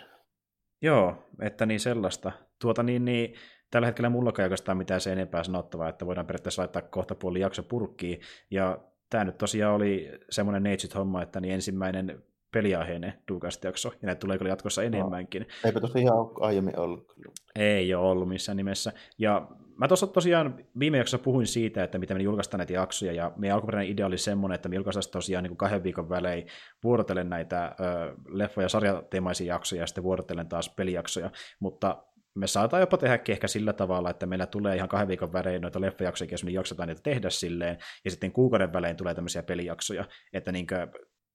[0.82, 2.32] Joo, että niin sellaista.
[2.60, 3.34] Tuota niin, niin
[3.72, 7.40] tällä hetkellä mulla ei oikeastaan mitään se enempää sanottavaa, että voidaan periaatteessa laittaa kohta puoli
[7.40, 8.20] jakso purkkiin.
[8.50, 8.78] Ja
[9.10, 12.22] tämä nyt tosiaan oli semmoinen Neitsyt-homma, että niin ensimmäinen
[12.52, 15.42] peliaiheinen Ducast-jakso, ja näitä tulee kyllä jatkossa enemmänkin.
[15.42, 17.14] No, eipä tosiaan ole aiemmin ollut.
[17.56, 18.92] Ei ole ollut missään nimessä.
[19.18, 23.32] Ja mä tuossa tosiaan viime jaksossa puhuin siitä, että miten me julkaistaan näitä jaksoja, ja
[23.36, 26.46] meidän alkuperäinen idea oli semmoinen, että me julkaistaan tosiaan niin kuin kahden viikon välein
[26.84, 31.30] vuorotellen näitä ö, leffa- ja sarjateemaisia jaksoja, ja sitten vuorotellen taas pelijaksoja,
[31.60, 32.04] mutta
[32.34, 35.80] me saadaan jopa tehdä ehkä sillä tavalla, että meillä tulee ihan kahden viikon välein noita
[35.80, 40.52] leffajaksoja, jos me jaksetaan niitä tehdä silleen, ja sitten kuukauden välein tulee tämmöisiä pelijaksoja, että
[40.52, 40.78] niin kuin,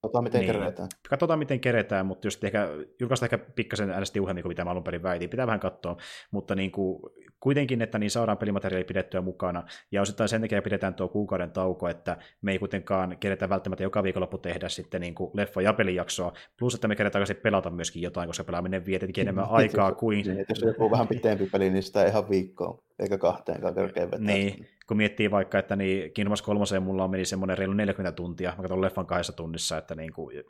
[0.08, 0.54] Katsotaan, miten niin.
[0.54, 0.90] keretään.
[1.10, 2.68] Katsotaan, miten keretään, mutta just ehkä,
[3.00, 5.30] julkaista ehkä pikkasen äänestä tiuhemmin kuin mitä mä alun perin väitin.
[5.30, 5.98] Pitää vähän katsoa,
[6.32, 7.00] mutta niin kuin,
[7.40, 9.64] kuitenkin, että niin saadaan pelimateriaali pidettyä mukana.
[9.92, 14.04] Ja osittain sen takia pidetään tuo kuukauden tauko, että me ei kuitenkaan keretä välttämättä joka
[14.04, 16.34] viikonloppu tehdä sitten niin kuin leffa- ja pelijaksoa.
[16.60, 20.26] Plus, että me keretään pelata myöskin jotain, koska pelaaminen vie tietenkin enemmän aikaa kuin...
[20.28, 24.20] Niin, jos joku vähän pitempi peli, niin sitä ihan viikkoa, eikä kahteen kerkeä vetää.
[24.20, 28.54] Niin, kun miettii vaikka, että niin Kingdom 3 mulla on meni semmoinen reilu 40 tuntia,
[28.58, 30.44] mä katson leffan kahdessa tunnissa, että niin kuin,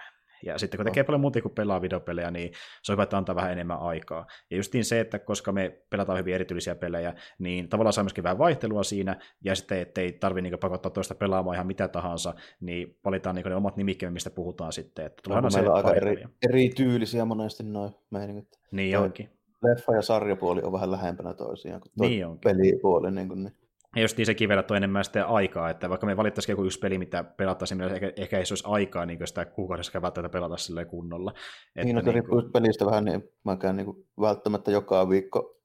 [0.45, 2.51] ja sitten kun tekee paljon muuta kuin pelaa videopelejä, niin
[2.83, 4.25] se on hyvä, että antaa vähän enemmän aikaa.
[4.51, 8.37] Ja justiin se, että koska me pelataan hyvin erityisiä pelejä, niin tavallaan saa myöskin vähän
[8.37, 13.35] vaihtelua siinä, ja sitten ettei tarvitse niin pakottaa toista pelaamaan ihan mitä tahansa, niin valitaan
[13.35, 15.05] niin ne omat nimikkeemme, mistä puhutaan sitten.
[15.05, 18.59] Että tulee no, meillä on aika eri, eri, tyylisiä monesti noin meiningit.
[18.71, 19.29] Niin onkin.
[19.65, 22.41] Leffa- ja sarjapuoli on vähän lähempänä toisiaan kuin niin onkin.
[22.51, 23.11] pelipuoli.
[23.11, 23.66] Niin kuin, niin.
[23.95, 26.97] Ja just se kivellä on enemmän sitten aikaa, että vaikka me valittaisiin joku yksi peli,
[26.97, 30.85] mitä pelattaisiin, niin ehkä, ehkä ei se olisi aikaa niin sitä kuukaudessa välttämättä pelata sille
[30.85, 31.33] kunnolla.
[31.75, 32.51] Että niin, no niin kuin...
[32.51, 35.57] pelistä vähän, niin mäkään niin kuin välttämättä joka viikko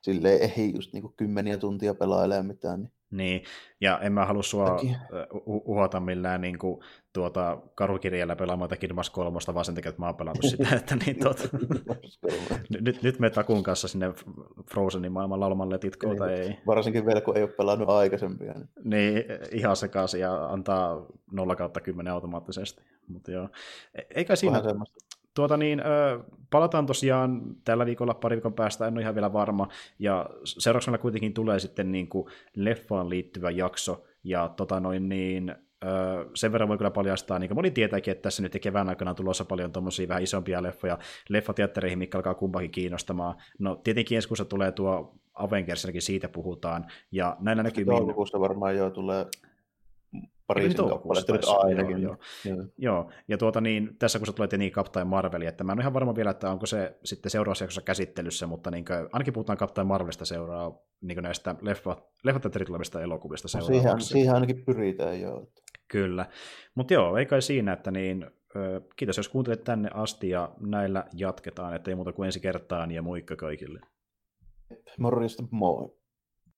[0.00, 2.80] silleen ei just niin kuin kymmeniä tuntia pelailemaan mitään.
[2.80, 2.92] Niin.
[3.10, 3.42] Niin,
[3.80, 4.80] ja en mä halua sua
[5.44, 6.80] uhota millään niin kuin,
[7.12, 10.68] tuota, karukirjalla pelaamaan jotakin Kidmas kolmosta, vaan sen takia, että mä oon pelannut sitä.
[10.76, 11.42] Että, niin, tuota,
[12.80, 14.12] nyt, nyt me takun kanssa sinne
[14.70, 16.58] Frozenin maailman laulamaan letitkoon, tai ei.
[16.66, 18.54] Varsinkin vielä, kun ei ole pelannut aikaisempia.
[18.54, 22.82] Niin, niin ihan sekaisin ja antaa 0 kautta 10 automaattisesti.
[23.08, 23.48] Mutta joo,
[23.94, 24.62] e, eikä siinä...
[25.34, 25.82] Tuota niin,
[26.50, 31.02] palataan tosiaan tällä viikolla, pari viikon päästä, en ole ihan vielä varma, ja seuraavaksi meillä
[31.02, 35.54] kuitenkin tulee sitten niin kuin leffaan liittyvä jakso, ja tota noin niin,
[36.34, 39.16] sen verran voi kyllä paljastaa, niin kuin moni tietääkin, että tässä nyt kevään aikana on
[39.16, 40.98] tulossa paljon tuommoisia vähän isompia leffoja.
[41.28, 43.34] Leffateattereihin, mikä alkaa kumpakin kiinnostamaan.
[43.58, 47.96] No tietenkin ensi kuussa tulee tuo Avengers, siitä puhutaan, ja näillä näkymin...
[47.96, 49.26] Toukokuussa varmaan jo tulee
[50.46, 52.02] Pariisin kappaletta nyt ainakin.
[52.02, 52.56] Joo, joo.
[52.56, 52.66] joo.
[52.78, 53.10] joo.
[53.28, 55.94] ja tuota niin, tässä kun se tulee niin Captain Marvel, että mä en ole ihan
[55.94, 59.86] varma vielä, että onko se sitten seuraavassa jaksossa käsittelyssä, mutta niin kuin, ainakin puhutaan Captain
[59.86, 65.50] Marvelista seuraa niin näistä leffa, leffateatterin tulevista elokuvista no, siihen, siihen ainakin pyritään, joo.
[65.88, 66.26] Kyllä,
[66.74, 68.26] mutta joo, ei kai siinä, että niin,
[68.96, 73.02] kiitos jos kuuntelet tänne asti ja näillä jatketaan, että ei muuta kuin ensi kertaan ja
[73.02, 73.80] moikka kaikille.
[74.98, 76.03] Morjesta moi.